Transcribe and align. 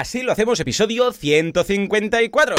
Así 0.00 0.22
lo 0.22 0.32
hacemos, 0.32 0.58
episodio 0.58 1.12
154. 1.12 2.56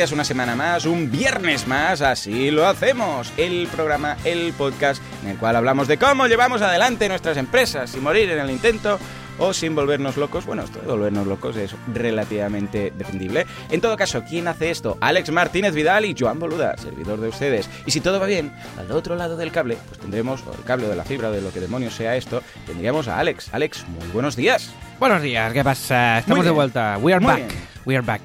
Días, 0.00 0.12
una 0.12 0.24
semana 0.24 0.56
más, 0.56 0.86
un 0.86 1.10
viernes 1.10 1.66
más, 1.66 2.00
así 2.00 2.50
lo 2.50 2.66
hacemos. 2.66 3.30
El 3.36 3.66
programa, 3.66 4.16
el 4.24 4.54
podcast 4.54 5.02
en 5.22 5.28
el 5.32 5.36
cual 5.36 5.56
hablamos 5.56 5.88
de 5.88 5.98
cómo 5.98 6.26
llevamos 6.26 6.62
adelante 6.62 7.06
nuestras 7.06 7.36
empresas 7.36 7.90
sin 7.90 8.02
morir 8.02 8.30
en 8.30 8.38
el 8.38 8.50
intento 8.50 8.98
o 9.38 9.52
sin 9.52 9.74
volvernos 9.74 10.16
locos. 10.16 10.46
Bueno, 10.46 10.62
esto 10.62 10.80
de 10.80 10.86
volvernos 10.86 11.26
locos 11.26 11.54
es 11.56 11.74
relativamente 11.92 12.94
defendible. 12.96 13.44
En 13.68 13.82
todo 13.82 13.94
caso, 13.98 14.24
¿quién 14.26 14.48
hace 14.48 14.70
esto? 14.70 14.96
Alex 15.02 15.30
Martínez 15.32 15.74
Vidal 15.74 16.06
y 16.06 16.16
Joan 16.18 16.38
Boluda, 16.38 16.78
servidor 16.78 17.20
de 17.20 17.28
ustedes. 17.28 17.68
Y 17.84 17.90
si 17.90 18.00
todo 18.00 18.18
va 18.18 18.24
bien, 18.24 18.54
al 18.78 18.90
otro 18.92 19.16
lado 19.16 19.36
del 19.36 19.52
cable, 19.52 19.76
pues 19.86 20.00
tendremos, 20.00 20.42
o 20.46 20.54
el 20.54 20.64
cable 20.64 20.88
de 20.88 20.96
la 20.96 21.04
fibra, 21.04 21.28
o 21.28 21.32
de 21.32 21.42
lo 21.42 21.52
que 21.52 21.60
demonios 21.60 21.92
sea 21.92 22.16
esto, 22.16 22.42
tendríamos 22.64 23.06
a 23.06 23.18
Alex. 23.18 23.50
Alex, 23.52 23.84
muy 23.86 24.08
buenos 24.14 24.34
días. 24.34 24.70
Buenos 24.98 25.20
días, 25.20 25.52
¿qué 25.52 25.62
pasa? 25.62 26.20
Estamos 26.20 26.46
de 26.46 26.52
vuelta. 26.52 26.96
We 27.02 27.12
are 27.12 27.20
Muy 27.22 27.32
back. 27.34 27.46
bien. 27.48 27.70
We 27.84 27.96
are 27.96 28.06
back. 28.06 28.22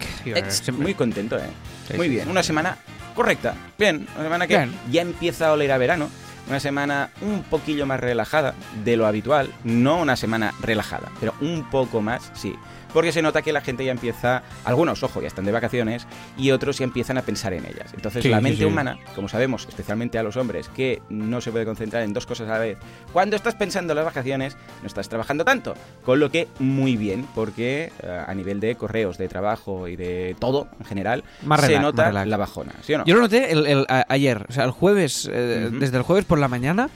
Muy 0.74 0.94
contento, 0.94 1.38
¿eh? 1.38 1.50
Muy 1.96 2.10
bien. 2.10 2.30
Una 2.30 2.44
semana 2.44 2.78
correcta. 3.14 3.56
Bien, 3.78 4.08
una 4.16 4.24
semana 4.24 4.48
que 4.48 4.58
Bien. 4.58 4.74
ya 4.92 5.02
empieza 5.02 5.48
a 5.48 5.54
oler 5.54 5.72
a 5.72 5.78
verano. 5.78 6.10
Una 6.48 6.60
semana 6.60 7.10
un 7.22 7.42
poquillo 7.44 7.86
más 7.86 8.00
relajada 8.00 8.54
de 8.84 8.98
lo 8.98 9.08
habitual. 9.08 9.52
No 9.64 9.98
una 10.00 10.16
semana 10.16 10.54
relajada, 10.62 11.10
pero 11.20 11.34
un 11.42 11.68
poco 11.70 12.02
más, 12.02 12.32
sí. 12.36 12.56
Porque 12.96 13.12
se 13.12 13.22
nota 13.22 13.42
que 13.42 13.52
la 13.52 13.60
gente 13.60 13.84
ya 13.84 13.92
empieza, 13.92 14.42
algunos, 14.64 15.04
ojo, 15.04 15.22
ya 15.22 15.28
están 15.28 15.44
de 15.44 15.52
vacaciones, 15.52 16.08
y 16.38 16.52
otros 16.52 16.78
ya 16.80 16.86
empiezan 16.86 17.18
a 17.18 17.24
pensar 17.24 17.52
en 17.54 17.66
ellas. 17.66 17.94
Entonces 17.94 18.24
Sí, 18.24 18.30
la 18.30 18.40
mente 18.40 18.60
sí. 18.60 18.64
humana, 18.66 18.98
como 19.14 19.28
sabemos, 19.28 19.66
especialmente 19.68 20.18
a 20.18 20.24
los 20.24 20.38
hombres, 20.38 20.70
que 20.70 21.02
no 21.10 21.42
se 21.42 21.52
puede 21.52 21.66
concentrar 21.66 22.04
en 22.04 22.14
dos 22.14 22.26
cosas 22.26 22.48
a 22.48 22.54
la 22.54 22.60
vez, 22.60 22.78
cuando 23.12 23.36
estás 23.36 23.54
pensando 23.56 23.92
en 23.92 23.98
las 23.98 24.06
vacaciones, 24.06 24.56
no 24.82 24.88
estás 24.88 25.10
trabajando 25.10 25.44
tanto. 25.44 25.74
Con 26.06 26.22
lo 26.22 26.32
que 26.32 26.48
muy 26.60 26.96
bien, 26.96 27.28
porque 27.36 27.92
eh, 28.02 28.24
a 28.26 28.34
nivel 28.34 28.62
de 28.62 28.76
correos, 28.76 29.18
de 29.18 29.28
trabajo 29.28 29.90
y 29.90 29.98
de 29.98 30.36
todo 30.40 30.70
en 30.80 30.86
general, 30.86 31.24
Más 31.44 31.60
se 31.60 31.68
relax, 31.68 31.84
nota 31.84 32.12
la 32.26 32.38
bajona, 32.38 32.72
¿sí 32.82 32.94
o 32.94 33.00
no? 33.00 33.06
Yo 33.06 33.16
lo 33.16 33.22
noté 33.22 33.52
el- 33.52 33.66
el- 33.68 33.86
a- 33.90 34.06
ayer, 34.08 34.46
o 34.48 34.54
sea, 34.54 34.64
el 34.64 34.72
jueves, 34.72 35.30
eh, 35.30 35.70
desde 35.70 35.98
el 35.98 36.04
jueves 36.04 36.24
por 36.24 36.40
la 36.40 36.48
mañana, 36.48 36.90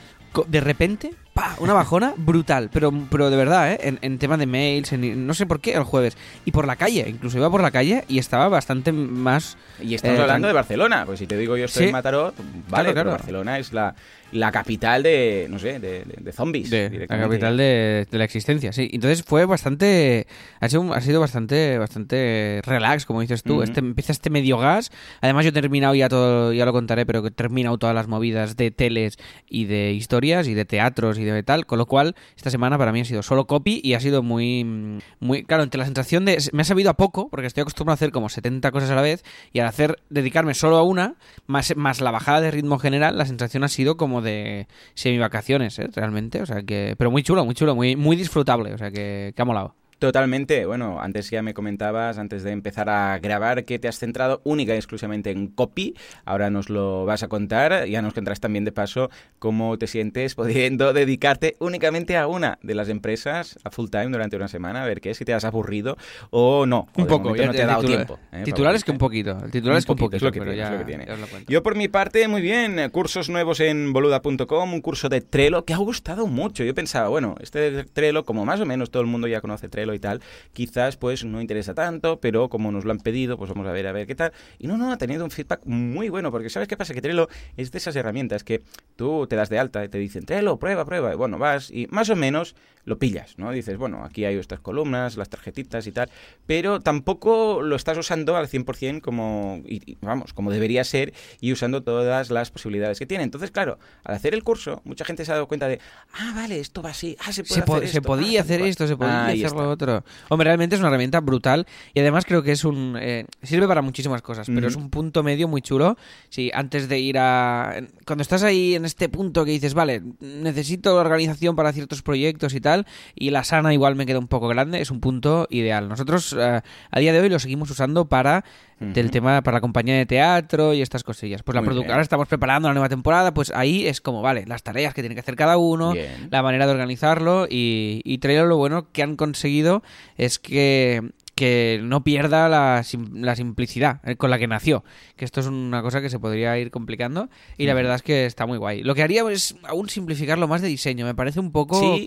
de 0.47 0.61
repente, 0.61 1.11
¡pa! 1.33 1.55
Una 1.59 1.73
bajona 1.73 2.13
brutal, 2.17 2.69
pero, 2.72 2.91
pero 3.09 3.30
de 3.30 3.38
verdad, 3.38 3.72
¿eh? 3.73 3.80
En, 3.81 3.99
en 4.02 4.17
tema 4.19 4.38
de 4.38 4.45
mails, 4.45 4.91
en- 4.94 5.25
no 5.27 5.33
sé 5.33 5.45
por 5.45 5.59
qué 5.59 5.73
el 5.73 5.83
jueves. 5.83 6.17
Y 6.45 6.52
por 6.52 6.67
la 6.67 6.75
calle, 6.75 7.05
incluso 7.08 7.38
iba 7.38 7.49
por 7.49 7.61
la 7.61 7.71
calle 7.71 8.03
y 8.08 8.19
estaba 8.19 8.47
bastante 8.49 8.91
más... 8.91 9.58
Y 9.81 9.95
estamos 9.95 10.19
Eh, 10.19 10.21
hablando 10.21 10.47
de 10.47 10.53
Barcelona, 10.53 11.05
pues 11.05 11.19
si 11.19 11.27
te 11.27 11.38
digo 11.38 11.58
yo 11.58 11.66
estoy 11.66 11.83
Sí. 11.83 11.88
en 11.88 11.94
Mataró, 11.94 12.33
vale, 12.36 12.36
Claro, 12.69 12.83
pero 12.83 12.94
claro. 12.94 13.11
Barcelona 13.11 13.59
es 13.59 13.73
la, 13.73 13.95
la 14.31 14.52
capital 14.52 15.03
de, 15.03 15.47
no 15.49 15.59
sé, 15.59 15.80
de, 15.80 16.03
de- 16.05 16.17
de 16.19 16.31
zombies. 16.31 16.69
De, 16.69 17.08
la 17.09 17.19
capital 17.19 17.58
de, 17.58 18.08
la 18.11 18.23
existencia, 18.23 18.71
sí. 18.71 18.89
Entonces 18.94 19.23
fue 19.23 19.45
bastante. 19.45 20.27
Ha 20.59 20.69
sido, 20.69 20.94
ha 20.94 21.02
sido 21.02 21.19
bastante, 21.19 21.77
bastante 21.77 22.61
relax, 22.63 23.05
como 23.05 23.21
dices 23.21 23.44
tú. 23.44 23.55
Ujú. 23.55 23.63
este, 23.63 23.80
empieza 23.80 24.11
este 24.11 24.30
medio 24.30 24.58
gas. 24.58 24.91
Además, 25.21 25.45
yo 25.45 25.49
he 25.49 25.53
terminado 25.53 25.95
ya 25.95 26.09
todo, 26.09 26.53
ya 26.53 26.66
lo 26.66 26.73
contaré, 26.73 27.05
pero 27.05 27.21
que 27.21 27.30
he 27.30 27.31
terminado 27.31 27.77
todas 27.77 27.95
las 27.95 28.08
movidas 28.08 28.55
de 28.58 28.71
teles 28.71 29.17
y 29.49 29.66
de 29.66 29.94
historias 29.94 30.47
y 30.47 30.53
de 30.53 30.66
teatros 30.66 31.17
y 31.17 31.23
de 31.23 31.43
tal. 31.43 31.66
Con 31.66 31.77
lo 31.80 31.86
cual, 31.86 32.16
esta 32.38 32.49
semana 32.49 32.77
para 32.77 32.91
mí 32.91 33.02
ha 33.02 33.05
sido 33.05 33.23
solo 33.23 33.47
copy 33.47 33.81
y 33.83 33.93
ha 33.93 33.99
sido 33.99 34.23
muy. 34.23 34.99
muy 35.19 35.43
Claro, 35.43 35.64
entre 35.64 35.80
la 35.80 35.86
sensación 35.86 36.25
de. 36.25 36.38
Me 36.53 36.61
ha 36.61 36.66
sabido 36.66 36.89
a 36.89 36.93
poco, 36.95 37.30
porque 37.30 37.47
estoy 37.47 37.61
acostumbrado 37.61 37.93
a 37.93 37.95
hacer 37.95 38.11
como 38.11 38.30
70 38.30 38.71
cosas 38.71 38.89
a 38.89 38.95
la 38.95 39.02
vez, 39.02 39.23
y 39.53 39.59
al 39.59 39.67
hacer. 39.67 39.99
dedicarme 40.09 40.53
solo 40.53 40.77
a 40.77 40.83
una, 40.83 41.15
más, 41.48 41.76
más 41.76 42.02
la 42.02 42.11
bajada 42.11 42.42
de 42.42 42.52
ritmo 42.52 42.77
general, 42.80 43.17
la 43.17 43.26
sensación 43.26 43.64
ha 43.64 43.67
sido 43.67 43.98
como 43.98 44.18
de 44.21 44.67
semi-vacaciones, 44.93 45.77
¿eh? 45.80 45.89
Realmente, 45.93 46.41
o 46.41 46.45
sea 46.45 46.63
que... 46.63 46.95
Pero 46.97 47.11
muy 47.11 47.23
chulo, 47.23 47.45
muy 47.45 47.55
chulo, 47.55 47.75
muy, 47.75 47.95
muy 47.95 48.15
disfrutable, 48.15 48.73
o 48.73 48.77
sea 48.77 48.91
que, 48.91 49.33
que 49.35 49.41
ha 49.41 49.45
molado. 49.45 49.75
Totalmente, 49.99 50.65
bueno, 50.65 50.99
antes 51.02 51.30
ya 51.30 51.42
me 51.42 51.54
comentabas, 51.54 52.17
antes 52.17 52.43
de 52.43 52.52
empezar 52.52 52.89
a 52.89 53.20
grabar, 53.20 53.65
que 53.65 53.80
te 53.80 53.89
has 53.89 53.99
centrado 53.99 54.39
única 54.45 54.73
y 54.73 54.77
exclusivamente 54.77 55.30
en 55.32 55.48
copy. 55.48 55.93
Ahora 56.23 56.49
nos 56.49 56.70
lo 56.70 57.04
vas 57.05 57.21
a 57.23 57.27
contar, 57.27 57.86
ya 57.86 58.02
nos 58.02 58.14
contarás 58.14 58.39
también 58.39 58.64
de 58.64 58.71
paso 58.71 59.09
cómo 59.39 59.77
te 59.77 59.88
sientes 59.88 60.36
pudiendo 60.36 60.93
dedicarte 60.93 61.58
únicamente 61.59 62.15
a 62.15 62.27
una 62.27 62.59
de 62.64 62.76
las 62.76 62.88
empresas 62.88 63.59
a 63.65 63.71
full 63.71 63.89
time 63.89 64.08
durante 64.08 64.38
una 64.38 64.48
semana, 64.48 64.83
a 64.83 64.88
ver 64.88 65.02
qué, 65.02 65.14
si 65.14 65.26
te 65.26 65.33
has 65.33 65.43
aburrido 65.43 65.98
o 66.30 66.65
no. 66.65 66.88
o 66.95 67.02
Un 67.02 67.08
poco, 67.08 67.36
ya 67.36 67.48
no 67.48 67.52
te- 67.52 67.64
ha 67.64 67.67
dado 67.67 67.82
titular- 67.82 68.05
tiempo. 68.05 68.20
¿eh? 68.32 68.42
Titular 68.45 68.76
es 68.76 68.83
que 68.86 68.92
un 68.92 68.98
poquito, 68.98 69.38
el 69.43 69.52
titular 69.52 69.77
es 69.77 69.86
que 69.86 69.92
un 69.92 69.98
poquito, 69.98 70.15
es 70.15 70.21
lo 70.23 70.32
que 70.32 70.39
tiene, 70.39 70.55
ya, 70.55 70.65
es 70.67 70.71
lo 70.71 70.77
que 70.80 70.86
tiene. 70.86 71.05
ya 71.08 71.14
os 71.15 71.20
lo 71.20 71.27
cuento. 71.27 71.52
Yo 71.52 71.61
por 71.61 71.76
mi 71.76 71.89
parte, 71.89 72.26
muy 72.30 72.42
bien, 72.42 72.89
cursos 72.92 73.30
nuevos 73.30 73.59
en 73.59 73.92
boluda.com, 73.92 74.73
un 74.73 74.82
curso 74.82 75.09
de 75.09 75.20
Trello 75.20 75.65
que 75.65 75.73
ha 75.73 75.77
gustado 75.77 76.26
mucho. 76.27 76.64
Yo 76.64 76.73
pensaba, 76.73 77.09
bueno, 77.09 77.36
este 77.42 77.83
Trello, 77.83 78.23
como 78.23 78.45
más 78.45 78.61
o 78.61 78.65
menos 78.65 78.89
todo 78.92 79.02
el 79.02 79.08
mundo 79.08 79.27
ya 79.27 79.42
conoce 79.42 79.67
Trello 79.67 79.89
y 79.94 80.00
tal, 80.00 80.22
quizás 80.54 80.98
pues 80.98 81.23
no 81.26 81.42
interesa 81.42 81.73
tanto, 81.73 82.20
pero 82.20 82.50
como 82.50 82.72
nos 82.72 82.86
lo 82.86 82.92
han 82.92 83.00
pedido, 83.00 83.38
pues 83.38 83.50
vamos 83.50 83.67
a 83.67 83.72
ver 83.72 83.88
a 83.88 83.92
ver 83.92 84.08
qué 84.08 84.16
tal. 84.16 84.32
Y 84.58 84.67
no, 84.67 84.77
no, 84.77 84.92
ha 84.92 84.98
tenido 84.98 85.23
un 85.23 85.32
feedback 85.32 85.61
muy 85.66 86.10
bueno, 86.10 86.32
porque 86.32 86.50
¿sabes 86.50 86.67
qué 86.67 86.77
pasa? 86.77 86.94
Que 86.94 87.02
Trello 87.02 87.27
es 87.58 87.72
de 87.72 87.77
esas 87.77 87.95
herramientas 87.95 88.44
que 88.44 88.61
tú 88.95 89.27
te 89.27 89.36
das 89.36 89.50
de 89.50 89.60
alta 89.60 89.83
y 89.86 89.89
te 89.89 89.98
dicen, 89.98 90.26
Trello, 90.26 90.58
prueba, 90.58 90.86
prueba, 90.86 91.14
y 91.14 91.16
bueno, 91.16 91.38
vas 91.38 91.70
y 91.72 91.88
más 91.89 92.10
o 92.10 92.16
menos 92.16 92.55
lo 92.86 92.98
pillas, 92.98 93.38
¿no? 93.38 93.52
Dices, 93.52 93.77
bueno, 93.77 94.04
aquí 94.04 94.26
hay 94.26 94.36
estas 94.38 94.61
columnas, 94.61 95.16
las 95.17 95.30
tarjetitas 95.30 95.86
y 95.86 95.92
tal, 95.92 96.10
pero 96.48 96.80
tampoco 96.80 97.61
lo 97.61 97.76
estás 97.76 97.98
usando 97.98 98.36
al 98.36 98.48
100% 98.48 99.02
como, 99.02 99.61
y- 99.66 99.92
y, 99.92 99.98
vamos, 100.02 100.33
como 100.33 100.50
debería 100.52 100.83
ser 100.83 101.14
y 101.39 101.52
usando 101.52 101.83
todas 101.83 102.32
las 102.32 102.50
posibilidades 102.50 102.98
que 102.98 103.06
tiene. 103.06 103.23
Entonces, 103.26 103.52
claro, 103.52 103.77
al 104.04 104.16
hacer 104.16 104.33
el 104.33 104.44
curso, 104.44 104.82
mucha 104.86 105.06
gente 105.06 105.23
se 105.26 105.32
ha 105.32 105.36
dado 105.36 105.48
cuenta 105.48 105.67
de, 105.67 105.80
ah, 106.14 106.32
vale, 106.36 106.60
esto 106.60 106.82
va 106.82 106.89
así, 106.92 107.16
ah, 107.20 107.32
se 107.32 107.44
puede 107.44 107.88
Se, 107.88 108.02
po- 108.02 108.08
podía 108.08 108.39
ah, 108.39 108.44
hacer 108.44 108.60
cual". 108.60 108.70
esto, 108.70 108.88
se 108.88 108.95
podía 108.98 109.26
hacer 109.27 109.52
lo. 109.52 109.77
Otro. 109.83 110.03
Hombre, 110.29 110.45
realmente 110.45 110.75
es 110.75 110.79
una 110.79 110.89
herramienta 110.89 111.19
brutal 111.21 111.65
y 111.93 111.99
además 111.99 112.25
creo 112.25 112.43
que 112.43 112.51
es 112.51 112.63
un... 112.65 112.97
eh, 112.99 113.25
sirve 113.43 113.67
para 113.67 113.81
muchísimas 113.81 114.21
cosas, 114.21 114.47
pero 114.47 114.67
es 114.67 114.75
un 114.75 114.89
punto 114.89 115.23
medio 115.23 115.47
muy 115.47 115.61
chulo. 115.61 115.97
Si 116.29 116.51
antes 116.53 116.89
de 116.89 116.99
ir 116.99 117.17
a... 117.17 117.75
Cuando 118.05 118.21
estás 118.21 118.43
ahí 118.43 118.75
en 118.75 118.85
este 118.85 119.09
punto 119.09 119.45
que 119.45 119.51
dices, 119.51 119.73
vale, 119.73 120.01
necesito 120.19 120.95
organización 120.95 121.55
para 121.55 121.71
ciertos 121.73 122.01
proyectos 122.01 122.53
y 122.53 122.61
tal, 122.61 122.85
y 123.15 123.29
la 123.29 123.43
sana 123.43 123.73
igual 123.73 123.95
me 123.95 124.05
queda 124.05 124.19
un 124.19 124.27
poco 124.27 124.47
grande, 124.47 124.81
es 124.81 124.91
un 124.91 124.99
punto 124.99 125.47
ideal. 125.49 125.87
Nosotros 125.89 126.35
eh, 126.37 126.61
a 126.91 126.99
día 126.99 127.13
de 127.13 127.19
hoy 127.19 127.29
lo 127.29 127.39
seguimos 127.39 127.69
usando 127.69 128.06
para 128.06 128.44
del 128.79 129.07
Ujú. 129.07 129.11
tema 129.11 129.41
para 129.41 129.57
la 129.57 129.61
compañía 129.61 129.95
de 129.95 130.06
teatro 130.06 130.73
y 130.73 130.81
estas 130.81 131.03
cosillas. 131.03 131.44
Pues 131.44 131.53
la 131.53 131.61
ahora 131.61 132.01
estamos 132.01 132.29
preparando 132.29 132.69
la 132.69 132.73
nueva 132.73 132.88
temporada, 132.88 133.33
pues 133.33 133.51
ahí 133.53 133.85
es 133.85 134.00
como, 134.00 134.21
vale, 134.21 134.45
las 134.47 134.63
tareas 134.63 134.94
que 134.94 135.01
tiene 135.01 135.15
que 135.15 135.19
hacer 135.19 135.35
cada 135.35 135.57
uno, 135.57 135.91
Bien. 135.91 136.29
la 136.31 136.41
manera 136.41 136.65
de 136.65 136.71
organizarlo 136.71 137.45
y, 137.50 138.01
y 138.06 138.19
Trello 138.19 138.45
lo 138.45 138.56
bueno 138.56 138.88
que 138.94 139.03
han 139.03 139.17
conseguido 139.17 139.69
es 140.18 140.39
que 140.39 141.12
que 141.39 141.80
no 141.81 142.04
pierda 142.04 142.50
la, 142.50 142.83
sim- 142.83 143.13
la 143.24 143.33
simplicidad 143.33 144.01
eh, 144.04 144.18
con 144.18 144.30
la 144.30 144.38
que 144.38 144.45
nació. 144.48 144.83
Que 145.16 145.24
esto 145.24 145.39
es 145.39 145.48
una 145.48 145.81
cosa 145.81 146.01
que 146.01 146.10
se 146.10 146.19
podría 146.19 146.57
ir 146.60 146.69
complicando 146.69 147.30
y 147.57 147.66
la 147.66 147.74
verdad 147.74 147.95
es 147.95 148.01
que 148.01 148.25
está 148.25 148.45
muy 148.45 148.57
guay. 148.57 148.83
Lo 148.83 148.94
que 148.94 149.04
haría 149.04 149.24
es 149.31 149.56
aún 149.63 149.88
simplificarlo 149.88 150.50
más 150.50 150.62
de 150.62 150.68
diseño. 150.68 151.06
Me 151.06 151.16
parece 151.16 151.39
un 151.39 151.54
poco, 151.54 151.80
Sí. 151.80 152.06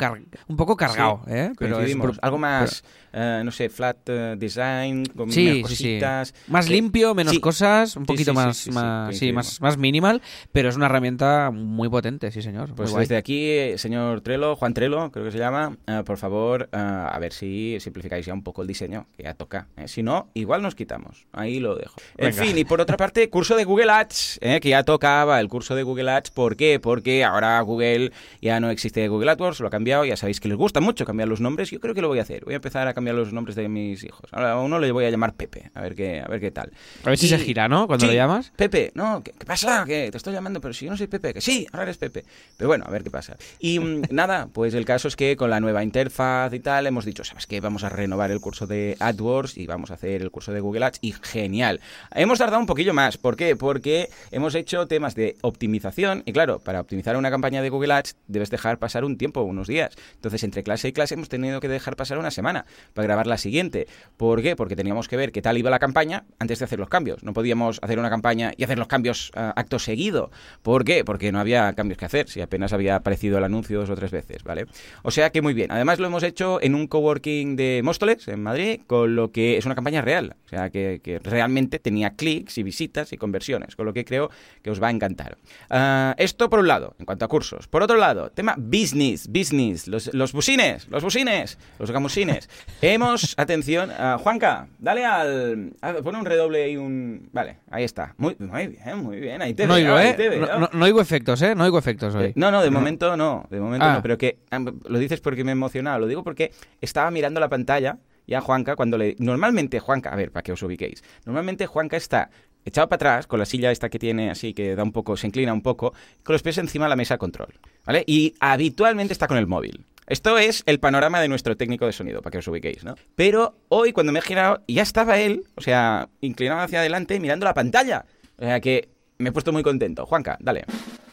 un 0.49 0.57
poco 0.59 0.77
cargado. 0.77 1.23
Sí, 1.27 1.33
¿eh? 1.33 1.53
Pero 1.59 1.81
es 1.81 1.97
algo 2.21 2.37
más, 2.37 2.85
eh, 3.15 3.41
no 3.43 3.51
sé, 3.51 3.71
flat 3.71 4.07
design, 4.37 5.07
con 5.17 5.33
Sí, 5.33 5.45
menos 5.47 5.71
sí, 5.71 5.77
sí. 5.77 5.85
cositas. 5.85 6.35
Más 6.49 6.67
que- 6.67 6.73
limpio, 6.75 7.15
menos 7.15 7.39
cosas, 7.39 7.97
un 7.97 8.05
poquito 8.05 8.35
más, 8.35 8.69
más, 8.69 9.19
más, 9.33 9.61
más 9.63 9.79
minimal, 9.79 10.21
pero 10.53 10.69
es 10.69 10.77
una 10.77 10.87
herramienta 10.87 11.51
muy 11.51 11.89
potente, 11.89 12.31
sí 12.31 12.43
señor. 12.43 12.75
Pues 12.75 12.95
desde 12.95 13.17
aquí, 13.17 13.79
señor 13.79 14.21
Trello, 14.21 14.57
Juan 14.57 14.75
Trello, 14.75 15.11
creo 15.11 15.25
que 15.25 15.31
se 15.33 15.39
llama, 15.39 15.77
por 16.05 16.19
favor, 16.19 16.69
a 16.73 17.17
ver 17.19 17.33
si 17.33 17.79
simplificáis 17.81 18.27
ya 18.27 18.35
un 18.35 18.43
poco 18.43 18.61
el 18.63 18.69
diseño, 18.69 19.07
que 19.23 19.29
ya 19.29 19.35
toca. 19.35 19.69
¿eh? 19.77 19.87
Si 19.87 20.03
no, 20.03 20.29
igual 20.35 20.63
nos 20.63 20.75
quitamos. 20.75 21.27
Ahí 21.33 21.61
lo 21.61 21.77
dejo. 21.77 21.95
En 22.19 22.35
fin, 22.35 22.59
y 22.59 22.65
por 22.65 22.81
otra 22.81 22.97
parte, 22.97 23.31
curso 23.31 23.55
de 23.57 23.65
Google 23.65 23.91
Ads, 23.91 24.39
¿eh? 24.43 24.59
que 24.61 24.71
ya 24.71 24.83
tocaba 24.83 25.39
el 25.41 25.49
curso 25.49 25.75
de 25.77 25.85
Google 25.85 26.11
Ads. 26.11 26.31
¿Por 26.31 26.57
qué? 26.57 26.81
Porque 26.81 27.25
ahora 27.25 27.61
Google 27.61 28.11
ya 28.41 28.59
no 28.59 28.71
existe 28.71 29.07
Google 29.09 29.31
AdWords, 29.31 29.61
lo 29.61 29.69
ha 29.69 29.71
cambiado. 29.71 30.05
Ya 30.05 30.17
sabéis 30.17 30.41
que 30.41 30.49
les 30.49 30.57
gusta 30.57 30.81
mucho 30.81 31.05
cambiar 31.05 31.29
los 31.29 31.41
nombres. 31.41 31.71
Yo 31.71 31.79
creo 31.79 31.95
que 31.95 32.03
lo 32.03 32.09
voy 32.09 32.19
a 32.19 32.23
hacer. 32.23 32.45
Voy 32.45 32.55
a 32.55 32.57
empezar 32.57 32.89
a 32.89 32.95
cambiar 32.95 33.15
los 33.17 33.33
nombres 33.33 33.55
de 33.55 33.69
mis 33.69 34.03
hijos. 34.03 34.29
Ahora 34.33 34.53
a 34.53 34.61
uno 34.61 34.79
le 34.81 34.91
voy 34.91 35.05
a 35.05 35.11
llamar 35.11 35.35
Pepe, 35.35 35.71
a 35.75 35.81
ver 35.83 35.95
qué, 35.95 36.21
a 36.21 36.27
ver 36.29 36.41
qué 36.41 36.51
tal. 36.51 36.73
A 37.05 37.09
ver 37.11 37.19
si 37.19 37.27
Y- 37.27 37.29
se 37.29 37.39
gira, 37.39 37.69
¿no? 37.69 37.87
Cuando 37.87 38.05
Sí, 38.07 38.11
lo 38.13 38.17
llamas. 38.17 38.53
Pepe, 38.57 38.91
no, 38.95 39.23
¿qué, 39.23 39.33
qué 39.39 39.47
pasa? 39.47 39.85
Que 39.87 40.11
te 40.11 40.17
estoy 40.17 40.33
llamando, 40.33 40.61
pero 40.61 40.75
si 40.75 40.87
yo 40.87 40.91
no 40.91 40.97
soy 40.97 41.07
Pepe, 41.07 41.33
que 41.33 41.41
sí, 41.41 41.67
ahora 41.73 41.85
eres 41.85 41.99
Pepe. 41.99 42.25
Pero 42.57 42.69
bueno, 42.69 42.85
a 42.89 42.91
ver 42.91 43.05
qué 43.05 43.11
pasa. 43.11 43.37
Y 43.61 43.79
mm, 43.79 44.03
nada, 44.11 44.49
pues 44.53 44.75
el 44.75 44.85
caso 44.85 45.07
es 45.07 45.15
que 45.15 45.37
con 45.37 45.49
la 45.51 45.61
nueva 45.61 45.85
interfaz 45.85 46.53
y 46.53 46.59
tal 46.61 46.87
hemos 46.89 47.05
dicho, 47.05 47.23
¿sabes 47.23 47.47
qué? 47.47 47.61
Vamos 47.61 47.85
a 47.85 47.89
renovar 47.89 48.31
el 48.33 48.41
curso 48.41 48.67
de 48.67 48.97
AdWords 49.13 49.57
y 49.57 49.67
vamos 49.67 49.91
a 49.91 49.95
hacer 49.95 50.23
el 50.23 50.31
curso 50.31 50.53
de 50.53 50.61
Google 50.61 50.85
Ads 50.85 50.99
y 51.01 51.13
genial. 51.13 51.81
Hemos 52.15 52.39
tardado 52.39 52.61
un 52.61 52.67
poquillo 52.67 52.95
más, 52.95 53.19
¿por 53.19 53.37
qué? 53.37 53.57
Porque 53.57 54.09
hemos 54.31 54.55
hecho 54.55 54.87
temas 54.87 55.15
de 55.15 55.37
optimización 55.43 56.23
y 56.27 56.33
claro, 56.33 56.59
para 56.59 56.81
optimizar 56.81 57.17
una 57.17 57.31
campaña 57.31 57.63
de 57.63 57.71
Google 57.71 57.95
Ads 57.95 58.17
debes 58.27 58.51
dejar 58.51 58.79
pasar 58.79 59.05
un 59.05 59.17
tiempo, 59.17 59.43
unos 59.43 59.69
días. 59.69 59.95
Entonces, 60.15 60.43
entre 60.45 60.63
clase 60.63 60.89
y 60.89 60.93
clase 60.93 61.15
hemos 61.15 61.29
tenido 61.29 61.61
que 61.61 61.69
dejar 61.69 61.97
pasar 61.97 62.19
una 62.19 62.31
semana 62.31 62.67
para 62.95 63.07
grabar 63.07 63.27
la 63.27 63.39
siguiente. 63.39 63.87
¿Por 64.17 64.43
qué? 64.43 64.57
Porque 64.57 64.77
teníamos 64.77 65.09
que 65.09 65.17
ver 65.17 65.33
qué 65.33 65.43
tal 65.43 65.59
iba 65.59 65.71
la 65.71 65.79
campaña 65.79 66.25
antes 66.39 66.59
de 66.59 66.65
hacer 66.65 66.79
los 66.79 66.89
cambios. 66.89 67.23
No 67.23 67.33
podíamos 67.33 67.79
hacer 67.83 67.99
una 67.99 68.11
campaña 68.11 68.53
y 68.57 68.65
hacer 68.65 68.79
los 68.79 68.89
cambios 68.89 69.31
uh, 69.37 69.53
acto 69.57 69.79
seguido. 69.79 70.31
¿Por 70.63 70.85
qué? 70.85 71.05
Porque 71.05 71.33
no 71.33 71.41
había 71.41 71.73
cambios 71.75 71.99
que 71.99 72.05
hacer, 72.05 72.29
si 72.29 72.41
apenas 72.41 72.73
había 72.73 72.97
aparecido 72.97 73.39
el 73.39 73.45
anuncio 73.45 73.81
dos 73.81 73.91
o 73.91 73.95
tres 73.97 74.11
veces, 74.11 74.43
¿vale? 74.45 74.67
O 75.03 75.11
sea 75.11 75.31
que 75.31 75.43
muy 75.43 75.55
bien. 75.55 75.71
Además 75.71 75.99
lo 75.99 76.07
hemos 76.07 76.23
hecho 76.23 76.61
en 76.63 76.75
un 76.75 76.87
coworking 76.87 77.57
de 77.57 77.81
Móstoles, 77.85 78.29
en 78.29 78.43
Madrid, 78.43 78.81
con 78.87 79.02
lo 79.07 79.33
que 79.33 79.57
es 79.57 79.67
una 79.67 79.75
campaña 79.75 80.01
real. 80.03 80.37
O 80.45 80.49
sea 80.49 80.71
que, 80.71 81.01
que 81.03 81.19
realmente 81.19 81.79
tenía 81.79 82.11
clics 82.15 82.59
y 82.59 82.63
visitas 82.63 83.13
y 83.13 83.17
conversiones, 83.17 83.77
con 83.77 83.87
lo 83.87 83.93
que 83.93 84.05
creo 84.05 84.31
que 84.63 84.71
os 84.71 84.83
va 84.83 84.89
a 84.89 84.91
encantar. 84.91 85.39
Uh, 85.71 86.15
esto 86.19 86.51
por 86.51 86.61
un 86.61 86.69
lado, 86.69 86.95
en 86.99 87.07
cuanto 87.07 87.25
a 87.25 87.29
cursos. 87.29 87.69
Por 87.69 87.83
otro 87.83 87.97
lado, 87.97 88.31
tema 88.31 88.55
business, 88.59 89.29
business, 89.29 89.89
los, 89.89 90.13
los 90.13 90.33
busines, 90.33 90.89
los 90.89 91.03
busines, 91.03 91.59
los 91.79 91.91
gamusines. 91.91 92.49
Hemos, 92.83 93.35
atención, 93.39 93.91
uh, 93.91 94.19
Juanca, 94.19 94.69
dale 94.79 95.05
al... 95.05 95.73
A, 95.81 95.95
pone 95.95 96.19
un 96.19 96.25
redoble 96.27 96.71
y 96.71 96.77
un... 96.77 97.29
Vale, 97.33 97.59
ahí 97.71 97.85
está. 97.85 98.15
Muy, 98.19 98.37
muy 98.39 98.69
bien, 98.69 98.99
muy 98.99 99.21
bien, 99.21 99.43
ahí 99.43 99.55
te 99.55 99.67
no 99.67 99.75
veo, 99.75 99.85
oigo, 99.87 99.97
ahí 99.97 100.09
¿eh? 100.09 100.15
te 100.15 100.29
veo. 100.29 100.47
No, 100.47 100.59
no, 100.61 100.71
no 100.73 100.85
oigo 100.85 101.01
efectos, 101.01 101.41
¿eh? 101.43 101.55
No 101.55 101.65
oigo 101.65 101.79
efectos 101.79 102.15
hoy. 102.15 102.27
Eh, 102.27 102.33
No, 102.37 102.51
no, 102.51 102.63
de 102.63 102.71
momento 102.71 103.17
no, 103.17 103.47
de 103.51 103.61
momento 103.61 103.87
Ah. 103.87 103.95
no, 103.95 104.03
pero 104.03 104.17
que 104.19 104.39
lo 104.85 104.99
dices 104.99 105.21
porque 105.21 105.45
me 105.45 105.51
he 105.51 105.53
emocionado, 105.53 105.99
lo 106.01 106.07
digo 106.07 106.23
porque 106.23 106.53
estaba 106.81 107.11
mirando 107.11 107.41
la 107.41 107.49
pantalla 107.49 107.99
ya 108.27 108.41
Juanca 108.41 108.77
cuando 108.77 108.99
le... 108.99 109.17
Normalmente 109.19 109.81
Juanca, 109.81 110.11
a 110.11 110.17
ver, 110.17 110.31
para 110.31 110.43
que 110.43 110.53
os 110.53 110.63
ubiquéis, 110.63 111.03
normalmente 111.25 111.67
Juanca 111.67 111.97
está 111.97 112.31
echado 112.65 112.89
para 112.89 112.97
atrás 112.97 113.27
con 113.27 113.39
la 113.39 113.45
silla 113.45 113.71
esta 113.71 113.89
que 113.89 113.99
tiene 113.99 114.31
así, 114.31 114.55
que 114.55 114.77
da 114.77 114.83
un 114.83 114.93
poco, 114.93 115.17
se 115.17 115.27
inclina 115.27 115.53
un 115.53 115.63
poco, 115.63 115.93
con 116.23 116.33
los 116.35 116.43
pies 116.43 116.59
encima 116.59 116.85
de 116.87 116.91
la 116.91 116.97
mesa 116.97 117.15
de 117.15 117.19
control, 117.19 117.59
¿vale? 117.85 118.05
Y 118.07 118.35
habitualmente 118.41 119.13
está 119.13 119.27
con 119.27 119.39
el 119.39 119.47
móvil. 119.47 119.85
Esto 120.07 120.37
es 120.37 120.63
el 120.67 120.81
panorama 120.81 121.21
de 121.21 121.29
nuestro 121.29 121.57
técnico 121.57 121.87
de 121.87 121.93
sonido, 121.93 122.23
para 122.23 122.33
que 122.33 122.39
os 122.39 122.49
ubiquéis, 122.49 122.85
¿no? 122.85 122.97
Pero 123.15 123.57
hoy, 123.69 123.93
cuando 123.93 124.13
me 124.13 124.19
he 124.19 124.23
girado, 124.23 124.63
ya 124.67 124.83
estaba 124.83 125.19
él, 125.19 125.45
o 125.55 125.61
sea, 125.61 126.09
inclinado 126.21 126.61
hacia 126.61 126.81
adelante, 126.81 127.19
mirando 127.21 127.47
la 127.47 127.55
pantalla. 127.55 128.05
O 128.37 128.45
sea 128.45 128.61
que 128.61 128.89
me 129.19 129.29
he 129.29 129.33
puesto 129.33 129.53
muy 129.53 129.63
contento. 129.63 130.05
Juanca, 130.05 130.37
dale. 130.41 130.65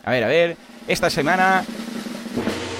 A 0.03 0.11
ver, 0.11 0.23
a 0.23 0.27
ver. 0.27 0.57
Esta 0.87 1.09
semana 1.09 1.63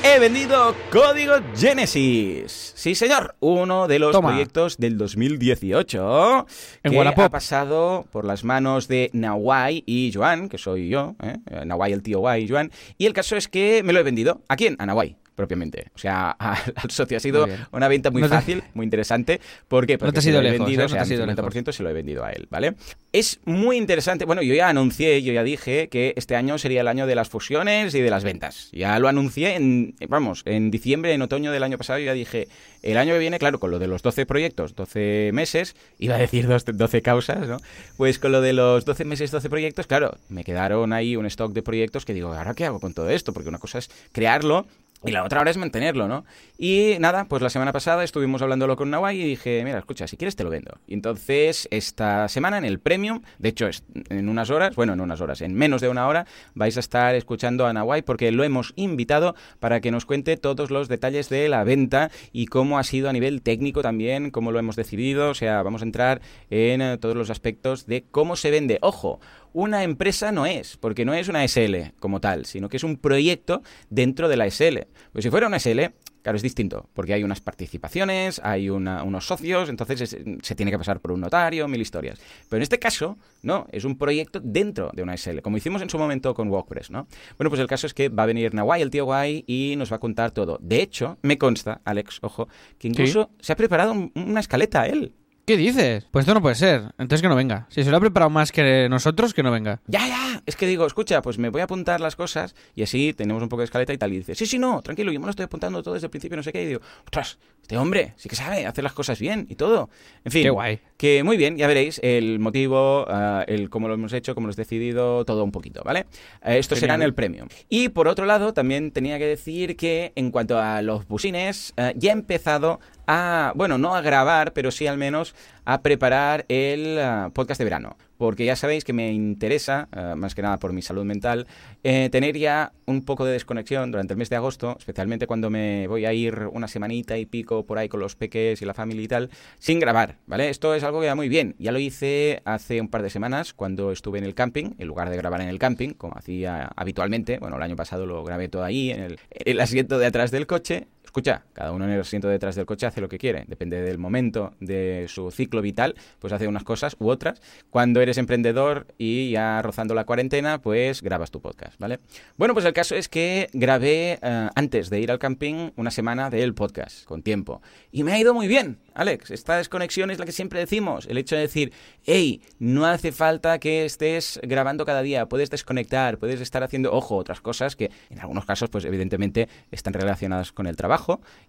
he 0.03 0.19
vendido 0.19 0.75
Código 0.91 1.33
Genesis. 1.55 2.73
Sí, 2.75 2.95
señor. 2.95 3.35
Uno 3.39 3.87
de 3.87 3.99
los 3.99 4.11
Toma. 4.11 4.29
proyectos 4.29 4.77
del 4.77 4.97
2018 4.97 6.45
En 6.83 6.91
que 6.91 6.97
Wallapop. 6.97 7.25
ha 7.25 7.29
pasado 7.29 8.05
por 8.11 8.25
las 8.25 8.43
manos 8.43 8.87
de 8.87 9.09
Nawai 9.13 9.83
y 9.85 10.11
Joan, 10.13 10.49
que 10.49 10.57
soy 10.57 10.89
yo, 10.89 11.15
¿eh? 11.21 11.37
Nawai 11.65 11.93
el 11.93 12.01
tío 12.01 12.19
Guay 12.19 12.43
y 12.45 12.47
Joan. 12.47 12.71
Y 12.97 13.05
el 13.05 13.13
caso 13.13 13.35
es 13.35 13.47
que 13.47 13.83
me 13.83 13.93
lo 13.93 13.99
he 13.99 14.03
vendido. 14.03 14.41
¿A 14.47 14.55
quién? 14.55 14.75
A 14.79 14.85
Nawai 14.85 15.17
propiamente. 15.35 15.85
O 15.95 15.97
sea, 15.97 16.31
al 16.75 16.91
socio 16.91 17.15
ha 17.15 17.21
sido 17.21 17.47
una 17.71 17.87
venta 17.87 18.11
muy 18.11 18.21
No 18.21 18.27
te- 18.27 18.35
fácil, 18.35 18.61
muy 18.73 18.83
interesante. 18.83 19.39
¿Por 19.69 19.87
qué? 19.87 19.97
Porque 19.97 20.11
te 20.11 20.19
has 20.19 20.25
se 20.25 20.33
lo 20.33 20.39
he 20.39 20.43
lejos, 20.43 20.59
vendido, 20.59 20.81
¿eh? 20.81 20.83
No 20.83 20.87
te 20.97 21.05
sea, 21.05 21.15
el 21.17 21.27
lejos. 21.27 21.53
50% 21.55 21.71
se 21.71 21.81
lo 21.81 21.89
he 21.89 21.93
vendido 21.93 22.25
a 22.25 22.31
él, 22.31 22.47
¿vale? 22.49 22.75
Es 23.13 23.39
muy 23.45 23.77
interesante. 23.77 24.25
Bueno, 24.25 24.41
yo 24.41 24.53
ya 24.53 24.67
anuncié, 24.67 25.23
yo 25.23 25.31
ya 25.31 25.43
dije 25.43 25.87
que 25.87 26.13
este 26.17 26.35
año 26.35 26.57
sería 26.57 26.81
el 26.81 26.89
año 26.89 27.07
de 27.07 27.15
las 27.15 27.29
fusiones 27.29 27.95
y 27.95 28.01
de 28.01 28.09
las 28.09 28.25
ventas. 28.25 28.67
Ya 28.73 28.99
lo 28.99 29.07
anuncié 29.07 29.55
en, 29.55 29.88
vamos, 30.07 30.43
en 30.45 30.71
diciembre, 30.71 31.13
en 31.13 31.21
otoño 31.21 31.51
del 31.51 31.63
año 31.63 31.77
pasado, 31.77 31.99
ya 31.99 32.13
dije, 32.13 32.47
el 32.81 32.97
año 32.97 33.13
que 33.13 33.19
viene, 33.19 33.39
claro, 33.39 33.59
con 33.59 33.71
lo 33.71 33.79
de 33.79 33.87
los 33.87 34.01
12 34.01 34.25
proyectos, 34.25 34.75
12 34.75 35.31
meses, 35.33 35.75
iba 35.97 36.15
a 36.15 36.19
decir 36.19 36.47
12 36.47 36.73
12 36.73 37.01
causas, 37.01 37.47
¿no? 37.47 37.57
Pues 37.97 38.19
con 38.19 38.31
lo 38.31 38.41
de 38.41 38.53
los 38.53 38.85
12 38.85 39.05
meses, 39.05 39.31
12 39.31 39.49
proyectos, 39.49 39.87
claro, 39.87 40.17
me 40.29 40.43
quedaron 40.43 40.93
ahí 40.93 41.15
un 41.15 41.25
stock 41.25 41.53
de 41.53 41.61
proyectos 41.61 42.05
que 42.05 42.13
digo, 42.13 42.33
¿ahora 42.33 42.53
qué 42.53 42.65
hago 42.65 42.79
con 42.79 42.93
todo 42.93 43.09
esto? 43.09 43.33
Porque 43.33 43.49
una 43.49 43.59
cosa 43.59 43.79
es 43.79 43.89
crearlo 44.11 44.65
y 45.05 45.11
la 45.11 45.23
otra 45.23 45.39
ahora 45.39 45.51
es 45.51 45.57
mantenerlo, 45.57 46.07
¿no? 46.09 46.25
Y 46.57 46.97
nada, 46.99 47.25
pues 47.25 47.41
la 47.41 47.49
semana 47.49 47.71
pasada 47.71 48.03
estuvimos 48.03 48.41
hablándolo 48.41 48.75
con 48.75 48.89
Nawai 48.89 49.19
y 49.19 49.23
dije, 49.23 49.63
mira, 49.63 49.79
escucha, 49.79 50.07
si 50.07 50.17
quieres 50.17 50.35
te 50.35 50.43
lo 50.43 50.49
vendo. 50.49 50.77
Y 50.87 50.93
entonces, 50.93 51.69
esta 51.71 52.27
semana 52.27 52.57
en 52.57 52.65
el 52.65 52.79
Premium, 52.79 53.21
de 53.37 53.49
hecho, 53.49 53.69
en 54.09 54.27
unas 54.27 54.49
horas, 54.49 54.75
bueno, 54.75 54.93
en 54.93 54.99
unas 54.99 55.21
horas, 55.21 55.39
en 55.41 55.53
menos 55.53 55.79
de 55.79 55.87
una 55.87 56.05
hora, 56.05 56.25
vais 56.53 56.75
a 56.75 56.81
estar 56.81 57.15
escuchando 57.15 57.65
a 57.65 57.71
Nawai 57.71 58.01
porque 58.01 58.31
lo 58.31 58.43
hemos 58.43 58.73
invitado 58.75 59.35
para 59.59 59.79
que 59.79 59.89
nos 59.89 60.05
cuente 60.05 60.35
todos 60.35 60.69
los 60.69 60.89
detalles 60.89 61.29
de 61.29 61.47
la 61.47 61.63
venta 61.63 62.11
y 62.33 62.47
cómo 62.47 62.77
ha 62.77 62.83
sido 62.83 63.09
a 63.09 63.13
nivel 63.13 63.41
técnico 63.41 63.81
también, 63.81 64.31
cómo 64.31 64.51
lo 64.51 64.59
hemos 64.59 64.75
decidido. 64.75 65.29
O 65.29 65.33
sea, 65.33 65.63
vamos 65.63 65.81
a 65.81 65.85
entrar 65.85 66.21
en 66.49 66.81
eh, 66.81 66.97
todos 66.97 67.15
los 67.15 67.29
aspectos 67.29 67.85
de 67.85 68.03
cómo 68.11 68.35
se 68.35 68.51
vende. 68.51 68.79
Ojo, 68.81 69.21
una 69.53 69.83
empresa 69.83 70.31
no 70.31 70.45
es, 70.45 70.77
porque 70.77 71.05
no 71.05 71.13
es 71.13 71.27
una 71.27 71.43
SL 71.43 71.93
como 71.99 72.19
tal, 72.21 72.45
sino 72.45 72.69
que 72.69 72.77
es 72.77 72.83
un 72.83 72.97
proyecto 72.97 73.61
dentro 73.89 74.27
de 74.29 74.37
la 74.37 74.45
SL. 74.47 74.87
Pues 75.11 75.23
si 75.23 75.29
fuera 75.29 75.47
una 75.47 75.57
SL, 75.57 75.91
claro, 76.21 76.35
es 76.35 76.41
distinto, 76.43 76.89
porque 76.93 77.13
hay 77.13 77.23
unas 77.23 77.39
participaciones, 77.41 78.41
hay 78.43 78.69
una- 78.69 79.03
unos 79.03 79.25
socios, 79.25 79.69
entonces 79.69 80.01
es- 80.01 80.17
se 80.41 80.55
tiene 80.55 80.71
que 80.71 80.77
pasar 80.77 80.99
por 80.99 81.11
un 81.13 81.21
notario, 81.21 81.67
mil 81.67 81.79
historias. 81.81 82.19
Pero 82.49 82.57
en 82.57 82.63
este 82.63 82.77
caso, 82.77 83.17
no, 83.41 83.67
es 83.71 83.85
un 83.85 83.97
proyecto 83.97 84.39
dentro 84.43 84.91
de 84.93 85.01
una 85.03 85.13
SL, 85.13 85.41
como 85.41 85.57
hicimos 85.57 85.81
en 85.81 85.89
su 85.89 85.97
momento 85.97 86.33
con 86.33 86.49
WordPress, 86.49 86.91
¿no? 86.91 87.07
Bueno, 87.37 87.49
pues 87.49 87.61
el 87.61 87.67
caso 87.67 87.87
es 87.87 87.93
que 87.93 88.09
va 88.09 88.23
a 88.23 88.25
venir 88.27 88.53
Nawai, 88.53 88.81
el 88.81 88.89
tío 88.89 89.05
guay, 89.05 89.43
y 89.47 89.75
nos 89.77 89.91
va 89.91 89.95
a 89.95 89.99
contar 89.99 90.31
todo. 90.31 90.59
De 90.61 90.81
hecho, 90.81 91.17
me 91.21 91.37
consta, 91.37 91.81
Alex, 91.85 92.19
ojo, 92.21 92.47
que 92.77 92.89
incluso 92.89 93.31
se 93.39 93.53
ha 93.53 93.55
preparado 93.55 93.93
un- 93.93 94.11
una 94.15 94.41
escaleta 94.41 94.85
él. 94.87 95.13
¿Qué 95.49 95.57
dices? 95.57 96.05
Pues 96.11 96.25
esto 96.25 96.35
no 96.35 96.43
puede 96.43 96.53
ser. 96.53 96.93
Entonces 96.99 97.23
que 97.23 97.27
no 97.27 97.35
venga. 97.35 97.65
Si 97.69 97.83
se 97.83 97.89
lo 97.89 97.97
ha 97.97 97.99
preparado 97.99 98.29
más 98.29 98.51
que 98.51 98.87
nosotros, 98.87 99.33
que 99.33 99.41
no 99.41 99.49
venga. 99.49 99.81
Ya, 99.87 100.07
ya. 100.07 100.28
Es 100.45 100.55
que 100.55 100.67
digo, 100.67 100.85
escucha, 100.85 101.21
pues 101.21 101.37
me 101.37 101.49
voy 101.49 101.61
a 101.61 101.65
apuntar 101.65 101.99
las 102.01 102.15
cosas 102.15 102.55
y 102.75 102.83
así 102.83 103.13
tenemos 103.13 103.41
un 103.43 103.49
poco 103.49 103.61
de 103.61 103.65
escaleta 103.65 103.93
y 103.93 103.97
tal. 103.97 104.13
Y 104.13 104.17
dice, 104.17 104.35
sí, 104.35 104.45
sí, 104.45 104.59
no, 104.59 104.81
tranquilo, 104.81 105.11
yo 105.11 105.19
me 105.19 105.25
lo 105.25 105.29
estoy 105.31 105.45
apuntando 105.45 105.81
todo 105.83 105.93
desde 105.93 106.07
el 106.07 106.11
principio, 106.11 106.37
no 106.37 106.43
sé 106.43 106.51
qué. 106.51 106.63
Y 106.63 106.65
digo, 106.67 106.81
ostras, 107.05 107.37
este 107.61 107.77
hombre 107.77 108.13
sí 108.17 108.29
que 108.29 108.35
sabe 108.35 108.65
hacer 108.65 108.83
las 108.83 108.93
cosas 108.93 109.19
bien 109.19 109.45
y 109.49 109.55
todo. 109.55 109.89
En 110.25 110.31
fin, 110.31 110.43
Qué 110.43 110.49
guay. 110.49 110.79
que 110.97 111.23
muy 111.23 111.37
bien, 111.37 111.57
ya 111.57 111.67
veréis 111.67 111.99
el 112.03 112.39
motivo, 112.39 113.05
ah, 113.07 113.43
el 113.47 113.69
cómo 113.69 113.87
lo 113.87 113.93
hemos 113.93 114.13
hecho, 114.13 114.33
cómo 114.33 114.47
lo 114.47 114.49
hemos 114.49 114.55
decidido, 114.55 115.23
todo 115.25 115.43
un 115.43 115.51
poquito, 115.51 115.83
¿vale? 115.83 116.05
Eh, 116.43 116.57
esto 116.57 116.75
será 116.75 116.95
en 116.95 117.03
el 117.03 117.13
premium. 117.13 117.47
Y 117.69 117.89
por 117.89 118.07
otro 118.07 118.25
lado, 118.25 118.53
también 118.53 118.91
tenía 118.91 119.17
que 119.19 119.25
decir 119.25 119.75
que 119.75 120.13
en 120.15 120.31
cuanto 120.31 120.57
a 120.59 120.81
los 120.81 121.07
busines, 121.07 121.73
eh, 121.77 121.93
ya 121.95 122.09
he 122.09 122.13
empezado 122.13 122.79
a, 123.07 123.53
bueno, 123.55 123.77
no 123.77 123.95
a 123.95 124.01
grabar, 124.01 124.53
pero 124.53 124.71
sí 124.71 124.87
al 124.87 124.97
menos 124.97 125.33
a 125.71 125.83
preparar 125.83 126.45
el 126.49 126.97
ah, 126.97 127.29
podcast 127.31 127.59
de 127.59 127.65
verano. 127.65 127.95
Porque 128.17 128.43
ya 128.43 128.57
sabéis 128.57 128.83
que 128.83 128.91
me 128.91 129.13
interesa, 129.13 129.87
ah, 129.91 130.15
más 130.17 130.33
que 130.33 130.41
nada 130.41 130.57
por 130.57 130.73
mi 130.73 130.81
salud 130.81 131.05
mental, 131.05 131.45
eh, 131.83 132.09
tener 132.11 132.35
ya 132.37 132.73
un 132.87 133.05
poco 133.05 133.23
de 133.23 133.33
desconexión 133.33 133.91
durante 133.91 134.13
el 134.13 134.17
mes 134.17 134.31
de 134.31 134.35
agosto, 134.35 134.75
especialmente 134.79 135.27
cuando 135.27 135.51
me 135.51 135.87
voy 135.87 136.05
a 136.05 136.13
ir 136.13 136.49
una 136.51 136.67
semanita 136.67 137.19
y 137.19 137.27
pico 137.27 137.65
por 137.67 137.77
ahí 137.77 137.87
con 137.87 137.99
los 137.99 138.15
peques 138.15 138.61
y 138.61 138.65
la 138.65 138.73
familia 138.73 139.03
y 139.03 139.07
tal, 139.07 139.29
sin 139.59 139.79
grabar, 139.79 140.15
¿vale? 140.25 140.49
Esto 140.49 140.73
es 140.73 140.83
algo 140.83 141.01
que 141.01 141.07
va 141.07 141.15
muy 141.15 141.29
bien. 141.29 141.55
Ya 141.59 141.71
lo 141.71 141.77
hice 141.77 142.41
hace 142.45 142.81
un 142.81 142.87
par 142.87 143.03
de 143.03 143.11
semanas 143.11 143.53
cuando 143.53 143.91
estuve 143.91 144.17
en 144.17 144.25
el 144.25 144.33
camping, 144.33 144.71
en 144.79 144.87
lugar 144.87 145.11
de 145.11 145.17
grabar 145.17 145.41
en 145.41 145.49
el 145.49 145.59
camping, 145.59 145.89
como 145.91 146.17
hacía 146.17 146.71
habitualmente. 146.75 147.37
Bueno, 147.37 147.57
el 147.57 147.61
año 147.61 147.75
pasado 147.75 148.07
lo 148.07 148.23
grabé 148.23 148.49
todo 148.49 148.63
ahí, 148.63 148.89
en 148.89 149.01
el, 149.01 149.19
en 149.29 149.51
el 149.53 149.59
asiento 149.61 149.99
de 149.99 150.07
atrás 150.07 150.31
del 150.31 150.47
coche. 150.47 150.87
Escucha, 151.09 151.41
cada 151.53 151.71
uno 151.71 151.85
en 151.85 151.91
el 151.91 152.01
asiento 152.01 152.27
detrás 152.27 152.53
del 152.53 152.67
coche 152.67 152.85
hace 152.85 153.01
lo 153.01 153.09
que 153.09 153.17
quiere, 153.17 153.43
depende 153.47 153.81
del 153.81 153.97
momento 153.97 154.53
de 154.59 155.07
su 155.07 155.31
ciclo 155.31 155.59
vital, 155.63 155.95
pues 156.19 156.31
hace 156.33 156.47
unas 156.47 156.63
cosas 156.63 156.95
u 156.99 157.09
otras. 157.09 157.41
Cuando 157.71 157.99
eres 157.99 158.19
emprendedor 158.19 158.85
y 158.99 159.31
ya 159.31 159.59
rozando 159.63 159.95
la 159.95 160.05
cuarentena, 160.05 160.61
pues 160.61 161.01
grabas 161.01 161.31
tu 161.31 161.41
podcast, 161.41 161.79
¿vale? 161.79 161.97
Bueno, 162.37 162.53
pues 162.53 162.63
el 162.67 162.73
caso 162.73 162.93
es 162.93 163.09
que 163.09 163.49
grabé 163.53 164.19
eh, 164.21 164.49
antes 164.53 164.91
de 164.91 164.99
ir 164.99 165.09
al 165.09 165.17
camping 165.17 165.71
una 165.77 165.89
semana 165.89 166.29
del 166.29 166.53
podcast, 166.53 167.05
con 167.05 167.23
tiempo. 167.23 167.63
Y 167.91 168.03
me 168.03 168.13
ha 168.13 168.19
ido 168.19 168.35
muy 168.35 168.47
bien, 168.47 168.77
Alex. 168.93 169.31
Esta 169.31 169.57
desconexión 169.57 170.11
es 170.11 170.19
la 170.19 170.25
que 170.25 170.31
siempre 170.31 170.59
decimos. 170.59 171.07
El 171.07 171.17
hecho 171.17 171.35
de 171.35 171.41
decir, 171.41 171.73
hey, 172.03 172.43
no 172.59 172.85
hace 172.85 173.11
falta 173.11 173.57
que 173.57 173.83
estés 173.83 174.39
grabando 174.43 174.85
cada 174.85 175.01
día, 175.01 175.25
puedes 175.25 175.49
desconectar, 175.49 176.19
puedes 176.19 176.39
estar 176.39 176.61
haciendo, 176.61 176.93
ojo, 176.93 177.15
otras 177.15 177.41
cosas 177.41 177.75
que 177.75 177.89
en 178.11 178.19
algunos 178.19 178.45
casos, 178.45 178.69
pues 178.69 178.85
evidentemente 178.85 179.49
están 179.71 179.93
relacionadas 179.93 180.51
con 180.51 180.67
el 180.67 180.75
trabajo 180.75 180.98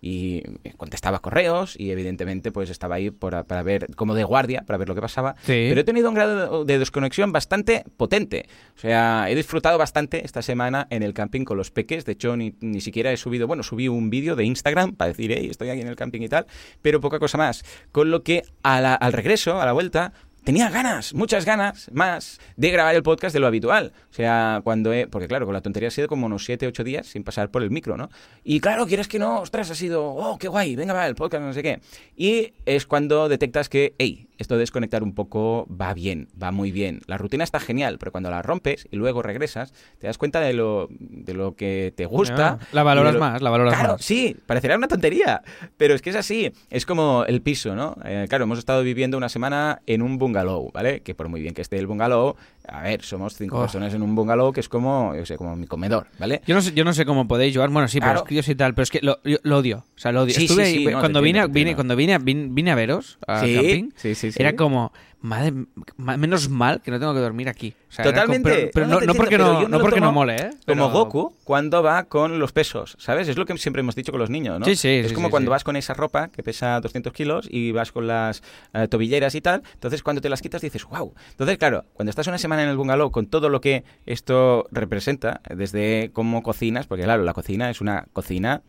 y 0.01 0.43
contestaba 0.77 1.21
correos 1.21 1.75
y 1.79 1.91
evidentemente 1.91 2.53
pues 2.53 2.71
estaba 2.71 2.95
ahí 2.97 3.11
para 3.11 3.63
ver, 3.63 3.89
como 3.97 4.15
de 4.15 4.25
guardia, 4.25 4.63
para 4.67 4.79
ver 4.79 4.89
lo 4.89 4.95
que 4.95 5.01
pasaba. 5.01 5.35
Sí. 5.43 5.67
Pero 5.69 5.81
he 5.81 5.85
tenido 5.85 6.09
un 6.09 6.15
grado 6.15 6.65
de 6.65 6.79
desconexión 6.79 7.33
bastante 7.33 7.85
potente. 7.97 8.47
O 8.77 8.79
sea, 8.81 9.27
he 9.31 9.35
disfrutado 9.35 9.79
bastante 9.79 10.25
esta 10.25 10.43
semana 10.43 10.87
en 10.91 11.03
el 11.03 11.15
camping 11.15 11.45
con 11.45 11.57
los 11.57 11.71
peques. 11.71 12.05
De 12.05 12.13
hecho, 12.13 12.37
ni, 12.37 12.55
ni 12.61 12.81
siquiera 12.81 13.13
he 13.13 13.17
subido, 13.17 13.47
bueno, 13.47 13.63
subí 13.63 13.89
un 13.89 14.11
vídeo 14.11 14.37
de 14.37 14.45
Instagram 14.45 14.95
para 14.95 15.09
decir, 15.09 15.33
hey, 15.37 15.49
estoy 15.51 15.71
aquí 15.71 15.81
en 15.81 15.89
el 15.89 15.97
camping 15.97 16.21
y 16.23 16.29
tal, 16.29 16.47
pero 16.83 17.01
poca 17.01 17.19
cosa 17.19 17.39
más. 17.39 17.65
Con 17.93 18.11
lo 18.11 18.23
que 18.23 18.43
a 18.63 18.81
la- 18.81 18.95
al 18.95 19.13
regreso, 19.13 19.61
a 19.61 19.67
la 19.67 19.73
vuelta, 19.73 20.13
tenía 20.45 20.71
ganas, 20.71 21.15
muchas 21.15 21.45
ganas 21.45 21.91
más 21.93 22.41
de 22.57 22.71
grabar 22.71 22.95
el 22.95 23.03
podcast 23.03 23.33
de 23.33 23.41
lo 23.41 23.47
habitual. 23.47 23.93
O 24.11 24.15
sea, 24.15 24.61
cuando 24.65 24.93
he, 24.93 25.07
porque 25.07 25.29
claro, 25.29 25.47
con 25.47 25.55
la 25.55 25.61
tontería 25.61 25.89
ha 25.89 25.93
sido 25.93 26.09
como 26.09 26.27
unos 26.27 26.45
7, 26.45 26.67
8 26.67 26.85
días 26.85 27.07
sin 27.07 27.25
pasar 27.25 27.51
por 27.51 27.63
el 27.63 27.71
micro, 27.71 27.97
¿no? 27.97 28.09
Y 28.45 28.61
claro, 28.61 28.87
quieres 28.87 29.09
que 29.09 29.19
no, 29.19 29.41
ostras, 29.41 29.71
ha 29.71 29.75
sido, 29.75 30.05
oh, 30.05 30.39
qué 30.39 30.49
guay, 30.49 30.77
venga, 30.77 30.93
va, 30.93 31.07
el 31.07 31.15
podcast, 31.15 31.43
no 31.43 31.53
sé 31.53 31.63
qué. 31.63 31.81
Y 32.17 32.53
es 32.67 32.87
cuando 32.87 33.29
detectas 33.29 33.69
que, 33.69 33.95
hey, 33.99 34.29
esto 34.41 34.55
de 34.55 34.61
desconectar 34.61 35.03
un 35.03 35.15
poco 35.15 35.67
va 35.71 35.93
bien, 35.93 36.29
va 36.43 36.51
muy 36.51 36.73
bien. 36.73 37.01
La 37.07 37.19
rutina 37.19 37.45
está 37.45 37.61
genial, 37.61 37.99
pero 37.99 38.11
cuando 38.11 38.31
la 38.31 38.41
rompes 38.41 38.89
y 38.91 38.97
luego 38.97 39.23
regresas, 39.23 39.75
te 39.99 40.07
das 40.07 40.17
cuenta 40.17 40.41
de 40.41 40.55
lo, 40.55 40.89
de 40.91 41.35
lo 41.35 41.55
que 41.55 41.93
te 41.95 42.07
gusta. 42.07 42.59
La 42.73 42.83
valoras 42.83 43.17
más, 43.17 43.43
la 43.43 43.51
valoras 43.51 43.75
claro, 43.75 43.93
más. 43.95 44.05
Sí, 44.05 44.35
parecerá 44.47 44.77
una 44.77 44.89
tontería, 44.89 45.43
pero 45.77 45.95
es 45.95 46.01
que 46.01 46.09
es 46.09 46.17
así. 46.17 46.53
Es 46.71 46.87
como 46.87 47.25
el 47.27 47.43
piso, 47.43 47.77
¿no? 47.77 47.97
Eh, 48.03 48.27
claro, 48.31 48.45
hemos 48.45 48.59
estado 48.59 48.83
viviendo 48.83 49.19
una 49.19 49.29
semana 49.29 49.83
en 49.87 50.01
un 50.01 50.17
bungalow, 50.31 50.71
¿vale? 50.73 51.01
Que 51.01 51.15
por 51.15 51.29
muy 51.29 51.41
bien 51.41 51.55
que 51.55 51.63
esté 51.63 51.79
el 51.79 51.87
bungalow, 51.87 52.37
a 52.69 52.83
ver, 52.83 53.03
somos 53.03 53.35
cinco 53.37 53.59
Oh. 53.59 53.61
personas 53.63 53.93
en 53.95 54.03
un 54.03 54.15
bungalow 54.15 54.53
que 54.53 54.61
es 54.61 54.69
como, 54.69 55.15
yo 55.17 55.25
sé, 55.27 55.37
como 55.37 55.57
mi 55.57 55.67
comedor, 55.67 56.07
¿vale? 56.19 56.41
Yo 56.47 56.55
no 56.55 56.63
sé, 56.63 56.73
yo 56.73 56.85
no 56.85 56.93
sé 56.93 57.05
cómo 57.05 57.27
podéis 57.27 57.55
jugar. 57.55 57.71
Bueno, 57.71 57.89
sí, 57.89 57.99
Claro. 57.99 58.21
pero 58.21 58.25
críos 58.27 58.49
y 58.49 58.55
tal, 58.55 58.75
pero 58.75 58.83
es 58.85 58.91
que 58.91 59.01
lo, 59.03 59.21
yo 59.25 59.39
lo 59.43 59.59
odio. 59.59 59.79
O 59.97 59.99
sea, 59.99 60.13
lo 60.13 60.23
odio. 60.23 60.35
Sí, 60.35 60.45
Estuve 60.45 60.65
sí, 60.67 60.71
ahí- 60.79 60.85
sí, 60.87 60.93
no, 60.93 61.01
cuando 61.01 61.21
vine, 61.23 61.41
a- 61.41 61.45
entiendo, 61.45 61.55
vine, 61.59 61.75
cuando 61.75 61.97
vine, 61.97 62.19
vine 62.19 62.71
a 62.71 62.75
veros 62.75 63.19
a 63.27 63.41
Sí, 63.41 63.55
camping, 63.55 63.91
sí, 63.97 64.15
sí, 64.15 64.33
sí. 64.33 64.37
era 64.41 64.55
como, 64.57 64.93
madre, 65.23 65.53
ma- 65.97 66.17
menos 66.17 66.49
mal 66.49 66.81
que 66.81 66.91
no 66.91 66.99
tengo 66.99 67.13
que 67.13 67.21
dormir 67.21 67.49
aquí. 67.49 67.75
O 67.91 67.93
sea, 67.93 68.05
era 68.05 68.13
Totalmente. 68.15 68.49
como- 68.49 68.55
pero 68.61 68.71
pero 68.73 68.87
No, 68.87 69.01
no, 69.01 69.15
porque, 69.15 69.37
no, 69.39 69.69
no 69.69 69.81
porque 69.81 70.01
no 70.01 70.13
mole, 70.13 70.37
¿eh? 70.37 70.51
Como 70.67 70.87
Pero- 70.87 70.91
Goku 70.91 71.35
cuando 71.45 71.83
va 71.83 72.05
con 72.05 72.39
los 72.39 72.53
pesos, 72.53 72.97
¿sabes? 73.01 73.27
Es 73.29 73.37
lo 73.37 73.45
que 73.45 73.59
siempre 73.59 73.81
hemos 73.81 73.97
dicho 73.97 74.13
con 74.13 74.21
los 74.21 74.31
niños, 74.31 74.61
¿no? 74.61 74.65
Sí, 74.65 74.77
sí, 74.77 74.89
Es 74.89 75.13
como 75.13 75.29
cuando 75.29 75.51
vas 75.51 75.65
con 75.65 75.75
esa 75.77 75.93
ropa 75.95 76.29
que 76.29 76.43
pesa 76.45 76.81
200 76.81 77.13
kilos 77.13 77.49
y 77.51 77.73
vas 77.73 77.91
con 77.93 78.07
las 78.07 78.43
eh, 78.73 78.87
tobilleras 78.89 79.35
y 79.35 79.41
tal. 79.41 79.63
Entonces, 79.75 80.03
cuando 80.05 80.23
te 80.23 80.29
las 80.31 80.41
quitas, 80.41 80.63
dices, 80.63 80.85
wow. 80.85 81.13
Entonces, 81.33 81.59
claro, 81.59 81.85
cuando 81.95 82.11
estás 82.11 82.27
una 82.29 82.39
semana 82.39 82.50
en 82.59 82.69
el 82.71 82.77
bungalow 82.77 83.11
con 83.13 83.27
todo 83.27 83.49
lo 83.51 83.61
que 83.61 83.85
esto 84.07 84.67
representa, 84.73 85.43
desde 85.55 86.11
cómo 86.13 86.43
cocinas, 86.43 86.87
porque 86.87 87.05
claro, 87.05 87.23
la 87.23 87.35
cocina 87.35 87.71
es 87.71 87.81
una 87.81 88.07
cocina 88.13 88.63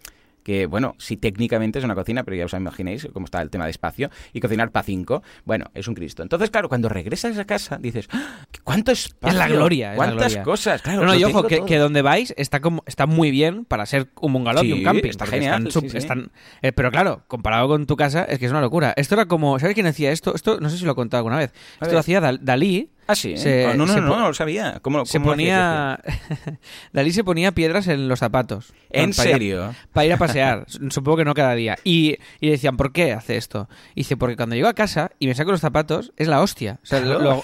que, 0.43 0.65
bueno, 0.65 0.95
sí 0.97 1.17
técnicamente 1.17 1.77
es 1.77 1.85
una 1.85 1.93
cocina, 1.93 2.23
pero 2.23 2.35
ya 2.35 2.45
os 2.45 2.53
imagináis 2.53 3.07
cómo 3.13 3.25
está 3.25 3.43
el 3.43 3.51
tema 3.51 3.65
de 3.65 3.69
espacio, 3.69 4.09
y 4.33 4.39
cocinar 4.39 4.71
para 4.71 4.81
cinco, 4.81 5.21
bueno, 5.45 5.65
es 5.75 5.87
un 5.87 5.93
Cristo. 5.93 6.23
Entonces, 6.23 6.49
claro, 6.49 6.67
cuando 6.67 6.89
regresas 6.89 7.37
a 7.37 7.45
casa, 7.45 7.77
dices, 7.77 8.07
¡Ah! 8.11 8.47
¿cuánto 8.63 8.91
espacio? 8.91 9.29
Es 9.29 9.35
la 9.35 9.47
gloria, 9.47 9.91
es 9.91 9.99
la 9.99 10.03
¿Cuántas 10.03 10.31
gloria. 10.33 10.43
cosas? 10.43 10.81
Claro, 10.81 11.01
no, 11.01 11.05
no, 11.09 11.15
y 11.15 11.23
ojo, 11.25 11.43
que, 11.43 11.77
donde 11.77 12.01
vais 12.01 12.33
está 12.37 12.59
como 12.59 12.81
está 12.87 13.05
muy 13.05 13.29
bien 13.29 13.65
para 13.65 13.85
ser 13.85 14.07
un 14.19 14.33
bungalow 14.33 14.63
y 14.63 14.71
un 14.73 14.83
camping. 14.83 15.09
está 15.11 15.27
genial, 15.27 15.67
están 15.67 15.71
sí, 15.71 15.79
sub- 15.79 15.91
sí. 15.91 15.97
están- 15.97 16.31
eh, 16.63 16.71
pero 16.71 16.89
claro, 16.89 17.21
comparado 17.27 17.67
con 17.67 17.85
tu 17.85 17.95
casa, 17.95 18.23
es 18.23 18.39
que 18.39 18.45
es 18.47 18.51
una 18.51 18.61
locura. 18.61 18.95
Esto 18.97 19.13
era 19.13 19.27
como, 19.27 19.59
¿sabes 19.59 19.75
quién 19.75 19.85
hacía 19.85 20.11
esto? 20.11 20.33
Esto 20.33 20.59
no 20.59 20.71
sé 20.71 20.77
si 20.79 20.85
lo 20.85 20.93
he 20.93 20.95
contado 20.95 21.19
alguna 21.19 21.37
vez. 21.37 21.51
A 21.51 21.73
Esto 21.73 21.85
ver. 21.85 21.93
lo 21.93 21.99
hacía 21.99 22.19
Dal- 22.19 22.39
Dalí. 22.41 22.89
Ah, 23.07 23.15
sí. 23.15 23.33
¿eh? 23.33 23.37
se- 23.37 23.65
Oh, 23.67 23.73
no, 23.73 23.85
no, 23.85 23.93
se 23.93 24.01
no, 24.01 24.07
no, 24.19 24.27
lo 24.29 24.33
sabía. 24.33 24.79
¿Cómo, 24.81 25.05
Se 25.05 25.17
cómo 25.19 25.31
hacía 25.33 25.99
ponía. 26.03 26.59
Dalí 26.93 27.11
se 27.11 27.23
ponía 27.23 27.51
piedras 27.51 27.87
en 27.87 28.07
los 28.07 28.19
zapatos. 28.19 28.73
¿En 28.89 29.11
Para 29.11 29.29
ir 29.29 29.35
a- 29.35 29.37
serio? 29.37 29.75
para 29.91 30.05
ir 30.05 30.13
a 30.13 30.17
pasear. 30.17 30.65
Supongo 30.89 31.17
que 31.17 31.25
no 31.25 31.33
cada 31.33 31.55
día. 31.55 31.77
Y, 31.83 32.17
y 32.39 32.45
le 32.47 32.51
decían, 32.51 32.77
¿por 32.77 32.91
qué 32.93 33.13
hace 33.13 33.37
esto? 33.37 33.67
Y 33.95 34.01
dice, 34.01 34.17
porque 34.17 34.35
cuando 34.37 34.55
llego 34.55 34.67
a 34.67 34.73
casa 34.73 35.11
y 35.19 35.27
me 35.27 35.35
saco 35.35 35.51
los 35.51 35.61
zapatos, 35.61 36.13
es 36.17 36.27
la 36.27 36.41
hostia. 36.41 36.79
O 36.83 36.85
sea, 36.85 36.99
lo- 37.01 37.19
Claro. 37.19 37.23
lo- 37.23 37.43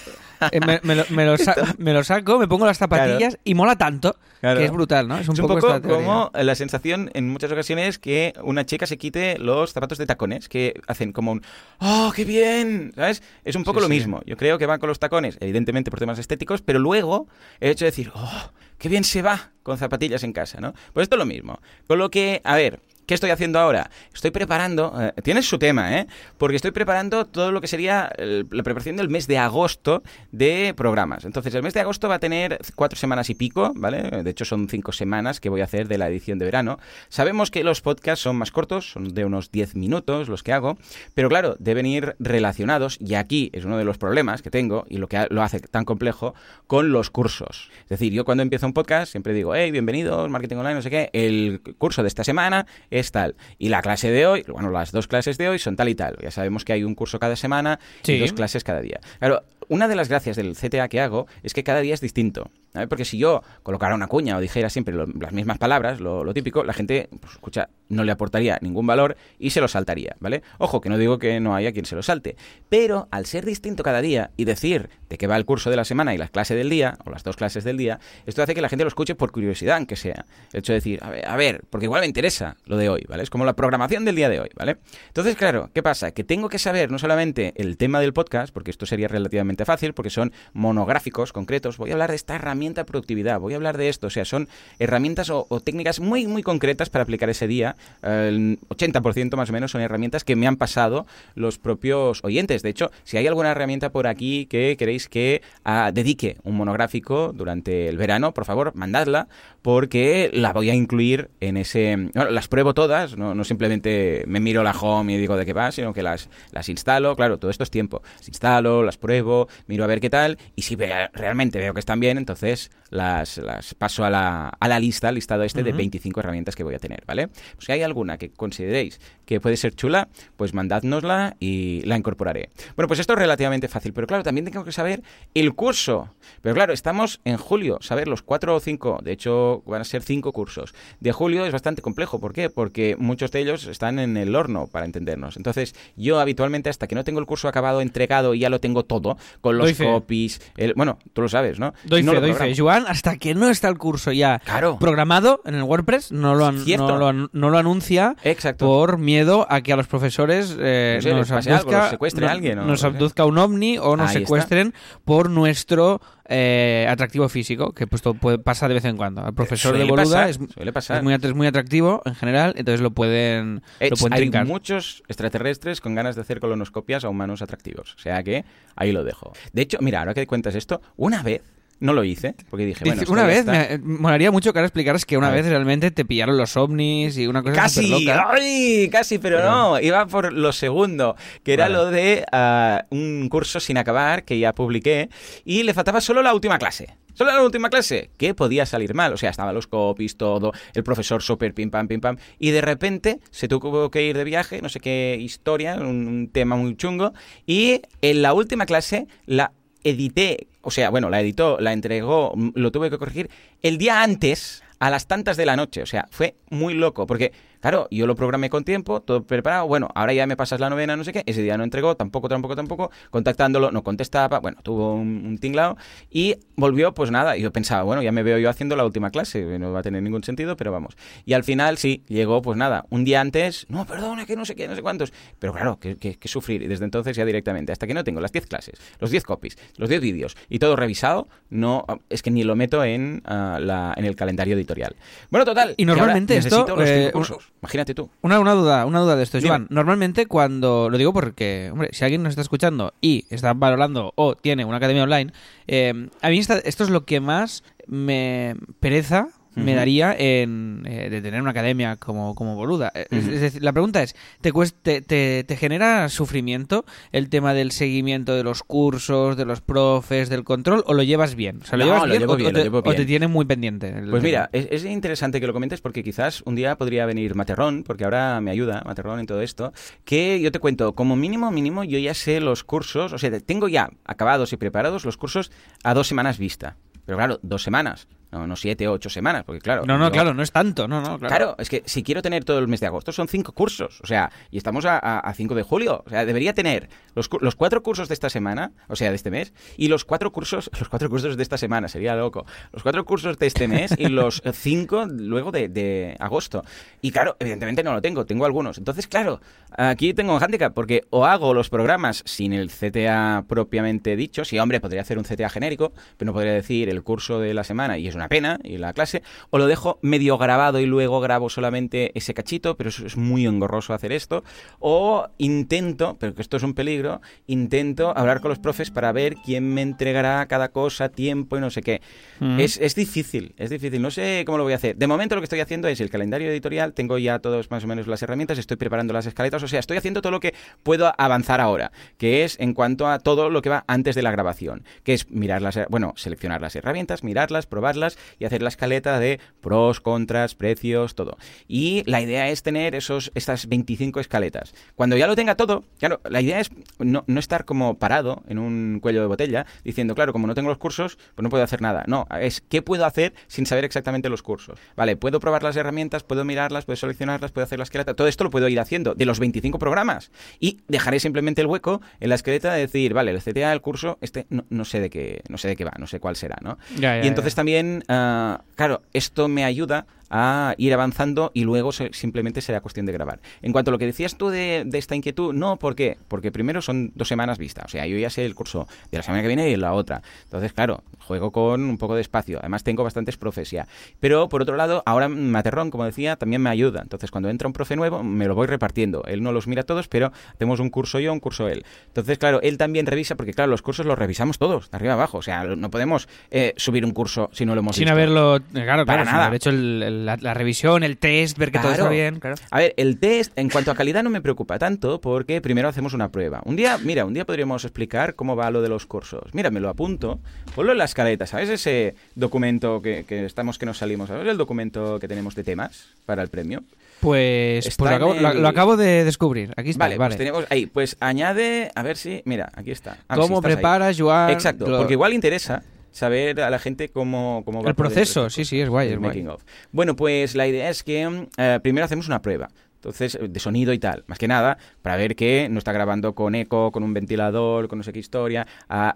me, 0.65 0.79
me 0.83 0.95
lo, 0.95 1.03
me 1.09 1.25
lo 1.25 1.37
sa- 1.37 1.55
me 1.77 1.93
lo 1.93 2.03
saco, 2.03 2.37
me 2.39 2.47
pongo 2.47 2.65
las 2.65 2.77
zapatillas 2.77 3.37
y 3.43 3.53
mola 3.55 3.75
tanto 3.77 4.15
Claro. 4.39 4.59
que 4.59 4.65
es 4.65 4.71
brutal, 4.71 5.07
¿no? 5.07 5.17
Es 5.17 5.27
un, 5.27 5.33
Es 5.33 5.39
un 5.39 5.47
poco, 5.47 5.59
poco 5.59 5.67
esta 5.75 5.81
teoría. 5.87 6.05
como 6.05 6.31
la 6.33 6.53
sensación 6.53 7.09
en 7.15 7.27
muchas 7.29 7.51
ocasiones 7.51 7.97
que 7.97 8.33
una 8.43 8.65
chica 8.67 8.85
se 8.85 8.97
quite 8.99 9.39
los 9.39 9.73
zapatos 9.73 9.97
de 9.97 10.05
tacones, 10.05 10.47
que 10.47 10.75
hacen 10.87 11.11
como 11.11 11.31
un 11.31 11.41
¡Oh, 11.79 12.11
qué 12.15 12.23
bien! 12.23 12.91
¿Sabes? 12.95 13.23
Es 13.43 13.55
un 13.55 13.63
poco 13.63 13.79
Sí, 13.79 13.83
lo 13.83 13.87
sí. 13.87 13.93
mismo. 13.95 14.21
Yo 14.27 14.37
creo 14.37 14.59
que 14.59 14.67
van 14.67 14.79
con 14.79 14.89
los 14.89 14.99
tacones, 14.99 15.37
evidentemente 15.39 15.89
por 15.89 15.99
temas 15.99 16.19
estéticos, 16.19 16.61
pero 16.61 16.77
luego 16.77 17.27
el 17.59 17.71
hecho 17.71 17.85
de 17.85 17.91
decir 17.91 18.11
¡Oh, 18.13 18.51
qué 18.77 18.89
bien 18.89 19.03
se 19.03 19.23
va 19.23 19.51
con 19.63 19.77
zapatillas 19.79 20.23
en 20.23 20.33
casa! 20.33 20.61
¿no? 20.61 20.73
Pues 20.93 21.05
esto 21.05 21.15
es 21.15 21.19
lo 21.19 21.25
mismo. 21.25 21.59
Con 21.87 21.97
lo 21.97 22.11
que, 22.11 22.41
a 22.43 22.55
ver, 22.55 22.79
¿Qué 23.07 23.13
estoy 23.13 23.29
haciendo 23.29 23.57
ahora? 23.57 23.89
Estoy 24.13 24.31
preparando, 24.31 24.93
eh, 24.99 25.13
tienes 25.23 25.47
su 25.47 25.57
tema, 25.57 25.97
¿eh? 25.97 26.07
Porque 26.37 26.57
estoy 26.57 26.71
preparando 26.71 27.25
todo 27.25 27.53
lo 27.53 27.61
que 27.61 27.67
sería 27.67 28.11
la 28.17 28.63
preparación 28.63 28.97
del 28.97 29.07
mes 29.07 29.27
de 29.27 29.37
agosto 29.37 30.03
de 30.33 30.73
programas. 30.75 31.23
Entonces, 31.23 31.55
el 31.55 31.63
mes 31.63 31.73
de 31.73 31.79
agosto 31.79 32.09
va 32.09 32.15
a 32.15 32.19
tener 32.19 32.59
cuatro 32.75 32.99
semanas 32.99 33.29
y 33.29 33.35
pico, 33.35 33.71
¿vale? 33.77 34.23
De 34.23 34.29
hecho, 34.29 34.43
son 34.43 34.67
cinco 34.67 34.91
semanas 34.91 35.39
que 35.39 35.47
voy 35.47 35.61
a 35.61 35.63
hacer 35.63 35.87
de 35.87 35.97
la 35.97 36.09
edición 36.09 36.37
de 36.37 36.43
verano. 36.43 36.79
Sabemos 37.07 37.49
que 37.49 37.63
los 37.63 37.79
podcasts 37.79 38.23
son 38.23 38.35
más 38.35 38.51
cortos, 38.51 38.91
son 38.91 39.13
de 39.13 39.23
unos 39.23 39.51
10 39.51 39.75
minutos 39.75 40.27
los 40.27 40.43
que 40.43 40.51
hago, 40.51 40.77
pero 41.13 41.29
claro, 41.29 41.55
deben 41.59 41.85
ir 41.85 42.17
relacionados, 42.19 42.97
y 42.99 43.13
aquí 43.13 43.51
es 43.53 43.63
uno 43.63 43.77
de 43.77 43.85
los 43.85 43.97
problemas 43.97 44.41
que 44.41 44.51
tengo 44.51 44.85
y 44.89 44.97
lo 44.97 45.07
que 45.07 45.27
lo 45.29 45.43
hace 45.43 45.61
tan 45.61 45.85
complejo, 45.85 46.35
con 46.67 46.91
los 46.91 47.09
cursos. 47.09 47.69
Es 47.83 47.89
decir, 47.89 48.11
yo 48.11 48.25
cuando 48.25 48.43
empiezo 48.43 48.65
un 48.65 48.73
podcast 48.73 49.09
siempre 49.09 49.31
digo, 49.31 49.55
hey, 49.55 49.71
bienvenidos, 49.71 50.29
marketing 50.29 50.57
online, 50.57 50.75
no 50.75 50.81
sé 50.81 50.89
qué, 50.89 51.09
el 51.13 51.61
curso 51.77 52.01
de 52.01 52.09
esta 52.09 52.25
semana 52.25 52.67
es 52.99 53.11
tal. 53.11 53.35
Y 53.57 53.69
la 53.69 53.81
clase 53.81 54.11
de 54.11 54.25
hoy, 54.27 54.43
bueno, 54.47 54.69
las 54.71 54.91
dos 54.91 55.07
clases 55.07 55.37
de 55.37 55.49
hoy 55.49 55.59
son 55.59 55.75
tal 55.75 55.89
y 55.89 55.95
tal. 55.95 56.17
Ya 56.21 56.31
sabemos 56.31 56.65
que 56.65 56.73
hay 56.73 56.83
un 56.83 56.95
curso 56.95 57.19
cada 57.19 57.35
semana 57.35 57.79
y 58.15 58.19
dos 58.19 58.33
clases 58.33 58.63
cada 58.63 58.81
día. 58.81 58.99
Claro, 59.19 59.43
una 59.69 59.87
de 59.87 59.95
las 59.95 60.07
gracias 60.09 60.35
del 60.37 60.55
CTA 60.55 60.87
que 60.87 61.01
hago 61.01 61.27
es 61.43 61.53
que 61.53 61.63
cada 61.63 61.81
día 61.81 61.93
es 61.93 62.01
distinto. 62.01 62.49
Porque 62.89 63.05
si 63.05 63.17
yo 63.17 63.41
colocara 63.63 63.95
una 63.95 64.07
cuña 64.07 64.37
o 64.37 64.39
dijera 64.39 64.69
siempre 64.69 64.93
lo- 64.93 65.07
las 65.07 65.31
mismas 65.33 65.57
palabras, 65.57 65.99
lo, 65.99 66.23
lo 66.23 66.33
típico, 66.33 66.63
la 66.63 66.73
gente, 66.73 67.09
pues, 67.19 67.33
escucha, 67.33 67.69
no 67.89 68.03
le 68.03 68.11
aportaría 68.11 68.57
ningún 68.61 68.87
valor 68.87 69.17
y 69.39 69.51
se 69.51 69.61
lo 69.61 69.67
saltaría, 69.67 70.15
¿vale? 70.19 70.43
Ojo, 70.57 70.81
que 70.81 70.89
no 70.89 70.97
digo 70.97 71.19
que 71.19 71.39
no 71.39 71.55
haya 71.55 71.71
quien 71.71 71.85
se 71.85 71.95
lo 71.95 72.03
salte, 72.03 72.35
pero 72.69 73.07
al 73.11 73.25
ser 73.25 73.45
distinto 73.45 73.83
cada 73.83 74.01
día 74.01 74.31
y 74.37 74.45
decir 74.45 74.89
de 75.09 75.17
qué 75.17 75.27
va 75.27 75.37
el 75.37 75.45
curso 75.45 75.69
de 75.69 75.75
la 75.75 75.85
semana 75.85 76.13
y 76.13 76.17
la 76.17 76.27
clase 76.27 76.55
del 76.55 76.69
día, 76.69 76.97
o 77.05 77.09
las 77.09 77.23
dos 77.23 77.35
clases 77.35 77.63
del 77.63 77.77
día, 77.77 77.99
esto 78.25 78.43
hace 78.43 78.53
que 78.53 78.61
la 78.61 78.69
gente 78.69 78.83
lo 78.83 78.89
escuche 78.89 79.15
por 79.15 79.31
curiosidad, 79.31 79.77
aunque 79.77 79.95
sea. 79.95 80.25
El 80.51 80.59
hecho 80.59 80.73
de 80.73 80.79
decir, 80.79 80.99
a 81.01 81.09
ver, 81.09 81.27
a 81.27 81.35
ver, 81.35 81.61
porque 81.69 81.85
igual 81.85 82.01
me 82.01 82.07
interesa 82.07 82.57
lo 82.65 82.77
de 82.77 82.89
hoy, 82.89 83.05
¿vale? 83.07 83.23
Es 83.23 83.29
como 83.29 83.45
la 83.45 83.53
programación 83.53 84.05
del 84.05 84.15
día 84.15 84.29
de 84.29 84.39
hoy, 84.39 84.49
¿vale? 84.55 84.77
Entonces, 85.07 85.35
claro, 85.35 85.69
¿qué 85.73 85.81
pasa? 85.81 86.11
Que 86.11 86.23
tengo 86.23 86.49
que 86.49 86.59
saber 86.59 86.91
no 86.91 86.99
solamente 86.99 87.53
el 87.55 87.77
tema 87.77 87.99
del 87.99 88.13
podcast, 88.13 88.53
porque 88.53 88.71
esto 88.71 88.85
sería 88.85 89.07
relativamente 89.07 89.65
fácil, 89.65 89.93
porque 89.93 90.09
son 90.09 90.33
monográficos 90.53 91.31
concretos. 91.31 91.77
Voy 91.77 91.91
a 91.91 91.93
hablar 91.93 92.09
de 92.09 92.15
esta 92.15 92.35
herramienta 92.35 92.81
de 92.81 92.85
productividad, 92.85 93.39
voy 93.39 93.53
a 93.53 93.55
hablar 93.55 93.77
de 93.77 93.89
esto. 93.89 94.07
O 94.07 94.09
sea, 94.09 94.25
son 94.25 94.49
herramientas 94.79 95.29
o 95.29 95.45
técnicas 95.63 95.99
muy, 95.99 96.27
muy 96.27 96.43
concretas 96.43 96.89
para 96.89 97.03
aplicar 97.03 97.29
ese 97.29 97.47
día. 97.47 97.76
El 98.01 98.59
80% 98.69 99.35
más 99.35 99.49
o 99.49 99.53
menos 99.53 99.71
son 99.71 99.81
herramientas 99.81 100.23
que 100.23 100.35
me 100.35 100.47
han 100.47 100.57
pasado 100.57 101.05
los 101.35 101.57
propios 101.57 102.23
oyentes. 102.23 102.61
De 102.63 102.69
hecho, 102.69 102.91
si 103.03 103.17
hay 103.17 103.27
alguna 103.27 103.51
herramienta 103.51 103.91
por 103.91 104.07
aquí 104.07 104.45
que 104.45 104.75
queréis 104.77 105.07
que 105.09 105.41
ah, 105.63 105.91
dedique 105.93 106.37
un 106.43 106.55
monográfico 106.55 107.33
durante 107.33 107.87
el 107.87 107.97
verano, 107.97 108.33
por 108.33 108.45
favor, 108.45 108.73
mandadla, 108.75 109.27
porque 109.61 110.29
la 110.33 110.53
voy 110.53 110.69
a 110.69 110.73
incluir 110.73 111.29
en 111.39 111.57
ese... 111.57 111.95
bueno, 112.13 112.31
las 112.31 112.47
pruebo 112.47 112.73
todas, 112.73 113.17
no, 113.17 113.35
no 113.35 113.43
simplemente 113.43 114.23
me 114.27 114.39
miro 114.39 114.63
la 114.63 114.71
home 114.71 115.13
y 115.13 115.17
digo 115.17 115.35
de 115.35 115.45
qué 115.45 115.53
va, 115.53 115.71
sino 115.71 115.93
que 115.93 116.03
las, 116.03 116.29
las 116.51 116.69
instalo. 116.69 117.15
Claro, 117.15 117.37
todo 117.37 117.51
esto 117.51 117.63
es 117.63 117.71
tiempo. 117.71 118.01
Las 118.17 118.27
instalo, 118.27 118.83
las 118.83 118.97
pruebo, 118.97 119.47
miro 119.67 119.83
a 119.83 119.87
ver 119.87 119.99
qué 119.99 120.09
tal, 120.09 120.37
y 120.55 120.61
si 120.61 120.75
realmente 120.75 121.59
veo 121.59 121.73
que 121.73 121.79
están 121.79 121.99
bien, 121.99 122.17
entonces 122.17 122.71
las, 122.89 123.37
las 123.37 123.73
paso 123.73 124.05
a 124.05 124.09
la, 124.09 124.49
a 124.49 124.67
la 124.67 124.79
lista, 124.79 125.09
al 125.09 125.15
listado 125.15 125.43
este 125.43 125.63
de 125.63 125.71
25 125.71 126.19
herramientas 126.19 126.55
que 126.55 126.63
voy 126.63 126.75
a 126.75 126.79
tener, 126.79 127.03
¿vale? 127.05 127.27
Pues 127.27 127.66
si 127.67 127.73
hay 127.73 127.83
alguna 127.83 128.17
que 128.17 128.29
consideréis 128.31 129.01
que 129.25 129.41
puede 129.41 129.57
ser 129.57 129.75
chula, 129.75 130.07
pues 130.37 130.53
mandádnosla 130.53 131.35
y 131.37 131.81
la 131.81 131.97
incorporaré. 131.97 132.47
Bueno, 132.77 132.87
pues 132.87 133.01
esto 133.01 133.11
es 133.11 133.19
relativamente 133.19 133.67
fácil, 133.67 133.91
pero 133.91 134.07
claro, 134.07 134.23
también 134.23 134.45
tengo 134.45 134.63
que 134.63 134.71
saber 134.71 135.03
el 135.33 135.53
curso. 135.53 136.13
Pero 136.41 136.55
claro, 136.55 136.71
estamos 136.71 137.19
en 137.25 137.35
julio, 137.35 137.77
saber 137.81 138.07
los 138.07 138.21
cuatro 138.21 138.55
o 138.55 138.61
cinco, 138.61 138.99
de 139.03 139.11
hecho 139.11 139.63
van 139.65 139.81
a 139.81 139.83
ser 139.83 140.01
cinco 140.01 140.31
cursos. 140.31 140.73
De 141.01 141.11
julio 141.11 141.45
es 141.45 141.51
bastante 141.51 141.81
complejo, 141.81 142.21
¿por 142.21 142.31
qué? 142.31 142.49
Porque 142.49 142.95
muchos 142.97 143.29
de 143.31 143.41
ellos 143.41 143.67
están 143.67 143.99
en 143.99 144.15
el 144.15 144.33
horno, 144.33 144.67
para 144.67 144.85
entendernos. 144.85 145.35
Entonces, 145.35 145.75
yo 145.97 146.21
habitualmente 146.21 146.69
hasta 146.69 146.87
que 146.87 146.95
no 146.95 147.03
tengo 147.03 147.19
el 147.19 147.25
curso 147.25 147.49
acabado, 147.49 147.81
entregado 147.81 148.33
y 148.33 148.39
ya 148.39 148.49
lo 148.49 148.61
tengo 148.61 148.85
todo, 148.85 149.17
con 149.41 149.57
los 149.57 149.73
copies, 149.73 150.39
el- 150.55 150.73
bueno, 150.75 150.99
tú 151.11 151.21
lo 151.23 151.27
sabes, 151.27 151.59
¿no? 151.59 151.73
Doy 151.83 152.01
No 152.01 152.13
fe, 152.13 152.15
lo 152.15 152.21
doy 152.21 152.33
fe. 152.33 152.53
Joan, 152.57 152.85
hasta 152.87 153.17
que 153.17 153.35
no 153.35 153.49
está 153.49 153.67
el 153.67 153.77
curso 153.77 154.13
ya 154.13 154.39
Claro. 154.39 154.79
programado 154.79 155.41
en 155.43 155.55
el 155.55 155.63
WordPress, 155.63 156.13
no 156.13 156.33
lo, 156.33 156.45
an- 156.45 156.59
Cierto. 156.63 156.87
no 156.87 156.97
lo, 156.97 157.07
an- 157.09 157.29
no 157.33 157.49
lo 157.49 157.56
anuncia 157.57 158.15
Exacto. 158.23 158.65
por 158.65 158.97
miedo 158.97 159.45
a 159.49 159.61
que 159.61 159.73
a 159.73 159.75
los 159.75 159.87
profesores 159.87 160.55
eh, 160.59 160.93
No 160.97 161.01
sé, 161.01 161.13
nos, 161.13 161.31
algo, 161.31 161.53
abduzca, 161.55 161.89
secuestre 161.89 162.25
no- 162.25 162.31
alguien 162.31 162.57
nos 162.67 162.83
abduzca 162.83 163.25
un 163.25 163.37
ovni 163.37 163.77
o 163.77 163.95
nos 163.97 164.09
Ahí 164.09 164.17
está. 164.17 164.19
secuestren 164.19 164.73
por 165.05 165.29
nuestro 165.29 166.01
eh, 166.29 166.85
atractivo 166.89 167.29
físico, 167.29 167.71
que 167.73 167.87
pues, 167.87 168.01
to- 168.01 168.13
puede, 168.13 168.37
pasa 168.37 168.67
de 168.67 168.73
vez 168.73 168.83
en 168.85 168.97
cuando. 168.97 169.25
Al 169.25 169.33
profesor 169.33 169.71
Suele 169.71 169.85
de 169.85 169.89
Boluda 169.89 170.03
pasar, 170.03 170.29
es, 170.29 170.39
suele 170.53 170.73
pasar. 170.73 170.97
es 170.97 171.03
muy, 171.03 171.13
es 171.13 171.33
muy 171.35 171.47
atractivo 171.47 172.01
en 172.05 172.15
general, 172.15 172.53
entonces 172.57 172.81
lo 172.81 172.91
pueden, 172.91 173.61
Eh, 173.79 173.89
lo 173.89 173.95
pueden 173.95 174.13
hay 174.13 174.19
trincar. 174.21 174.45
muchos 174.45 175.03
extraterrestres 175.07 175.79
con 175.81 175.95
ganas 175.95 176.15
de 176.15 176.21
hacer 176.21 176.39
colonoscopias 176.41 177.05
a 177.05 177.09
humanos 177.09 177.41
atractivos. 177.41 177.95
O 177.95 177.99
sea 177.99 178.21
que 178.23 178.43
ahí 178.75 178.91
lo 178.91 179.03
dejo. 179.05 179.31
De 179.53 179.61
hecho, 179.61 179.77
mira, 179.81 179.99
ahora 179.99 180.13
que 180.13 180.27
cuentas 180.27 180.55
esto, 180.55 180.81
una 180.97 181.23
vez 181.23 181.41
no 181.79 181.93
lo 181.93 182.03
hice, 182.03 182.35
porque 182.49 182.65
dije, 182.65 182.83
bueno, 182.83 183.03
una 183.07 183.25
vez, 183.25 183.45
me, 183.45 183.77
molaría 183.77 184.31
mucho 184.31 184.51
que 184.51 184.59
ahora 184.59 184.67
explicaras 184.67 185.05
que 185.05 185.17
una 185.17 185.29
vez 185.29 185.45
realmente 185.45 185.91
te 185.91 186.05
pillaron 186.05 186.37
los 186.37 186.57
ovnis 186.57 187.17
y 187.17 187.27
una 187.27 187.43
cosa 187.43 187.55
Casi. 187.55 188.09
¡ay! 188.09 188.89
Casi, 188.91 189.19
pero, 189.19 189.37
Pero- 189.37 189.51
no, 189.51 189.79
iba 189.79 190.05
por 190.07 190.33
lo 190.33 190.51
segundo, 190.51 191.15
que 191.43 191.53
era 191.53 191.65
Vale. 191.65 191.75
lo 191.75 191.85
de 191.91 192.25
ah, 192.31 192.85
un 192.89 193.27
curso 193.29 193.59
sin 193.59 193.77
acabar 193.77 194.23
que 194.23 194.39
ya 194.39 194.53
publiqué 194.53 195.09
y 195.45 195.63
le 195.63 195.73
faltaba 195.73 196.01
solo 196.01 196.21
la 196.21 196.33
última 196.33 196.57
clase. 196.57 196.95
Solo 197.13 197.31
la 197.31 197.41
última 197.41 197.71
clase, 197.71 198.11
que 198.17 198.35
podía 198.35 198.67
salir 198.67 198.93
mal. 198.93 199.11
O 199.11 199.17
sea, 199.17 199.31
estaban 199.31 199.55
los 199.55 199.65
copies, 199.65 200.17
todo, 200.17 200.51
el 200.75 200.83
profesor 200.83 201.23
súper 201.23 201.51
pim 201.55 201.71
pam, 201.71 201.87
pim 201.87 201.99
pam. 201.99 202.17
Y 202.37 202.51
de 202.51 202.61
repente 202.61 203.19
se 203.31 203.47
tuvo 203.47 203.89
que 203.89 204.03
ir 204.03 204.15
de 204.15 204.23
viaje, 204.23 204.61
no 204.61 204.69
sé 204.69 204.79
qué 204.79 205.17
historia, 205.19 205.77
un, 205.77 206.07
un 206.07 206.29
tema 206.31 206.55
muy 206.55 206.75
chungo. 206.75 207.13
Y 207.47 207.81
en 208.03 208.21
la 208.21 208.33
última 208.33 208.67
clase 208.67 209.07
la 209.25 209.51
edité, 209.83 210.47
o 210.67 210.71
sea, 210.71 210.89
bueno, 210.89 211.09
la 211.09 211.21
editó, 211.21 211.57
la 211.61 211.71
entregó, 211.71 212.33
mm, 212.35 212.49
lo 212.55 212.73
tuve 212.73 212.89
que 212.89 212.97
corregir 212.97 213.29
el 213.61 213.77
día 213.77 214.03
antes, 214.03 214.63
a 214.79 214.89
las 214.89 215.07
tantas 215.07 215.37
de 215.37 215.45
la 215.45 215.55
noche. 215.55 215.81
O 215.81 215.85
sea, 215.85 216.07
fue 216.11 216.35
muy 216.49 216.73
loco, 216.73 217.07
porque, 217.07 217.31
claro, 217.61 217.87
yo 217.91 218.07
lo 218.07 218.15
programé 218.15 218.49
con 218.49 218.63
tiempo, 218.63 219.01
todo 219.01 219.23
preparado, 219.23 219.67
bueno, 219.67 219.89
ahora 219.95 220.13
ya 220.13 220.27
me 220.27 220.35
pasas 220.35 220.59
la 220.59 220.69
novena, 220.69 220.95
no 220.95 221.03
sé 221.03 221.13
qué, 221.13 221.23
ese 221.25 221.41
día 221.41 221.57
no 221.57 221.63
entregó, 221.63 221.95
tampoco, 221.95 222.29
tampoco, 222.29 222.55
tampoco, 222.55 222.91
contactándolo, 223.09 223.71
no 223.71 223.83
contestaba, 223.83 224.39
bueno, 224.39 224.59
tuvo 224.63 224.93
un, 224.93 225.25
un 225.25 225.37
tinglao, 225.37 225.77
y 226.09 226.35
volvió, 226.55 226.93
pues 226.93 227.11
nada, 227.11 227.37
y 227.37 227.41
yo 227.41 227.51
pensaba, 227.51 227.83
bueno, 227.83 228.01
ya 228.01 228.11
me 228.11 228.23
veo 228.23 228.37
yo 228.37 228.49
haciendo 228.49 228.75
la 228.75 228.85
última 228.85 229.09
clase, 229.09 229.59
no 229.59 229.71
va 229.71 229.79
a 229.79 229.83
tener 229.83 230.01
ningún 230.01 230.23
sentido, 230.23 230.57
pero 230.57 230.71
vamos. 230.71 230.97
Y 231.25 231.33
al 231.33 231.43
final, 231.43 231.77
sí, 231.77 232.03
llegó, 232.07 232.41
pues 232.41 232.57
nada, 232.57 232.85
un 232.89 233.03
día 233.03 233.21
antes, 233.21 233.65
no, 233.69 233.85
perdona, 233.85 234.25
que 234.25 234.35
no 234.35 234.45
sé 234.45 234.55
qué, 234.55 234.67
no 234.67 234.75
sé 234.75 234.81
cuántos, 234.81 235.13
pero 235.39 235.53
claro, 235.53 235.79
que, 235.79 235.95
que, 235.97 236.17
que 236.17 236.27
sufrir, 236.27 236.61
y 236.63 236.67
desde 236.67 236.85
entonces 236.85 237.15
ya 237.15 237.25
directamente, 237.25 237.71
hasta 237.71 237.87
que 237.87 237.93
no 237.93 238.03
tengo 238.03 238.21
las 238.21 238.31
10 238.31 238.47
clases, 238.47 238.79
los 238.99 239.11
10 239.11 239.23
copies, 239.23 239.57
los 239.77 239.89
10 239.89 240.01
vídeos, 240.01 240.37
y 240.49 240.59
todo 240.59 240.75
revisado, 240.75 241.27
no, 241.49 241.85
es 242.09 242.21
que 242.21 242.31
ni 242.31 242.43
lo 242.43 242.55
meto 242.55 242.83
en, 242.83 243.21
ah, 243.25 243.59
la, 243.61 243.93
en 243.95 244.05
el 244.05 244.15
calendario 244.15 244.55
editorial. 244.55 244.95
Bueno, 245.29 245.45
total. 245.45 245.73
Y 245.77 245.85
normalmente 245.85 246.37
esto, 246.37 246.57
necesito 246.57 246.75
los 246.75 246.89
cinco 246.89 247.07
eh, 247.07 247.11
cursos. 247.11 247.51
Imagínate 247.67 247.93
tú. 247.93 248.09
Una, 248.21 248.39
una 248.39 248.53
duda, 248.53 248.85
una 248.85 248.99
duda 248.99 249.15
de 249.15 249.23
esto, 249.23 249.37
Dime. 249.37 249.49
Joan. 249.49 249.67
Normalmente 249.69 250.25
cuando, 250.25 250.89
lo 250.89 250.97
digo 250.97 251.13
porque, 251.13 251.69
hombre, 251.71 251.89
si 251.93 252.03
alguien 252.03 252.23
nos 252.23 252.31
está 252.31 252.41
escuchando 252.41 252.93
y 253.01 253.25
está 253.29 253.53
valorando 253.53 254.13
o 254.15 254.35
tiene 254.35 254.65
una 254.65 254.77
academia 254.77 255.03
online, 255.03 255.31
eh, 255.67 256.09
a 256.21 256.29
mí 256.29 256.39
esta- 256.39 256.59
esto 256.59 256.83
es 256.83 256.89
lo 256.89 257.05
que 257.05 257.19
más 257.19 257.63
me 257.87 258.55
pereza 258.79 259.29
me 259.57 259.75
daría 259.75 260.15
en 260.17 260.83
eh, 260.85 261.09
de 261.09 261.21
tener 261.21 261.41
una 261.41 261.51
academia 261.51 261.95
como, 261.97 262.35
como 262.35 262.55
boluda. 262.55 262.91
Eh, 262.95 263.07
Es, 263.11 263.27
decir, 263.41 263.63
la 263.63 263.73
pregunta 263.73 264.03
es, 264.03 264.15
¿te, 264.41 264.51
te, 264.81 265.01
te- 265.01 265.43
te 265.43 265.55
genera 265.57 266.07
sufrimiento 266.09 266.85
el 267.11 267.29
tema 267.29 267.53
del 267.53 267.71
seguimiento 267.71 268.35
de 268.35 268.43
los 268.43 268.63
cursos, 268.63 269.35
de 269.37 269.45
los 269.45 269.61
profes, 269.61 270.29
del 270.29 270.43
control, 270.43 270.83
o 270.87 270.93
lo 270.93 271.03
llevas 271.03 271.35
bien? 271.35 271.59
O 271.61 271.65
sea, 271.65 271.77
¿lo 271.77 271.85
No, 271.85 271.91
llevas 271.91 272.01
lo 272.03 272.07
bien, 272.09 272.19
llevo 272.21 272.33
o, 272.33 272.35
bien, 272.37 272.47
o 272.47 272.51
lo 272.51 272.57
te, 272.57 272.63
llevo 272.63 272.77
o 272.79 272.83
te 272.83 272.91
bien. 272.91 273.07
tiene 273.07 273.27
muy 273.27 273.45
pendiente? 273.45 273.89
el 273.89 274.09
Pues 274.09 274.23
mira, 274.23 274.49
es, 274.53 274.67
es 274.71 274.85
interesante 274.85 275.39
que 275.41 275.47
lo 275.47 275.53
comentes 275.53 275.81
porque 275.81 276.03
quizás 276.03 276.41
un 276.45 276.55
día 276.55 276.77
podría 276.77 277.05
venir 277.05 277.35
Materrón, 277.35 277.83
porque 277.83 278.03
ahora 278.03 278.39
me 278.41 278.51
ayuda 278.51 278.83
Materrón 278.85 279.19
en 279.19 279.25
todo 279.25 279.41
esto, 279.41 279.73
que 280.05 280.39
yo 280.39 280.51
te 280.51 280.59
cuento, 280.59 280.93
como 280.93 281.15
mínimo, 281.15 281.51
mínimo, 281.51 281.83
yo 281.83 281.99
ya 281.99 282.13
sé 282.13 282.39
los 282.39 282.63
cursos, 282.63 283.13
o 283.13 283.17
sea, 283.17 283.37
tengo 283.39 283.67
ya 283.67 283.89
acabados 284.05 284.53
y 284.53 284.57
preparados 284.57 285.03
los 285.05 285.17
cursos 285.17 285.51
a 285.83 285.93
dos 285.93 286.07
semanas 286.07 286.37
vista. 286.37 286.75
Pero 287.05 287.17
claro, 287.17 287.39
dos 287.41 287.63
semanas, 287.63 288.07
no, 288.31 288.45
no 288.47 288.55
siete 288.55 288.87
o 288.87 288.93
ocho 288.93 289.09
semanas, 289.09 289.43
porque 289.45 289.61
claro... 289.61 289.85
No, 289.85 289.97
no, 289.97 290.05
yo- 290.07 290.11
claro, 290.11 290.33
no 290.33 290.43
es 290.43 290.51
tanto, 290.51 290.87
no, 290.87 291.01
no, 291.01 291.17
claro. 291.17 291.27
Claro, 291.35 291.55
es 291.59 291.69
que 291.69 291.83
si 291.85 292.03
quiero 292.03 292.21
tener 292.21 292.43
todo 292.43 292.59
el 292.59 292.67
mes 292.67 292.79
de 292.79 292.87
agosto 292.87 293.11
son 293.11 293.27
cinco 293.27 293.51
cursos, 293.53 293.99
o 294.01 294.07
sea, 294.07 294.31
y 294.51 294.57
estamos 294.57 294.85
a, 294.85 294.97
a- 294.97 295.19
a 295.19 295.33
5 295.33 295.55
de 295.55 295.63
julio, 295.63 296.03
o 296.05 296.09
sea, 296.09 296.25
debería 296.25 296.53
tener 296.53 296.89
los, 297.15 297.29
los 297.41 297.55
cuatro 297.55 297.81
cursos 297.83 298.07
de 298.07 298.13
esta 298.13 298.29
semana, 298.29 298.71
o 298.87 298.95
sea, 298.95 299.09
de 299.09 299.15
este 299.15 299.31
mes, 299.31 299.53
y 299.77 299.87
los 299.87 300.03
cuatro 300.05 300.31
cursos, 300.31 300.69
los 300.79 300.89
cuatro 300.89 301.09
cursos 301.09 301.37
de 301.37 301.43
esta 301.43 301.57
semana, 301.57 301.87
sería 301.87 302.15
loco, 302.15 302.45
los 302.73 302.83
cuatro 302.83 303.05
cursos 303.05 303.37
de 303.37 303.47
este 303.47 303.67
mes 303.67 303.93
y 303.97 304.07
los 304.09 304.41
cinco 304.53 305.05
luego 305.05 305.51
de, 305.51 305.69
de 305.69 306.15
agosto. 306.19 306.63
Y 307.01 307.11
claro, 307.11 307.37
evidentemente 307.39 307.83
no 307.83 307.93
lo 307.93 308.01
tengo, 308.01 308.25
tengo 308.25 308.45
algunos. 308.45 308.77
Entonces, 308.77 309.07
claro, 309.07 309.39
aquí 309.77 310.13
tengo 310.13 310.33
un 310.33 310.39
hándicap, 310.39 310.73
porque 310.73 311.05
o 311.09 311.25
hago 311.25 311.53
los 311.53 311.69
programas 311.69 312.23
sin 312.25 312.51
el 312.53 312.69
CTA 312.69 313.45
propiamente 313.47 314.15
dicho, 314.15 314.43
sí, 314.45 314.59
hombre, 314.59 314.79
podría 314.79 315.01
hacer 315.01 315.17
un 315.17 315.23
CTA 315.23 315.49
genérico, 315.49 315.93
pero 316.17 316.27
no 316.27 316.33
podría 316.33 316.53
decir 316.53 316.89
el 316.89 317.03
curso 317.03 317.39
de 317.39 317.53
la 317.53 317.63
semana, 317.63 317.97
y 317.97 318.07
es 318.07 318.15
una 318.17 318.27
pena, 318.27 318.59
y 318.63 318.77
la 318.77 318.93
clase, 318.93 319.23
o 319.49 319.57
lo 319.57 319.67
dejo 319.67 319.99
medio 320.01 320.37
grabado 320.37 320.79
y 320.79 320.85
luego 320.85 321.19
grabo 321.19 321.49
solamente 321.49 322.11
ese 322.15 322.33
cachito, 322.33 322.75
pero 322.75 322.89
eso 322.89 323.05
es 323.05 323.17
muy 323.17 323.45
engorroso 323.45 323.93
hacer 323.93 324.11
esto, 324.11 324.43
o 324.79 325.27
intento, 325.37 326.17
pero 326.19 326.35
que 326.35 326.41
esto 326.41 326.57
es 326.57 326.63
un 326.63 326.73
peligro, 326.73 327.21
intento 327.47 328.17
hablar 328.17 328.41
con 328.41 328.49
los 328.49 328.59
profes 328.59 328.91
para 328.91 329.11
ver 329.11 329.35
quién 329.45 329.73
me 329.73 329.81
entregará 329.81 330.45
cada 330.47 330.69
cosa, 330.69 331.09
tiempo 331.09 331.57
y 331.57 331.61
no 331.61 331.69
sé 331.69 331.81
qué. 331.81 332.01
Mm. 332.39 332.59
Es, 332.59 332.77
es 332.77 332.95
difícil, 332.95 333.53
es 333.57 333.69
difícil, 333.69 334.01
no 334.01 334.11
sé 334.11 334.43
cómo 334.45 334.57
lo 334.57 334.63
voy 334.63 334.73
a 334.73 334.77
hacer. 334.77 334.95
De 334.95 335.07
momento 335.07 335.35
lo 335.35 335.41
que 335.41 335.45
estoy 335.45 335.59
haciendo 335.59 335.87
es 335.87 336.01
el 336.01 336.09
calendario 336.09 336.49
editorial, 336.49 336.93
tengo 336.93 337.17
ya 337.17 337.39
todos 337.39 337.69
más 337.71 337.83
o 337.83 337.87
menos 337.87 338.07
las 338.07 338.21
herramientas, 338.21 338.57
estoy 338.57 338.77
preparando 338.77 339.13
las 339.13 339.25
escaletas, 339.25 339.63
o 339.63 339.67
sea, 339.67 339.79
estoy 339.79 339.97
haciendo 339.97 340.21
todo 340.21 340.31
lo 340.31 340.39
que 340.39 340.53
puedo 340.83 341.11
avanzar 341.17 341.61
ahora, 341.61 341.91
que 342.17 342.43
es 342.43 342.59
en 342.59 342.73
cuanto 342.73 343.07
a 343.07 343.19
todo 343.19 343.49
lo 343.49 343.61
que 343.61 343.69
va 343.69 343.83
antes 343.87 344.15
de 344.15 344.21
la 344.21 344.31
grabación, 344.31 344.83
que 345.03 345.13
es 345.13 345.29
mirar 345.29 345.61
las, 345.61 345.79
bueno, 345.89 346.13
seleccionar 346.15 346.61
las 346.61 346.75
herramientas, 346.75 347.23
mirarlas, 347.23 347.65
probarlas 347.65 348.06
y 348.39 348.45
hacer 348.45 348.61
la 348.61 348.69
escaleta 348.69 349.19
de 349.19 349.39
pros, 349.61 349.99
contras, 349.99 350.55
precios, 350.55 351.15
todo. 351.15 351.37
Y 351.67 352.03
la 352.05 352.21
idea 352.21 352.49
es 352.49 352.63
tener 352.63 352.95
esos, 352.95 353.31
estas 353.35 353.67
25 353.67 354.19
escaletas. 354.19 354.73
Cuando 354.95 355.17
ya 355.17 355.27
lo 355.27 355.35
tenga 355.35 355.55
todo, 355.55 355.83
claro, 355.99 356.21
la 356.29 356.41
idea 356.41 356.59
es 356.59 356.69
no, 356.99 357.23
no 357.27 357.39
estar 357.39 357.65
como 357.65 357.97
parado 357.97 358.43
en 358.47 358.59
un 358.59 358.99
cuello 359.01 359.21
de 359.21 359.27
botella 359.27 359.65
diciendo, 359.83 360.15
claro, 360.15 360.33
como 360.33 360.47
no 360.47 360.55
tengo 360.55 360.69
los 360.69 360.77
cursos, 360.77 361.17
pues 361.35 361.43
no 361.43 361.49
puedo 361.49 361.63
hacer 361.63 361.81
nada. 361.81 362.03
No, 362.07 362.27
es 362.39 362.61
qué 362.61 362.81
puedo 362.81 363.05
hacer 363.05 363.33
sin 363.47 363.65
saber 363.65 363.85
exactamente 363.85 364.29
los 364.29 364.43
cursos. 364.43 364.79
Vale, 364.95 365.15
puedo 365.17 365.39
probar 365.39 365.63
las 365.63 365.75
herramientas, 365.75 366.23
puedo 366.23 366.45
mirarlas, 366.45 366.85
puedo 366.85 366.97
seleccionarlas, 366.97 367.51
puedo 367.51 367.65
hacer 367.65 367.79
la 367.79 367.83
esqueleta. 367.83 368.13
Todo 368.13 368.27
esto 368.27 368.43
lo 368.43 368.49
puedo 368.49 368.67
ir 368.67 368.79
haciendo 368.79 369.15
de 369.15 369.25
los 369.25 369.39
25 369.39 369.79
programas. 369.79 370.31
Y 370.59 370.79
dejaré 370.87 371.19
simplemente 371.19 371.61
el 371.61 371.67
hueco 371.67 372.01
en 372.19 372.29
la 372.29 372.35
esqueleta 372.35 372.73
de 372.73 372.81
decir, 372.81 373.13
vale, 373.13 373.31
el 373.31 373.41
CTA, 373.41 373.71
el 373.73 373.81
curso, 373.81 374.17
este 374.21 374.45
no, 374.49 374.65
no 374.69 374.85
sé 374.85 374.99
de 374.99 375.09
qué, 375.09 375.41
no 375.49 375.57
sé 375.57 375.67
de 375.67 375.75
qué 375.75 375.83
va, 375.83 375.93
no 375.97 376.07
sé 376.07 376.19
cuál 376.19 376.35
será, 376.35 376.57
¿no? 376.61 376.77
Ya, 376.95 377.17
ya, 377.17 377.25
y 377.25 377.27
entonces 377.27 377.53
ya. 377.53 377.57
también, 377.57 377.96
ah, 378.07 378.61
claro, 378.75 379.01
esto 379.13 379.47
me 379.47 379.63
ayuda 379.63 380.05
a 380.29 380.73
ir 380.77 380.93
avanzando 380.93 381.51
y 381.53 381.63
luego 381.63 381.91
se- 381.91 382.11
simplemente 382.13 382.61
será 382.61 382.81
cuestión 382.81 383.05
de 383.05 383.13
grabar. 383.13 383.39
En 383.61 383.71
cuanto 383.71 383.91
a 383.91 383.93
lo 383.93 383.97
que 383.97 384.05
decías 384.05 384.35
tú 384.37 384.49
de, 384.49 384.83
de 384.85 384.97
esta 384.97 385.15
inquietud, 385.15 385.53
no, 385.53 385.77
¿por 385.77 385.95
qué? 385.95 386.17
Porque 386.27 386.51
primero 386.51 386.81
son 386.81 387.11
dos 387.15 387.27
semanas 387.27 387.57
vista, 387.57 387.83
o 387.85 387.87
sea, 387.89 388.05
yo 388.07 388.17
ya 388.17 388.29
sé 388.29 388.45
el 388.45 388.55
curso 388.55 388.87
de 389.11 389.17
la 389.17 389.23
semana 389.23 389.41
que 389.41 389.47
viene 389.47 389.69
y 389.69 389.75
la 389.75 389.93
otra. 389.93 390.21
Entonces, 390.45 390.73
claro, 390.73 391.03
juego 391.19 391.51
con 391.51 391.81
un 391.83 391.97
poco 391.97 392.15
de 392.15 392.21
espacio, 392.21 392.59
además 392.59 392.83
tengo 392.83 393.03
bastantes 393.03 393.37
profes 393.37 393.71
ya. 393.71 393.87
Pero 394.19 394.49
por 394.49 394.61
otro 394.61 394.75
lado, 394.75 395.03
ahora 395.05 395.29
Materrón, 395.29 395.91
como 395.91 396.05
decía, 396.05 396.35
también 396.35 396.61
me 396.61 396.69
ayuda. 396.69 397.01
Entonces, 397.01 397.31
cuando 397.31 397.49
entra 397.49 397.67
un 397.67 397.73
profe 397.73 397.95
nuevo, 397.95 398.23
me 398.23 398.45
lo 398.47 398.55
voy 398.55 398.67
repartiendo. 398.67 399.23
Él 399.25 399.41
no 399.43 399.51
los 399.51 399.67
mira 399.67 399.83
todos, 399.83 400.07
pero 400.07 400.31
hacemos 400.53 400.79
un 400.79 400.89
curso 400.89 401.19
yo, 401.19 401.31
un 401.33 401.39
curso 401.39 401.67
él. 401.67 401.85
Entonces, 402.07 402.37
claro, 402.37 402.61
él 402.61 402.77
también 402.77 403.05
revisa, 403.05 403.35
porque 403.35 403.53
claro, 403.53 403.71
los 403.71 403.81
cursos 403.81 404.05
los 404.05 404.17
revisamos 404.17 404.57
todos, 404.57 404.89
de 404.91 404.97
arriba 404.97 405.13
abajo. 405.13 405.37
O 405.37 405.41
sea, 405.41 405.63
no 405.63 405.89
podemos 405.89 406.27
eh, 406.51 406.73
subir 406.77 407.05
un 407.05 407.11
curso 407.11 407.49
si 407.53 407.65
no 407.65 407.75
lo 407.75 407.79
hemos 407.81 407.95
Sin 407.95 408.03
visto. 408.05 408.13
haberlo, 408.13 408.57
eh, 408.57 408.61
claro, 408.71 409.05
Para 409.05 409.23
claro, 409.23 409.23
sin 409.25 409.31
nada. 409.33 409.45
haber 409.47 409.55
hecho 409.57 409.69
el- 409.69 410.03
el- 410.03 410.16
la, 410.25 410.37
la 410.37 410.53
revisión, 410.53 411.03
el 411.03 411.17
test, 411.17 411.57
ver 411.57 411.71
que 411.71 411.79
todo 411.79 411.91
está 411.91 412.09
bien, 412.09 412.39
claro. 412.39 412.55
A 412.71 412.79
ver, 412.79 412.93
el 412.97 413.19
test 413.19 413.51
en 413.57 413.69
cuanto 413.69 413.91
a 413.91 413.95
calidad 413.95 414.23
no 414.23 414.29
me 414.29 414.41
preocupa 414.41 414.77
tanto 414.79 415.19
porque 415.21 415.61
primero 415.61 415.87
hacemos 415.87 416.13
una 416.13 416.29
prueba. 416.29 416.61
Un 416.65 416.75
día, 416.75 416.97
mira, 417.03 417.25
un 417.25 417.33
día 417.33 417.45
podríamos 417.45 417.83
explicar 417.85 418.35
cómo 418.35 418.55
va 418.55 418.69
lo 418.71 418.81
de 418.81 418.89
los 418.89 419.05
cursos. 419.05 419.53
Mira, 419.53 419.69
me 419.71 419.79
lo 419.79 419.89
apunto, 419.89 420.39
ponlo 420.75 420.91
en 420.91 420.97
la 420.97 421.05
escaleta, 421.05 421.45
¿sabes 421.45 421.69
ese 421.69 422.15
documento 422.35 423.01
que, 423.01 423.25
que 423.25 423.45
estamos 423.45 423.77
que 423.77 423.85
nos 423.85 423.97
salimos? 423.97 424.29
¿Sabes 424.29 424.47
el 424.47 424.57
documento 424.57 425.19
que 425.19 425.27
tenemos 425.27 425.55
de 425.55 425.63
temas 425.63 426.07
para 426.25 426.41
el 426.43 426.49
premio? 426.49 426.83
Pues, 427.19 427.95
pues 427.97 428.11
lo, 428.11 428.15
acabo, 428.15 428.33
lo- 428.35 428.67
acabo 428.67 428.95
de 428.95 429.23
descubrir. 429.25 429.73
Aquí 429.75 429.89
está, 429.89 430.03
Vale, 430.05 430.17
vale. 430.17 430.35
pues 430.35 430.37
tenemos 430.37 430.65
ahí, 430.69 430.85
pues 430.85 431.17
añade, 431.19 431.91
a 431.95 432.03
ver 432.03 432.15
si, 432.15 432.43
mira, 432.45 432.69
aquí 432.75 432.91
está. 432.91 433.17
A 433.27 433.35
si 433.35 433.41
¿Cómo 433.41 433.55
ahí. 433.57 433.61
preparas, 433.63 434.15
Joan? 434.19 434.51
Exacto, 434.51 434.87
lo- 434.87 434.99
porque 434.99 435.13
igual 435.13 435.33
interesa 435.33 435.81
saber 436.17 436.59
a 436.61 436.69
la 436.69 436.79
gente 436.79 437.09
cómo, 437.09 437.61
cómo 437.65 437.81
va 437.83 437.89
El 437.89 437.95
proceso, 437.95 438.49
sí, 438.49 438.65
sí, 438.65 438.79
es 438.81 438.89
guay, 438.89 439.09
es 439.13 439.19
guay. 439.19 439.45
of. 439.47 439.63
Bueno, 439.91 440.15
pues 440.15 440.55
la 440.55 440.67
idea 440.67 440.89
es 440.89 441.03
que 441.03 441.47
eh, 441.57 441.79
primero 441.81 442.05
hacemos 442.05 442.27
una 442.27 442.41
prueba. 442.41 442.69
Entonces, 442.95 443.37
de 443.39 443.59
sonido 443.59 443.93
y 443.93 443.99
tal, 443.99 444.23
más 444.25 444.39
que 444.39 444.47
nada, 444.47 444.79
para 445.03 445.15
ver 445.17 445.35
que 445.35 445.69
no 445.69 445.77
está 445.77 445.91
grabando 445.93 446.33
con 446.33 446.55
eco, 446.55 446.91
con 446.91 447.03
un 447.03 447.13
ventilador, 447.13 447.87
con 447.87 447.99
no 447.99 448.03
sé 448.03 448.11
qué 448.11 448.19
historia, 448.19 448.65
a- 448.89 449.13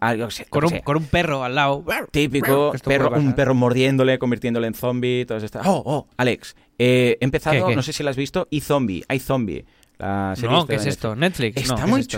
Con 0.50 0.66
un, 0.66 0.80
con 0.82 0.98
un 0.98 1.06
perro 1.06 1.44
al 1.44 1.56
lado. 1.56 1.84
típico, 2.12 2.74
perro, 2.86 3.12
un 3.18 3.34
perro 3.34 3.56
mordiéndole, 3.56 4.20
convirtiéndole 4.20 4.68
en 4.68 4.76
zombie, 4.76 5.26
todas 5.26 5.42
estas... 5.44 5.66
Oh, 5.66 5.82
oh, 5.84 6.08
Alex, 6.18 6.56
eh, 6.78 7.18
he 7.20 7.26
empezado, 7.26 7.66
¿Qué, 7.66 7.72
qué? 7.72 7.76
no 7.76 7.82
sé 7.82 7.92
si 7.92 8.04
la 8.04 8.12
has 8.12 8.18
visto, 8.18 8.48
y 8.52 8.62
Zombie, 8.62 9.04
hay 9.08 9.20
Zombie, 9.20 9.66
la 9.98 10.36
serie 10.36 10.56
No, 10.56 10.68
¿qué 10.68 10.76
es 10.76 10.86
esto? 10.86 11.16
Netflix. 11.16 11.58
Está 11.58 11.70
No, 11.74 11.76
¿qué 11.78 11.82
es 11.82 11.90
muy 11.90 12.02
esto? 12.02 12.18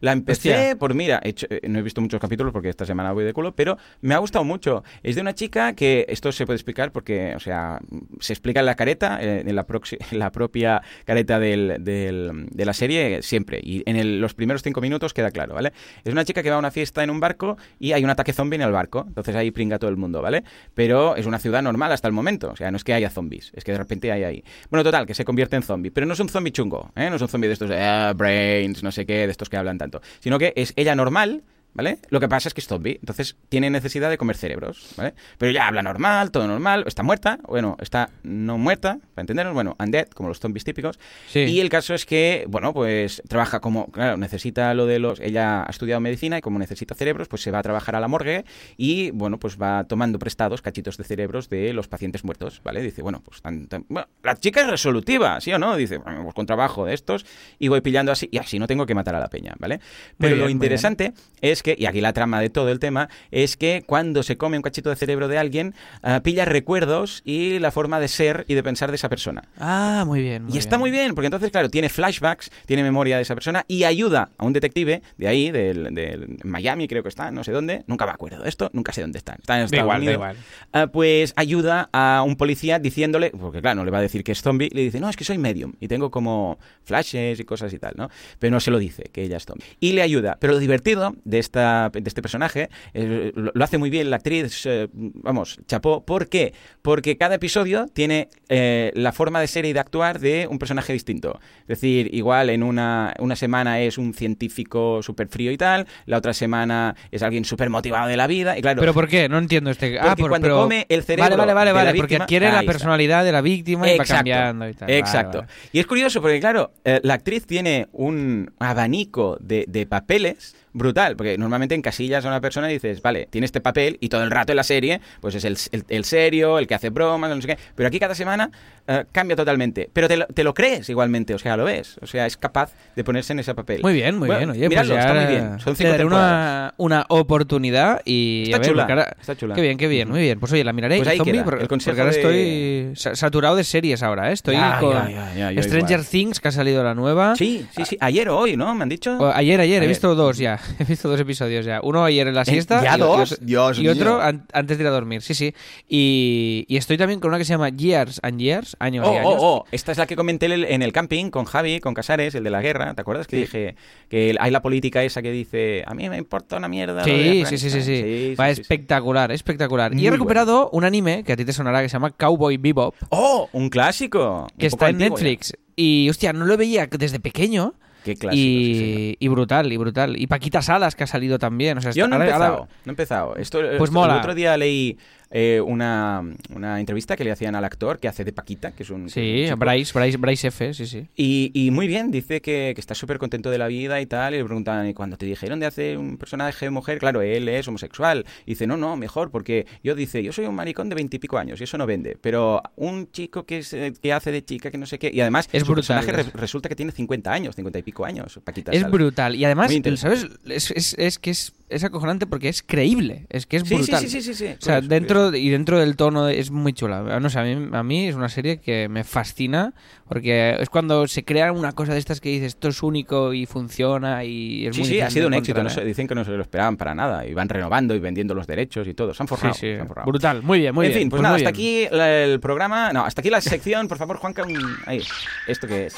La 0.00 0.12
empecé 0.12 0.50
Hostia. 0.50 0.76
por, 0.78 0.94
mira, 0.94 1.20
he 1.22 1.30
hecho- 1.30 1.46
eh, 1.50 1.60
no 1.68 1.78
he 1.78 1.82
visto 1.82 2.00
muchos 2.00 2.20
capítulos 2.20 2.52
porque 2.52 2.68
esta 2.68 2.86
semana 2.86 3.12
voy 3.12 3.24
de 3.24 3.32
culo, 3.32 3.54
pero 3.54 3.76
me 4.00 4.14
ha 4.14 4.18
gustado 4.18 4.44
mucho. 4.44 4.84
Es 5.02 5.14
de 5.16 5.20
una 5.20 5.34
chica 5.34 5.72
que, 5.74 6.06
esto 6.08 6.30
se 6.32 6.46
puede 6.46 6.56
explicar 6.56 6.92
porque, 6.92 7.34
o 7.34 7.40
sea, 7.40 7.80
se 8.20 8.32
explica 8.32 8.60
en 8.60 8.66
la 8.66 8.74
careta, 8.76 9.18
eh, 9.22 9.44
en 9.46 9.54
la, 9.56 9.66
proxi- 9.66 9.98
en 10.12 10.18
la 10.18 10.30
propia 10.30 10.82
careta 11.04 11.38
del, 11.40 11.76
del- 11.80 12.46
de 12.50 12.64
la 12.64 12.72
serie, 12.72 13.22
siempre. 13.22 13.60
Y 13.62 13.82
en 13.86 13.96
el- 13.96 14.20
los 14.20 14.34
primeros 14.34 14.62
cinco 14.62 14.80
minutos 14.80 15.12
queda 15.14 15.30
claro, 15.30 15.54
¿vale? 15.54 15.72
Es 16.04 16.12
una 16.12 16.24
chica 16.24 16.42
que 16.42 16.50
va 16.50 16.56
a 16.56 16.58
una 16.58 16.70
fiesta 16.70 17.02
en 17.02 17.10
un 17.10 17.20
barco 17.20 17.56
y 17.78 17.92
hay 17.92 18.04
un 18.04 18.10
ataque 18.10 18.32
zombie 18.32 18.56
en 18.56 18.62
el 18.62 18.72
barco. 18.72 19.04
Entonces 19.08 19.34
ahí 19.34 19.50
pringa 19.50 19.78
todo 19.78 19.90
el 19.90 19.96
mundo, 19.96 20.22
¿vale? 20.22 20.44
Pero 20.74 21.16
es 21.16 21.26
una 21.26 21.38
ciudad 21.38 21.62
normal 21.62 21.92
hasta 21.92 22.06
el 22.08 22.12
momento. 22.14 22.50
O 22.50 22.56
sea, 22.56 22.70
no 22.70 22.76
es 22.76 22.84
que 22.84 22.94
haya 22.94 23.10
zombies, 23.10 23.50
es 23.54 23.64
que 23.64 23.72
de 23.72 23.78
repente 23.78 24.12
hay 24.12 24.24
ahí. 24.24 24.44
Bueno, 24.70 24.84
total, 24.84 25.06
que 25.06 25.14
se 25.14 25.24
convierte 25.24 25.56
en 25.56 25.62
zombie. 25.62 25.90
Pero 25.90 26.06
no 26.06 26.12
es 26.12 26.20
un 26.20 26.28
zombie 26.28 26.52
chungo, 26.52 26.90
¿eh? 26.94 27.08
No 27.10 27.16
es 27.16 27.22
un 27.22 27.28
zombie 27.28 27.48
de 27.48 27.54
estos 27.54 27.68
de 27.68 27.80
"Ah, 27.80 28.12
brains, 28.14 28.82
no 28.82 28.92
sé 28.92 29.04
qué, 29.06 29.26
de 29.26 29.30
estos 29.32 29.48
que 29.48 29.56
hablan 29.56 29.78
tanto. 29.78 29.87
Sino 30.20 30.38
que 30.38 30.52
es 30.56 30.72
ella 30.76 30.94
normal. 30.94 31.42
¿Vale? 31.78 31.98
Lo 32.10 32.18
que 32.18 32.28
pasa 32.28 32.48
es 32.48 32.54
que 32.54 32.60
es 32.60 32.66
zombie, 32.66 32.96
entonces 32.98 33.36
tiene 33.48 33.70
necesidad 33.70 34.10
de 34.10 34.18
comer 34.18 34.36
cerebros, 34.36 34.94
¿vale? 34.96 35.14
Pero 35.38 35.52
ya 35.52 35.68
habla 35.68 35.80
normal, 35.80 36.32
todo 36.32 36.48
normal, 36.48 36.82
está 36.88 37.04
muerta, 37.04 37.38
bueno, 37.46 37.76
está 37.80 38.10
no 38.24 38.58
muerta, 38.58 38.98
para 39.14 39.22
entendernos, 39.22 39.54
bueno, 39.54 39.76
undead, 39.78 40.08
como 40.08 40.28
los 40.28 40.40
zombies 40.40 40.64
típicos. 40.64 40.98
Sí. 41.28 41.38
Y 41.44 41.60
el 41.60 41.68
caso 41.68 41.94
es 41.94 42.04
que, 42.04 42.46
bueno, 42.48 42.72
pues 42.74 43.22
trabaja 43.28 43.60
como, 43.60 43.92
claro, 43.92 44.16
necesita 44.16 44.74
lo 44.74 44.86
de 44.86 44.98
los, 44.98 45.20
ella 45.20 45.62
ha 45.62 45.70
estudiado 45.70 46.00
medicina 46.00 46.38
y 46.38 46.40
como 46.40 46.58
necesita 46.58 46.96
cerebros, 46.96 47.28
pues 47.28 47.42
se 47.42 47.52
va 47.52 47.60
a 47.60 47.62
trabajar 47.62 47.94
a 47.94 48.00
la 48.00 48.08
morgue 48.08 48.44
y, 48.76 49.12
bueno, 49.12 49.38
pues 49.38 49.56
va 49.56 49.84
tomando 49.84 50.18
prestados 50.18 50.62
cachitos 50.62 50.96
de 50.96 51.04
cerebros 51.04 51.48
de 51.48 51.72
los 51.74 51.86
pacientes 51.86 52.24
muertos, 52.24 52.60
¿vale? 52.64 52.82
Dice, 52.82 53.02
bueno, 53.02 53.22
pues 53.24 53.40
tan- 53.40 53.68
tan- 53.68 53.84
bueno, 53.88 54.08
la 54.24 54.34
chica 54.34 54.62
es 54.62 54.66
resolutiva, 54.66 55.40
¿sí 55.40 55.52
o 55.52 55.60
no? 55.60 55.76
Dice, 55.76 55.98
bueno, 55.98 56.24
pues 56.24 56.34
con 56.34 56.44
trabajo 56.44 56.86
de 56.86 56.94
estos 56.94 57.24
y 57.60 57.68
voy 57.68 57.82
pillando 57.82 58.10
así 58.10 58.28
y 58.32 58.38
así 58.38 58.58
no 58.58 58.66
tengo 58.66 58.84
que 58.84 58.96
matar 58.96 59.14
a 59.14 59.20
la 59.20 59.28
peña, 59.28 59.54
¿vale? 59.60 59.78
Pero 60.18 60.34
bien, 60.34 60.44
lo 60.44 60.50
interesante 60.50 61.12
es 61.40 61.62
que, 61.62 61.67
y 61.76 61.86
aquí 61.86 62.00
la 62.00 62.12
trama 62.12 62.40
de 62.40 62.50
todo 62.50 62.70
el 62.70 62.78
tema, 62.78 63.08
es 63.30 63.56
que 63.56 63.82
cuando 63.86 64.22
se 64.22 64.36
come 64.36 64.56
un 64.56 64.62
cachito 64.62 64.90
de 64.90 64.96
cerebro 64.96 65.28
de 65.28 65.38
alguien, 65.38 65.74
ah, 66.02 66.20
pilla 66.22 66.44
recuerdos 66.44 67.22
y 67.24 67.58
la 67.58 67.70
forma 67.70 68.00
de 68.00 68.08
ser 68.08 68.44
y 68.48 68.54
de 68.54 68.62
pensar 68.62 68.90
de 68.90 68.96
esa 68.96 69.08
persona. 69.08 69.44
Ah, 69.58 70.04
muy 70.06 70.22
bien. 70.22 70.46
Y 70.52 70.58
está 70.58 70.78
muy 70.78 70.90
bien, 70.90 71.14
porque 71.14 71.26
entonces, 71.26 71.50
claro, 71.50 71.68
tiene 71.68 71.88
flashbacks, 71.88 72.50
tiene 72.66 72.82
memoria 72.82 73.16
de 73.16 73.22
esa 73.22 73.34
persona 73.34 73.64
y 73.68 73.84
ayuda 73.84 74.30
a 74.38 74.44
un 74.44 74.52
detective 74.52 75.02
de 75.16 75.28
ahí, 75.28 75.50
del, 75.50 75.94
del 75.94 76.38
Miami, 76.44 76.88
creo 76.88 77.02
que 77.02 77.08
está, 77.08 77.30
no 77.30 77.44
sé 77.44 77.52
dónde, 77.52 77.84
nunca 77.86 78.06
me 78.06 78.12
acuerdo 78.12 78.42
de 78.42 78.48
esto, 78.48 78.70
nunca 78.72 78.92
sé 78.92 79.00
dónde 79.00 79.18
está. 79.18 79.34
Está 79.34 79.58
en 79.58 79.64
Estados 79.64 79.82
igual, 79.82 79.98
Unidos. 79.98 80.14
igual. 80.14 80.36
Ah, 80.72 80.86
pues 80.86 81.32
ayuda 81.36 81.88
a 81.92 82.22
un 82.26 82.36
policía 82.36 82.78
diciéndole, 82.78 83.30
porque 83.30 83.60
claro, 83.60 83.76
no 83.76 83.84
le 83.84 83.90
va 83.90 83.98
a 83.98 84.02
decir 84.02 84.24
que 84.24 84.32
es 84.32 84.42
zombie, 84.42 84.70
le 84.72 84.82
dice, 84.82 85.00
no, 85.00 85.08
es 85.08 85.16
que 85.16 85.24
soy 85.24 85.38
medium 85.38 85.74
y 85.80 85.88
tengo 85.88 86.10
como 86.10 86.58
flashes 86.84 87.40
y 87.40 87.44
cosas 87.44 87.72
y 87.72 87.78
tal, 87.78 87.94
¿no? 87.96 88.10
Pero 88.38 88.52
no 88.52 88.60
se 88.60 88.70
lo 88.70 88.78
dice, 88.78 89.04
que 89.12 89.22
ella 89.22 89.36
es 89.36 89.44
zombie. 89.44 89.64
Y 89.80 89.92
le 89.92 90.02
ayuda. 90.02 90.36
Pero 90.40 90.54
lo 90.54 90.58
divertido 90.58 91.14
de, 91.24 91.38
esta, 91.38 91.57
de 91.60 92.02
este 92.04 92.22
personaje, 92.22 92.68
eh, 92.94 93.32
lo, 93.34 93.50
lo 93.54 93.64
hace 93.64 93.78
muy 93.78 93.90
bien 93.90 94.10
la 94.10 94.16
actriz, 94.16 94.64
eh, 94.66 94.88
vamos, 94.92 95.58
chapó. 95.66 96.04
¿Por 96.04 96.28
qué? 96.28 96.52
Porque 96.82 97.16
cada 97.16 97.34
episodio 97.36 97.86
tiene 97.92 98.28
eh, 98.48 98.92
la 98.94 99.12
forma 99.12 99.40
de 99.40 99.46
ser 99.46 99.64
y 99.66 99.72
de 99.72 99.80
actuar 99.80 100.18
de 100.20 100.46
un 100.50 100.58
personaje 100.58 100.92
distinto. 100.92 101.38
Es 101.62 101.68
decir, 101.80 102.14
igual 102.14 102.50
en 102.50 102.62
una, 102.62 103.14
una 103.18 103.36
semana 103.36 103.80
es 103.80 103.98
un 103.98 104.14
científico 104.14 105.02
súper 105.02 105.28
frío 105.28 105.50
y 105.52 105.56
tal, 105.56 105.86
la 106.06 106.18
otra 106.18 106.32
semana 106.32 106.94
es 107.10 107.22
alguien 107.22 107.44
súper 107.44 107.70
motivado 107.70 108.08
de 108.08 108.16
la 108.16 108.26
vida, 108.26 108.56
y 108.58 108.62
claro, 108.62 108.80
¿Pero 108.80 108.94
por 108.94 109.08
qué? 109.08 109.28
No 109.28 109.38
entiendo 109.38 109.70
este... 109.70 109.98
ah, 109.98 110.14
por- 110.16 110.28
cuando 110.30 110.46
pero- 110.46 110.62
come 110.62 110.86
el 110.88 111.02
cerebro 111.02 111.36
Vale, 111.36 111.36
vale, 111.36 111.52
vale, 111.52 111.72
vale, 111.72 111.94
porque 111.98 112.16
adquiere 112.16 112.46
la 112.50 112.60
está. 112.60 112.72
personalidad 112.72 113.24
de 113.24 113.32
la 113.32 113.40
víctima 113.40 113.86
y 113.86 113.96
va 113.96 114.04
Exacto, 114.04 114.14
cambiando 114.18 114.68
y 114.68 114.74
tal. 114.74 114.90
Exacto. 114.90 115.38
vale. 115.38 115.52
Y 115.72 115.78
es 115.80 115.86
curioso 115.86 116.20
porque, 116.20 116.40
claro, 116.40 116.72
la 116.84 117.14
actriz 117.14 117.46
tiene 117.46 117.88
un 117.92 118.50
abanico 118.58 119.36
de, 119.40 119.64
de 119.68 119.86
papeles 119.86 120.54
brutal, 120.78 121.16
porque 121.16 121.36
normalmente 121.36 121.74
encasillas 121.74 122.24
a 122.24 122.28
una 122.28 122.40
persona 122.40 122.70
y 122.70 122.74
dices, 122.74 123.02
vale, 123.02 123.26
tiene 123.30 123.44
este 123.44 123.60
papel 123.60 123.98
y 124.00 124.08
todo 124.08 124.22
el 124.22 124.30
rato 124.30 124.52
en 124.52 124.56
la 124.56 124.62
serie, 124.62 125.00
pues 125.20 125.34
es 125.34 125.44
el, 125.44 125.56
el- 125.72 125.84
el 125.88 126.04
serio, 126.04 126.58
el 126.58 126.66
que 126.66 126.74
hace 126.74 126.90
bromas, 126.90 127.28
no 127.34 127.40
sé 127.42 127.48
qué, 127.48 127.58
pero 127.74 127.88
aquí 127.88 127.98
cada 127.98 128.14
semana 128.14 128.50
eh, 128.86 129.04
cambia 129.12 129.36
totalmente, 129.36 129.90
pero 129.92 130.08
te 130.08 130.16
lo, 130.16 130.26
te 130.26 130.44
lo 130.44 130.54
crees 130.54 130.88
igualmente, 130.88 131.34
o 131.34 131.38
sea, 131.38 131.56
lo 131.56 131.64
ves, 131.64 131.96
o 132.00 132.06
sea, 132.06 132.24
es 132.26 132.36
capaz 132.36 132.72
de 132.96 133.04
ponerse 133.04 133.32
en 133.34 133.40
ese 133.40 133.54
papel. 133.54 133.82
Muy 133.82 133.92
bien, 133.92 134.16
muy 134.18 134.26
Bueno, 134.28 134.52
bien. 134.54 134.68
Oye, 134.68 134.76
pues 134.76 134.88
ya 134.88 135.00
está 135.00 135.14
muy 135.14 135.26
bien. 135.26 135.60
Son 135.60 135.76
cinco 135.76 135.90
daré 135.90 136.02
temporadas. 136.04 136.74
una, 136.78 136.96
una 136.98 137.06
oportunidad 137.08 138.00
y 138.04 138.44
Está 138.44 138.56
a 138.56 138.60
ver, 138.60 138.68
chula, 138.68 139.14
está 139.20 139.36
chula. 139.36 139.54
Qué 139.54 139.60
bien, 139.62 139.76
qué 139.76 139.88
bien, 139.88 140.08
muy 140.08 140.20
bien. 140.20 140.38
Pues 140.40 140.52
oye, 140.52 140.64
la 140.64 140.72
miraré. 140.72 140.96
Pues 140.96 141.08
ahí 141.08 141.16
Zombie, 141.18 141.32
queda, 141.32 141.44
por- 141.44 141.60
el 141.60 141.68
porque 141.68 141.90
ahora 141.90 142.04
de- 142.04 142.10
estoy 142.10 142.96
sa- 142.96 143.14
saturado 143.16 143.56
de 143.56 143.64
series 143.64 144.02
ahora, 144.02 144.30
¿eh? 144.30 144.32
Estoy 144.34 144.54
Ya, 144.56 144.78
con 144.78 144.92
ya, 145.10 145.50
ya, 145.52 145.62
Stranger 145.62 145.90
igual. 146.00 146.06
Things, 146.06 146.40
que 146.40 146.48
ha 146.48 146.52
salido 146.52 146.82
la 146.84 146.94
nueva. 146.94 147.34
Sí, 147.36 147.66
sí, 147.74 147.84
sí, 147.84 147.96
ayer 148.00 148.28
o 148.28 148.38
hoy, 148.38 148.56
¿no? 148.56 148.74
Me 148.74 148.82
han 148.82 148.88
dicho. 148.88 149.16
O- 149.18 149.32
Ayer, 149.34 149.60
ayer, 149.60 149.82
he 149.82 149.86
visto 149.86 150.14
dos 150.14 150.38
ya. 150.38 150.58
He 150.78 150.84
visto 150.84 151.08
dos 151.08 151.20
episodios 151.20 151.64
ya. 151.66 151.80
Uno 151.82 152.04
ayer 152.04 152.26
en 152.28 152.34
la 152.34 152.44
siesta. 152.44 152.82
¿ya 152.82 152.96
y, 152.96 153.00
dos? 153.00 153.30
Y 153.30 153.32
otro, 153.34 153.46
Dios 153.46 153.78
y 153.78 153.88
otro 153.88 154.18
mío. 154.18 154.40
antes 154.52 154.78
de 154.78 154.84
ir 154.84 154.88
a 154.88 154.90
dormir, 154.90 155.22
sí, 155.22 155.34
sí. 155.34 155.54
Y, 155.88 156.64
y 156.68 156.76
estoy 156.76 156.96
también 156.98 157.20
con 157.20 157.28
una 157.30 157.38
que 157.38 157.44
se 157.44 157.52
llama 157.54 157.68
Years 157.70 158.20
and 158.22 158.40
Years, 158.40 158.76
años 158.78 159.06
Oh, 159.08 159.12
y 159.12 159.16
años. 159.16 159.34
oh, 159.38 159.56
oh, 159.58 159.64
esta 159.72 159.92
es 159.92 159.98
la 159.98 160.06
que 160.06 160.16
comenté 160.16 160.46
en 160.46 160.82
el, 160.82 160.92
camping 160.92 161.30
con 161.30 161.44
Javi, 161.44 161.80
con 161.80 161.94
Casares, 161.94 162.34
el 162.34 162.44
de 162.44 162.50
la 162.50 162.60
guerra. 162.62 162.94
¿Te 162.94 163.00
acuerdas 163.00 163.26
que 163.26 163.36
dije 163.36 163.74
que 164.08 164.34
hay 164.38 164.50
la 164.50 164.62
política 164.62 165.02
esa 165.04 165.22
que 165.22 165.30
dice 165.32 165.84
a 165.86 165.94
mí 165.94 166.08
me 166.08 166.16
importa 166.18 166.56
una 166.56 166.68
mierda? 166.68 167.04
Sí, 167.04 167.10
sí, 167.10 167.16
Afganistán"? 167.18 167.58
sí, 167.58 167.70
sí, 167.70 167.70
sí. 167.70 167.82
sí, 167.82 168.34
Va 168.38 168.54
sí, 168.54 168.60
espectacular, 168.60 169.32
espectacular. 169.32 169.94
y 169.94 170.06
he 170.06 170.10
recuperado 170.10 170.70
un 170.72 170.84
anime 170.84 171.24
que 171.24 171.32
a 171.32 171.36
ti 171.36 171.44
te 171.44 171.52
sonará 171.52 171.82
que 171.82 171.88
se 171.88 171.94
llama 171.94 172.10
Cowboy 172.10 172.56
Bebop, 172.56 172.94
¡Oh! 173.10 173.48
Un 173.52 173.68
clásico. 173.70 174.46
que 174.58 174.66
Un 174.66 174.72
está 174.72 174.88
en 174.90 174.98
ya. 174.98 175.08
Netflix. 175.08 175.52
Y 175.76 176.08
hostia, 176.10 176.32
no 176.32 176.44
lo 176.44 176.56
veía 176.56 176.86
desde 176.86 177.20
pequeño. 177.20 177.74
Qué 178.04 178.14
clásico. 178.16 178.40
y, 178.40 179.28
brutal, 179.28 179.72
y 179.72 179.76
brutal. 179.76 180.16
Y 180.20 180.26
Paquita 180.26 180.62
Salas, 180.62 180.94
que 180.94 181.04
ha 181.04 181.06
salido 181.06 181.38
también. 181.38 181.78
O 181.78 181.80
sea, 181.80 181.90
Yo 181.92 182.06
no 182.08 182.14
he 182.14 182.18
ahora- 182.18 182.26
empezado, 182.26 182.54
ahora- 182.56 182.68
no 182.84 182.90
he 182.90 182.92
empezado. 182.92 183.36
Esto, 183.36 183.58
Pues 183.60 183.72
esto- 183.74 183.92
mola. 183.92 184.14
El 184.14 184.18
otro 184.20 184.34
día 184.34 184.56
leí 184.56 184.96
eh, 185.30 185.60
una, 185.64 186.22
una 186.54 186.80
entrevista 186.80 187.16
que 187.16 187.24
le 187.24 187.30
hacían 187.30 187.54
al 187.54 187.64
actor 187.64 187.98
que 187.98 188.08
hace 188.08 188.24
de 188.24 188.32
Paquita, 188.32 188.72
que 188.72 188.82
es 188.82 188.90
un... 188.90 189.10
Sí, 189.10 189.46
un. 189.52 189.58
Bryce, 189.58 189.92
Bryce, 189.98 190.16
Bryce 190.16 190.48
F, 190.48 190.74
sí, 190.74 190.86
sí. 190.86 191.06
Y, 191.16 191.50
y 191.54 191.70
muy 191.70 191.86
bien, 191.86 192.10
dice 192.10 192.40
que, 192.40 192.72
que 192.74 192.80
está 192.80 192.94
súper 192.94 193.18
contento 193.18 193.50
de 193.50 193.58
la 193.58 193.66
vida 193.68 194.00
y 194.00 194.06
tal. 194.06 194.34
Y 194.34 194.38
le 194.38 194.44
preguntan, 194.44 194.88
¿y 194.88 194.94
cuando 194.94 195.16
te 195.16 195.26
dijeron 195.26 195.60
de 195.60 195.66
hacer 195.66 195.98
un 195.98 196.16
personaje 196.18 196.66
de 196.66 196.70
mujer? 196.70 196.98
Claro, 196.98 197.20
él 197.22 197.48
es 197.48 197.66
homosexual. 197.68 198.24
Y 198.46 198.52
dice, 198.52 198.66
no, 198.66 198.76
no, 198.76 198.96
mejor, 198.96 199.30
porque 199.30 199.66
yo 199.84 199.94
dice, 199.94 200.22
yo 200.22 200.32
soy 200.32 200.46
un 200.46 200.54
maricón 200.54 200.88
de 200.88 200.94
veintipico 200.94 201.38
años 201.38 201.60
y 201.60 201.64
eso 201.64 201.76
no 201.78 201.86
vende. 201.86 202.16
Pero 202.20 202.62
un 202.76 203.10
chico 203.10 203.44
que, 203.44 203.58
es, 203.58 203.72
eh, 203.72 203.92
que 204.00 204.12
hace 204.12 204.32
de 204.32 204.44
chica, 204.44 204.70
que 204.70 204.78
no 204.78 204.86
sé 204.86 204.98
qué. 204.98 205.10
Y 205.12 205.20
además, 205.20 205.48
Es 205.52 205.62
su 205.64 205.72
brutal, 205.72 205.98
personaje 205.98 206.20
es- 206.28 206.32
re- 206.32 206.40
resulta 206.40 206.68
que 206.68 206.76
tiene 206.76 206.92
50 206.92 207.32
años, 207.32 207.54
50 207.56 207.78
y 207.78 207.82
pico 207.82 208.04
años, 208.04 208.40
Paquita. 208.44 208.72
Es 208.72 208.88
brutal. 208.90 209.34
Y 209.36 209.44
además. 209.44 209.70
¿sabes? 209.96 210.26
Es, 210.46 210.70
es- 210.70 210.94
es 210.98 211.18
que 211.18 211.30
es, 211.30 211.52
es 211.68 211.84
acojonante 211.84 212.26
porque 212.26 212.48
es 212.48 212.62
creíble. 212.62 213.26
Es 213.28 213.46
que 213.46 213.58
es 213.58 213.64
Sí, 213.68 213.74
brutal. 213.74 214.00
sí, 214.00 214.08
sí, 214.08 214.22
sí, 214.22 214.34
sí. 214.34 214.46
O 214.46 214.64
sea, 214.64 214.76
Curioso, 214.76 214.88
dentro 215.24 215.36
y 215.38 215.48
dentro 215.50 215.78
del 215.78 215.96
tono 215.96 216.24
de- 216.26 216.38
es 216.38 216.50
muy 216.50 216.72
chula. 216.72 217.20
No 217.20 217.28
sé, 217.30 217.38
a 217.38 217.42
mí, 217.44 217.68
a 217.72 217.82
mí 217.82 218.08
es 218.08 218.14
una 218.14 218.28
serie 218.28 218.58
que 218.60 218.88
me 218.88 219.04
fascina 219.04 219.72
porque 220.08 220.56
es 220.58 220.68
cuando 220.70 221.06
se 221.06 221.24
crea 221.24 221.52
una 221.52 221.72
cosa 221.72 221.92
de 221.92 221.98
estas 221.98 222.20
que 222.20 222.28
dices 222.30 222.48
esto 222.48 222.68
es 222.68 222.82
único 222.82 223.32
y 223.34 223.46
funciona 223.46 224.24
y 224.24 224.66
es 224.66 224.74
Sí, 224.76 224.82
muy 224.82 224.88
sí, 224.90 225.00
ha 225.00 225.10
sido 225.10 225.26
un 225.28 225.34
éxito. 225.34 225.62
No 225.62 225.68
se- 225.70 225.82
¿eh? 225.82 225.84
dicen 225.84 226.06
que 226.08 226.14
no 226.14 226.24
se 226.24 226.30
lo 226.30 226.42
esperaban 226.42 226.76
para 226.76 226.94
nada. 226.94 227.26
Y 227.26 227.34
van 227.34 227.48
renovando 227.48 227.94
y 227.94 227.98
vendiendo 227.98 228.34
los 228.34 228.46
derechos 228.46 228.86
y 228.88 228.94
todo. 228.94 229.12
Se 229.14 229.22
han 229.22 229.28
forrado. 229.28 229.54
Sí, 229.54 229.60
sí. 229.60 229.66
se 229.74 229.80
han 229.80 229.88
forrado. 229.88 230.06
Brutal, 230.08 230.42
muy 230.42 230.58
bien, 230.60 230.74
muy 230.74 230.86
en 230.86 230.92
bien. 230.92 231.00
fin, 231.02 231.10
pues, 231.10 231.20
muy 231.20 231.24
nada, 231.24 231.36
bien. 231.36 231.46
hasta 231.46 231.56
aquí 231.56 231.86
la- 231.90 232.24
el 232.24 232.40
programa. 232.40 232.92
No, 232.92 233.04
hasta 233.04 233.20
aquí 233.20 233.30
la 233.30 233.40
sección. 233.40 233.88
Por 233.88 233.98
favor, 233.98 234.16
Juanca, 234.18 234.44
un... 234.44 234.56
ahí. 234.86 235.02
¿Esto 235.46 235.66
qué 235.66 235.86
es? 235.86 235.96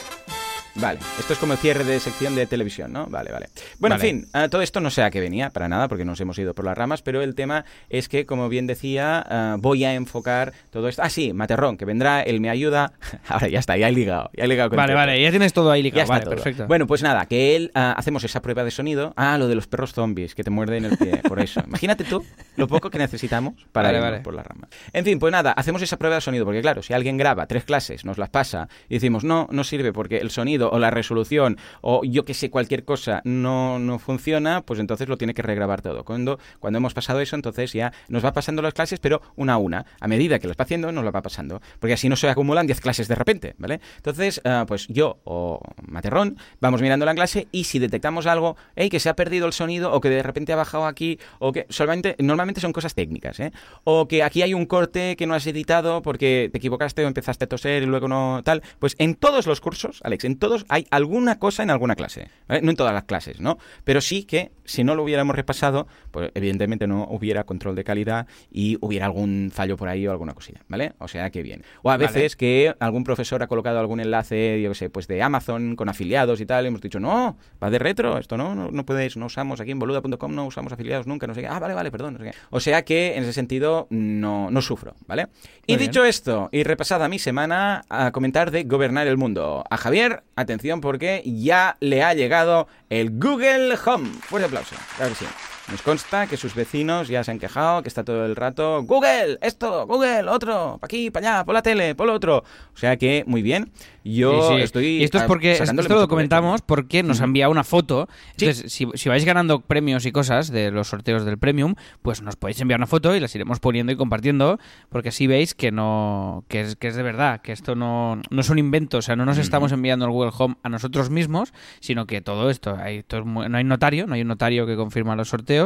Vale, 0.81 0.99
esto 1.19 1.33
es 1.35 1.39
como 1.39 1.53
el 1.53 1.59
cierre 1.59 1.85
de 1.85 2.01
sección 2.01 2.35
de 2.35 2.47
televisión, 2.47 2.93
¿no? 2.93 3.07
Vale, 3.07 3.31
vale. 3.31 3.49
Bueno, 3.79 3.97
Vale. 3.97 4.09
en 4.09 4.21
fin, 4.23 4.29
eh, 4.35 4.49
todo 4.49 4.63
esto 4.63 4.81
no 4.81 4.91
sé 4.91 5.03
a 5.03 5.11
qué 5.11 5.21
venía, 5.21 5.51
para 5.51 5.69
nada, 5.69 5.89
porque 5.89 6.05
nos 6.05 6.21
hemos 6.21 6.39
ido 6.39 6.55
por 6.55 6.65
las 6.65 6.77
ramas, 6.77 7.03
pero 7.03 7.21
el 7.23 7.35
tema 7.35 7.65
es 7.91 8.09
que, 8.09 8.25
como 8.25 8.49
bien 8.49 8.67
decía, 8.67 9.27
eh, 9.31 9.55
voy 9.59 9.85
a 9.85 9.95
enfocar 9.95 10.53
todo 10.71 10.89
esto. 10.89 11.03
Ah, 11.03 11.11
sí, 11.11 11.33
Materrón, 11.35 11.77
que 11.77 11.85
vendrá, 11.85 12.23
él 12.23 12.41
me 12.41 12.49
ayuda. 12.49 12.93
Ahora 13.29 13.49
ya 13.49 13.59
está, 13.59 13.77
ya 13.77 13.89
he 13.89 13.93
ligado, 13.93 14.31
ya 14.35 14.45
he 14.45 14.49
ligado 14.49 14.71
con 14.71 14.77
Vale, 14.79 14.93
todo. 14.93 14.99
vale, 15.01 15.21
ya 15.23 15.31
tienes 15.31 15.53
todo 15.53 15.71
ahí 15.71 15.81
Ya 15.83 15.85
ligado. 15.85 16.03
está 16.03 16.13
Vale, 16.15 16.25
todo. 16.25 16.35
perfecto. 16.35 16.67
Bueno, 16.67 16.87
pues 16.87 17.03
nada, 17.03 17.27
que 17.27 17.57
él 17.57 17.71
ah, 17.75 17.95
hacemos 17.97 18.25
esa 18.25 18.41
prueba 18.41 18.65
de 18.65 18.71
sonido. 18.71 19.13
Ah, 19.17 19.37
lo 19.39 19.49
de 19.49 19.55
los 19.57 19.67
perros 19.67 19.93
zombies 19.93 20.35
que 20.35 20.45
te 20.45 20.51
muerden 20.51 20.85
el 20.87 20.97
pie, 20.97 21.19
por 21.29 21.41
eso. 21.41 21.61
Imagínate 21.67 22.05
tú 22.05 22.25
lo 22.57 22.67
poco 22.69 22.89
que 22.91 22.99
necesitamos 22.99 23.55
para 23.73 23.89
Vale, 23.89 23.99
irnos 23.99 24.11
vale. 24.13 24.23
por 24.23 24.35
las 24.35 24.47
ramas. 24.47 24.71
En 24.93 25.05
fin, 25.05 25.19
pues 25.19 25.31
nada, 25.33 25.53
hacemos 25.53 25.83
esa 25.83 25.99
prueba 25.99 26.15
de 26.17 26.21
sonido, 26.23 26.45
porque 26.47 26.63
claro, 26.63 26.83
si 26.83 26.95
alguien 26.95 27.17
graba 27.19 27.47
tres 27.47 27.65
clases, 27.65 28.05
nos 28.05 28.17
las 28.19 28.31
pasa 28.31 28.69
y 28.89 28.95
decimos, 28.95 29.25
no, 29.25 29.47
no 29.51 29.65
sirve 29.65 29.93
porque 29.93 30.19
el 30.19 30.31
sonido 30.31 30.70
o 30.71 30.79
la 30.79 30.91
resolución 30.91 31.59
o 31.81 32.05
yo 32.05 32.25
que 32.25 32.35
sé, 32.35 32.51
cualquier 32.51 32.85
cosa 32.85 33.21
no, 33.25 33.79
no 33.79 33.99
funciona, 33.99 34.63
pues 34.63 34.81
entonces 34.81 35.09
lo 35.09 35.17
tiene 35.17 35.35
que 35.35 35.43
regrabar 35.43 35.83
todo. 35.83 36.05
Cuando, 36.05 36.39
cuando 36.59 36.79
hemos 36.79 36.95
pasado 36.95 37.21
eso, 37.21 37.37
entonces 37.37 37.73
ya 37.73 37.93
nos 38.09 38.25
va 38.25 38.33
pasando 38.33 38.63
las 38.63 38.75
clases, 38.75 38.99
pero 39.01 39.23
una 39.37 39.55
a 39.55 39.57
una. 39.59 39.87
A 40.01 40.09
medida 40.09 40.39
que 40.39 40.49
las 40.49 40.57
va 40.57 40.65
haciendo, 40.65 40.93
nos 40.93 41.05
las 41.05 41.15
va 41.15 41.23
pasando. 41.23 41.61
Porque 41.79 41.95
así 41.95 42.09
no 42.09 42.17
se 42.17 42.29
acumulan 42.29 42.67
10 42.67 42.81
clases 42.81 43.09
de 43.09 43.15
repente, 43.15 43.55
¿vale? 43.59 43.81
Entonces, 43.97 44.41
ah, 44.45 44.65
pues 44.67 44.87
yo 44.89 45.19
o 45.25 45.61
Materrón 45.87 46.37
vamos 46.61 46.83
mirando 46.83 47.07
la 47.07 47.15
clase 47.15 47.49
y 47.53 47.65
si 47.65 47.79
detectamos 47.79 48.27
algo, 48.27 48.57
hey, 48.77 48.89
que 48.89 49.01
se 49.01 49.09
ha 49.09 49.17
perdido 49.17 49.47
el 49.47 49.53
sonido 49.53 49.93
o 49.93 50.01
que 50.01 50.09
de 50.09 50.23
repente 50.23 50.53
ha 50.53 50.57
bajado 50.57 50.87
aquí 50.87 51.19
o 51.39 51.53
que 51.53 51.67
solamente, 51.69 52.17
normalmente 52.19 52.61
son 52.61 52.73
cosas 52.73 52.95
técnicas, 52.95 53.41
¿eh? 53.41 53.53
O 53.85 54.09
que 54.09 54.23
aquí 54.23 54.43
hay 54.43 54.55
un 54.55 54.67
corte 54.67 55.17
que 55.17 55.27
no 55.27 55.35
has 55.35 55.47
editado 55.47 56.03
porque 56.03 56.49
te 56.53 56.59
equivocaste 56.59 57.05
o 57.05 57.09
empezaste 57.09 57.45
a 57.45 57.49
toser 57.49 57.83
y 57.83 57.87
luego 57.87 58.09
no 58.09 58.43
tal. 58.45 58.63
Pues 58.79 58.97
en 58.99 59.15
todos 59.15 59.47
los 59.47 59.61
cursos, 59.61 60.01
Alex, 60.03 60.25
en 60.25 60.39
todos 60.39 60.50
todos 60.51 60.67
hay 60.69 60.85
alguna 60.91 61.39
cosa 61.39 61.63
en 61.63 61.71
alguna 61.71 61.95
clase. 61.95 62.29
¿vale? 62.49 62.61
No 62.63 62.71
en 62.71 62.77
todas 62.77 62.93
las 62.93 63.05
clases, 63.05 63.41
¿no? 63.41 63.59
Pero 63.85 64.01
sí 64.01 64.25
que 64.25 64.51
si 64.65 64.83
no 64.83 64.97
lo 64.97 65.05
hubiéramos 65.05 65.37
repasado, 65.37 65.87
pues 66.11 66.33
evidentemente 66.35 66.89
no 66.89 67.07
hubiera 67.09 67.45
control 67.45 67.77
de 67.77 67.85
calidad 67.85 68.27
y 68.51 68.77
hubiera 68.81 69.07
algún 69.07 69.51
fallo 69.53 69.77
por 69.77 69.89
ahí 69.89 70.09
o 70.09 70.11
alguna 70.11 70.35
cosilla, 70.35 70.61
¿vale? 70.69 70.95
O 70.99 71.07
sea 71.07 71.31
que 71.31 71.45
bien. 71.45 71.63
O 71.83 71.91
a 71.91 71.97
Vale. 71.97 72.07
veces 72.07 72.35
que 72.35 72.75
algún 72.81 73.05
profesor 73.05 73.45
ha 73.45 73.47
colocado 73.47 73.79
algún 73.79 74.01
enlace, 74.01 74.61
yo 74.61 74.71
qué 74.71 74.75
sé, 74.75 74.91
pues 74.91 75.07
de 75.07 75.23
Amazon 75.23 75.77
con 75.77 75.89
afiliados 75.89 76.41
y 76.41 76.47
tal, 76.47 76.65
y 76.65 76.69
hemos 76.69 76.81
dicho, 76.81 76.99
no, 76.99 77.37
va 77.63 77.71
de 77.71 77.79
retro, 77.79 78.19
esto 78.19 78.37
no, 78.37 78.57
no, 78.57 78.73
no 78.73 78.85
puedes, 78.85 79.17
no 79.17 79.27
usamos 79.27 79.61
aquí 79.61 79.71
en 79.71 79.79
boluda.com, 79.79 80.35
no 80.35 80.47
usamos 80.47 80.73
afiliados 80.73 81.07
nunca, 81.07 81.29
no 81.29 81.35
sé 81.35 81.43
qué. 81.43 81.47
Ah, 81.47 81.61
vale, 81.61 81.75
vale, 81.75 81.93
perdón, 81.93 82.15
no 82.15 82.19
sé 82.19 82.31
qué. 82.33 82.37
O 82.51 82.59
sea 82.59 82.85
que 82.85 83.17
en 83.17 83.23
ese 83.23 83.33
sentido 83.33 83.87
no, 83.91 84.51
no 84.51 84.63
sufro, 84.63 84.95
¿vale? 85.07 85.29
y 85.67 85.77
bien. 85.77 85.89
dicho 85.89 86.05
esto, 86.05 86.49
y 86.51 86.65
repasada 86.65 87.09
mi 87.09 87.21
semana, 87.21 87.85
a 87.89 88.11
comentar 88.11 88.51
de 88.51 88.65
gobernar 88.65 89.07
el 89.07 89.17
mundo. 89.17 89.63
A 89.71 89.77
Javier, 89.77 90.25
atención 90.41 90.81
porque 90.81 91.23
ya 91.25 91.77
le 91.81 92.03
ha 92.03 92.15
llegado 92.15 92.69
el 92.89 93.11
Google 93.11 93.77
Home. 93.87 94.11
Fuerte 94.23 94.47
aplauso, 94.47 94.77
claro 94.97 95.13
que 95.13 95.25
sí. 95.25 95.50
Nos 95.71 95.83
consta 95.83 96.27
que 96.27 96.37
sus 96.37 96.55
vecinos 96.55 97.09
ya 97.09 97.23
se 97.23 97.31
han 97.31 97.39
quejado, 97.39 97.83
que 97.83 97.89
está 97.89 98.03
todo 98.05 98.27
el 98.27 98.35
rato, 98.35 98.83
Google, 98.83 99.39
esto, 99.41 99.87
Google, 99.87 100.29
otro, 100.29 100.79
pa' 100.81 100.87
aquí, 100.87 101.11
para 101.11 101.35
allá, 101.37 101.45
por 101.45 101.55
la 101.55 101.63
tele, 101.63 101.95
por 101.95 102.07
lo 102.09 102.15
otro. 102.15 102.39
O 102.75 102.77
sea 102.77 102.97
que, 102.97 103.23
muy 103.27 103.43
bien. 103.43 103.71
Yo 104.03 104.49
Sí, 104.49 104.55
sí. 104.57 104.63
estoy... 104.63 104.87
Y 105.01 105.05
esto 105.05 105.19
es 105.19 105.25
porque 105.25 105.53
esto 105.53 105.83
lo 105.95 106.09
comentamos 106.09 106.63
porque 106.63 107.03
nos 107.03 107.21
ha 107.21 107.25
enviado 107.25 107.53
una 107.53 107.65
foto. 107.65 108.09
Sí. 108.37 108.47
Entonces, 108.47 108.73
si, 108.73 108.89
si 108.95 109.09
vais 109.11 109.25
ganando 109.27 109.61
premios 109.61 110.07
y 110.07 110.13
cosas 110.13 110.51
de 110.51 110.71
los 110.71 110.89
sorteos 110.89 111.25
del 111.27 111.37
Premium, 111.39 111.75
pues 112.03 112.23
nos 112.23 112.35
podéis 112.37 112.61
enviar 112.63 112.81
una 112.81 112.87
foto 112.87 113.15
y 113.15 113.21
las 113.21 113.35
iremos 113.35 113.61
poniendo 113.61 113.93
y 113.93 113.97
compartiendo, 113.97 114.59
porque 114.89 115.11
así 115.11 115.27
veis 115.27 115.55
que 115.55 115.71
no 115.71 116.45
que 116.49 116.63
es, 116.63 116.77
que 116.77 116.89
es 116.89 116.97
de 116.97 117.03
verdad, 117.03 117.43
que 117.43 117.53
esto 117.53 117.75
no, 117.75 118.21
no 118.31 118.41
es 118.41 118.49
un 118.49 118.59
invento, 118.59 118.99
o 118.99 119.03
sea, 119.03 119.17
no 119.17 119.27
nos 119.27 119.37
estamos 119.39 119.71
enviando 119.71 120.07
el 120.07 120.11
Google 120.11 120.33
Home 120.37 120.57
a 120.63 120.69
nosotros 120.71 121.11
mismos, 121.11 121.53
sino 121.81 122.07
que 122.07 122.23
todo 122.23 122.49
esto, 122.51 122.77
hay, 122.81 123.05
muy- 123.25 123.49
no 123.51 123.59
hay 123.59 123.65
notario, 123.65 124.07
no 124.07 124.15
hay 124.15 124.23
un 124.23 124.29
notario 124.29 124.67
que 124.67 124.77
confirma 124.77 125.15
los 125.15 125.29
sorteos, 125.29 125.60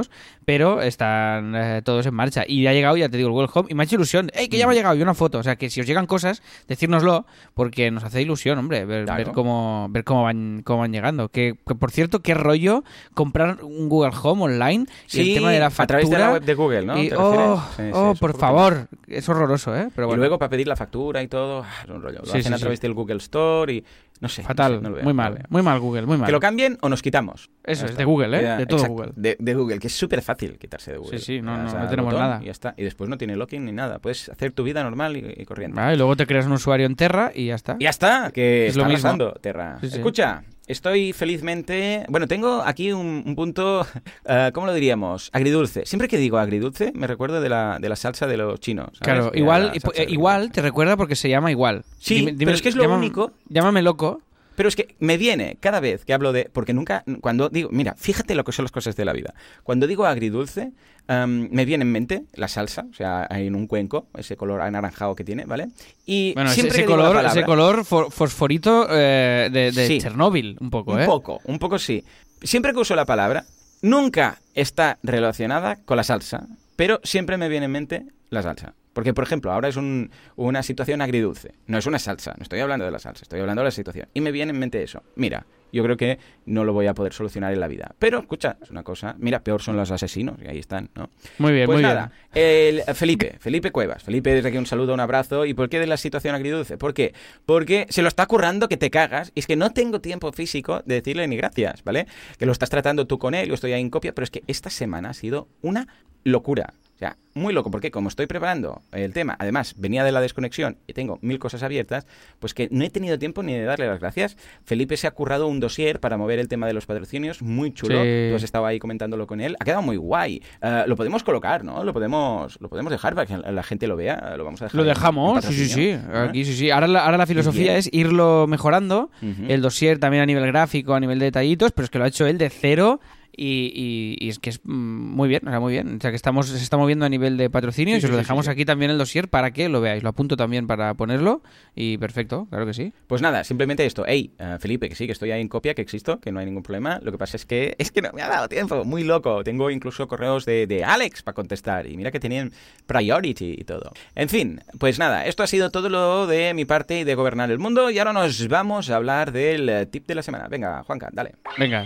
pero 0.44 0.82
están 0.82 1.54
eh, 1.56 1.82
todos 1.84 2.04
en 2.06 2.14
marcha. 2.14 2.44
Y 2.46 2.66
ha 2.66 2.72
llegado, 2.72 2.96
ya 2.96 3.08
te 3.08 3.16
digo, 3.16 3.28
el 3.28 3.32
Google 3.32 3.48
Home, 3.54 3.68
y 3.70 3.74
me 3.74 3.82
ha 3.82 3.84
hecho 3.84 3.96
ilusión, 3.96 4.30
¡ey, 4.34 4.48
que 4.48 4.58
ya 4.58 4.66
me 4.66 4.72
ha 4.72 4.76
llegado! 4.76 4.94
Y 4.94 5.02
una 5.02 5.14
foto, 5.14 5.38
o 5.38 5.42
sea, 5.42 5.56
que 5.56 5.70
si 5.70 5.80
os 5.80 5.86
llegan 5.86 6.06
cosas, 6.06 6.42
decírnoslo, 6.68 7.26
porque 7.54 7.90
nos 7.90 8.04
hace 8.04 8.20
ilusión, 8.22 8.58
hombre, 8.58 8.84
ver, 8.84 9.04
Claro. 9.04 9.24
ver 9.24 9.32
cómo 9.34 9.86
ver 9.90 10.04
cómo 10.04 10.22
van 10.24 10.62
cómo 10.64 10.80
van 10.80 10.92
llegando. 10.92 11.28
Que, 11.28 11.54
que, 11.66 11.74
por 11.74 11.90
cierto, 11.90 12.20
qué 12.20 12.34
rollo 12.34 12.84
comprar 13.14 13.62
un 13.62 13.88
Google 13.88 14.12
Home 14.22 14.42
online 14.44 14.86
y 15.06 15.10
Sí, 15.10 15.20
el 15.30 15.34
tema 15.38 15.50
de 15.52 15.60
la 15.60 15.66
a 15.66 15.70
factura. 15.70 15.98
través 16.00 16.10
de 16.10 16.18
la 16.18 16.32
web 16.32 16.42
de 16.44 16.54
Google, 16.54 16.84
¿no? 16.86 17.02
y- 17.02 17.08
¿Te 17.08 17.16
oh, 17.16 17.30
refieres? 17.30 17.60
Sí, 17.76 17.82
sí, 17.84 17.90
oh, 17.92 18.14
por 18.18 18.36
favor, 18.36 18.88
es 19.06 19.28
horroroso, 19.28 19.74
¿eh? 19.76 19.88
Pero 19.94 20.12
Y 20.12 20.16
luego 20.16 20.38
para 20.38 20.48
pedir 20.50 20.68
la 20.68 20.76
factura 20.76 21.22
y 21.22 21.28
todo, 21.28 21.62
ah, 21.64 21.82
es 21.84 21.90
un 21.90 22.02
rollo. 22.02 22.20
Lo 22.24 22.32
hacen 22.32 22.52
a 22.52 22.58
través 22.58 22.80
del 22.80 22.92
Google 22.94 23.16
Store 23.18 23.72
y 23.72 23.84
no 24.20 24.28
sé. 24.28 24.42
no 24.42 24.48
fatal, 24.48 24.76
sé, 24.76 24.80
no 24.80 24.88
lo 24.90 24.94
veo, 24.96 25.04
muy 25.04 25.12
no 25.12 25.22
lo 25.22 25.22
mal, 25.30 25.34
veo. 25.34 25.42
muy 25.48 25.62
mal 25.62 25.80
Google, 25.80 26.06
muy 26.06 26.16
mal. 26.16 26.26
Que 26.26 26.32
lo 26.32 26.40
cambien 26.40 26.78
o 26.80 26.88
nos 26.88 27.02
quitamos. 27.02 27.50
Eso 27.64 27.86
es, 27.86 27.96
de 27.96 28.04
Google, 28.04 28.38
¿eh? 28.38 28.42
Ya, 28.42 28.56
De 28.56 28.66
todo 28.66 28.78
exacto, 28.78 28.94
Google. 28.94 29.12
De, 29.16 29.36
de 29.38 29.54
Google, 29.54 29.78
que 29.78 29.88
es 29.88 29.94
súper 29.94 30.22
fácil 30.22 30.58
quitarse 30.58 30.92
de 30.92 30.98
Google. 30.98 31.18
Sí, 31.18 31.24
sí, 31.24 31.42
no, 31.42 31.56
no, 31.56 31.64
no 31.78 31.88
tenemos 31.88 32.14
nada. 32.14 32.40
Y 32.42 32.46
ya 32.46 32.52
está. 32.52 32.74
Y 32.76 32.84
después 32.84 33.10
no 33.10 33.18
tiene 33.18 33.36
login 33.36 33.64
ni 33.64 33.72
nada. 33.72 33.98
Puedes 33.98 34.28
hacer 34.28 34.52
tu 34.52 34.62
vida 34.64 34.82
normal 34.82 35.16
y, 35.16 35.34
y 35.36 35.44
corriente. 35.44 35.80
Ah, 35.80 35.92
y 35.92 35.96
luego 35.96 36.16
te 36.16 36.26
creas 36.26 36.46
un 36.46 36.52
usuario 36.52 36.86
en 36.86 36.96
Terra 36.96 37.32
y 37.34 37.46
ya 37.46 37.54
está. 37.54 37.76
Y 37.78 37.84
ya 37.84 37.90
está, 37.90 38.30
que 38.32 38.66
Es 38.68 38.76
lo 38.76 38.82
está 38.82 38.92
mismo. 38.92 39.08
arrasando, 39.08 39.32
Terra. 39.40 39.78
Sí, 39.80 39.90
sí. 39.90 39.96
Escucha, 39.96 40.42
estoy 40.66 41.12
felizmente... 41.12 42.04
Bueno, 42.08 42.26
tengo 42.28 42.62
aquí 42.64 42.92
un, 42.92 43.22
un 43.26 43.34
punto, 43.36 43.86
eh, 44.24 44.50
¿cómo 44.54 44.66
lo 44.66 44.74
diríamos? 44.74 45.30
Agridulce. 45.32 45.86
Siempre 45.86 46.08
que 46.08 46.18
digo 46.18 46.38
agridulce, 46.38 46.92
me 46.94 47.06
recuerdo 47.06 47.40
de 47.40 47.48
la, 47.48 47.78
de 47.80 47.88
la 47.88 47.96
salsa 47.96 48.26
de 48.26 48.36
los 48.36 48.60
chinos. 48.60 48.86
¿sabes? 48.92 49.00
Claro, 49.00 49.30
igual, 49.34 49.72
eh, 49.94 50.06
igual 50.08 50.50
te 50.52 50.62
recuerda 50.62 50.96
porque 50.96 51.16
se 51.16 51.28
llama 51.28 51.50
igual. 51.50 51.84
Sí, 51.98 52.34
pero 52.38 52.50
es 52.52 52.62
que 52.62 52.68
es 52.70 52.76
lo 52.76 52.92
único- 52.92 53.32
Llámame 53.48 53.82
loco. 53.82 54.20
Pero 54.56 54.68
es 54.68 54.76
que 54.76 54.94
me 55.00 55.16
viene 55.16 55.56
cada 55.60 55.80
vez 55.80 56.04
que 56.04 56.12
hablo 56.14 56.32
de... 56.32 56.48
Porque 56.52 56.72
nunca... 56.72 57.02
Cuando 57.20 57.48
digo... 57.48 57.68
Mira, 57.72 57.94
fíjate 57.96 58.34
lo 58.34 58.44
que 58.44 58.52
son 58.52 58.64
las 58.64 58.72
cosas 58.72 58.94
de 58.96 59.04
la 59.04 59.12
vida. 59.12 59.34
Cuando 59.62 59.86
digo 59.86 60.06
agridulce, 60.06 60.72
em, 61.08 61.48
me 61.50 61.64
viene 61.64 61.82
en 61.82 61.92
mente 61.92 62.24
la 62.34 62.46
salsa. 62.48 62.86
O 62.90 62.94
sea, 62.94 63.26
hay 63.30 63.46
en 63.48 63.54
un 63.56 63.66
cuenco, 63.66 64.06
ese 64.16 64.36
color 64.36 64.60
anaranjado 64.60 65.14
que 65.16 65.24
tiene, 65.24 65.44
¿vale? 65.44 65.68
Y 66.06 66.34
Bueno, 66.34 66.50
ese, 66.50 66.60
siempre 66.60 66.78
ese 66.78 66.86
color, 66.86 67.08
palabra- 67.16 67.30
ese 67.30 67.42
color 67.44 67.80
fo- 67.84 68.10
fosforito 68.10 68.86
eh, 68.90 69.48
de, 69.52 69.72
de 69.72 69.86
Sí. 69.88 69.98
Chernóbil, 70.00 70.56
un 70.60 70.70
poco, 70.70 70.92
Un 70.92 71.00
¿eh? 71.00 71.06
poco, 71.06 71.40
un 71.44 71.58
poco 71.58 71.78
sí. 71.78 72.04
Siempre 72.42 72.72
que 72.72 72.78
uso 72.78 72.94
la 72.94 73.04
palabra, 73.06 73.44
nunca 73.82 74.40
está 74.54 74.98
relacionada 75.02 75.76
con 75.84 75.96
la 75.96 76.04
salsa, 76.04 76.46
pero 76.76 77.00
siempre 77.02 77.36
me 77.38 77.48
viene 77.48 77.66
en 77.66 77.72
mente 77.72 78.06
la 78.30 78.42
salsa. 78.42 78.74
Porque, 78.94 79.12
por 79.12 79.24
ejemplo, 79.24 79.52
ahora 79.52 79.68
es 79.68 79.76
un- 79.76 80.10
una 80.36 80.62
situación 80.62 81.02
agridulce. 81.02 81.52
No 81.66 81.76
es 81.76 81.84
una 81.86 81.98
salsa, 81.98 82.34
no 82.38 82.42
estoy 82.42 82.60
hablando 82.60 82.86
de 82.86 82.90
la 82.90 82.98
salsa, 82.98 83.22
estoy 83.22 83.40
hablando 83.40 83.60
de 83.60 83.66
la 83.66 83.70
situación. 83.72 84.08
Y 84.14 84.22
me 84.22 84.32
viene 84.32 84.52
en 84.52 84.58
mente 84.58 84.82
eso. 84.82 85.02
Mira, 85.16 85.44
yo 85.72 85.82
creo 85.82 85.96
que 85.96 86.20
no 86.46 86.62
lo 86.62 86.72
voy 86.72 86.86
a 86.86 86.94
poder 86.94 87.12
solucionar 87.12 87.52
en 87.52 87.58
la 87.58 87.66
vida. 87.66 87.94
Pero, 87.98 88.20
escucha, 88.20 88.56
es 88.62 88.70
una 88.70 88.84
cosa... 88.84 89.16
Mira, 89.18 89.40
peor 89.40 89.60
son 89.60 89.76
los 89.76 89.90
asesinos, 89.90 90.36
y 90.40 90.46
ahí 90.46 90.58
están, 90.60 90.88
¿no? 90.94 91.10
Muy 91.38 91.52
bien, 91.52 91.66
Pues 91.66 91.76
muy 91.76 91.82
nada, 91.82 92.12
el 92.32 92.82
Felipe, 92.94 93.36
Felipe 93.40 93.72
Cuevas. 93.72 94.04
Felipe, 94.04 94.32
desde 94.32 94.48
aquí 94.50 94.56
un 94.58 94.66
saludo, 94.66 94.94
un 94.94 95.00
abrazo. 95.00 95.44
¿Y 95.44 95.52
por 95.54 95.68
qué 95.68 95.80
de 95.80 95.88
la 95.88 95.96
situación 95.96 96.36
agridulce? 96.36 96.78
¿Por 96.78 96.94
qué? 96.94 97.12
Porque 97.44 97.86
se 97.90 98.02
lo 98.02 98.08
está 98.08 98.26
currando 98.26 98.68
que 98.68 98.76
te 98.76 98.90
cagas 98.90 99.32
y 99.34 99.40
es 99.40 99.48
que 99.48 99.56
no 99.56 99.70
tengo 99.72 100.00
tiempo 100.00 100.30
físico 100.32 100.82
de 100.86 100.94
decirle 100.96 101.26
ni 101.26 101.36
gracias, 101.36 101.82
¿vale? 101.82 102.06
Que 102.38 102.46
lo 102.46 102.52
estás 102.52 102.70
tratando 102.70 103.08
tú 103.08 103.18
con 103.18 103.34
él, 103.34 103.48
yo 103.48 103.54
estoy 103.54 103.72
ahí 103.72 103.80
en 103.80 103.90
copia, 103.90 104.14
pero 104.14 104.22
es 104.22 104.30
que 104.30 104.44
esta 104.46 104.70
semana 104.70 105.10
ha 105.10 105.14
sido 105.14 105.48
una 105.60 105.88
locura. 106.22 106.72
O 106.94 106.98
sea, 106.98 107.16
muy 107.34 107.52
loco, 107.52 107.72
porque 107.72 107.90
como 107.90 108.08
estoy 108.08 108.26
preparando 108.26 108.80
el 108.92 109.12
tema, 109.12 109.34
además 109.40 109.74
venía 109.76 110.04
de 110.04 110.12
la 110.12 110.20
desconexión 110.20 110.78
y 110.86 110.92
tengo 110.92 111.18
mil 111.22 111.40
cosas 111.40 111.64
abiertas, 111.64 112.06
pues 112.38 112.54
que 112.54 112.68
no 112.70 112.84
he 112.84 112.90
tenido 112.90 113.18
tiempo 113.18 113.42
ni 113.42 113.52
de 113.52 113.64
darle 113.64 113.88
las 113.88 113.98
gracias. 113.98 114.36
Felipe 114.64 114.96
se 114.96 115.08
ha 115.08 115.10
currado 115.10 115.48
un 115.48 115.58
dossier 115.58 115.98
para 115.98 116.16
mover 116.16 116.38
el 116.38 116.46
tema 116.46 116.68
de 116.68 116.72
los 116.72 116.86
patrocinios, 116.86 117.42
muy 117.42 117.74
chulo. 117.74 118.00
Sí. 118.00 118.28
Tú 118.30 118.36
has 118.36 118.44
estado 118.44 118.64
ahí 118.64 118.78
comentándolo 118.78 119.26
con 119.26 119.40
él. 119.40 119.56
Ha 119.58 119.64
quedado 119.64 119.82
muy 119.82 119.96
guay. 119.96 120.40
Eh, 120.62 120.84
lo 120.86 120.94
podemos 120.94 121.24
colocar, 121.24 121.64
¿no? 121.64 121.82
Lo 121.82 121.92
podemos, 121.92 122.60
lo 122.60 122.68
podemos 122.68 122.92
dejar 122.92 123.16
para 123.16 123.26
que 123.26 123.36
la 123.38 123.62
gente 123.64 123.88
lo 123.88 123.96
vea. 123.96 124.34
Lo 124.36 124.44
vamos 124.44 124.62
a 124.62 124.66
dejar. 124.66 124.78
Lo 124.78 124.84
dejamos, 124.84 125.44
sí, 125.44 125.52
sí, 125.52 125.68
sí. 125.68 125.98
Aquí 126.12 126.44
sí, 126.44 126.54
sí. 126.54 126.70
Ahora 126.70 126.86
la, 126.86 127.04
ahora 127.04 127.18
la 127.18 127.26
filosofía 127.26 127.76
es 127.76 127.88
irlo 127.92 128.46
mejorando. 128.46 129.10
El 129.48 129.62
dossier 129.62 129.98
también 129.98 130.22
a 130.22 130.26
nivel 130.26 130.46
gráfico, 130.46 130.94
a 130.94 131.00
nivel 131.00 131.18
de 131.18 131.24
detallitos, 131.24 131.72
pero 131.72 131.84
es 131.84 131.90
que 131.90 131.98
lo 131.98 132.04
ha 132.04 132.08
hecho 132.08 132.26
él 132.26 132.38
de 132.38 132.50
cero 132.50 133.00
y, 133.36 133.72
y- 133.74 134.16
y 134.26 134.28
es 134.28 134.38
que 134.38 134.50
es 134.50 134.60
mm, 134.64 134.70
muy 134.72 135.28
bien, 135.28 135.42
o 135.46 135.50
sea, 135.50 135.60
muy 135.60 135.72
bien. 135.72 135.96
O 135.96 136.00
sea, 136.00 136.10
que 136.10 136.16
estamos, 136.16 136.48
se 136.48 136.56
está 136.56 136.76
moviendo 136.76 137.04
a 137.04 137.08
nivel 137.08 137.36
de 137.36 137.50
patrocinio 137.50 137.94
Sí, 137.94 137.98
y 137.98 138.00
sí, 138.00 138.06
os 138.06 138.10
lo 138.12 138.16
dejamos 138.16 138.44
sí, 138.46 138.48
sí. 138.48 138.52
aquí 138.52 138.64
también 138.64 138.90
el 138.90 138.98
dossier 138.98 139.28
para 139.28 139.50
que 139.52 139.68
lo 139.68 139.80
veáis. 139.80 140.02
Lo 140.02 140.08
apunto 140.10 140.36
también 140.36 140.66
para 140.66 140.94
ponerlo 140.94 141.42
y 141.74 141.98
perfecto, 141.98 142.46
claro 142.50 142.66
que 142.66 142.74
sí. 142.74 142.92
Pues 143.06 143.22
nada, 143.22 143.44
simplemente 143.44 143.84
esto. 143.86 144.04
Hey, 144.06 144.32
eh, 144.38 144.56
Felipe, 144.60 144.88
que 144.88 144.94
sí, 144.94 145.06
que 145.06 145.12
estoy 145.12 145.30
ahí 145.30 145.40
en 145.40 145.48
copia, 145.48 145.74
que 145.74 145.82
existo, 145.82 146.20
que 146.20 146.32
no 146.32 146.40
hay 146.40 146.46
ningún 146.46 146.62
problema. 146.62 147.00
Lo 147.02 147.12
que 147.12 147.18
pasa 147.18 147.36
es 147.36 147.44
que 147.46 147.74
es 147.78 147.90
que 147.90 148.02
no 148.02 148.10
me 148.12 148.22
ha 148.22 148.28
dado 148.28 148.48
tiempo, 148.48 148.84
muy 148.84 149.04
loco. 149.04 149.42
Tengo 149.44 149.70
incluso 149.70 150.06
correos 150.08 150.44
de, 150.44 150.66
de 150.66 150.84
Alex 150.84 151.22
para 151.22 151.34
contestar 151.34 151.86
y 151.86 151.96
mira 151.96 152.10
que 152.10 152.20
tenían 152.20 152.52
priority 152.86 153.56
y 153.58 153.64
todo. 153.64 153.92
En 154.14 154.28
fin, 154.28 154.60
pues 154.78 154.98
nada, 154.98 155.26
esto 155.26 155.42
ha 155.42 155.46
sido 155.46 155.70
todo 155.70 155.88
lo 155.88 156.26
de 156.26 156.54
mi 156.54 156.64
parte 156.64 157.00
y 157.00 157.04
de 157.04 157.14
gobernar 157.14 157.50
el 157.50 157.58
mundo 157.58 157.90
y 157.90 157.98
ahora 157.98 158.12
nos 158.12 158.46
vamos 158.48 158.90
a 158.90 158.96
hablar 158.96 159.32
del 159.32 159.68
eh, 159.68 159.86
tip 159.86 160.06
de 160.06 160.14
la 160.14 160.22
semana. 160.22 160.48
Venga, 160.48 160.82
Juanca, 160.84 161.08
dale. 161.12 161.34
Venga. 161.58 161.84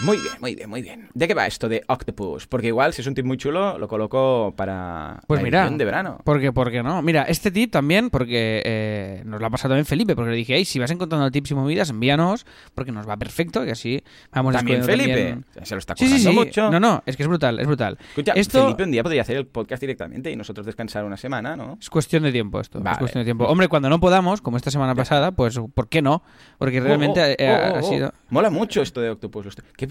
Muy 0.00 0.16
bien, 0.18 0.32
muy 0.40 0.54
bien, 0.54 0.70
muy 0.70 0.80
bien. 0.82 1.08
¿De 1.12 1.26
qué 1.26 1.34
va 1.34 1.46
esto 1.46 1.68
de 1.68 1.82
Octopus? 1.88 2.46
Porque 2.46 2.68
igual, 2.68 2.92
si 2.92 3.00
es 3.00 3.06
un 3.08 3.14
tip 3.14 3.24
muy 3.26 3.36
chulo, 3.36 3.78
lo 3.78 3.88
coloco 3.88 4.54
para 4.56 5.20
Pues 5.26 5.40
la 5.40 5.44
mira, 5.44 5.68
de 5.68 5.84
verano. 5.84 6.20
¿Por 6.22 6.40
qué, 6.40 6.52
por 6.52 6.70
qué 6.70 6.84
no? 6.84 7.02
Mira, 7.02 7.24
este 7.24 7.50
tip 7.50 7.72
también, 7.72 8.08
porque 8.08 8.62
eh, 8.64 9.22
nos 9.24 9.40
lo 9.40 9.46
ha 9.48 9.50
pasado 9.50 9.70
también 9.72 9.86
Felipe, 9.86 10.14
porque 10.14 10.30
le 10.30 10.36
dije, 10.36 10.54
hey, 10.54 10.64
si 10.64 10.78
vas 10.78 10.92
encontrando 10.92 11.28
tips 11.32 11.50
y 11.50 11.54
movidas, 11.56 11.90
envíanos, 11.90 12.46
porque 12.76 12.92
nos 12.92 13.08
va 13.08 13.16
perfecto 13.16 13.64
y 13.66 13.70
así 13.70 14.00
vamos 14.30 14.54
También 14.54 14.84
Felipe. 14.84 15.08
también- 15.08 15.44
Se 15.64 15.74
lo 15.74 15.80
está 15.80 15.96
Sí, 15.96 16.06
sí, 16.06 16.10
currando 16.12 16.30
sí. 16.30 16.36
mucho. 16.46 16.70
No, 16.70 16.78
no, 16.78 17.02
es 17.04 17.16
que 17.16 17.24
es 17.24 17.28
brutal, 17.28 17.58
es 17.58 17.66
brutal. 17.66 17.98
Escucha, 18.10 18.32
Esto 18.36 18.62
Felipe 18.66 18.84
un 18.84 18.92
día 18.92 19.02
podría 19.02 19.22
hacer 19.22 19.36
el 19.36 19.46
podcast 19.46 19.80
directamente 19.80 20.30
y 20.30 20.36
nosotros 20.36 20.64
descansar 20.64 21.04
una 21.04 21.16
semana, 21.16 21.56
¿no? 21.56 21.76
es 21.80 21.90
cuestión 21.90 22.22
de 22.22 22.30
tiempo 22.30 22.60
esto. 22.60 22.78
Vale. 22.78 22.92
Es 22.92 22.98
cuestión 22.98 23.22
de 23.22 23.24
tiempo. 23.24 23.46
Hombre, 23.46 23.66
cuando 23.66 23.88
no 23.88 23.98
podamos, 23.98 24.40
como 24.42 24.56
esta 24.58 24.70
semana 24.70 24.94
pasada, 24.94 25.32
pues 25.32 25.58
¿por 25.74 25.88
qué 25.88 26.02
no? 26.02 26.22
Porque 26.58 26.78
realmente 26.80 27.20
Oh, 27.20 27.24
oh, 27.24 27.34
eh, 27.36 27.48
ha- 27.48 27.72
oh, 27.72 27.76
ha 27.78 27.82
sido... 27.82 28.12
Mola 28.30 28.48
mucho 28.50 28.80
esto 28.80 29.00
de 29.00 29.10
Octopus. 29.10 29.46
Esto- 29.46 29.62
¡Qué 29.76 29.87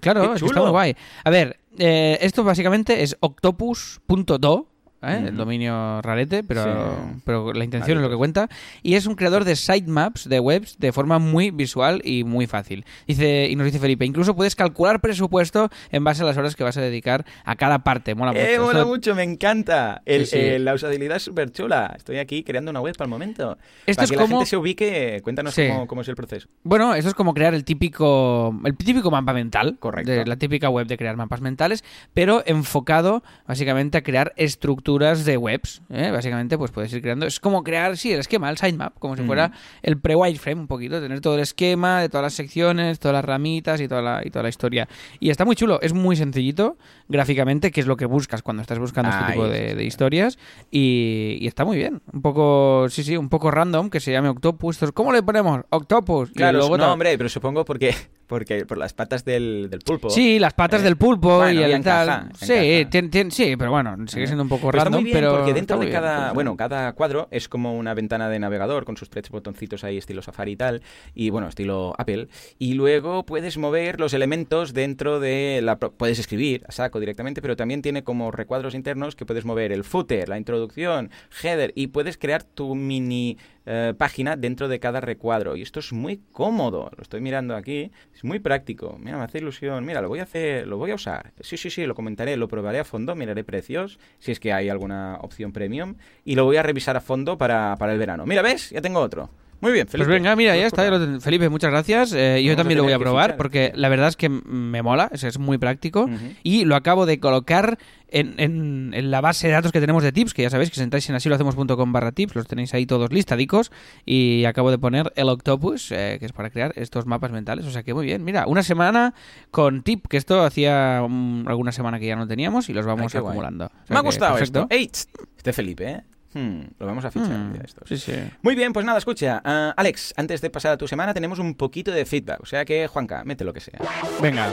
Claro, 0.00 0.22
¡Qué 0.22 0.34
es 0.34 0.40
que 0.40 0.46
está 0.46 0.60
muy 0.60 0.70
guay. 0.70 0.96
A 1.24 1.30
ver, 1.30 1.60
eh, 1.78 2.18
esto 2.20 2.42
básicamente 2.44 3.02
es 3.02 3.16
octopus.do. 3.20 4.71
¿eh? 5.02 5.24
El 5.28 5.36
dominio 5.36 6.00
rarete, 6.02 6.42
pero, 6.44 6.62
Sí. 6.64 7.20
pero 7.24 7.52
la 7.52 7.64
intención 7.64 7.98
es 7.98 8.02
lo 8.02 8.10
que 8.10 8.16
cuenta. 8.16 8.48
Y 8.82 8.94
es 8.94 9.06
un 9.06 9.14
creador 9.14 9.44
de 9.44 9.56
sitemaps 9.56 10.28
de 10.28 10.40
webs 10.40 10.78
de 10.78 10.92
forma 10.92 11.18
muy 11.18 11.50
visual 11.50 12.00
y 12.04 12.24
muy 12.24 12.46
fácil. 12.46 12.84
Dice, 13.06 13.48
y 13.50 13.56
nos 13.56 13.66
dice 13.66 13.78
Felipe, 13.78 14.04
incluso 14.04 14.34
puedes 14.36 14.54
calcular 14.56 15.00
presupuesto 15.00 15.70
en 15.90 16.04
base 16.04 16.22
a 16.22 16.26
las 16.26 16.36
horas 16.36 16.54
que 16.56 16.64
vas 16.64 16.76
a 16.76 16.80
dedicar 16.80 17.24
a 17.44 17.56
cada 17.56 17.80
parte. 17.80 18.14
Mola 18.14 18.32
mucho. 18.32 18.44
¡Eh, 18.44 18.58
mola 18.58 18.78
Esto- 18.80 18.86
mucho! 18.88 19.14
¡Me 19.14 19.22
encanta! 19.22 20.02
El- 20.04 20.26
Sí, 20.26 20.36
sí. 20.36 20.38
eh, 20.38 20.58
la 20.58 20.74
usabilidad 20.74 21.16
es 21.16 21.22
súper 21.24 21.50
chula. 21.50 21.94
Estoy 21.96 22.18
aquí 22.18 22.44
creando 22.44 22.70
una 22.70 22.80
web 22.80 22.96
para 22.96 23.06
el 23.06 23.10
momento. 23.10 23.58
Esto 23.86 24.00
para 24.00 24.04
es 24.04 24.10
que 24.10 24.16
como- 24.16 24.26
la 24.26 24.36
gente 24.40 24.50
se 24.50 24.56
ubique, 24.56 25.20
cuéntanos 25.22 25.54
cómo, 25.54 25.86
cómo 25.86 26.00
es 26.02 26.08
el 26.08 26.14
proceso. 26.16 26.48
Bueno, 26.62 26.94
eso 26.94 27.08
es 27.08 27.14
como 27.14 27.34
crear 27.34 27.54
el 27.54 27.64
típico, 27.64 28.54
el 28.64 28.76
típico 28.76 29.10
mapa 29.10 29.32
mental. 29.32 29.76
Correcto. 29.80 30.10
De 30.12 30.24
la 30.26 30.36
típica 30.36 30.68
web 30.70 30.86
de 30.86 30.96
crear 30.96 31.16
mapas 31.16 31.40
mentales, 31.40 31.82
pero 32.14 32.42
enfocado 32.46 33.22
básicamente 33.46 33.98
a 33.98 34.02
crear 34.02 34.32
estructuras 34.36 34.91
de 34.98 35.36
webs. 35.36 35.82
¿eh? 35.90 36.10
Básicamente, 36.10 36.56
pues 36.58 36.70
puedes 36.70 36.92
ir 36.92 37.02
creando. 37.02 37.26
Es 37.26 37.40
como 37.40 37.62
crear, 37.62 37.96
sí, 37.96 38.12
el 38.12 38.20
esquema, 38.20 38.50
el 38.50 38.58
sitemap, 38.58 38.98
como 38.98 39.16
si 39.16 39.22
fuera 39.22 39.52
el 39.82 39.98
pre-wireframe 39.98 40.60
un 40.60 40.66
poquito. 40.66 41.00
Tener 41.00 41.20
todo 41.20 41.34
el 41.34 41.40
esquema 41.40 42.00
de 42.00 42.08
todas 42.08 42.22
las 42.24 42.34
secciones, 42.34 42.98
todas 42.98 43.14
las 43.14 43.24
ramitas 43.24 43.80
y 43.80 43.88
toda 43.88 44.02
la, 44.02 44.22
y 44.24 44.30
toda 44.30 44.42
la 44.42 44.48
historia. 44.48 44.88
Y 45.20 45.30
está 45.30 45.44
muy 45.44 45.56
chulo, 45.56 45.80
es 45.80 45.92
muy 45.92 46.16
sencillito 46.16 46.76
gráficamente, 47.08 47.70
que 47.70 47.80
es 47.80 47.86
lo 47.86 47.96
que 47.96 48.06
buscas 48.06 48.42
cuando 48.42 48.62
estás 48.62 48.78
buscando 48.78 49.10
este 49.10 49.32
tipo 49.32 49.48
de, 49.48 49.74
de 49.74 49.84
historias. 49.84 50.38
Y, 50.70 51.38
y 51.40 51.46
está 51.46 51.64
muy 51.64 51.76
bien. 51.76 52.02
Un 52.12 52.22
poco, 52.22 52.86
sí, 52.88 53.02
sí, 53.02 53.16
un 53.16 53.28
poco 53.28 53.50
random, 53.50 53.90
que 53.90 54.00
se 54.00 54.12
llame 54.12 54.28
Octopus. 54.28 54.78
¿Cómo 54.94 55.12
le 55.12 55.22
ponemos? 55.22 55.62
Octopus. 55.70 56.30
Y 56.30 56.34
Claro, 56.34 56.58
luego 56.58 56.78
no, 56.78 56.92
hombre, 56.92 57.16
pero 57.16 57.28
supongo 57.28 57.64
porque, 57.64 57.94
porque 58.32 58.64
por 58.64 58.78
las 58.78 58.94
patas 58.94 59.26
del, 59.26 59.68
del 59.68 59.80
pulpo. 59.80 60.08
Sí, 60.08 60.38
las 60.38 60.54
patas 60.54 60.80
Eh, 60.80 60.84
del 60.84 60.96
pulpo 60.96 61.36
bueno, 61.36 61.60
y 61.60 61.64
el 61.64 61.72
encaja, 61.72 62.28
tal. 62.30 62.32
Sí, 62.34 62.86
sí, 63.30 63.56
pero 63.58 63.70
bueno, 63.70 63.94
sigue 64.06 64.26
siendo 64.26 64.42
un 64.42 64.48
poco 64.48 64.68
Pero 64.70 64.78
está 64.78 64.84
random, 64.84 65.02
muy 65.02 65.04
bien 65.04 65.16
pero 65.18 65.36
porque 65.36 65.52
dentro 65.52 65.76
está 65.76 65.84
de 65.84 65.90
bien, 65.90 66.00
cada, 66.00 66.18
está 66.18 66.32
bueno, 66.32 66.56
cada 66.56 66.92
cuadro 66.94 67.28
es 67.30 67.50
como 67.50 67.76
una 67.76 67.92
ventana 67.92 68.30
de 68.30 68.38
navegador 68.38 68.86
con 68.86 68.96
sus 68.96 69.10
tres 69.10 69.28
botoncitos 69.28 69.84
ahí 69.84 69.98
estilo 69.98 70.22
Safari 70.22 70.52
y 70.52 70.56
tal, 70.56 70.82
y 71.14 71.28
bueno, 71.28 71.46
estilo 71.46 71.92
Apple, 71.98 72.28
y 72.58 72.72
luego 72.72 73.26
puedes 73.26 73.58
mover 73.58 74.00
los 74.00 74.14
elementos 74.14 74.72
dentro 74.72 75.20
de 75.20 75.60
la 75.62 75.76
puedes 75.76 76.18
escribir 76.18 76.64
a 76.66 76.72
saco 76.72 77.00
directamente, 77.00 77.42
pero 77.42 77.54
también 77.54 77.82
tiene 77.82 78.02
como 78.02 78.30
recuadros 78.30 78.74
internos 78.74 79.14
que 79.14 79.26
puedes 79.26 79.44
mover 79.44 79.72
el 79.72 79.84
footer, 79.84 80.30
la 80.30 80.38
introducción, 80.38 81.10
header 81.42 81.72
y 81.74 81.88
puedes 81.88 82.16
crear 82.16 82.44
tu 82.44 82.74
mini 82.74 83.36
eh, 83.66 83.94
página 83.96 84.36
dentro 84.36 84.68
de 84.68 84.80
cada 84.80 85.00
recuadro 85.00 85.56
y 85.56 85.62
esto 85.62 85.80
es 85.80 85.92
muy 85.92 86.20
cómodo, 86.32 86.90
lo 86.96 87.02
estoy 87.02 87.20
mirando 87.20 87.56
aquí, 87.56 87.90
es 88.14 88.24
muy 88.24 88.38
práctico, 88.38 88.96
mira, 88.98 89.18
me 89.18 89.24
hace 89.24 89.38
ilusión, 89.38 89.84
mira, 89.84 90.00
lo 90.00 90.08
voy 90.08 90.20
a 90.20 90.24
hacer, 90.24 90.66
lo 90.66 90.78
voy 90.78 90.90
a 90.90 90.94
usar, 90.94 91.32
sí, 91.40 91.56
sí, 91.56 91.70
sí, 91.70 91.86
lo 91.86 91.94
comentaré, 91.94 92.36
lo 92.36 92.48
probaré 92.48 92.80
a 92.80 92.84
fondo, 92.84 93.14
miraré 93.14 93.44
precios, 93.44 93.98
si 94.18 94.32
es 94.32 94.40
que 94.40 94.52
hay 94.52 94.68
alguna 94.68 95.18
opción 95.20 95.52
premium 95.52 95.96
y 96.24 96.34
lo 96.34 96.44
voy 96.44 96.56
a 96.56 96.62
revisar 96.62 96.96
a 96.96 97.00
fondo 97.00 97.38
para, 97.38 97.76
para 97.78 97.92
el 97.92 97.98
verano. 97.98 98.26
Mira, 98.26 98.42
¿ves? 98.42 98.70
Ya 98.70 98.80
tengo 98.80 99.00
otro. 99.00 99.30
Muy 99.62 99.72
bien, 99.72 99.86
Pues 99.86 99.92
Felipe. 99.92 100.10
venga, 100.10 100.34
mira, 100.36 100.56
ya 100.56 100.66
está. 100.66 100.82
Felipe, 101.20 101.48
muchas 101.48 101.70
gracias. 101.70 102.12
Eh, 102.12 102.42
yo 102.44 102.56
también 102.56 102.76
lo 102.78 102.84
voy 102.84 102.92
a 102.92 102.98
probar 102.98 103.36
porque 103.36 103.72
la 103.76 103.88
verdad 103.88 104.08
es 104.08 104.16
que 104.16 104.28
me 104.28 104.82
mola, 104.82 105.08
es, 105.12 105.22
es 105.24 105.38
muy 105.38 105.56
práctico. 105.56 106.10
Y 106.42 106.64
lo 106.64 106.74
acabo 106.76 107.06
de 107.06 107.20
colocar 107.20 107.78
en, 108.08 108.34
en- 108.38 108.92
en 108.92 109.10
la 109.10 109.20
base 109.20 109.46
de 109.46 109.52
datos 109.54 109.70
que 109.72 109.80
tenemos 109.80 110.02
de 110.02 110.10
tips, 110.12 110.34
que 110.34 110.42
ya 110.42 110.50
sabéis 110.50 110.68
que 110.70 110.76
si 110.76 110.82
entráis 110.82 111.08
en 111.08 111.14
asilohacemos.com 111.14 111.92
barra 111.92 112.10
tips, 112.12 112.34
los 112.34 112.46
tenéis 112.48 112.74
ahí 112.74 112.86
todos 112.86 113.12
listadicos. 113.12 113.70
Y 114.04 114.44
acabo 114.46 114.70
de 114.72 114.78
poner 114.78 115.12
el 115.14 115.28
Octopus, 115.28 115.92
eh, 115.92 116.16
que 116.18 116.26
es 116.26 116.32
para 116.32 116.50
crear 116.50 116.72
estos 116.76 117.06
mapas 117.06 117.30
mentales. 117.30 117.64
O 117.64 117.70
sea 117.70 117.84
que 117.84 117.94
muy 117.94 118.04
bien. 118.04 118.24
Mira, 118.24 118.46
una 118.48 118.64
semana 118.64 119.14
con 119.52 119.82
tip, 119.82 120.06
que 120.08 120.16
esto 120.16 120.42
hacía 120.42 121.06
mm, 121.08 121.46
alguna 121.46 121.70
semana 121.70 122.00
que 122.00 122.06
ya 122.06 122.16
no 122.16 122.26
teníamos 122.26 122.68
y 122.68 122.72
los 122.72 122.84
vamos 122.84 123.14
acumulando. 123.14 123.66
O 123.66 123.68
sea 123.86 123.94
Me 123.94 123.96
ha 123.98 124.02
gustado 124.02 124.34
perfecto. 124.34 124.62
esto. 124.62 124.74
Ey, 124.74 124.88
tst, 124.88 125.08
este 125.36 125.52
Felipe, 125.52 125.88
¿eh? 125.90 126.02
Hmm, 126.34 126.62
lo 126.78 126.86
vamos 126.86 127.04
a 127.04 127.10
fichar. 127.10 127.30
Mm, 127.30 127.42
un 127.42 127.52
día 127.52 127.60
de 127.60 127.66
estos. 127.66 127.88
sí, 127.88 127.98
sí. 127.98 128.12
Muy 128.42 128.54
bien, 128.54 128.72
pues 128.72 128.86
nada, 128.86 128.98
escucha. 128.98 129.40
ah, 129.44 129.74
Alex, 129.76 130.14
antes 130.16 130.40
de 130.40 130.50
pasar 130.50 130.72
a 130.72 130.76
tu 130.78 130.88
semana, 130.88 131.12
tenemos 131.14 131.38
un 131.38 131.54
poquito 131.54 131.90
de 131.90 132.04
feedback. 132.04 132.40
O 132.40 132.46
sea 132.46 132.64
que, 132.64 132.86
Juanca, 132.86 133.22
mete 133.24 133.44
lo 133.44 133.52
que 133.52 133.60
sea. 133.60 133.78
Venga. 134.20 134.50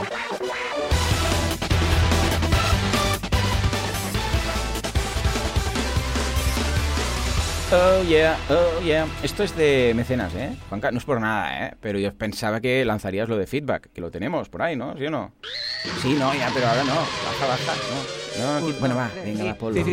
Oh 7.72 8.02
yeah, 8.02 8.36
oh 8.50 8.82
yeah. 8.82 9.06
Esto 9.22 9.44
es 9.44 9.54
de 9.54 9.92
mecenas, 9.94 10.34
¿eh? 10.34 10.56
Juanca, 10.68 10.90
no 10.90 10.98
es 10.98 11.04
por 11.04 11.20
nada, 11.20 11.68
¿eh? 11.68 11.74
Pero 11.80 12.00
yo 12.00 12.12
pensaba 12.12 12.60
que 12.60 12.84
lanzarías 12.84 13.28
lo 13.28 13.36
de 13.36 13.46
feedback, 13.46 13.92
que 13.92 14.00
lo 14.00 14.10
tenemos 14.10 14.48
por 14.48 14.62
ahí, 14.62 14.74
¿no? 14.74 14.96
¿Sí 14.98 15.06
o 15.06 15.10
no? 15.10 15.32
Sí, 16.02 16.16
no, 16.18 16.34
ya, 16.34 16.50
pero 16.52 16.66
ahora 16.66 16.82
no. 16.82 16.94
Baja, 16.94 17.46
baja, 17.46 17.72
no. 17.88 18.60
No, 18.60 18.72
bueno, 18.80 18.96
va, 18.96 19.08
venga, 19.24 19.44
va, 19.44 19.54
Polo. 19.54 19.76
Los 19.76 19.86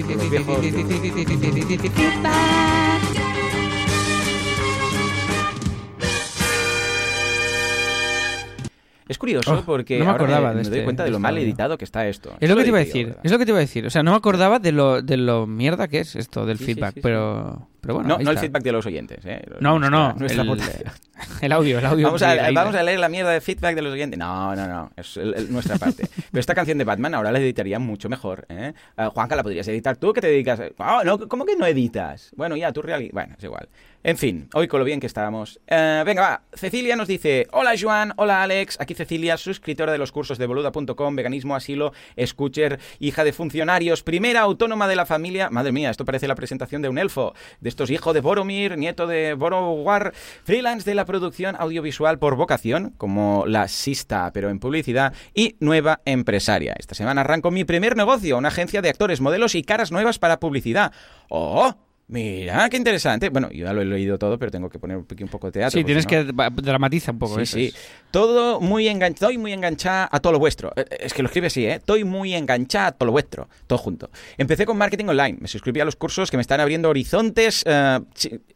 Es 9.08 9.18
curioso 9.18 9.54
Oh, 9.54 9.64
porque 9.66 10.00
no 10.00 10.06
me 10.06 10.12
ahora 10.12 10.24
acordaba 10.24 10.50
me, 10.50 10.56
de 10.56 10.64
me 10.64 10.64
doy 10.70 10.74
este- 10.80 10.84
cuenta 10.84 11.04
de 11.04 11.10
lo 11.12 11.18
este 11.18 11.22
mal 11.24 11.38
editado 11.38 11.78
que 11.78 11.86
está 11.86 12.08
esto. 12.08 12.32
Es 12.40 12.50
lo 12.50 12.56
que 12.56 12.64
te 12.64 12.70
iba 12.70 12.78
a 12.78 12.84
decir, 12.84 13.16
es 13.24 13.32
lo 13.32 13.38
que 13.38 13.46
te 13.46 13.52
iba 13.52 13.58
a 13.58 13.62
decir. 13.62 13.86
O 13.86 13.90
sea, 13.90 14.04
no 14.04 14.12
me 14.12 14.18
acordaba 14.18 14.60
de 14.60 14.72
lo, 14.72 15.02
de 15.02 15.18
lo 15.18 15.48
mierda 15.48 15.88
que 15.88 16.00
es 16.00 16.16
esto 16.16 16.46
del 16.46 16.58
sí, 16.58 16.66
feedback, 16.66 16.90
sí, 16.96 16.96
sí. 16.96 17.02
pero, 17.04 17.68
pero 17.88 18.00
bueno. 18.00 18.18
no, 18.18 18.24
no 18.26 18.32
el 18.32 18.38
feedback 18.38 18.64
de 18.64 18.72
los 18.74 18.86
oyentes, 18.86 19.26
¿eh? 19.26 19.42
No, 19.62 19.80
no, 19.80 19.90
no. 19.90 20.12
Nuestra, 20.12 20.44
nuestra 20.44 20.92
el, 21.42 21.52
audio, 21.54 21.80
el 21.80 21.86
audio. 21.86 22.06
Vamos 22.08 22.22
a, 22.22 22.52
vamos 22.52 22.76
a 22.76 22.84
leer 22.84 23.00
la 23.00 23.08
mierda 23.08 23.32
de 23.32 23.40
feedback 23.40 23.76
de 23.76 23.82
los 23.82 23.94
oyentes. 23.94 24.20
No, 24.20 24.54
no, 24.58 24.68
no. 24.68 24.92
Es 24.98 25.16
el- 25.16 25.34
el- 25.36 25.52
nuestra 25.54 25.78
parte. 25.78 26.06
Pero 26.32 26.40
esta 26.42 26.54
canción 26.54 26.78
de 26.78 26.84
Batman 26.84 27.16
ahora 27.16 27.32
la 27.32 27.40
editaría 27.40 27.80
mucho 27.80 28.10
mejor. 28.10 28.46
¿eh? 28.50 28.74
Ah, 28.98 29.10
Juanca, 29.14 29.38
la 29.38 29.44
podrías 29.44 29.66
editar 29.70 29.96
tú, 29.96 30.12
que 30.12 30.20
te 30.20 30.28
dedicas. 30.28 30.60
Ah, 30.80 31.02
no, 31.06 31.18
¿Cómo 31.30 31.46
que 31.46 31.56
no 31.56 31.66
editas? 31.66 32.32
Bueno, 32.36 32.58
ya, 32.58 32.74
tú 32.74 32.82
real. 32.82 33.10
Bueno, 33.14 33.36
es 33.38 33.44
igual. 33.46 33.70
En 34.04 34.18
fin, 34.18 34.48
hoy 34.54 34.68
con 34.68 34.80
lo 34.80 34.86
bien 34.86 35.00
que 35.00 35.08
estábamos. 35.08 35.60
Eh, 35.68 36.04
venga, 36.06 36.22
va. 36.22 36.42
Cecilia 36.54 36.96
nos 36.96 37.08
dice: 37.08 37.48
Hola, 37.52 37.74
Joan. 37.80 38.14
Hola, 38.18 38.44
Alex. 38.44 38.80
Aquí 38.80 38.94
Cecilia, 38.94 39.38
suscriptora 39.38 39.92
de 39.92 39.98
los 39.98 40.12
cursos 40.12 40.38
de 40.38 40.46
boluda.com, 40.46 41.16
veganismo, 41.16 41.56
asilo, 41.56 41.94
escucher, 42.16 42.80
hija 43.00 43.24
de 43.24 43.34
funcionarios, 43.34 44.04
primera 44.04 44.42
autónoma 44.42 44.88
de 44.88 44.96
la 44.96 45.06
familia. 45.06 45.50
Madre 45.50 45.72
mía, 45.72 45.90
esto 45.90 46.06
parece 46.06 46.28
la 46.28 46.36
presentación 46.36 46.82
de 46.82 46.90
un 46.90 46.98
elfo. 46.98 47.34
De 47.60 47.70
hijo 47.86 48.14
de 48.14 48.22
Boromir, 48.22 48.78
nieto 48.78 49.08
de 49.08 49.34
Borowar, 49.34 50.14
freelance 50.44 50.90
de 50.90 50.96
la 50.96 51.06
producción 51.06 51.56
audiovisual 51.58 52.20
por 52.20 52.36
vocación, 52.36 52.94
como 52.98 53.46
la 53.48 53.68
Sista, 53.68 54.32
pero 54.34 54.50
en 54.50 54.60
publicidad, 54.60 55.14
y 55.34 55.56
nueva 55.60 56.02
empresaria. 56.06 56.76
Esta 56.78 56.96
semana 56.96 57.22
arranco 57.22 57.52
mi 57.52 57.64
primer 57.64 57.96
negocio, 57.96 58.38
una 58.38 58.50
agencia 58.50 58.82
de 58.82 58.90
actores, 58.90 59.22
modelos 59.22 59.56
y 59.56 59.64
caras 59.64 59.92
nuevas 59.92 60.20
para 60.20 60.40
publicidad. 60.40 60.92
¡Oh! 61.30 61.76
Mira, 62.10 62.70
qué 62.70 62.78
interesante. 62.78 63.28
Bueno, 63.28 63.50
yo 63.52 63.66
ya 63.66 63.74
lo 63.74 63.82
he 63.82 63.86
leído 63.86 64.18
todo, 64.18 64.40
pero 64.40 64.50
tengo 64.50 64.70
que 64.70 64.80
poner 64.80 64.98
aquí 65.12 65.24
un 65.24 65.30
poco 65.30 65.48
de 65.48 65.52
teatro. 65.60 65.78
Sí, 65.78 65.84
tienes 65.84 66.06
si 66.08 66.16
no- 66.16 66.26
que 66.26 66.62
dramatiza 66.62 67.12
un 67.12 67.20
poco 67.20 67.36
Sí, 67.36 67.42
eso. 67.42 67.58
sí. 67.58 67.74
Todo 68.12 68.62
muy 68.62 68.88
enganchado, 68.88 69.30
estoy 69.30 69.38
muy 69.38 69.52
enganchada 69.52 70.08
a 70.10 70.20
todo 70.22 70.32
lo 70.32 70.40
vuestro. 70.40 70.72
Eh, 70.78 70.86
Es 71.02 71.14
que 71.14 71.22
lo 71.22 71.28
escribe 71.28 71.48
así, 71.48 71.66
¿eh? 71.66 71.74
Estoy 71.74 72.06
muy 72.06 72.34
enganchada 72.34 72.88
a 72.88 72.92
todo 72.94 73.08
lo 73.08 73.12
vuestro. 73.12 73.50
Todo 73.68 73.78
junto. 73.78 74.10
Empecé 74.38 74.66
con 74.66 74.78
marketing 74.78 75.08
online. 75.08 75.38
Me 75.42 75.50
suscribí 75.50 75.82
a 75.82 75.86
los 75.86 75.98
cursos 75.98 76.32
que 76.32 76.38
me 76.38 76.42
están 76.42 76.62
abriendo 76.62 76.88
horizontes. 76.90 77.64
eh, 77.66 78.00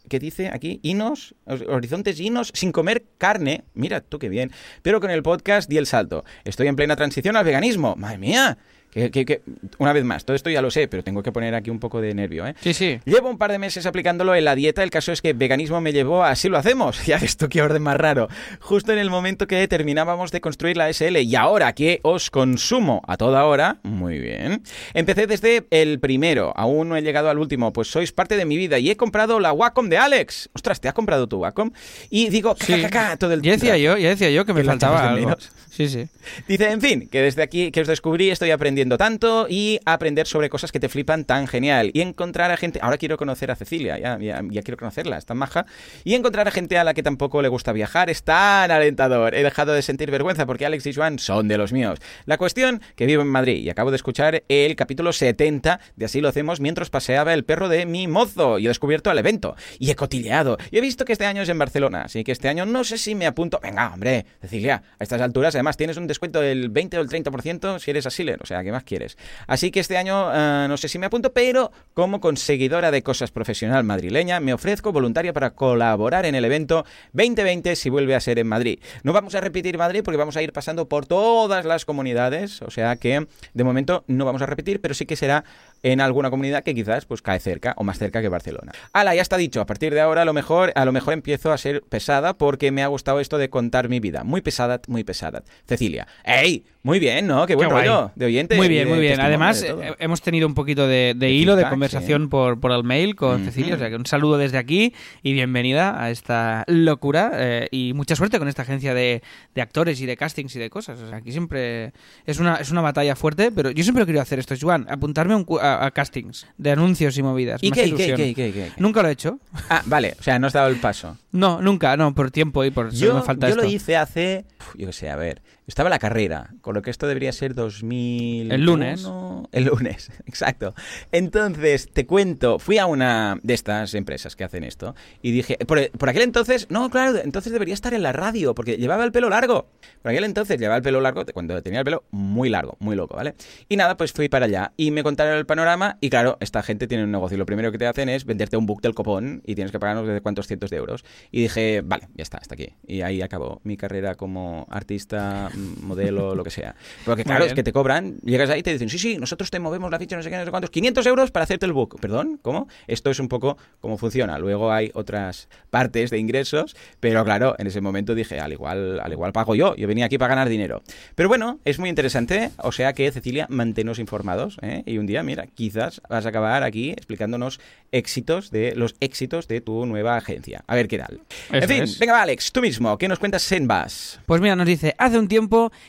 ¿Qué 0.07 0.19
dice 0.19 0.47
aquí? 0.47 0.79
Inos. 0.83 1.35
Horizontes 1.45 2.21
inos 2.21 2.51
sin 2.53 2.71
comer 2.71 3.03
carne. 3.17 3.65
Mira, 3.73 3.99
tú 3.99 4.17
qué 4.17 4.29
bien. 4.29 4.51
Pero 4.81 5.01
con 5.01 5.11
el 5.11 5.23
podcast 5.23 5.69
di 5.69 5.77
el 5.77 5.87
salto. 5.87 6.23
Estoy 6.45 6.67
en 6.67 6.77
plena 6.77 6.95
transición 6.95 7.35
al 7.35 7.43
veganismo. 7.43 7.95
¡Madre 7.97 8.17
mía! 8.17 8.57
Que, 8.91 9.09
que- 9.09 9.25
que- 9.25 9.41
Una 9.77 9.93
vez 9.93 10.03
más, 10.03 10.25
todo 10.25 10.35
esto 10.35 10.49
ya 10.49 10.61
lo 10.61 10.69
sé, 10.69 10.87
pero 10.87 11.03
tengo 11.03 11.23
que 11.23 11.31
poner 11.31 11.55
aquí 11.55 11.69
un 11.69 11.79
poco 11.79 12.01
de 12.01 12.13
nervio, 12.13 12.45
¿eh? 12.45 12.55
Sí, 12.61 12.73
sí. 12.73 12.99
Llevo 13.05 13.29
un 13.29 13.37
par 13.37 13.51
de 13.51 13.57
meses 13.57 13.85
aplicándolo 13.85 14.35
en 14.35 14.43
la 14.45 14.53
dieta. 14.55 14.83
El 14.83 14.89
caso 14.89 15.11
es 15.11 15.21
que 15.21 15.33
veganismo 15.33 15.79
me 15.81 15.93
llevó 15.93 16.23
a 16.23 16.31
así 16.31 16.49
lo 16.49 16.57
hacemos. 16.57 16.99
Ya 17.05 17.17
ves 17.17 17.37
tú 17.37 17.47
qué 17.49 17.61
orden 17.61 17.81
más 17.81 17.97
raro. 17.97 18.27
Justo 18.59 18.91
en 18.91 18.99
el 18.99 19.09
momento 19.09 19.47
que 19.47 19.67
terminábamos 19.67 20.31
de 20.31 20.41
construir 20.41 20.77
la 20.77 20.89
SL. 20.91 21.17
Y 21.21 21.35
ahora 21.35 21.73
que 21.73 21.99
os 22.03 22.29
consumo 22.29 23.01
a 23.07 23.17
toda 23.17 23.45
hora. 23.45 23.79
Muy 23.83 24.19
bien. 24.19 24.63
Empecé 24.93 25.25
desde 25.27 25.65
el 25.71 25.99
primero. 25.99 26.53
Aún 26.55 26.89
no 26.89 26.95
he 26.97 27.01
llegado 27.01 27.29
al 27.29 27.37
último. 27.39 27.71
Pues 27.73 27.89
sois 27.89 28.11
parte 28.11 28.35
de 28.37 28.45
mi 28.45 28.57
vida. 28.57 28.77
Y 28.79 28.89
he 28.89 28.97
comprado 28.97 29.39
la 29.39 29.53
Wacom 29.53 29.87
de 29.89 29.97
Alex. 29.97 30.49
Ostras, 30.53 30.81
¿te 30.81 30.87
has 30.89 30.93
comprado 30.93 31.27
tu 31.27 31.37
Wacom? 31.37 31.71
Y 32.09 32.29
digo, 32.29 32.55
Sí. 32.59 32.73
"Ca, 32.81 32.89
ca, 32.89 33.09
ca", 33.09 33.17
todo 33.17 33.33
el 33.33 33.41
Ya 33.41 33.51
decía 33.53 33.77
yo, 33.77 33.97
ya 33.97 34.09
decía 34.09 34.29
yo 34.31 34.45
que 34.45 34.53
me 34.53 34.63
faltaba 34.63 35.09
algo. 35.09 35.25
menos. 35.27 35.49
Sí, 35.71 35.87
sí. 35.87 36.09
Dice, 36.49 36.69
en 36.69 36.81
fin, 36.81 37.07
que 37.09 37.21
desde 37.21 37.41
aquí 37.41 37.71
que 37.71 37.79
os 37.79 37.87
descubrí 37.87 38.29
estoy 38.29 38.51
aprendiendo 38.51 38.97
tanto 38.97 39.47
y 39.49 39.79
aprender 39.85 40.27
sobre 40.27 40.49
cosas 40.49 40.69
que 40.69 40.81
te 40.81 40.89
flipan 40.89 41.23
tan 41.23 41.47
genial. 41.47 41.91
Y 41.93 42.01
encontrar 42.01 42.51
a 42.51 42.57
gente... 42.57 42.79
Ahora 42.81 42.97
quiero 42.97 43.15
conocer 43.15 43.51
a 43.51 43.55
Cecilia, 43.55 43.97
ya, 43.97 44.17
quiero 44.63 44.75
conocerla, 44.75 45.17
es 45.17 45.25
tan 45.25 45.37
maja. 45.37 45.65
Y 46.03 46.13
encontrar 46.15 46.45
a 46.49 46.51
gente 46.51 46.77
a 46.77 46.83
la 46.83 46.93
que 46.93 47.03
tampoco 47.03 47.41
le 47.41 47.47
gusta 47.47 47.71
viajar 47.71 48.09
es 48.09 48.23
tan 48.23 48.69
alentador. 48.69 49.33
He 49.33 49.43
dejado 49.43 49.71
de 49.71 49.81
sentir 49.81 50.11
vergüenza 50.11 50.45
porque 50.45 50.65
Alex 50.65 50.85
y 50.87 50.93
Joan 50.93 51.19
son 51.19 51.47
de 51.47 51.57
los 51.57 51.71
míos. 51.71 51.99
La 52.25 52.37
cuestión, 52.37 52.81
que 52.97 53.05
vivo 53.05 53.21
en 53.21 53.29
Madrid 53.29 53.63
y 53.63 53.69
acabo 53.69 53.91
de 53.91 53.95
escuchar 53.95 54.43
el 54.49 54.75
capítulo 54.75 55.13
70 55.13 55.79
de 55.95 56.05
Así 56.05 56.19
lo 56.19 56.27
hacemos 56.27 56.59
mientras 56.59 56.89
paseaba 56.89 57.33
el 57.33 57.45
perro 57.45 57.69
de 57.69 57.85
mi 57.85 58.09
mozo 58.09 58.59
y 58.59 58.65
he 58.65 58.67
descubierto 58.67 59.09
el 59.09 59.17
evento. 59.17 59.55
Y 59.79 59.89
he 59.89 59.95
cotilleado. 59.95 60.57
Y 60.69 60.79
he 60.79 60.81
visto 60.81 61.05
que 61.05 61.13
este 61.13 61.25
año 61.25 61.43
es 61.43 61.47
en 61.47 61.57
Barcelona, 61.57 62.01
así 62.01 62.25
que 62.25 62.33
este 62.33 62.49
año 62.49 62.65
no 62.65 62.83
sé 62.83 62.97
si 62.97 63.15
me 63.15 63.25
apunto... 63.25 63.61
Venga, 63.63 63.93
hombre, 63.93 64.25
Cecilia, 64.41 64.83
a 64.99 65.03
estas 65.03 65.21
alturas 65.21 65.55
además 65.61 65.77
tienes 65.77 65.97
un 65.97 66.07
descuento 66.07 66.41
del 66.41 66.69
20 66.69 66.97
o 66.97 67.01
el 67.01 67.07
30% 67.07 67.79
si 67.79 67.91
eres 67.91 68.07
asiler, 68.07 68.39
o 68.41 68.45
sea, 68.45 68.63
¿qué 68.63 68.71
más 68.71 68.83
quieres? 68.83 69.15
Así 69.45 69.69
que 69.69 69.79
este 69.79 69.95
año 69.95 70.31
eh, 70.33 70.65
no 70.67 70.75
sé 70.75 70.87
si 70.87 70.97
me 70.97 71.05
apunto, 71.05 71.31
pero 71.33 71.71
como 71.93 72.19
conseguidora 72.19 72.89
de 72.89 73.03
cosas 73.03 73.31
profesional 73.31 73.83
madrileña 73.83 74.39
me 74.39 74.53
ofrezco 74.53 74.91
voluntaria 74.91 75.33
para 75.33 75.51
colaborar 75.51 76.25
en 76.25 76.33
el 76.33 76.45
evento 76.45 76.83
2020 77.13 77.75
si 77.75 77.89
vuelve 77.89 78.15
a 78.15 78.19
ser 78.19 78.39
en 78.39 78.47
Madrid. 78.47 78.79
No 79.03 79.13
vamos 79.13 79.35
a 79.35 79.41
repetir 79.41 79.77
Madrid 79.77 80.01
porque 80.03 80.17
vamos 80.17 80.35
a 80.35 80.41
ir 80.41 80.51
pasando 80.51 80.89
por 80.89 81.05
todas 81.05 81.63
las 81.63 81.85
comunidades, 81.85 82.61
o 82.63 82.71
sea 82.71 82.95
que 82.95 83.27
de 83.53 83.63
momento 83.63 84.03
no 84.07 84.25
vamos 84.25 84.41
a 84.41 84.47
repetir, 84.47 84.81
pero 84.81 84.95
sí 84.95 85.05
que 85.05 85.15
será 85.15 85.43
en 85.83 86.01
alguna 86.01 86.31
comunidad 86.31 86.63
que 86.63 86.73
quizás 86.73 87.05
pues 87.05 87.21
cae 87.21 87.39
cerca 87.39 87.73
o 87.77 87.83
más 87.83 87.99
cerca 87.99 88.21
que 88.21 88.29
Barcelona. 88.29 88.71
Ala, 88.93 89.13
ya 89.13 89.21
está 89.21 89.37
dicho, 89.37 89.61
a 89.61 89.65
partir 89.65 89.93
de 89.93 90.01
ahora 90.01 90.23
a 90.23 90.25
lo 90.25 90.33
mejor 90.33 90.71
a 90.75 90.85
lo 90.85 90.91
mejor 90.91 91.13
empiezo 91.13 91.51
a 91.51 91.57
ser 91.57 91.83
pesada 91.83 92.33
porque 92.33 92.71
me 92.71 92.83
ha 92.83 92.87
gustado 92.87 93.19
esto 93.19 93.37
de 93.37 93.49
contar 93.49 93.89
mi 93.89 93.99
vida. 93.99 94.23
Muy 94.23 94.41
pesada, 94.41 94.81
muy 94.87 95.03
pesada. 95.03 95.43
Cecilia, 95.67 96.07
¡ey! 96.23 96.65
Muy 96.83 96.99
bien, 96.99 97.27
¿no? 97.27 97.45
Qué 97.45 97.53
buen 97.55 97.69
Qué 97.69 97.75
rollo 97.75 98.11
de 98.15 98.25
oyente. 98.25 98.55
Muy 98.55 98.67
bien, 98.67 98.89
muy 98.89 98.97
bien. 98.99 99.19
Además, 99.19 99.61
eh, 99.61 99.75
hemos 99.99 100.21
tenido 100.23 100.47
un 100.47 100.55
poquito 100.55 100.87
de, 100.87 101.15
hilo, 101.29 101.55
de 101.55 101.69
conversación 101.69 102.27
por, 102.27 102.59
por 102.59 102.71
el 102.71 102.83
mail 102.83 103.15
con 103.15 103.35
Ujú. 103.35 103.45
Cecilia. 103.45 103.75
O 103.75 103.77
sea, 103.77 103.89
que 103.89 103.95
un 103.97 104.05
saludo 104.07 104.39
desde 104.39 104.57
aquí 104.57 104.93
y 105.21 105.33
bienvenida 105.33 106.01
a 106.03 106.09
esta 106.09 106.63
locura. 106.67 107.31
eh, 107.35 107.67
y 107.71 107.93
mucha 107.93 108.15
suerte 108.15 108.39
con 108.39 108.47
esta 108.47 108.63
agencia 108.63 108.95
de, 108.95 109.21
de 109.53 109.61
actores 109.61 110.01
y 110.01 110.07
de 110.07 110.17
castings 110.17 110.55
y 110.55 110.59
de 110.59 110.71
cosas. 110.71 110.99
O 110.99 111.07
sea, 111.07 111.17
aquí 111.17 111.31
siempre 111.31 111.93
es 112.25 112.39
una, 112.39 112.55
es 112.55 112.71
una 112.71 112.81
batalla 112.81 113.15
fuerte, 113.15 113.51
pero 113.51 113.69
yo 113.69 113.83
siempre 113.83 114.01
he 114.03 114.05
querido 114.07 114.23
hacer 114.23 114.39
esto, 114.39 114.55
Joan. 114.59 114.87
Apuntarme 114.89 115.35
a, 115.35 115.37
un 115.37 115.45
a- 115.61 115.85
a 115.85 115.91
castings 115.91 116.47
de 116.57 116.71
anuncios 116.71 117.15
y 117.15 117.21
movidas. 117.21 117.61
¿Y 117.63 117.69
qué, 117.71 117.93
qué, 117.93 118.15
qué, 118.15 118.33
qué? 118.33 118.71
Nunca 118.77 119.03
lo 119.03 119.09
he 119.09 119.11
hecho. 119.11 119.37
Ah, 119.69 119.83
vale, 119.85 120.15
o 120.19 120.23
sea, 120.23 120.39
no 120.39 120.47
has 120.47 120.53
dado 120.53 120.69
el 120.69 120.77
paso. 120.77 121.15
No, 121.31 121.61
nunca, 121.61 121.95
no, 121.95 122.15
por 122.15 122.31
tiempo 122.31 122.65
y 122.65 122.71
por 122.71 122.89
Yo, 122.91 123.13
me 123.15 123.21
falta 123.21 123.47
yo 123.47 123.51
esto. 123.51 123.63
lo 123.63 123.69
hice 123.69 123.95
hace, 123.95 124.45
uf, 124.59 124.75
yo 124.77 124.87
qué 124.87 124.93
sé, 124.93 125.09
a 125.09 125.15
ver, 125.15 125.41
estaba 125.71 125.87
en 125.87 125.91
la 125.91 125.99
carrera, 125.99 126.53
con 126.61 126.75
lo 126.75 126.81
que 126.81 126.89
esto 126.89 127.07
debería 127.07 127.31
ser 127.31 127.55
2000... 127.55 128.51
El 128.51 128.61
lunes. 128.61 129.07
El 129.51 129.65
lunes, 129.65 130.11
exacto. 130.25 130.73
Entonces, 131.11 131.89
te 131.91 132.05
cuento, 132.05 132.59
fui 132.59 132.77
a 132.77 132.85
una 132.85 133.37
de 133.41 133.53
estas 133.53 133.93
empresas 133.95 134.35
que 134.35 134.43
hacen 134.43 134.63
esto 134.63 134.95
y 135.21 135.31
dije, 135.31 135.57
por, 135.65 135.89
por 135.91 136.09
aquel 136.09 136.23
entonces, 136.23 136.67
no, 136.69 136.89
claro, 136.89 137.17
entonces 137.23 137.53
debería 137.53 137.73
estar 137.73 137.93
en 137.93 138.03
la 138.03 138.11
radio, 138.11 138.53
porque 138.53 138.77
llevaba 138.77 139.03
el 139.03 139.11
pelo 139.11 139.29
largo. 139.29 139.69
Por 140.01 140.11
aquel 140.11 140.25
entonces 140.25 140.59
llevaba 140.59 140.77
el 140.77 140.83
pelo 140.83 140.99
largo, 141.01 141.25
cuando 141.33 141.61
tenía 141.61 141.79
el 141.79 141.85
pelo 141.85 142.03
muy 142.11 142.49
largo, 142.49 142.75
muy 142.79 142.95
loco, 142.95 143.15
¿vale? 143.15 143.35
Y 143.69 143.77
nada, 143.77 143.95
pues 143.97 144.11
fui 144.11 144.29
para 144.29 144.45
allá 144.45 144.73
y 144.77 144.91
me 144.91 145.03
contaron 145.03 145.37
el 145.37 145.45
panorama 145.45 145.97
y 146.01 146.09
claro, 146.09 146.37
esta 146.41 146.63
gente 146.63 146.87
tiene 146.87 147.03
un 147.03 147.11
negocio 147.11 147.35
y 147.35 147.39
lo 147.39 147.45
primero 147.45 147.71
que 147.71 147.77
te 147.77 147.87
hacen 147.87 148.09
es 148.09 148.25
venderte 148.25 148.57
un 148.57 148.65
book 148.65 148.81
del 148.81 148.93
copón 148.93 149.41
y 149.45 149.55
tienes 149.55 149.71
que 149.71 149.79
pagarnos 149.79 150.07
de 150.07 150.21
cuántos 150.21 150.47
cientos 150.47 150.69
de 150.69 150.77
euros. 150.77 151.05
Y 151.31 151.43
dije, 151.43 151.81
vale, 151.81 152.09
ya 152.15 152.23
está, 152.23 152.37
hasta 152.37 152.55
aquí. 152.55 152.73
Y 152.85 153.01
ahí 153.01 153.21
acabó 153.21 153.61
mi 153.63 153.77
carrera 153.77 154.15
como 154.15 154.67
artista, 154.69 155.49
modelo, 155.81 156.35
lo 156.35 156.43
que 156.43 156.51
sea. 156.51 156.75
Porque 157.05 157.23
claro, 157.23 157.45
es 157.45 157.53
que 157.53 157.63
te 157.63 157.73
cobran, 157.73 158.17
llegas 158.23 158.49
ahí 158.49 158.59
y 158.59 158.63
te 158.63 158.71
dicen, 158.71 158.89
sí, 158.89 158.99
sí, 158.99 159.17
nosotros 159.17 159.49
te 159.51 159.59
movemos 159.59 159.91
la 159.91 159.99
ficha, 159.99 160.15
no 160.15 160.23
sé 160.23 160.29
qué, 160.29 160.37
no 160.37 160.45
sé 160.45 160.51
cuántos, 160.51 160.69
500 160.69 161.05
euros 161.05 161.31
para 161.31 161.43
hacerte 161.43 161.65
el 161.65 161.73
book. 161.73 161.99
¿Perdón? 161.99 162.39
¿Cómo? 162.41 162.67
Esto 162.87 163.09
es 163.09 163.19
un 163.19 163.27
poco 163.27 163.57
cómo 163.79 163.97
funciona. 163.97 164.37
Luego 164.39 164.71
hay 164.71 164.91
otras 164.93 165.47
partes 165.69 166.09
de 166.09 166.17
ingresos, 166.17 166.75
pero 166.99 167.23
claro, 167.23 167.55
en 167.57 167.67
ese 167.67 167.81
momento 167.81 168.15
dije, 168.15 168.39
al 168.39 168.51
igual, 168.51 168.99
al 168.99 169.11
igual 169.11 169.33
pago 169.33 169.55
yo, 169.55 169.75
yo 169.75 169.87
venía 169.87 170.05
aquí 170.05 170.17
para 170.17 170.35
ganar 170.35 170.49
dinero. 170.49 170.83
Pero 171.15 171.29
bueno, 171.29 171.59
es 171.65 171.79
muy 171.79 171.89
interesante, 171.89 172.51
o 172.57 172.71
sea 172.71 172.93
que 172.93 173.11
Cecilia, 173.11 173.47
manténnos 173.49 173.99
informados, 173.99 174.57
¿eh? 174.61 174.83
y 174.85 174.97
un 174.97 175.05
día, 175.05 175.23
mira, 175.23 175.47
quizás 175.47 176.01
vas 176.09 176.25
a 176.25 176.29
acabar 176.29 176.63
aquí 176.63 176.91
explicándonos 176.91 177.59
éxitos 177.91 178.51
de 178.51 178.73
los 178.75 178.95
éxitos 178.99 179.47
de 179.47 179.61
tu 179.61 179.85
nueva 179.85 180.17
agencia. 180.17 180.63
A 180.67 180.75
ver 180.75 180.87
qué 180.87 180.97
tal. 180.97 181.21
en 181.51 181.67
fin, 181.67 181.83
es. 181.83 181.99
venga, 181.99 182.13
va, 182.13 182.21
Alex, 182.21 182.51
tú 182.51 182.61
mismo, 182.61 182.97
¿qué 182.97 183.07
nos 183.07 183.19
cuentas 183.19 183.41
Senbas? 183.41 184.19
Pues 184.25 184.41
mira, 184.41 184.55
nos 184.55 184.67
dice, 184.67 184.95
hace 184.97 185.19
un 185.19 185.27
tiempo 185.27 185.40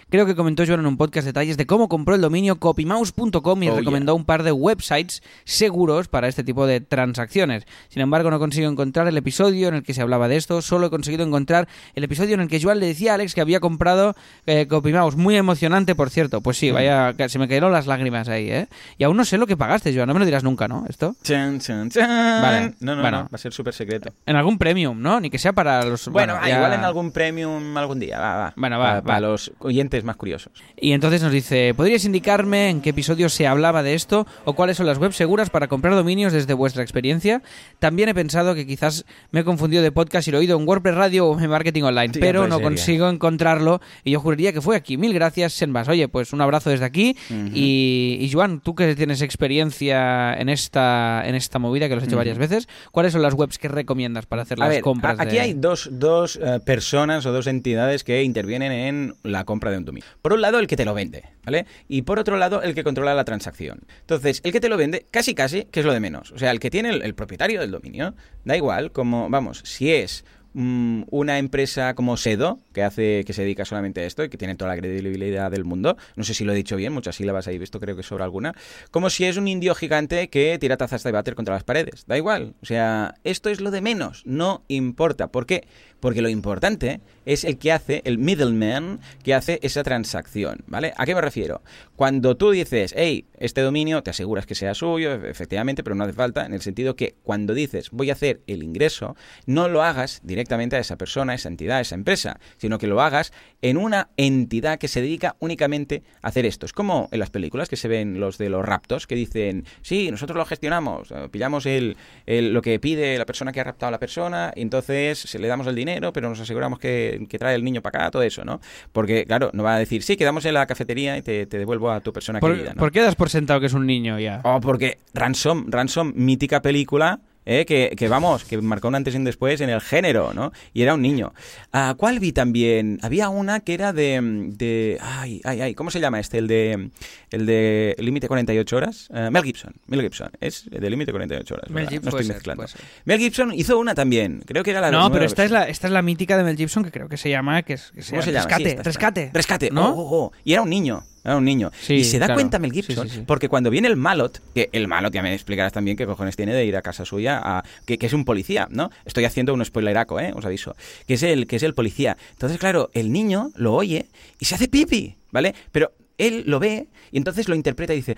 creo 0.09 0.26
que 0.26 0.34
comentó 0.36 0.64
Joan 0.66 0.80
en 0.80 0.86
un 0.86 0.96
podcast 0.96 1.26
detalles 1.26 1.57
de 1.57 1.66
cómo 1.66 1.88
compró 1.88 2.14
el 2.14 2.20
dominio 2.20 2.59
copymouse.com 2.59 3.62
y 3.62 3.68
Oh, 3.68 3.76
recomendó 3.76 4.14
un 4.14 4.24
par 4.24 4.42
de 4.42 4.53
websites 4.53 5.22
seguros 5.44 6.09
para 6.09 6.28
este 6.28 6.44
tipo 6.44 6.66
de 6.66 6.80
transacciones. 6.80 7.64
Sin 7.88 8.03
embargo, 8.03 8.30
no 8.30 8.38
consigo 8.38 8.70
encontrar 8.70 9.09
el 9.09 9.16
episodio 9.16 9.68
en 9.68 9.74
el 9.74 9.82
que 9.82 9.94
se 9.94 10.03
hablaba 10.03 10.28
de 10.28 10.36
esto, 10.36 10.62
solo 10.62 10.86
he 10.86 10.90
conseguido 10.90 11.24
encontrar 11.24 11.68
el 11.94 12.05
episodio 12.05 12.34
en 12.34 12.40
el 12.40 12.48
que 12.48 12.61
Joan 12.62 12.80
le 12.80 12.86
decía 12.86 13.12
a 13.12 13.14
Alex 13.14 13.34
que 13.34 13.40
había 13.40 13.61
comprado 13.61 14.14
eh, 14.46 14.66
Copymouse. 14.68 15.16
Muy 15.16 15.36
emocionante, 15.36 15.94
por 15.94 16.11
cierto. 16.11 16.40
Pues 16.40 16.57
Mm. 16.57 16.61
sí, 16.61 16.70
vaya, 16.70 17.12
que 17.14 17.28
se 17.28 17.38
me 17.38 17.48
cayeron 17.48 17.72
las 17.72 17.86
lágrimas 17.86 18.28
ahí, 18.28 18.50
¿eh? 18.50 18.68
Y 18.98 19.05
aún 19.05 19.16
no 19.16 19.24
sé 19.24 19.38
lo 19.38 19.46
que 19.46 19.57
pagaste, 19.57 19.94
Joan, 19.94 20.07
no 20.09 20.14
me 20.14 20.20
lo 20.20 20.26
dirás 20.26 20.44
nunca, 20.44 20.68
¿no? 20.68 20.84
¿Esto? 20.88 21.16
Chan, 21.22 21.59
chan, 21.61 21.88
chan. 21.90 22.42
Vale, 22.42 22.74
No, 22.80 22.94
no, 22.96 23.03
bueno. 23.03 23.18
no, 23.18 23.24
va 23.24 23.28
a 23.32 23.38
ser 23.38 23.53
súper 23.53 23.72
secreto. 23.74 24.12
En 24.26 24.36
algún 24.36 24.59
premium, 24.59 25.00
¿no? 25.00 25.18
Ni 25.20 25.30
que 25.30 25.38
sea 25.38 25.53
para 25.53 25.84
los... 25.84 26.09
Bueno, 26.09 26.38
ya- 26.46 26.57
igual 26.57 26.72
en 26.74 26.84
algún 26.84 27.11
premium 27.12 27.76
algún 27.76 27.98
día, 28.00 28.20
va, 28.20 28.36
va. 28.36 28.53
Bueno, 28.57 28.78
va, 28.78 28.84
Para, 28.84 29.00
va. 29.00 29.03
para 29.07 29.20
los 29.20 29.41
oyentes 29.59 30.05
más 30.05 30.16
curiosos. 30.16 30.53
Y 30.80 30.93
entonces 30.93 31.22
nos 31.22 31.32
dice, 31.32 31.74
¿podríais 31.74 32.05
indicarme 32.05 32.68
en 32.70 32.80
qué 32.80 32.90
episodio 32.90 33.28
se 33.28 33.47
hablaba 33.47 33.82
de 33.82 33.95
esto 33.95 34.26
o 34.45 34.53
cuáles 34.55 34.76
son 34.76 34.86
las 34.86 34.99
webs 34.99 35.16
seguras 35.16 35.51
para 35.51 35.68
comprar 35.68 35.95
dominios 35.95 36.32
desde 36.32 36.55
vuestra 36.55 36.82
experiencia? 36.82 37.43
También 37.78 38.09
he 38.09 38.14
pensado 38.14 38.55
que 38.55 38.66
quizás 38.66 39.05
me 39.30 39.40
he 39.40 39.45
confundido 39.45 39.82
de 39.82 39.93
podcast 39.93 40.28
y 40.28 40.30
lo 40.30 40.38
he 40.38 40.40
oído 40.40 40.59
en 40.59 40.66
WordPress 40.68 40.95
Radio 40.95 41.26
o 41.28 41.40
en 41.40 41.51
Marketing 41.51 41.82
Online, 41.82 42.12
Sí, 42.14 42.20
pero 42.20 42.47
no 42.49 42.61
consigo 42.61 43.09
encontrarlo 43.09 43.80
y 44.05 44.12
yo 44.12 44.20
juraría 44.20 44.53
que 44.53 44.61
fue 44.61 44.76
aquí. 44.76 44.97
Mil 44.97 45.12
gracias, 45.14 45.53
Senbas. 45.55 45.88
Oye, 45.88 46.09
pues 46.09 46.32
un 46.32 46.40
abrazo 46.40 46.70
desde 46.70 46.84
aquí 46.84 47.16
y, 47.30 48.18
y 48.20 48.30
Joan, 48.32 48.61
tú 48.61 48.74
que 48.74 48.95
tienes 48.95 49.22
experiencia 49.22 50.34
en 50.34 50.49
esta, 50.49 51.22
en 51.26 51.34
esta 51.34 51.59
movida, 51.59 51.88
que 51.88 51.95
lo 51.95 52.01
has 52.01 52.07
hecho 52.09 52.16
varias 52.16 52.38
veces, 52.38 52.68
¿cuáles 52.90 53.12
son 53.12 53.22
las 53.22 53.34
webs 53.34 53.59
que 53.59 53.68
recomiendas 53.68 54.26
para 54.26 54.43
hacer 54.43 54.59
A 54.59 54.64
las 54.64 54.68
ver, 54.70 54.80
compras? 54.82 55.18
aquí 55.18 55.36
de- 55.36 55.40
hay 55.40 55.53
dos, 55.55 55.88
dos 55.93 56.38
eh, 56.43 56.61
personas 56.64 57.26
o 57.26 57.32
dos 57.32 57.47
entidades 57.47 58.05
que 58.05 58.22
intervienen 58.22 58.72
en 58.72 59.14
la 59.33 59.45
compra 59.45 59.70
de 59.70 59.78
un 59.78 59.85
dominio. 59.85 60.09
Por 60.20 60.33
un 60.33 60.41
lado, 60.41 60.59
el 60.59 60.66
que 60.66 60.76
te 60.76 60.85
lo 60.85 60.95
vende, 60.95 61.24
¿vale? 61.45 61.66
Y 61.89 62.03
por 62.03 62.18
otro 62.18 62.37
lado, 62.37 62.62
el 62.62 62.74
que 62.74 62.85
controla 62.85 63.14
la 63.14 63.24
transacción. 63.24 63.80
Entonces, 64.01 64.41
el 64.45 64.53
que 64.53 64.61
te 64.61 64.68
lo 64.68 64.76
vende, 64.76 65.07
casi 65.11 65.35
casi, 65.35 65.64
que 65.64 65.80
es 65.80 65.87
lo 65.87 65.93
de 65.93 66.01
menos. 66.01 66.30
O 66.33 66.39
sea, 66.39 66.51
el 66.51 66.61
que 66.61 66.70
tiene 66.70 66.91
el, 66.91 67.03
el 67.03 67.14
propietario 67.14 67.61
del 67.61 67.70
dominio, 67.70 68.14
da 68.45 68.57
igual, 68.57 68.93
como, 68.93 69.28
vamos, 69.28 69.62
si 69.64 69.93
es 69.93 70.24
mm, 70.55 71.03
una 71.11 71.38
empresa 71.38 71.94
como 71.94 72.16
Sedo, 72.16 72.59
que 72.72 72.82
hace 72.82 73.24
que 73.24 73.32
se 73.32 73.42
dedica 73.42 73.64
solamente 73.64 74.00
a 74.00 74.05
esto 74.05 74.24
y 74.24 74.28
que 74.28 74.38
tiene 74.38 74.55
toda 74.55 74.74
la 74.74 74.76
credibilidad 74.76 75.50
del 75.50 75.64
mundo, 75.64 75.96
no 76.16 76.24
sé 76.24 76.34
si 76.34 76.44
lo 76.44 76.53
he 76.53 76.57
dicho 76.57 76.76
bien, 76.76 76.92
muchas 76.92 77.16
sílabas 77.16 77.46
ahí 77.46 77.59
visto, 77.59 77.80
creo 77.80 77.96
que 77.96 78.03
sobra 78.03 78.24
alguna, 78.24 78.55
como 78.90 79.11
si 79.11 79.24
es 79.24 79.36
un 79.36 79.48
indio 79.48 79.74
gigante 79.74 80.28
que 80.28 80.59
tira 80.59 80.76
tazas 80.76 81.03
de 81.03 81.12
váter 81.12 81.34
contra 81.34 81.55
las 81.55 81.64
paredes, 81.64 82.05
da 82.07 82.16
igual, 82.16 82.55
o 82.62 82.66
sea, 82.66 83.14
esto 83.24 83.50
es 83.50 83.61
lo 83.61 83.70
de 83.70 83.80
menos, 83.80 84.22
no 84.26 84.62
importa, 84.68 85.28
¿por 85.28 85.46
qué? 85.46 85.64
Porque 86.00 86.20
lo 86.20 86.28
importante 86.28 87.00
es 87.26 87.44
el 87.44 87.59
que 87.59 87.70
hace, 87.70 88.03
el 88.05 88.18
middleman, 88.18 88.98
que 89.22 89.34
hace 89.34 89.61
esa 89.62 89.84
transacción, 89.84 90.64
¿vale? 90.66 90.92
¿A 90.96 91.07
qué 91.07 91.14
me 91.14 91.20
refiero? 91.20 91.62
Cuando 91.94 92.36
tú 92.36 92.50
dices, 92.50 92.92
hey, 92.96 93.26
este 93.38 93.61
dominio, 93.61 94.03
te 94.03 94.11
aseguras 94.11 94.44
que 94.44 94.57
sea 94.57 94.74
suyo, 94.74 95.12
efectivamente, 95.12 95.84
pero 95.84 95.94
no 95.94 96.03
hace 96.03 96.12
falta, 96.12 96.44
en 96.44 96.55
el 96.55 96.61
sentido 96.61 96.96
que 96.96 97.14
cuando 97.22 97.55
dices, 97.55 97.90
voy 97.92 98.11
a 98.11 98.14
hacer 98.14 98.40
el 98.48 98.64
ingreso, 98.64 99.14
no 99.46 99.68
lo 99.68 99.84
hagas 99.84 100.20
directamente 100.24 100.41
a 100.51 100.78
esa 100.78 100.97
persona, 100.97 101.32
a 101.32 101.34
esa 101.36 101.49
entidad, 101.49 101.78
a 101.78 101.80
esa 101.80 101.95
empresa, 101.95 102.38
sino 102.57 102.78
que 102.78 102.86
lo 102.86 103.01
hagas 103.01 103.32
en 103.62 103.76
una 103.76 104.09
entidad 104.16 104.78
que 104.78 104.88
se 104.88 105.01
dedica 105.01 105.36
únicamente 105.40 106.03
a 106.22 106.28
hacer 106.28 106.47
esto. 106.47 106.66
Es 106.66 106.72
como 106.72 107.09
en 107.12 107.18
las 107.20 107.30
películas 107.30 107.68
que 107.68 107.76
se 107.76 107.88
ven 107.88 108.20
los 108.20 108.38
de 108.38 108.49
los 108.49 108.64
raptos, 108.64 109.07
que 109.07 109.14
dicen, 109.14 109.64
sí, 109.82 110.11
nosotros 110.11 110.36
lo 110.36 110.45
gestionamos, 110.45 111.11
eh, 111.11 111.28
pillamos 111.30 111.66
el, 111.66 111.97
el- 112.26 112.53
lo 112.53 112.62
que 112.62 112.78
pide 112.80 113.18
la 113.18 113.26
persona 113.26 113.53
que 113.53 113.61
ha 113.61 113.64
raptado 113.64 113.88
a 113.88 113.90
la 113.93 113.99
persona, 113.99 114.53
y 114.57 114.62
entonces 114.62 115.18
se 115.18 115.38
le 115.38 115.49
damos 115.49 115.66
el 115.66 115.74
dinero, 115.74 116.12
pero 116.12 116.28
nos 116.28 116.40
aseguramos 116.40 116.78
que, 116.78 117.26
que 117.28 117.38
trae 117.38 117.55
el 117.55 117.64
niño 117.64 117.82
para 117.82 118.01
acá, 118.05 118.11
todo 118.11 118.22
eso, 118.22 118.45
¿no? 118.45 118.61
Porque, 118.93 119.24
claro, 119.26 119.51
no 119.53 119.62
va 119.62 119.74
a 119.74 119.78
decir, 119.78 120.03
sí, 120.03 120.16
quedamos 120.16 120.45
en 120.45 120.55
la 120.55 120.66
cafetería 120.66 121.16
y 121.16 121.22
te, 121.22 121.47
te 121.47 121.59
devuelvo 121.59 121.90
a 121.90 122.01
tu 122.01 122.12
persona 122.12 122.40
¿Por, 122.40 122.53
querida, 122.55 122.74
¿no? 122.74 122.78
por 122.80 122.90
qué 122.93 123.01
das 123.01 123.14
por 123.14 123.30
sentado 123.30 123.61
que 123.61 123.66
es 123.66 123.72
un 123.74 123.86
niño 123.86 124.18
ya? 124.18 124.40
Oh, 124.45 124.61
porque 124.61 124.99
Ransom, 125.14 125.66
Ransom, 125.70 126.12
mítica 126.16 126.62
película, 126.62 127.20
eh, 127.45 127.64
que, 127.66 127.95
que 127.97 128.09
vamos, 128.09 128.45
que 128.45 128.61
marcó 128.61 128.88
un 128.88 128.95
antes 128.95 129.14
y 129.14 129.16
un 129.16 129.24
después 129.24 129.61
en 129.61 129.70
el 129.70 129.80
género, 129.80 130.32
¿no? 130.34 130.53
Y 130.72 130.82
era 130.82 130.95
un 130.95 131.03
niño. 131.03 131.32
Ah, 131.72 131.95
¿Cuál 131.97 132.18
vi 132.20 132.32
también? 132.32 132.99
Había 133.03 133.28
una 133.28 133.61
que 133.61 133.74
era 133.74 133.93
de, 133.93 134.20
de 134.57 134.99
ay, 135.01 135.40
ay, 135.45 135.61
ay, 135.61 135.74
¿cómo 135.74 135.90
se 135.90 136.01
llama 136.01 136.20
este? 136.20 136.38
El 136.38 136.47
de 136.49 136.90
el 137.30 137.47
de 137.47 137.97
Límite 137.99 138.28
48 138.28 138.76
horas. 138.76 139.09
Ah, 139.12 139.30
Mel 139.30 139.43
Gibson, 139.45 139.74
Mel 139.86 140.01
Gibson, 140.03 140.30
es 140.40 140.68
de 140.70 140.90
Límite 140.90 141.12
48 141.12 141.55
horas. 141.55 141.70
Mel. 141.70 141.88
Gibson 141.88 142.12
no 142.12 142.18
estoy 142.18 142.34
mezclando. 142.34 142.68
ser. 142.68 142.80
Mel 143.05 143.18
Gibson 143.18 143.53
hizo 143.55 143.78
una 143.78 143.95
también, 143.95 144.43
creo 144.47 144.62
que 144.62 144.70
era 144.70 144.80
la 144.80 144.90
No, 144.90 145.11
pero 145.11 145.24
esta 145.24 145.45
es, 145.45 145.51
la, 145.51 145.68
esta 145.68 145.86
es 145.86 145.93
la 145.93 146.03
mítica 146.03 146.36
de 146.36 146.45
Mel 146.45 146.57
Gibson 146.57 146.84
que 146.84 146.90
creo 146.90 147.09
que 147.09 147.16
se 147.16 147.30
llama 147.30 147.62
que 147.62 147.74
es, 147.74 147.93
que 147.93 148.03
¿Cómo 148.03 148.22
se 148.22 148.32
llama? 148.32 148.45
Rescate, 148.47 148.62
Sí, 148.62 148.68
esta, 148.68 148.80
esta. 148.80 148.82
rescate. 148.90 149.30
Rescate. 149.32 149.70
¿no? 149.70 149.90
Oh, 149.90 150.01
oh, 150.01 150.24
oh. 150.26 150.32
Y 150.45 150.53
era 150.53 150.62
un 150.62 150.70
niño. 150.70 151.05
Era 151.24 151.36
un 151.36 151.44
niño. 151.44 151.70
Sí, 151.80 151.94
y 151.94 152.04
se 152.04 152.18
da 152.18 152.26
claro. 152.26 152.38
cuenta 152.38 152.58
Mel 152.58 152.72
Gibson, 152.72 153.08
sí, 153.08 153.16
sí. 153.16 153.24
porque 153.26 153.48
cuando 153.48 153.70
viene 153.70 153.88
el 153.88 153.96
Malot, 153.96 154.40
que 154.54 154.68
el 154.72 154.88
Malot 154.88 155.12
ya 155.12 155.22
me 155.22 155.32
explicarás 155.34 155.72
también 155.72 155.96
qué 155.96 156.06
cojones 156.06 156.36
tiene 156.36 156.52
de 156.52 156.64
ir 156.64 156.76
a 156.76 156.82
casa 156.82 157.04
suya, 157.04 157.40
a, 157.42 157.64
que, 157.86 157.98
que 157.98 158.06
es 158.06 158.12
un 158.12 158.24
policía, 158.24 158.66
¿no? 158.70 158.90
Estoy 159.04 159.24
haciendo 159.24 159.54
un 159.54 159.64
spoileraco, 159.64 160.18
¿eh? 160.18 160.32
Os 160.34 160.44
aviso. 160.44 160.74
Que 161.06 161.14
es 161.14 161.22
el, 161.22 161.46
que 161.46 161.56
es 161.56 161.62
el 161.62 161.74
policía. 161.74 162.16
Entonces, 162.32 162.58
claro, 162.58 162.90
el 162.94 163.12
niño 163.12 163.50
lo 163.54 163.74
oye 163.74 164.06
y 164.40 164.46
se 164.46 164.56
hace 164.56 164.68
pipi, 164.68 165.16
¿vale? 165.30 165.54
Pero 165.70 165.92
él 166.18 166.44
lo 166.46 166.58
ve 166.58 166.88
y 167.10 167.18
entonces 167.18 167.48
lo 167.48 167.54
interpreta 167.54 167.92
y 167.92 167.96
dice. 167.96 168.16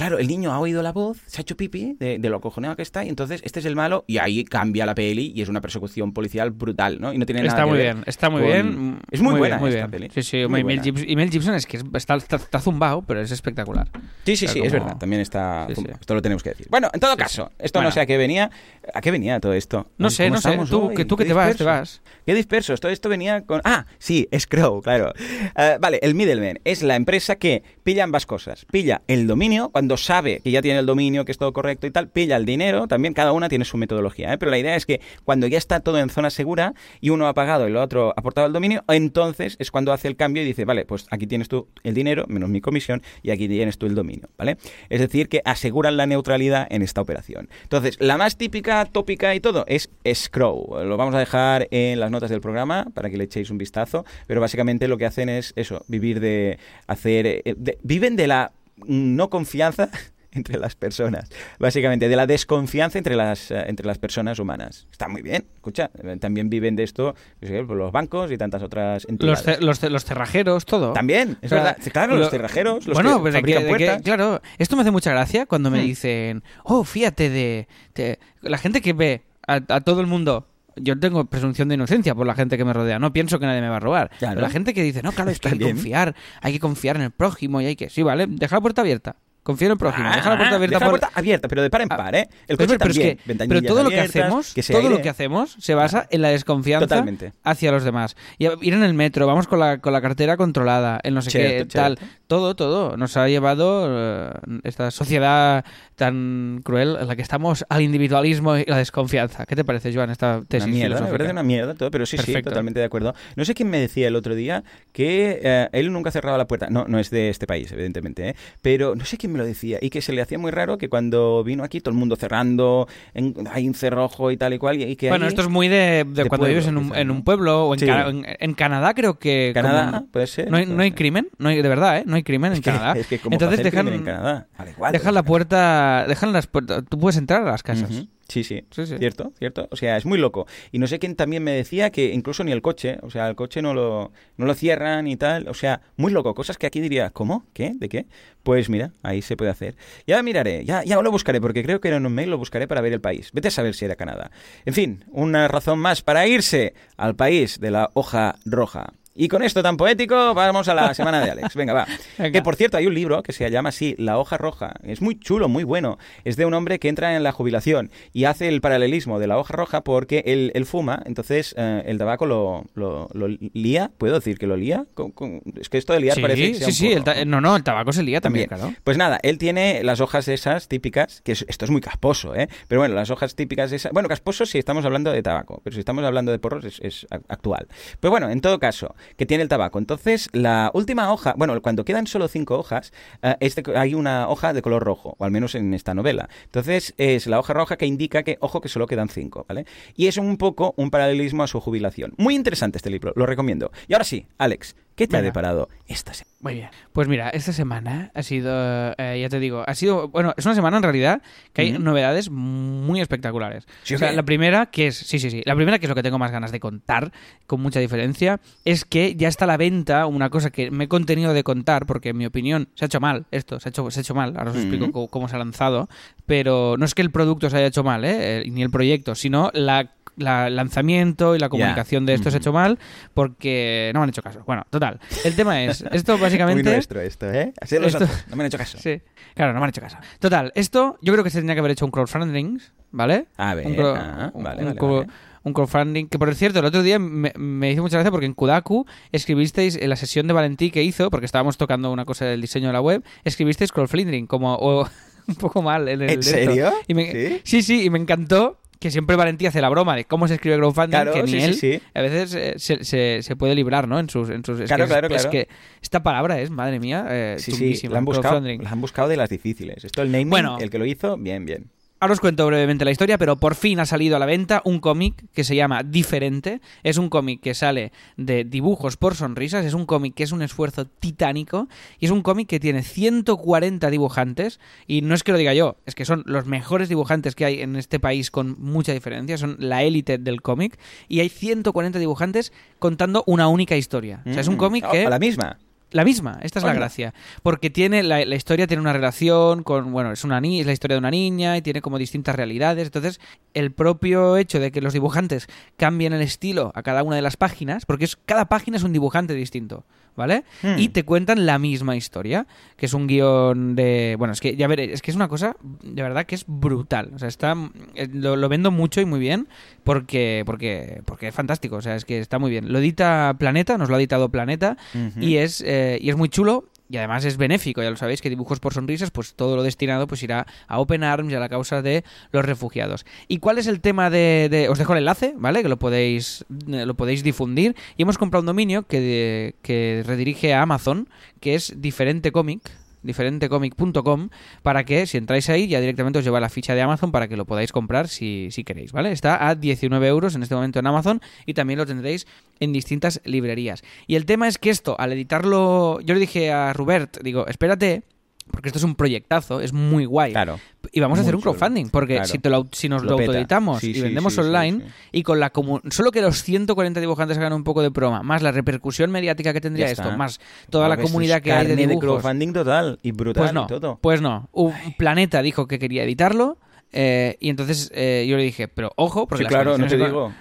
"Ah, 0.00 0.08
Claro, 0.08 0.18
el 0.20 0.28
niño 0.28 0.52
ha 0.52 0.60
oído 0.60 0.80
la 0.82 0.92
voz, 0.92 1.18
se 1.26 1.40
ha 1.40 1.42
hecho 1.42 1.56
pipi 1.56 1.96
de, 1.98 2.18
de 2.18 2.28
lo 2.30 2.40
cojoneado 2.40 2.76
que 2.76 2.82
está, 2.82 3.04
y 3.04 3.08
entonces 3.08 3.40
este 3.44 3.58
es 3.60 3.66
el 3.66 3.74
malo, 3.74 4.04
y 4.06 4.18
ahí 4.18 4.44
cambia 4.44 4.86
la 4.86 4.94
peli 4.94 5.32
y 5.34 5.42
es 5.42 5.48
una 5.48 5.60
persecución 5.60 6.12
policial 6.12 6.50
brutal, 6.52 6.98
¿no? 7.00 7.12
Y 7.12 7.18
no 7.18 7.26
tiene 7.26 7.40
nada 7.42 7.48
Está 7.48 7.64
que 7.64 7.68
muy 7.68 7.78
ver 7.78 7.94
bien, 7.94 8.04
está 8.06 8.30
muy 8.30 8.40
con- 8.42 8.50
bien. 8.50 8.98
Es 9.10 9.20
muy, 9.20 9.34
buena 9.38 9.58
muy 9.58 9.70
esta 9.70 9.86
bien. 9.88 10.08
peli. 10.08 10.10
Sí, 10.14 10.22
sí, 10.22 10.46
Muy 10.46 10.62
buena. 10.62 10.82
Gibson, 10.82 11.10
y 11.10 11.16
Mel 11.16 11.30
Gibson 11.30 11.54
es 11.54 11.66
que 11.66 11.78
es- 11.78 11.84
está, 11.94 12.14
está, 12.14 12.36
está 12.36 12.60
zumbado, 12.60 13.02
pero 13.02 13.20
es 13.20 13.30
espectacular. 13.32 13.88
Sí, 14.24 14.36
sí, 14.36 14.46
sí, 14.46 14.60
es 14.64 14.72
verdad, 14.72 14.96
también 14.98 15.20
está 15.20 15.64
Sí, 15.66 15.72
sí. 15.72 15.74
zumbado. 15.74 15.98
Esto 16.00 16.14
lo 16.14 16.22
tenemos 16.22 16.42
que 16.44 16.50
decir. 16.50 16.68
Bueno, 16.70 16.88
en 16.92 17.00
todo 17.00 17.16
caso, 17.16 17.50
esto 17.58 17.80
Bueno. 17.80 17.88
no 17.88 17.92
sé 17.92 18.00
a 18.00 18.06
qué 18.06 18.16
venía. 18.16 18.50
¿A 18.94 19.00
qué 19.00 19.10
venía 19.10 19.40
todo 19.40 19.52
esto? 19.52 19.90
No 19.98 20.08
sé, 20.10 20.24
¿cómo 20.30 20.36
no 20.36 20.40
sé. 20.40 20.70
Tú, 20.70 20.82
hoy? 20.88 20.94
que, 20.94 21.04
tú 21.04 21.16
que 21.16 21.24
Qué 21.24 21.28
te 21.30 21.34
vas, 21.34 21.46
te 21.48 21.52
disperso. 21.64 21.64
vas. 21.64 22.02
Qué 22.24 22.34
dispersos. 22.34 22.80
Todo 22.80 22.92
esto 22.92 23.08
venía 23.08 23.42
con... 23.44 23.60
Ah, 23.64 23.84
sí, 23.98 24.28
Scrow, 24.38 24.80
claro. 24.80 25.12
Eh, 25.56 25.76
vale, 25.80 25.98
el 26.02 26.14
middleman 26.14 26.60
es 26.64 26.82
la 26.82 26.94
empresa 26.96 27.36
que 27.36 27.62
pilla 27.82 28.04
ambas 28.04 28.26
cosas. 28.26 28.64
Pilla 28.70 29.02
el 29.08 29.26
dominio, 29.26 29.70
cuando 29.70 29.87
cuando 29.88 30.04
sabe 30.04 30.40
que 30.44 30.50
ya 30.50 30.60
tiene 30.60 30.80
el 30.80 30.84
dominio, 30.84 31.24
que 31.24 31.32
es 31.32 31.38
todo 31.38 31.54
correcto 31.54 31.86
y 31.86 31.90
tal, 31.90 32.08
pilla 32.08 32.36
el 32.36 32.44
dinero, 32.44 32.88
también 32.88 33.14
cada 33.14 33.32
una 33.32 33.48
tiene 33.48 33.64
su 33.64 33.78
metodología, 33.78 34.34
¿eh? 34.34 34.36
pero 34.36 34.50
la 34.50 34.58
idea 34.58 34.76
es 34.76 34.84
que 34.84 35.00
cuando 35.24 35.46
ya 35.46 35.56
está 35.56 35.80
todo 35.80 35.98
en 35.98 36.10
zona 36.10 36.28
segura 36.28 36.74
y 37.00 37.08
uno 37.08 37.26
ha 37.26 37.32
pagado 37.32 37.66
y 37.66 37.70
el 37.70 37.76
otro 37.78 38.10
ha 38.10 38.20
aportado 38.20 38.46
el 38.46 38.52
dominio, 38.52 38.84
entonces 38.86 39.56
es 39.58 39.70
cuando 39.70 39.94
hace 39.94 40.06
el 40.06 40.16
cambio 40.16 40.42
y 40.42 40.44
dice, 40.44 40.66
vale, 40.66 40.84
pues 40.84 41.06
aquí 41.10 41.26
tienes 41.26 41.48
tú 41.48 41.68
el 41.84 41.94
dinero 41.94 42.26
menos 42.28 42.50
mi 42.50 42.60
comisión 42.60 43.00
y 43.22 43.30
aquí 43.30 43.48
tienes 43.48 43.78
tú 43.78 43.86
el 43.86 43.94
dominio, 43.94 44.28
¿vale? 44.36 44.58
Es 44.90 45.00
decir, 45.00 45.30
que 45.30 45.40
aseguran 45.46 45.96
la 45.96 46.04
neutralidad 46.04 46.66
en 46.68 46.82
esta 46.82 47.00
operación. 47.00 47.48
Entonces, 47.62 47.96
la 47.98 48.18
más 48.18 48.36
típica, 48.36 48.84
tópica 48.84 49.34
y 49.34 49.40
todo 49.40 49.64
es 49.68 49.88
Scrow. 50.12 50.84
Lo 50.84 50.98
vamos 50.98 51.14
a 51.14 51.18
dejar 51.18 51.66
en 51.70 51.98
las 51.98 52.10
notas 52.10 52.28
del 52.28 52.42
programa 52.42 52.88
para 52.92 53.08
que 53.08 53.16
le 53.16 53.24
echéis 53.24 53.48
un 53.48 53.56
vistazo, 53.56 54.04
pero 54.26 54.42
básicamente 54.42 54.86
lo 54.86 54.98
que 54.98 55.06
hacen 55.06 55.30
es 55.30 55.54
eso, 55.56 55.82
vivir 55.88 56.20
de 56.20 56.58
hacer... 56.86 57.26
eh, 57.26 57.54
viven 57.82 58.16
de 58.16 58.26
la 58.26 58.52
no 58.86 59.30
confianza 59.30 59.90
entre 60.32 60.58
las 60.58 60.76
personas, 60.76 61.30
básicamente 61.58 62.08
de 62.08 62.14
la 62.14 62.26
desconfianza 62.26 62.98
entre 62.98 63.16
las 63.16 63.50
eh, 63.50 63.64
entre 63.66 63.86
las 63.86 63.98
personas 63.98 64.38
humanas. 64.38 64.86
Está 64.92 65.08
muy 65.08 65.22
bien, 65.22 65.46
escucha, 65.54 65.90
eh, 66.04 66.16
también 66.20 66.50
viven 66.50 66.76
de 66.76 66.82
esto 66.84 67.14
pues 67.40 67.50
los 67.66 67.90
bancos 67.92 68.30
y 68.30 68.36
tantas 68.36 68.62
otras 68.62 69.04
Los, 69.04 69.10
entidades. 69.10 69.42
ce- 69.42 69.60
los, 69.64 69.80
ce- 69.80 69.90
los 69.90 70.04
cerrajeros, 70.04 70.66
todo. 70.66 70.92
También, 70.92 71.38
es 71.40 71.50
O 71.50 71.56
sea, 71.56 71.64
verdad. 71.64 71.78
Claro, 71.92 72.16
los 72.16 72.26
lo- 72.26 72.30
cerrajeros, 72.30 72.86
los 72.86 72.94
bueno, 72.94 73.16
que 73.16 73.20
pues 73.22 73.34
de 73.34 73.42
que- 73.42 73.54
fabrican 73.54 73.62
de 73.62 73.78
que- 73.78 73.84
puertas. 73.86 74.02
claro, 74.02 74.42
esto 74.58 74.76
me 74.76 74.82
hace 74.82 74.90
mucha 74.90 75.10
gracia 75.10 75.46
cuando 75.46 75.70
me 75.70 75.80
Hmm. 75.80 75.86
dicen, 75.86 76.42
oh, 76.62 76.84
fíjate 76.84 77.30
de, 77.30 77.66
de- 77.94 78.18
La 78.42 78.58
gente 78.58 78.80
que 78.82 78.92
ve 78.92 79.22
a, 79.46 79.54
a 79.68 79.80
todo 79.80 80.00
el 80.02 80.06
mundo... 80.06 80.46
Yo 80.80 80.98
tengo 80.98 81.24
presunción 81.26 81.68
de 81.68 81.74
inocencia 81.74 82.14
por 82.14 82.26
la 82.26 82.34
gente 82.34 82.56
que 82.56 82.64
me 82.64 82.72
rodea. 82.72 82.98
No 82.98 83.12
pienso 83.12 83.38
que 83.38 83.46
nadie 83.46 83.60
me 83.60 83.68
va 83.68 83.76
a 83.76 83.80
robar. 83.80 84.10
Claro. 84.18 84.34
Pero 84.34 84.46
la 84.46 84.50
gente 84.50 84.74
que 84.74 84.82
dice, 84.82 85.02
no, 85.02 85.12
claro, 85.12 85.30
es 85.30 85.38
que 85.38 85.48
hay 85.48 85.58
que 85.58 85.64
confiar. 85.64 86.14
Hay 86.40 86.52
que 86.52 86.60
confiar 86.60 86.96
en 86.96 87.02
el 87.02 87.10
prójimo 87.10 87.60
y 87.60 87.66
hay 87.66 87.76
que... 87.76 87.90
Sí, 87.90 88.02
vale, 88.02 88.26
deja 88.28 88.56
la 88.56 88.60
puerta 88.60 88.82
abierta. 88.82 89.16
Confía 89.48 89.64
en 89.68 89.72
el 89.72 89.78
prójimo. 89.78 90.06
Ah, 90.12 90.16
deja 90.16 90.28
la 90.28 90.36
puerta 90.36 90.56
abierta. 90.56 90.74
deja 90.74 90.84
la 90.84 90.90
por- 90.90 91.00
puerta 91.00 91.18
abierta, 91.18 91.48
pero 91.48 91.62
de 91.62 91.70
par 91.70 91.80
en 91.80 91.88
Ah, 91.90 91.96
par, 91.96 92.14
¿eh? 92.14 92.28
El 92.46 92.58
pero, 92.58 92.68
coche 92.68 92.78
pero 92.78 92.90
es 92.90 92.96
también, 92.96 93.16
que- 93.16 93.22
ventanillas 93.24 93.62
pero 93.62 93.74
todo 93.74 93.82
lo 93.84 93.88
que 93.88 93.96
abiertas, 93.98 94.22
hacemos, 94.22 94.52
que 94.54 94.62
todo 94.62 94.90
lo 94.90 95.00
que 95.00 95.08
hacemos 95.08 95.56
se 95.58 95.74
basa 95.74 96.06
en 96.10 96.20
la 96.20 96.28
desconfianza 96.28 96.86
Totalmente. 96.86 97.32
hacia 97.44 97.72
los 97.72 97.82
demás. 97.82 98.14
Y 98.36 98.44
ir 98.44 98.74
en 98.74 98.82
el 98.82 98.92
metro, 98.92 99.26
vamos 99.26 99.46
con 99.48 99.58
la, 99.58 99.78
con 99.78 99.94
la 99.94 100.02
cartera 100.02 100.36
controlada, 100.36 101.00
en 101.02 101.14
no 101.14 101.22
sé 101.22 101.30
qué, 101.30 101.48
Cierto, 101.48 101.72
tal. 101.78 101.98
Todo, 102.26 102.54
todo. 102.54 102.98
Nos 102.98 103.16
ha 103.16 103.26
llevado 103.26 103.86
eh, 103.88 104.32
esta 104.64 104.90
sociedad 104.90 105.64
tan 105.96 106.60
cruel 106.62 106.96
en 107.00 107.08
la 107.08 107.16
que 107.16 107.22
estamos 107.22 107.64
al 107.70 107.80
individualismo 107.80 108.56
y 108.58 108.64
la 108.66 108.76
desconfianza. 108.76 109.46
¿Qué 109.46 109.56
te 109.56 109.64
parece, 109.64 109.94
Joan, 109.94 110.10
esta 110.10 110.42
tesis 110.46 110.66
Una 110.66 110.74
mierda, 110.74 111.00
me 111.00 111.06
parece 111.10 111.30
una 111.32 111.42
mierda 111.42 111.74
todo, 111.74 111.90
pero 111.90 112.04
sí, 112.04 112.18
sí, 112.18 112.24
Perfecto. 112.26 112.50
totalmente 112.50 112.80
de 112.80 112.86
acuerdo. 112.86 113.14
No 113.34 113.44
sé 113.46 113.54
quién 113.54 113.70
me 113.70 113.80
decía 113.80 114.08
el 114.08 114.14
otro 114.16 114.34
día 114.34 114.62
que 114.92 115.40
eh, 115.42 115.68
él 115.72 115.90
nunca 115.92 116.10
cerraba 116.10 116.36
la 116.36 116.46
puerta. 116.46 116.68
No, 116.70 116.84
no 116.86 116.98
es 116.98 117.08
de 117.10 117.30
este 117.30 117.46
país, 117.46 117.72
evidentemente, 117.72 118.28
¿eh? 118.28 118.36
pero 118.60 118.94
no 118.94 119.04
sé 119.06 119.16
quién 119.16 119.32
me 119.32 119.37
lo 119.38 119.44
decía 119.46 119.78
y 119.80 119.88
que 119.90 120.02
se 120.02 120.12
le 120.12 120.20
hacía 120.20 120.38
muy 120.38 120.50
raro 120.50 120.76
que 120.76 120.88
cuando 120.88 121.42
vino 121.44 121.64
aquí 121.64 121.80
todo 121.80 121.92
el 121.92 121.98
mundo 121.98 122.16
cerrando, 122.16 122.86
en, 123.14 123.34
hay 123.52 123.66
un 123.66 123.74
cerrojo 123.74 124.30
y 124.30 124.36
tal 124.36 124.52
y 124.54 124.58
cual, 124.58 124.80
y, 124.82 124.96
que 124.96 125.08
Bueno, 125.08 125.26
esto 125.26 125.42
es 125.42 125.48
muy 125.48 125.68
de, 125.68 126.04
de 126.04 126.24
de 126.24 126.28
cuando 126.28 126.44
pueblo, 126.44 126.48
vives 126.48 126.66
en 126.66 126.76
un, 126.76 126.94
en 126.94 127.10
un 127.10 127.22
pueblo 127.24 127.68
o 127.68 127.74
en, 127.74 127.80
Sí. 127.80 127.86
Ca- 127.86 128.08
en, 128.08 128.24
en 128.26 128.54
Canadá 128.54 128.92
creo 128.94 129.18
que... 129.18 129.52
Canadá, 129.54 129.90
como- 129.92 130.06
puede 130.08 130.26
ser. 130.26 130.50
no, 130.50 130.56
hay, 130.58 130.66
no 130.66 130.82
hay 130.82 130.92
crimen, 130.92 131.28
no 131.38 131.48
hay, 131.48 131.62
de 131.62 131.68
verdad, 131.68 131.98
¿eh? 131.98 132.02
No 132.06 132.16
hay 132.16 132.22
crimen 132.22 132.52
en 132.52 132.58
que, 132.60 132.70
Canadá. 132.70 132.92
es 132.98 133.06
que 133.06 133.18
como 133.18 133.34
Entonces 133.34 133.62
dejan, 133.62 133.86
crimen 133.86 134.00
en 134.00 134.04
Canadá. 134.06 134.46
Vale, 134.58 134.70
igual, 134.72 134.92
dejan 134.92 135.14
la 135.14 135.22
puerta, 135.22 136.04
dejan 136.08 136.32
las 136.32 136.46
puertas, 136.46 136.82
tú 136.88 136.98
puedes 136.98 137.16
entrar 137.16 137.42
a 137.42 137.50
las 137.50 137.62
casas. 137.62 137.90
Ujú. 137.90 138.08
Sí, 138.28 138.44
sí, 138.44 138.62
Sí, 138.70 138.86
sí. 138.86 138.98
Cierto, 138.98 139.32
cierto. 139.38 139.68
O 139.70 139.76
sea, 139.76 139.96
es 139.96 140.04
muy 140.04 140.18
loco. 140.18 140.46
Y 140.70 140.78
no 140.78 140.86
sé 140.86 140.98
quién 140.98 141.16
también 141.16 141.42
me 141.42 141.52
decía 141.52 141.88
que 141.90 142.12
incluso 142.12 142.44
ni 142.44 142.52
el 142.52 142.60
coche, 142.60 142.98
o 143.00 143.10
sea, 143.10 143.26
el 143.26 143.34
coche 143.34 143.62
no 143.62 143.72
lo, 143.72 144.12
no 144.36 144.44
lo 144.44 144.54
cierran 144.54 145.06
y 145.06 145.16
tal. 145.16 145.48
O 145.48 145.54
sea, 145.54 145.80
muy 145.96 146.12
loco. 146.12 146.34
Cosas 146.34 146.58
que 146.58 146.66
aquí 146.66 146.80
diría, 146.80 147.08
¿cómo? 147.08 147.46
¿Qué? 147.54 147.72
¿De 147.74 147.88
qué? 147.88 148.04
Pues 148.42 148.68
mira, 148.68 148.92
ahí 149.02 149.22
se 149.22 149.34
puede 149.34 149.50
hacer. 149.50 149.76
Ya 150.06 150.22
miraré, 150.22 150.64
ya, 150.66 150.84
ya 150.84 151.00
lo 151.00 151.10
buscaré, 151.10 151.40
porque 151.40 151.62
creo 151.62 151.80
que 151.80 151.88
era 151.88 151.96
en 151.96 152.04
un 152.04 152.12
mail 152.12 152.28
lo 152.28 152.36
buscaré 152.36 152.68
para 152.68 152.82
ver 152.82 152.92
el 152.92 153.00
país. 153.00 153.30
Vete 153.32 153.48
a 153.48 153.50
saber 153.50 153.74
si 153.74 153.86
era 153.86 153.96
Canadá. 153.96 154.30
En 154.66 154.74
fin, 154.74 155.04
una 155.10 155.48
razón 155.48 155.78
más 155.78 156.02
para 156.02 156.26
irse 156.26 156.74
al 156.98 157.16
país 157.16 157.58
de 157.60 157.70
la 157.70 157.90
hoja 157.94 158.36
roja. 158.44 158.92
Y 159.20 159.26
con 159.28 159.42
esto 159.42 159.62
tan 159.64 159.76
poético, 159.76 160.32
vamos 160.32 160.68
a 160.68 160.74
la 160.74 160.94
semana 160.94 161.20
de 161.20 161.32
Alex. 161.32 161.56
Venga, 161.56 161.72
va. 161.74 161.86
Venga. 162.18 162.30
Que 162.30 162.40
por 162.42 162.54
cierto, 162.54 162.76
hay 162.76 162.86
un 162.86 162.94
libro 162.94 163.22
que 163.24 163.32
se 163.32 163.50
llama 163.50 163.70
así, 163.70 163.96
La 163.98 164.16
hoja 164.16 164.38
roja. 164.38 164.74
Es 164.84 165.02
muy 165.02 165.18
chulo, 165.18 165.48
muy 165.48 165.64
bueno. 165.64 165.98
Es 166.24 166.36
de 166.36 166.44
un 166.46 166.54
hombre 166.54 166.78
que 166.78 166.88
entra 166.88 167.16
en 167.16 167.24
la 167.24 167.32
jubilación 167.32 167.90
y 168.12 168.24
hace 168.24 168.46
el 168.48 168.60
paralelismo 168.60 169.18
de 169.18 169.26
la 169.26 169.36
hoja 169.36 169.54
roja 169.54 169.82
porque 169.82 170.22
él, 170.26 170.52
él 170.54 170.66
fuma, 170.66 171.02
entonces 171.04 171.52
eh, 171.58 171.82
el 171.86 171.98
tabaco 171.98 172.26
lo, 172.26 172.64
lo, 172.74 173.08
lo 173.12 173.26
lía. 173.28 173.90
¿Puedo 173.98 174.14
decir 174.14 174.38
que 174.38 174.46
lo 174.46 174.56
lía? 174.56 174.86
Con- 174.94 175.10
con- 175.10 175.40
Es 175.60 175.68
que 175.68 175.78
esto 175.78 175.92
de 175.94 176.00
liar 176.00 176.14
Sí, 176.14 176.22
parece 176.22 176.52
que 176.52 176.54
sea 176.58 176.66
sí, 176.68 176.72
sí. 176.72 176.92
el 176.92 177.02
porro, 177.02 177.14
ta- 177.16 177.24
¿no? 177.24 177.40
no, 177.40 177.56
el 177.56 177.64
tabaco 177.64 177.92
se 177.92 178.04
lía 178.04 178.20
también, 178.20 178.48
También. 178.48 178.68
claro. 178.70 178.80
Pues 178.84 178.96
nada, 178.96 179.18
él 179.24 179.38
tiene 179.38 179.82
las 179.82 180.00
hojas 180.00 180.28
esas 180.28 180.68
típicas, 180.68 181.22
que 181.22 181.32
es- 181.32 181.44
esto 181.48 181.64
es 181.64 181.72
muy 181.72 181.80
casposo, 181.80 182.36
¿eh? 182.36 182.48
Pero 182.68 182.80
bueno, 182.80 182.94
las 182.94 183.10
hojas 183.10 183.34
típicas 183.34 183.72
esas... 183.72 183.90
Bueno, 183.92 184.08
casposo 184.08 184.46
si 184.46 184.58
estamos 184.58 184.84
hablando 184.84 185.10
de 185.10 185.22
tabaco, 185.22 185.60
pero 185.64 185.74
si 185.74 185.80
estamos 185.80 186.04
hablando 186.04 186.30
de 186.30 186.38
porros 186.38 186.64
es, 186.80 187.06
actual. 187.28 187.66
Pues 187.98 188.10
bueno, 188.12 188.30
en 188.30 188.40
todo 188.40 188.58
caso, 188.60 188.94
que 189.16 189.26
tiene 189.26 189.42
el 189.42 189.48
tabaco. 189.48 189.78
Entonces, 189.78 190.28
la 190.32 190.70
última 190.74 191.12
hoja, 191.12 191.34
bueno, 191.36 191.60
cuando 191.62 191.84
quedan 191.84 192.06
solo 192.06 192.28
cinco 192.28 192.58
hojas, 192.58 192.92
eh, 193.22 193.36
es 193.40 193.54
de- 193.56 193.76
hay 193.76 193.94
una 193.94 194.28
hoja 194.28 194.52
de 194.52 194.62
color 194.62 194.84
rojo, 194.84 195.14
o 195.18 195.24
al 195.24 195.30
menos 195.30 195.54
en 195.54 195.74
esta 195.74 195.94
novela. 195.94 196.28
Entonces, 196.44 196.94
es 196.98 197.26
la 197.26 197.38
hoja 197.38 197.52
roja 197.54 197.76
que 197.76 197.86
indica 197.86 198.22
que, 198.22 198.38
ojo, 198.40 198.60
que 198.60 198.68
solo 198.68 198.86
quedan 198.86 199.08
cinco, 199.08 199.44
¿vale? 199.48 199.66
Y 199.94 200.06
es 200.06 200.16
un 200.16 200.36
poco 200.36 200.74
un 200.76 200.90
paralelismo 200.90 201.42
a 201.42 201.46
su 201.46 201.60
jubilación. 201.60 202.14
Muy 202.16 202.34
interesante 202.34 202.78
este 202.78 202.90
libro, 202.90 203.12
lo 203.16 203.26
recomiendo. 203.26 203.70
Y 203.86 203.94
ahora 203.94 204.04
sí, 204.04 204.26
Alex, 204.38 204.76
¿qué 204.94 205.06
te 205.06 205.16
ha 205.16 205.22
deparado 205.22 205.68
esta 205.86 206.14
semana? 206.14 206.27
Muy 206.40 206.54
bien. 206.54 206.68
Pues 206.92 207.08
mira, 207.08 207.30
esta 207.30 207.52
semana 207.52 208.12
ha 208.14 208.22
sido, 208.22 208.52
eh, 208.96 209.18
ya 209.20 209.28
te 209.28 209.40
digo, 209.40 209.64
ha 209.66 209.74
sido, 209.74 210.08
bueno, 210.08 210.34
es 210.36 210.46
una 210.46 210.54
semana 210.54 210.76
en 210.76 210.84
realidad 210.84 211.20
que 211.52 211.62
hay 211.62 211.72
Ujú. 211.72 211.82
novedades 211.82 212.30
muy 212.30 213.00
espectaculares. 213.00 213.66
¿Sí 213.82 213.96
o 213.96 213.98
sea, 213.98 214.12
la 214.12 214.22
primera, 214.22 214.66
que 214.66 214.86
es, 214.86 214.96
sí, 214.96 215.18
sí, 215.18 215.30
sí, 215.30 215.42
la 215.44 215.56
primera 215.56 215.80
que 215.80 215.86
es 215.86 215.88
lo 215.88 215.96
que 215.96 216.02
tengo 216.04 216.18
más 216.18 216.30
ganas 216.30 216.52
de 216.52 216.60
contar, 216.60 217.10
con 217.48 217.60
mucha 217.60 217.80
diferencia, 217.80 218.40
es 218.64 218.84
que 218.84 219.16
ya 219.16 219.26
está 219.26 219.46
a 219.46 219.48
la 219.48 219.56
venta 219.56 220.06
una 220.06 220.30
cosa 220.30 220.50
que 220.50 220.70
me 220.70 220.84
he 220.84 220.88
contenido 220.88 221.32
de 221.34 221.42
contar, 221.42 221.86
porque 221.86 222.10
en 222.10 222.16
mi 222.18 222.26
opinión 222.26 222.68
se 222.74 222.84
ha 222.84 222.86
hecho 222.86 223.00
mal 223.00 223.26
esto, 223.32 223.58
se 223.58 223.68
ha 223.68 223.70
hecho, 223.70 223.90
se 223.90 223.98
ha 223.98 224.02
hecho 224.02 224.14
mal, 224.14 224.36
ahora 224.36 224.52
os 224.52 224.58
explico 224.58 224.92
cómo, 224.92 225.08
cómo 225.08 225.28
se 225.28 225.34
ha 225.34 225.38
lanzado, 225.40 225.88
pero 226.24 226.76
no 226.78 226.84
es 226.84 226.94
que 226.94 227.02
el 227.02 227.10
producto 227.10 227.50
se 227.50 227.56
haya 227.56 227.66
hecho 227.66 227.82
mal, 227.82 228.04
¿eh? 228.04 228.42
Eh, 228.42 228.50
ni 228.50 228.62
el 228.62 228.70
proyecto, 228.70 229.16
sino 229.16 229.50
la 229.54 229.90
la- 230.18 230.46
el 230.48 230.56
lanzamiento 230.56 231.34
y 231.34 231.38
la 231.38 231.48
comunicación 231.48 232.04
de 232.06 232.14
esto 232.14 232.30
se 232.30 232.36
ha 232.36 232.38
Ujú. 232.38 232.42
hecho 232.42 232.52
mal 232.52 232.78
porque 233.14 233.90
no 233.94 234.00
me 234.00 234.04
han 234.04 234.10
hecho 234.10 234.22
caso. 234.22 234.42
Bueno, 234.46 234.64
total. 234.70 235.00
El 235.24 235.34
tema 235.34 235.62
es, 235.64 235.82
esto 235.92 236.18
básicamente... 236.18 236.62
Muy 236.62 236.72
nuestro 236.72 237.00
esto, 237.00 237.30
¿eh? 237.32 237.52
Así 237.60 237.76
Esto- 237.76 238.06
no 238.28 238.36
me 238.36 238.42
han 238.44 238.46
hecho 238.48 238.58
caso. 238.58 238.78
Sí, 238.82 239.00
claro, 239.34 239.52
no 239.52 239.60
me 239.60 239.64
han 239.64 239.70
hecho 239.70 239.80
caso. 239.80 239.96
Total, 240.18 240.52
esto 240.54 240.98
yo 241.02 241.12
creo 241.12 241.24
que 241.24 241.30
se 241.30 241.38
tendría 241.38 241.54
que 241.54 241.60
haber 241.60 241.72
hecho 241.72 241.84
un 241.84 241.90
crowdfunding, 241.90 242.58
¿vale? 242.90 243.26
A 243.36 243.54
ver, 243.54 243.66
un, 243.66 243.76
cro- 243.76 243.94
ah, 243.96 244.30
un- 244.34 244.42
vale, 244.44 244.60
un 244.60 244.66
vale, 244.66 244.78
co- 244.78 244.96
vale. 245.00 245.08
un 245.44 245.52
crowdfunding 245.52 246.06
que 246.08 246.18
por 246.18 246.34
cierto 246.34 246.58
el 246.58 246.64
otro 246.64 246.82
día 246.82 246.98
me, 246.98 247.32
me 247.36 247.70
hizo 247.72 247.82
mucha 247.82 247.96
gracia 247.96 248.10
porque 248.10 248.26
en 248.26 248.34
Kudaku 248.34 248.86
escribisteis 249.12 249.76
en 249.76 249.88
la 249.90 249.96
sesión 249.96 250.26
de 250.26 250.32
Valentí 250.34 250.70
que 250.70 250.82
hizo 250.82 251.10
porque 251.10 251.26
estábamos 251.26 251.56
tocando 251.56 251.90
una 251.92 252.04
cosa 252.04 252.24
del 252.24 252.40
diseño 252.40 252.66
de 252.68 252.72
la 252.72 252.80
web 252.80 253.02
escribisteis 253.24 253.72
crowdfunding 253.72 254.26
como 254.26 254.54
o- 254.54 254.88
un 255.28 255.34
poco 255.36 255.60
mal 255.62 255.88
en 255.88 256.02
el 256.02 256.10
¿En 256.10 256.22
serio? 256.22 256.72
Y 256.86 256.94
me- 256.94 257.12
¿Sí? 257.12 257.40
sí 257.44 257.62
sí 257.62 257.84
y 257.84 257.90
me 257.90 257.98
encantó 257.98 258.58
que 258.78 258.90
siempre 258.90 259.16
Valentí 259.16 259.46
hace 259.46 259.60
la 259.60 259.68
broma 259.68 259.96
de 259.96 260.04
cómo 260.04 260.28
se 260.28 260.34
escribe 260.34 260.56
crowdfunding 260.56 260.90
Claro, 260.90 261.12
que 261.12 261.22
ni 261.24 261.30
sí, 261.32 261.38
sí, 261.40 261.44
él 261.44 261.54
sí. 261.54 261.80
a 261.94 262.00
veces 262.02 262.34
eh, 262.34 262.54
se, 262.58 262.84
se- 262.84 263.22
se 263.22 263.36
puede 263.36 263.54
librar 263.54 263.88
no 263.88 263.98
en 263.98 264.08
sus 264.08 264.30
en 264.30 264.44
sus 264.44 264.60
es 264.60 264.66
Claro, 264.68 264.84
que, 264.84 264.88
claro, 264.90 265.06
es, 265.08 265.22
claro. 265.22 265.30
que 265.30 265.48
esta 265.82 266.02
palabra 266.02 266.40
es 266.40 266.50
madre 266.50 266.78
mía 266.78 267.06
eh, 267.10 267.36
Sí, 267.38 267.50
sí, 267.52 267.58
chunguísima, 267.58 267.92
la 267.94 267.98
han, 267.98 268.04
buscado, 268.04 268.34
crowdfunding. 268.36 268.62
la 268.62 268.70
han 268.70 268.80
buscado 268.80 269.08
de 269.08 269.16
las 269.16 269.28
difíciles. 269.30 269.84
Esto 269.84 270.02
el 270.02 270.12
naming, 270.12 270.30
Bueno. 270.30 270.58
el 270.60 270.70
que 270.70 270.78
lo 270.78 270.86
hizo, 270.86 271.16
bien, 271.16 271.44
bien. 271.44 271.70
Ahora 272.00 272.14
os 272.14 272.20
cuento 272.20 272.46
brevemente 272.46 272.84
la 272.84 272.92
historia, 272.92 273.18
pero 273.18 273.36
por 273.38 273.56
fin 273.56 273.80
ha 273.80 273.84
salido 273.84 274.14
a 274.14 274.20
la 274.20 274.26
venta 274.26 274.62
un 274.64 274.78
cómic 274.78 275.24
que 275.34 275.42
se 275.42 275.56
llama 275.56 275.82
Diferente. 275.82 276.60
Es 276.84 276.96
un 276.96 277.08
cómic 277.08 277.40
que 277.40 277.54
sale 277.54 277.90
de 278.16 278.44
dibujos 278.44 278.96
por 278.96 279.16
sonrisas, 279.16 279.64
es 279.64 279.74
un 279.74 279.84
cómic 279.84 280.14
que 280.14 280.22
es 280.22 280.30
un 280.30 280.42
esfuerzo 280.42 280.84
titánico 280.86 281.66
y 281.98 282.04
es 282.06 282.12
un 282.12 282.22
cómic 282.22 282.46
que 282.48 282.60
tiene 282.60 282.84
140 282.84 283.90
dibujantes 283.90 284.60
y 284.86 285.00
no 285.02 285.12
es 285.16 285.24
que 285.24 285.32
lo 285.32 285.38
diga 285.38 285.54
yo, 285.54 285.76
es 285.86 285.96
que 285.96 286.04
son 286.04 286.22
los 286.26 286.46
mejores 286.46 286.88
dibujantes 286.88 287.34
que 287.34 287.44
hay 287.44 287.62
en 287.62 287.74
este 287.74 287.98
país 287.98 288.30
con 288.30 288.54
mucha 288.60 288.92
diferencia, 288.92 289.36
son 289.36 289.56
la 289.58 289.82
élite 289.82 290.18
del 290.18 290.40
cómic 290.40 290.78
y 291.08 291.18
hay 291.18 291.28
140 291.28 291.98
dibujantes 291.98 292.52
contando 292.78 293.24
una 293.26 293.48
única 293.48 293.76
historia. 293.76 294.22
O 294.24 294.32
sea, 294.32 294.42
es 294.42 294.48
un 294.48 294.54
Mm. 294.54 294.58
cómic 294.58 294.84
Oh, 294.86 294.92
que... 294.92 295.04
A 295.06 295.10
la 295.10 295.18
misma. 295.18 295.58
La 295.90 296.04
misma, 296.04 296.38
esta 296.42 296.58
es 296.58 296.64
la 296.64 296.74
gracia. 296.74 297.14
Porque 297.42 297.70
tiene 297.70 298.02
la, 298.02 298.24
la 298.24 298.36
historia 298.36 298.66
tiene 298.66 298.82
una 298.82 298.92
relación 298.92 299.62
con, 299.62 299.90
bueno, 299.90 300.12
es 300.12 300.22
una 300.22 300.40
ni 300.40 300.60
es 300.60 300.66
la 300.66 300.72
historia 300.72 300.96
de 300.96 300.98
una 300.98 301.10
niña 301.10 301.56
y 301.56 301.62
tiene 301.62 301.80
como 301.80 301.98
distintas 301.98 302.36
realidades. 302.36 302.86
Entonces, 302.86 303.20
el 303.54 303.72
propio 303.72 304.36
hecho 304.36 304.60
de 304.60 304.70
que 304.70 304.82
los 304.82 304.92
dibujantes 304.92 305.46
cambien 305.76 306.12
el 306.12 306.20
estilo 306.20 306.72
a 306.74 306.82
cada 306.82 307.02
una 307.02 307.16
de 307.16 307.22
las 307.22 307.36
páginas, 307.36 307.86
porque 307.86 308.04
es 308.04 308.16
cada 308.16 308.46
página 308.46 308.76
es 308.76 308.82
un 308.82 308.92
dibujante 308.92 309.32
distinto, 309.32 309.84
¿vale? 310.18 310.44
Hmm. 310.62 310.78
Y 310.78 310.90
te 310.90 311.04
cuentan 311.04 311.46
la 311.46 311.58
misma 311.58 311.96
historia, 311.96 312.46
que 312.76 312.84
es 312.84 312.92
un 312.92 313.06
guion 313.06 313.74
de, 313.74 314.16
bueno, 314.18 314.32
es 314.34 314.40
que 314.40 314.56
ya 314.56 314.66
veréis, 314.66 314.92
es 314.92 315.00
que 315.00 315.10
es 315.10 315.16
una 315.16 315.28
cosa 315.28 315.56
de 315.82 316.02
verdad 316.02 316.26
que 316.26 316.34
es 316.34 316.44
brutal. 316.46 317.12
O 317.14 317.18
sea, 317.18 317.28
está 317.28 317.54
eh, 317.94 318.08
lo, 318.12 318.36
lo 318.36 318.48
vendo 318.50 318.70
mucho 318.70 319.00
y 319.00 319.06
muy 319.06 319.20
bien 319.20 319.48
porque 319.84 320.42
porque 320.44 321.00
porque 321.06 321.28
es 321.28 321.34
fantástico, 321.34 321.76
o 321.76 321.82
sea, 321.82 321.94
es 321.94 322.04
que 322.04 322.18
está 322.18 322.38
muy 322.38 322.50
bien. 322.50 322.70
Lo 322.70 322.80
edita 322.80 323.34
Planeta, 323.38 323.78
nos 323.78 323.88
lo 323.88 323.94
ha 323.94 323.98
editado 323.98 324.28
Planeta 324.28 324.76
y 325.18 325.36
es 325.36 325.62
eh, 325.64 325.98
y 326.02 326.10
es 326.10 326.16
muy 326.16 326.28
chulo 326.28 326.66
y 326.90 326.96
además 326.96 327.24
es 327.24 327.36
benéfico, 327.36 327.82
ya 327.82 327.90
lo 327.90 327.96
sabéis, 327.96 328.20
que 328.22 328.30
Dibujos 328.30 328.60
por 328.60 328.72
Sonrisas, 328.74 329.10
pues 329.10 329.34
todo 329.34 329.56
lo 329.56 329.62
destinado 329.62 330.06
pues 330.06 330.22
irá 330.22 330.46
a 330.66 330.78
Open 330.80 331.04
Arms 331.04 331.32
y 331.32 331.34
a 331.34 331.40
la 331.40 331.48
causa 331.48 331.82
de 331.82 332.04
los 332.32 332.44
refugiados. 332.44 333.04
¿Y 333.28 333.38
cuál 333.38 333.58
es 333.58 333.66
el 333.66 333.80
tema 333.80 334.10
de...? 334.10 334.48
de- 334.50 334.68
os 334.68 334.78
dejo 334.78 334.92
el 334.92 334.98
enlace, 335.00 335.34
¿vale? 335.36 335.62
Que 335.62 335.68
lo 335.68 335.78
podéis, 335.78 336.44
eh, 336.70 336.86
lo 336.86 336.94
podéis 336.94 337.22
difundir. 337.22 337.74
Y 337.96 338.02
hemos 338.02 338.18
comprado 338.18 338.40
un 338.42 338.46
dominio 338.46 338.84
que, 338.84 339.54
que 339.62 340.02
redirige 340.06 340.54
a 340.54 340.62
Amazon, 340.62 341.08
que 341.40 341.54
es 341.54 341.74
diferente 341.80 342.32
cómic 342.32 342.60
diferentecomic.com 343.08 344.28
para 344.62 344.84
que 344.84 345.06
si 345.06 345.18
entráis 345.18 345.48
ahí 345.50 345.66
ya 345.66 345.80
directamente 345.80 346.20
os 346.20 346.24
lleva 346.24 346.38
la 346.38 346.48
ficha 346.48 346.74
de 346.74 346.82
Amazon 346.82 347.10
para 347.10 347.26
que 347.26 347.36
lo 347.36 347.44
podáis 347.44 347.72
comprar 347.72 348.06
si, 348.06 348.48
si 348.52 348.62
queréis, 348.62 348.92
¿vale? 348.92 349.10
Está 349.10 349.48
a 349.48 349.56
19 349.56 350.06
euros 350.06 350.36
en 350.36 350.44
este 350.44 350.54
momento 350.54 350.78
en 350.78 350.86
Amazon 350.86 351.20
y 351.44 351.54
también 351.54 351.78
lo 351.78 351.86
tendréis 351.86 352.26
en 352.60 352.72
distintas 352.72 353.20
librerías. 353.24 353.82
Y 354.06 354.14
el 354.14 354.26
tema 354.26 354.46
es 354.46 354.58
que 354.58 354.70
esto, 354.70 354.94
al 354.98 355.12
editarlo, 355.12 356.00
yo 356.00 356.14
le 356.14 356.20
dije 356.20 356.52
a 356.52 356.72
Rubert, 356.72 357.20
digo, 357.22 357.46
espérate, 357.46 358.02
porque 358.50 358.68
esto 358.68 358.78
es 358.78 358.84
un 358.84 358.94
proyectazo, 358.94 359.60
es 359.60 359.72
muy 359.72 360.04
guay. 360.04 360.32
Claro. 360.32 360.58
Y 360.92 361.00
vamos 361.00 361.18
a 361.18 361.22
hacer 361.22 361.34
un 361.36 361.42
crowdfunding, 361.42 361.90
porque 361.90 362.14
Claro. 362.14 362.28
si, 362.28 362.38
te 362.38 362.48
lo, 362.50 362.66
si 362.72 362.88
nos 362.88 363.02
Lo 363.02 363.10
lo, 363.10 363.18
autoeditamos 363.18 363.80
Sí, 363.80 363.90
y 363.90 363.94
sí, 363.94 364.00
vendemos 364.00 364.32
sí, 364.34 364.40
online, 364.40 364.86
y 365.12 365.22
con 365.22 365.38
la 365.38 365.52
solo 365.90 366.10
que 366.10 366.22
los 366.22 366.42
140 366.42 366.98
dibujantes 367.00 367.36
hagan 367.36 367.52
un 367.52 367.64
poco 367.64 367.82
de 367.82 367.90
broma, 367.90 368.22
más 368.22 368.42
la 368.42 368.52
repercusión 368.52 369.10
mediática 369.10 369.52
que 369.52 369.60
tendría 369.60 369.90
esto, 369.90 370.10
más 370.16 370.40
toda 370.70 370.88
la 370.88 370.96
comunidad 370.96 371.42
que 371.42 371.52
hay 371.52 371.66
de 371.66 371.76
dibujos. 371.76 372.00
crowdfunding 372.00 372.52
total 372.52 372.98
y 373.02 373.12
brutal 373.12 373.42
Pues 373.42 373.52
no, 373.52 373.64
y 373.64 373.66
todo. 373.66 373.98
pues 374.00 374.20
no. 374.22 374.48
Un 374.52 374.72
Planeta 374.96 375.42
dijo 375.42 375.66
que 375.68 375.78
quería 375.78 376.04
editarlo 376.04 376.56
eh, 376.92 377.36
y 377.38 377.50
entonces 377.50 377.90
eh, 377.94 378.26
yo 378.28 378.36
le 378.38 378.44
dije, 378.44 378.66
pero 378.68 378.92
ojo, 378.96 379.26
porque 379.26 379.44
Sí, 379.44 379.44
las 379.44 379.52
claro, 379.52 379.76
no 379.76 379.86
te 379.86 379.96
digo. 379.98 380.32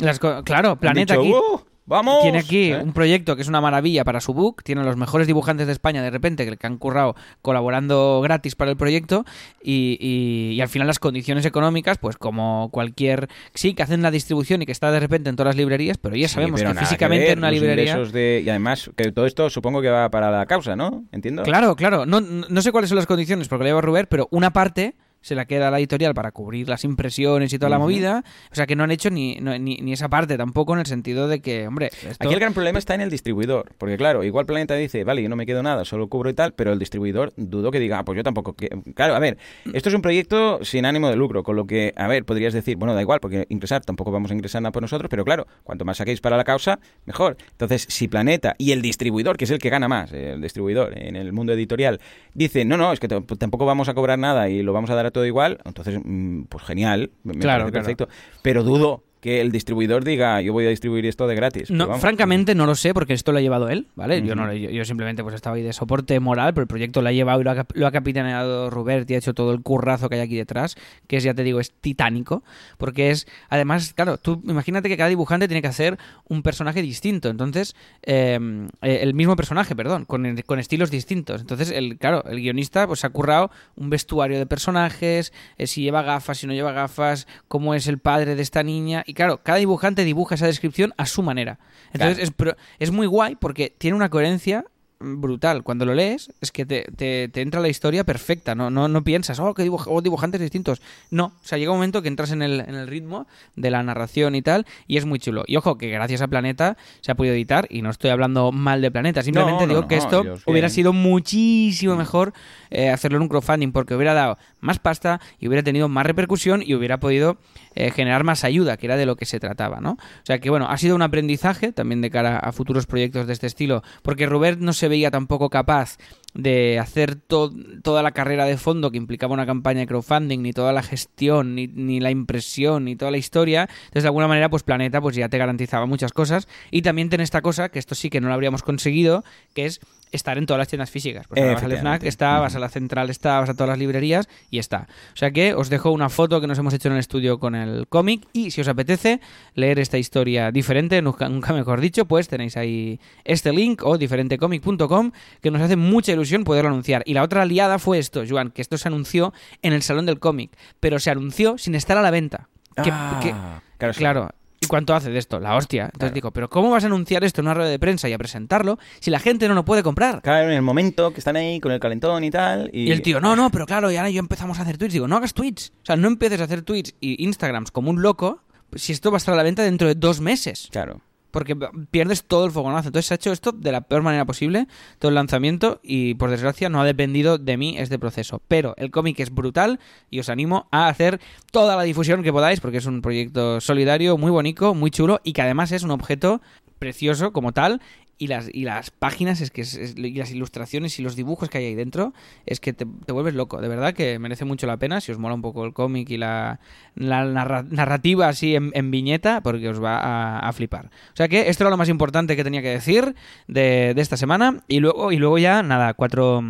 Las 0.00 0.18
claro, 0.44 0.74
Planeta 0.76 1.14
dicho, 1.16 1.20
aquí 1.20 1.32
"Uh, 1.32 1.60
¡Vamos! 1.84 2.22
tiene 2.22 2.38
aquí 2.38 2.70
¿Eh? 2.72 2.78
un 2.80 2.92
proyecto 2.92 3.34
que 3.34 3.42
es 3.42 3.48
una 3.48 3.60
maravilla 3.60 4.04
para 4.04 4.20
su 4.20 4.32
book, 4.32 4.62
tiene 4.62 4.84
los 4.84 4.96
mejores 4.96 5.26
dibujantes 5.26 5.66
de 5.66 5.72
España 5.72 6.00
de 6.02 6.10
repente 6.10 6.46
que, 6.56 6.66
han 6.66 6.78
currado 6.78 7.16
colaborando 7.42 8.20
gratis 8.22 8.54
para 8.54 8.70
el 8.70 8.76
proyecto 8.76 9.24
y, 9.62 9.98
y- 10.00 10.52
y 10.54 10.60
al 10.60 10.68
final 10.68 10.86
las 10.86 10.98
condiciones 10.98 11.44
económicas, 11.44 11.98
pues 11.98 12.16
como 12.16 12.68
cualquier... 12.70 13.28
Sí, 13.54 13.74
que 13.74 13.82
hacen 13.82 14.00
la 14.02 14.10
distribución 14.10 14.62
y 14.62 14.66
que 14.66 14.72
está 14.72 14.90
de 14.92 15.00
repente 15.00 15.28
en 15.28 15.36
todas 15.36 15.48
las 15.50 15.56
librerías, 15.56 15.98
pero 15.98 16.14
ya 16.14 16.28
Sí, 16.28 16.34
sabemos 16.34 16.60
pero 16.60 16.72
que 16.72 16.78
físicamente 16.80 17.24
ver, 17.24 17.32
en 17.32 17.38
una 17.40 17.50
librería... 17.50 17.96
de- 17.98 18.42
Y 18.46 18.48
además, 18.48 18.90
que 18.96 19.10
todo 19.12 19.26
esto 19.26 19.50
supongo 19.50 19.82
que 19.82 19.88
va 19.90 20.08
para 20.10 20.30
la 20.30 20.46
causa, 20.46 20.76
¿no? 20.76 21.04
Entiendo. 21.12 21.42
Claro, 21.42 21.74
claro. 21.76 22.06
No, 22.06 22.20
no 22.20 22.62
sé 22.62 22.70
cuáles 22.72 22.88
son 22.90 22.96
las 22.96 23.06
condiciones 23.06 23.48
porque 23.48 23.64
lo 23.64 23.68
lleva 23.70 23.80
Ruber, 23.80 24.08
pero 24.08 24.28
una 24.30 24.52
parte 24.52 24.94
se 25.22 25.34
la 25.34 25.46
queda 25.46 25.68
a 25.68 25.70
la 25.70 25.78
editorial 25.78 26.12
para 26.14 26.30
cubrir 26.32 26.68
las 26.68 26.84
impresiones 26.84 27.52
y 27.52 27.58
toda 27.58 27.70
la 27.70 27.78
movida. 27.78 28.22
O 28.50 28.54
sea 28.54 28.66
que 28.66 28.76
no 28.76 28.84
han 28.84 28.90
hecho 28.90 29.08
ni, 29.10 29.36
no- 29.36 29.58
ni, 29.58 29.76
ni 29.78 29.92
esa 29.94 30.08
parte 30.08 30.36
tampoco 30.36 30.74
en 30.74 30.80
el 30.80 30.86
sentido 30.86 31.28
de 31.28 31.40
que, 31.40 31.66
hombre, 31.66 31.86
esto... 31.86 32.24
Aquí 32.24 32.34
el 32.34 32.40
gran 32.40 32.52
problema 32.52 32.78
está 32.78 32.94
en 32.94 33.00
el 33.00 33.10
distribuidor, 33.10 33.72
porque 33.78 33.96
claro, 33.96 34.22
igual 34.24 34.44
Planeta 34.46 34.74
dice, 34.74 35.04
vale, 35.04 35.22
yo 35.22 35.28
no 35.28 35.36
me 35.36 35.46
quedo 35.46 35.62
nada, 35.62 35.84
solo 35.84 36.08
cubro 36.08 36.28
y 36.28 36.34
tal, 36.34 36.52
pero 36.52 36.72
el 36.72 36.78
distribuidor 36.78 37.32
dudo 37.36 37.70
que 37.70 37.80
diga, 37.80 38.00
ah, 38.00 38.04
pues 38.04 38.16
yo 38.16 38.22
tampoco. 38.22 38.54
que-". 38.54 38.68
Claro, 38.94 39.14
a 39.14 39.18
ver, 39.18 39.38
esto 39.72 39.88
es 39.88 39.94
un 39.94 40.02
proyecto 40.02 40.64
sin 40.64 40.84
ánimo 40.84 41.08
de 41.08 41.16
lucro, 41.16 41.42
con 41.42 41.56
lo 41.56 41.66
que, 41.66 41.92
a 41.96 42.06
ver, 42.08 42.24
podrías 42.24 42.52
decir, 42.52 42.76
bueno, 42.76 42.94
da 42.94 43.00
igual, 43.00 43.20
porque 43.20 43.46
ingresar 43.48 43.84
tampoco 43.84 44.10
vamos 44.10 44.30
a 44.30 44.34
ingresar 44.34 44.60
nada 44.62 44.72
por 44.72 44.82
nosotros, 44.82 45.08
pero 45.08 45.24
claro, 45.24 45.46
cuanto 45.62 45.84
más 45.84 45.96
saquéis 45.98 46.20
para 46.20 46.36
la 46.36 46.44
causa, 46.44 46.80
mejor. 47.06 47.36
Entonces, 47.52 47.86
si 47.88 48.08
Planeta 48.08 48.54
y 48.58 48.72
el 48.72 48.82
distribuidor, 48.82 49.36
que 49.36 49.44
es 49.44 49.50
el 49.50 49.58
que 49.58 49.70
gana 49.70 49.86
más, 49.88 50.12
eh, 50.12 50.32
el 50.32 50.40
distribuidor 50.42 50.98
en 50.98 51.14
el 51.16 51.32
mundo 51.32 51.52
editorial, 51.52 52.00
dice, 52.34 52.64
no, 52.64 52.76
no, 52.76 52.92
es 52.92 52.98
que 53.00 53.08
tampoco 53.08 53.66
vamos 53.66 53.88
a 53.88 53.94
cobrar 53.94 54.18
nada 54.18 54.48
y 54.48 54.62
lo 54.62 54.72
vamos 54.72 54.90
a 54.90 54.94
dar 54.94 55.06
a 55.06 55.10
todo 55.12 55.26
igual, 55.26 55.58
entonces, 55.64 56.00
mm, 56.04 56.44
pues 56.44 56.64
genial, 56.64 57.12
me 57.22 57.34
me 57.34 57.40
Claro, 57.40 57.64
parece 57.64 57.72
claro. 57.72 57.84
perfecto, 57.84 58.08
pero 58.42 58.64
dudo 58.64 59.04
que 59.22 59.40
el 59.40 59.52
distribuidor 59.52 60.02
diga, 60.02 60.40
yo 60.42 60.52
voy 60.52 60.66
a 60.66 60.68
distribuir 60.68 61.06
esto 61.06 61.28
de 61.28 61.36
gratis. 61.36 61.70
No, 61.70 61.86
vamos, 61.86 62.00
francamente 62.02 62.56
no 62.56 62.66
lo 62.66 62.74
sé 62.74 62.92
porque 62.92 63.12
esto 63.12 63.30
lo 63.30 63.38
ha 63.38 63.40
llevado 63.40 63.68
él, 63.70 63.86
¿vale? 63.94 64.18
Yo 64.20 64.32
Ujú. 64.32 64.34
no 64.34 64.46
lo- 64.48 64.52
yo, 64.52 64.68
yo 64.68 64.84
simplemente 64.84 65.22
pues 65.22 65.36
estaba 65.36 65.54
ahí 65.54 65.62
de 65.62 65.72
soporte 65.72 66.18
moral, 66.18 66.52
pero 66.54 66.62
el 66.62 66.66
proyecto 66.68 67.02
lo 67.02 67.08
ha 67.08 67.12
llevado 67.12 67.40
y 67.40 67.44
lo 67.44 67.52
ha, 67.52 67.66
lo 67.72 67.86
ha 67.86 67.92
capitaneado 67.92 68.68
Robert 68.68 69.08
y 69.08 69.14
ha 69.14 69.18
hecho 69.18 69.32
todo 69.32 69.52
el 69.52 69.62
currazo 69.62 70.08
que 70.08 70.16
hay 70.16 70.22
aquí 70.22 70.34
detrás, 70.36 70.74
que 71.06 71.18
es, 71.18 71.22
ya 71.22 71.34
te 71.34 71.44
digo, 71.44 71.60
es 71.60 71.70
titánico, 71.70 72.42
porque 72.78 73.10
es, 73.12 73.28
además, 73.48 73.92
claro, 73.94 74.18
tú 74.18 74.42
imagínate 74.44 74.88
que 74.88 74.96
cada 74.96 75.08
dibujante 75.08 75.46
tiene 75.46 75.62
que 75.62 75.68
hacer 75.68 75.98
un 76.28 76.42
personaje 76.42 76.82
distinto, 76.82 77.28
entonces, 77.30 77.76
eh, 78.02 78.40
eh, 78.82 78.98
el 79.02 79.14
mismo 79.14 79.36
personaje, 79.36 79.76
perdón, 79.76 80.04
con, 80.04 80.36
con 80.44 80.58
estilos 80.58 80.90
distintos. 80.90 81.40
Entonces, 81.40 81.70
el, 81.70 81.96
claro, 81.96 82.24
el 82.28 82.40
guionista 82.40 82.88
pues 82.88 83.04
ha 83.04 83.10
currado 83.10 83.52
un 83.76 83.88
vestuario 83.88 84.38
de 84.38 84.46
personajes, 84.46 85.32
eh, 85.58 85.68
si 85.68 85.82
lleva 85.82 86.02
gafas, 86.02 86.38
si 86.38 86.48
no 86.48 86.54
lleva 86.54 86.72
gafas, 86.72 87.28
cómo 87.46 87.74
es 87.74 87.86
el 87.86 87.98
padre 87.98 88.34
de 88.34 88.42
esta 88.42 88.64
niña, 88.64 89.04
y 89.12 89.14
claro, 89.14 89.40
cada 89.42 89.58
dibujante 89.58 90.04
dibuja 90.04 90.36
esa 90.36 90.46
descripción 90.46 90.94
a 90.96 91.04
su 91.04 91.22
manera. 91.22 91.58
Entonces, 91.92 92.30
Claro. 92.30 92.52
es, 92.78 92.88
es 92.88 92.90
muy 92.90 93.06
guay 93.06 93.36
porque 93.36 93.74
tiene 93.76 93.94
una 93.94 94.08
coherencia 94.08 94.64
brutal. 95.04 95.64
Cuando 95.64 95.84
lo 95.84 95.94
lees, 95.94 96.30
es 96.40 96.52
que 96.52 96.64
te, 96.64 96.84
te- 96.96 97.28
te 97.28 97.40
entra 97.42 97.60
la 97.60 97.68
historia 97.68 98.04
perfecta. 98.04 98.54
No, 98.54 98.70
no, 98.70 98.86
no 98.86 99.02
piensas, 99.02 99.40
oh, 99.40 99.52
qué 99.52 99.64
dibuj- 99.68 99.88
oh, 99.88 100.00
dibujantes 100.00 100.40
distintos. 100.40 100.80
No, 101.10 101.24
o 101.24 101.44
sea, 101.44 101.58
llega 101.58 101.72
un 101.72 101.78
momento 101.78 102.02
que 102.02 102.08
entras 102.08 102.30
en 102.30 102.40
el, 102.40 102.60
en 102.60 102.76
el 102.76 102.86
ritmo 102.86 103.26
de 103.56 103.70
la 103.72 103.82
narración 103.82 104.36
y 104.36 104.42
tal, 104.42 104.64
y 104.86 104.98
es 104.98 105.04
muy 105.04 105.18
chulo. 105.18 105.42
Y 105.48 105.56
ojo, 105.56 105.76
que 105.76 105.88
gracias 105.90 106.22
a 106.22 106.28
Planeta 106.28 106.76
se 107.00 107.10
ha 107.10 107.16
podido 107.16 107.34
editar, 107.34 107.66
y 107.68 107.82
no 107.82 107.90
estoy 107.90 108.10
hablando 108.10 108.52
mal 108.52 108.80
de 108.80 108.92
Planeta, 108.92 109.22
simplemente 109.24 109.62
No, 109.62 109.66
no, 109.66 109.74
digo 109.74 109.88
que 109.88 109.96
esto 109.96 110.22
hubiera 110.46 110.68
sido 110.68 110.92
muchísimo 110.92 111.96
mejor 111.96 112.32
eh, 112.70 112.88
hacerlo 112.88 113.16
en 113.16 113.22
un 113.22 113.28
crowdfunding, 113.28 113.72
porque 113.72 113.96
hubiera 113.96 114.14
dado 114.14 114.38
más 114.62 114.78
pasta 114.78 115.20
y 115.38 115.48
hubiera 115.48 115.62
tenido 115.62 115.88
más 115.88 116.06
repercusión 116.06 116.62
y 116.64 116.74
hubiera 116.74 116.98
podido 116.98 117.36
eh, 117.74 117.90
generar 117.90 118.24
más 118.24 118.44
ayuda, 118.44 118.78
que 118.78 118.86
era 118.86 118.96
de 118.96 119.04
lo 119.04 119.16
que 119.16 119.26
se 119.26 119.38
trataba, 119.38 119.80
¿no? 119.80 119.92
O 119.92 120.24
sea 120.24 120.38
que 120.38 120.48
bueno, 120.48 120.68
ha 120.70 120.78
sido 120.78 120.96
un 120.96 121.02
aprendizaje 121.02 121.72
también 121.72 122.00
de 122.00 122.10
cara 122.10 122.38
a 122.38 122.52
futuros 122.52 122.86
proyectos 122.86 123.26
de 123.26 123.34
este 123.34 123.46
estilo, 123.46 123.82
porque 124.02 124.24
Robert 124.26 124.58
no 124.60 124.72
se 124.72 124.88
veía 124.88 125.10
tampoco 125.10 125.50
capaz 125.50 125.98
de 126.34 126.78
hacer 126.78 127.16
to- 127.16 127.52
toda 127.82 128.02
la 128.02 128.12
carrera 128.12 128.46
de 128.46 128.56
fondo 128.56 128.90
que 128.90 128.96
implicaba 128.96 129.34
una 129.34 129.44
campaña 129.44 129.80
de 129.80 129.86
crowdfunding, 129.86 130.38
ni 130.40 130.52
toda 130.52 130.72
la 130.72 130.82
gestión, 130.82 131.54
ni, 131.54 131.66
ni 131.66 132.00
la 132.00 132.10
impresión, 132.10 132.86
ni 132.86 132.96
toda 132.96 133.10
la 133.10 133.18
historia. 133.18 133.68
Entonces, 133.84 134.04
de 134.04 134.08
alguna 134.08 134.28
manera, 134.28 134.48
pues 134.48 134.62
Planeta 134.62 135.00
pues 135.02 135.14
ya 135.14 135.28
te 135.28 135.36
garantizaba 135.36 135.84
muchas 135.84 136.12
cosas. 136.12 136.48
Y 136.70 136.80
también 136.80 137.10
tiene 137.10 137.24
esta 137.24 137.42
cosa, 137.42 137.68
que 137.68 137.78
esto 137.78 137.94
sí 137.94 138.08
que 138.08 138.20
no 138.22 138.28
lo 138.28 138.34
habríamos 138.34 138.62
conseguido, 138.62 139.24
que 139.54 139.66
es 139.66 139.80
estar 140.12 140.38
en 140.38 140.46
todas 140.46 140.58
las 140.58 140.68
tiendas 140.68 140.90
físicas. 140.90 141.26
Pues 141.26 141.40
ahora 141.40 141.54
vas 141.54 141.62
al 141.64 141.70
FNAC, 141.80 142.02
está, 142.04 142.38
vas 142.40 142.54
a 142.54 142.58
la 142.58 142.68
central, 142.68 143.10
está, 143.10 143.40
vas 143.40 143.48
a 143.50 143.54
todas 143.54 143.68
las 143.70 143.78
librerías 143.78 144.28
y 144.50 144.58
está. 144.58 144.86
O 145.12 145.16
sea 145.16 145.30
que 145.30 145.54
os 145.54 145.68
dejo 145.70 145.90
una 145.90 146.08
foto 146.08 146.40
que 146.40 146.46
nos 146.46 146.58
hemos 146.58 146.72
hecho 146.74 146.88
en 146.88 146.94
el 146.94 147.00
estudio 147.00 147.38
con 147.40 147.54
el 147.54 147.86
cómic 147.88 148.26
y 148.32 148.50
si 148.50 148.60
os 148.60 148.68
apetece 148.68 149.20
leer 149.54 149.78
esta 149.78 149.98
historia 149.98 150.50
diferente, 150.52 151.00
nunca, 151.02 151.28
nunca 151.28 151.52
mejor 151.52 151.80
dicho, 151.80 152.04
pues 152.04 152.28
tenéis 152.28 152.56
ahí 152.56 153.00
este 153.24 153.52
link 153.52 153.82
o 153.84 153.98
diferentecomic.com 153.98 155.12
que 155.40 155.50
nos 155.50 155.62
hace 155.62 155.76
mucha 155.76 156.12
ilusión 156.12 156.44
poderlo 156.44 156.70
anunciar. 156.70 157.02
Y 157.06 157.14
la 157.14 157.22
otra 157.22 157.42
aliada 157.42 157.78
fue 157.78 157.98
esto, 157.98 158.22
Joan, 158.28 158.50
que 158.50 158.62
esto 158.62 158.78
se 158.78 158.88
anunció 158.88 159.32
en 159.62 159.72
el 159.72 159.82
Salón 159.82 160.06
del 160.06 160.18
Cómic, 160.18 160.50
pero 160.80 160.98
se 160.98 161.10
anunció 161.10 161.58
sin 161.58 161.74
estar 161.74 161.96
a 161.96 162.02
la 162.02 162.10
venta. 162.10 162.48
Que- 162.82 162.90
Ah, 162.92 163.20
que- 163.22 163.34
claro. 163.78 163.94
Claro. 163.94 164.28
¿Y 164.62 164.66
cuánto 164.68 164.94
hace 164.94 165.10
de 165.10 165.18
esto? 165.18 165.40
La 165.40 165.56
hostia. 165.56 165.86
Entonces 165.86 165.98
Claro. 165.98 166.14
digo, 166.14 166.30
¿pero 166.30 166.48
cómo 166.48 166.70
vas 166.70 166.84
a 166.84 166.86
anunciar 166.86 167.24
esto 167.24 167.40
en 167.40 167.48
una 167.48 167.54
rueda 167.54 167.68
de 167.68 167.78
prensa 167.78 168.08
y 168.08 168.12
a 168.12 168.18
presentarlo 168.18 168.78
si 169.00 169.10
la 169.10 169.18
gente 169.18 169.48
no 169.48 169.54
lo 169.54 169.64
puede 169.64 169.82
comprar? 169.82 170.22
Claro, 170.22 170.48
en 170.48 170.54
el 170.54 170.62
momento 170.62 171.12
que 171.12 171.18
están 171.20 171.36
ahí 171.36 171.58
con 171.60 171.72
el 171.72 171.80
calentón 171.80 172.22
y 172.24 172.30
tal. 172.30 172.70
Y, 172.72 172.84
Y 172.88 172.92
el 172.92 173.02
tío, 173.02 173.20
no, 173.20 173.34
no, 173.36 173.50
pero 173.50 173.66
claro, 173.66 173.90
y 173.90 173.96
ahora 173.96 174.10
yo 174.10 174.20
empezamos 174.20 174.58
a 174.58 174.62
hacer 174.62 174.78
tweets. 174.78 174.92
Digo, 174.94 175.08
no 175.08 175.16
hagas 175.16 175.34
tweets. 175.34 175.72
O 175.82 175.86
sea, 175.86 175.96
no 175.96 176.08
empieces 176.08 176.40
a 176.40 176.44
hacer 176.44 176.62
tweets 176.62 176.94
y 177.00 177.22
Instagrams 177.24 177.70
como 177.70 177.90
un 177.90 178.02
loco 178.02 178.40
pues, 178.70 178.82
si 178.84 178.92
esto 178.92 179.10
va 179.10 179.16
a 179.16 179.18
estar 179.18 179.34
a 179.34 179.36
la 179.36 179.42
venta 179.42 179.62
dentro 179.62 179.88
de 179.88 179.94
dos 179.96 180.20
meses. 180.20 180.68
Claro. 180.70 181.00
Porque 181.32 181.56
pierdes 181.90 182.24
todo 182.24 182.44
el 182.44 182.52
fogonazo. 182.52 182.88
Entonces 182.88 183.06
se 183.06 183.14
ha 183.14 183.16
hecho 183.16 183.32
esto 183.32 183.50
de 183.50 183.72
la 183.72 183.80
peor 183.80 184.02
manera 184.02 184.24
posible, 184.24 184.68
todo 185.00 185.08
el 185.08 185.16
lanzamiento, 185.16 185.80
y 185.82 186.14
por 186.14 186.30
desgracia 186.30 186.68
no 186.68 186.80
ha 186.80 186.84
dependido 186.84 187.38
de 187.38 187.56
mí 187.56 187.76
este 187.78 187.98
proceso. 187.98 188.40
Pero 188.46 188.74
el 188.76 188.92
cómic 188.92 189.18
es 189.18 189.34
brutal 189.34 189.80
y 190.10 190.20
os 190.20 190.28
animo 190.28 190.68
a 190.70 190.88
hacer 190.88 191.20
toda 191.50 191.74
la 191.74 191.82
difusión 191.82 192.22
que 192.22 192.32
podáis, 192.32 192.60
porque 192.60 192.78
es 192.78 192.86
un 192.86 193.02
proyecto 193.02 193.60
solidario, 193.60 194.16
muy 194.16 194.30
bonito, 194.30 194.74
muy 194.74 194.90
chulo, 194.90 195.20
y 195.24 195.32
que 195.32 195.42
además 195.42 195.72
es 195.72 195.82
un 195.82 195.90
objeto 195.90 196.40
precioso 196.78 197.32
como 197.32 197.52
tal. 197.52 197.80
Y 198.22 198.28
las, 198.28 198.48
y 198.52 198.62
las 198.62 198.90
páginas, 198.92 199.40
es 199.40 199.50
que 199.50 199.62
es- 199.62 199.94
y 199.96 200.14
las 200.14 200.30
ilustraciones 200.30 200.96
y 201.00 201.02
los 201.02 201.16
dibujos 201.16 201.48
que 201.48 201.58
hay 201.58 201.64
ahí 201.64 201.74
dentro, 201.74 202.12
es 202.46 202.60
que 202.60 202.72
te, 202.72 202.86
te 203.04 203.12
vuelves 203.12 203.34
loco. 203.34 203.60
De 203.60 203.66
verdad 203.66 203.94
que 203.94 204.20
merece 204.20 204.44
mucho 204.44 204.68
la 204.68 204.76
pena 204.76 205.00
si 205.00 205.10
os 205.10 205.18
mola 205.18 205.34
un 205.34 205.42
poco 205.42 205.64
el 205.64 205.72
cómic 205.72 206.08
y 206.10 206.18
la, 206.18 206.60
la 206.94 207.24
narra- 207.24 207.66
narrativa 207.68 208.28
así 208.28 208.54
en, 208.54 208.70
en 208.74 208.92
viñeta, 208.92 209.40
porque 209.42 209.68
os 209.68 209.82
va 209.82 209.98
a, 209.98 210.38
a 210.48 210.52
flipar. 210.52 210.86
O 211.12 211.16
sea 211.16 211.26
que 211.26 211.48
esto 211.48 211.64
era 211.64 211.70
lo 211.70 211.76
más 211.76 211.88
importante 211.88 212.36
que 212.36 212.44
tenía 212.44 212.62
que 212.62 212.68
decir 212.68 213.16
de, 213.48 213.92
de 213.96 214.00
esta 214.02 214.16
semana. 214.16 214.62
Y 214.68 214.78
luego, 214.78 215.10
y 215.10 215.16
luego 215.16 215.38
ya, 215.38 215.64
nada, 215.64 215.94
cuatro 215.94 216.42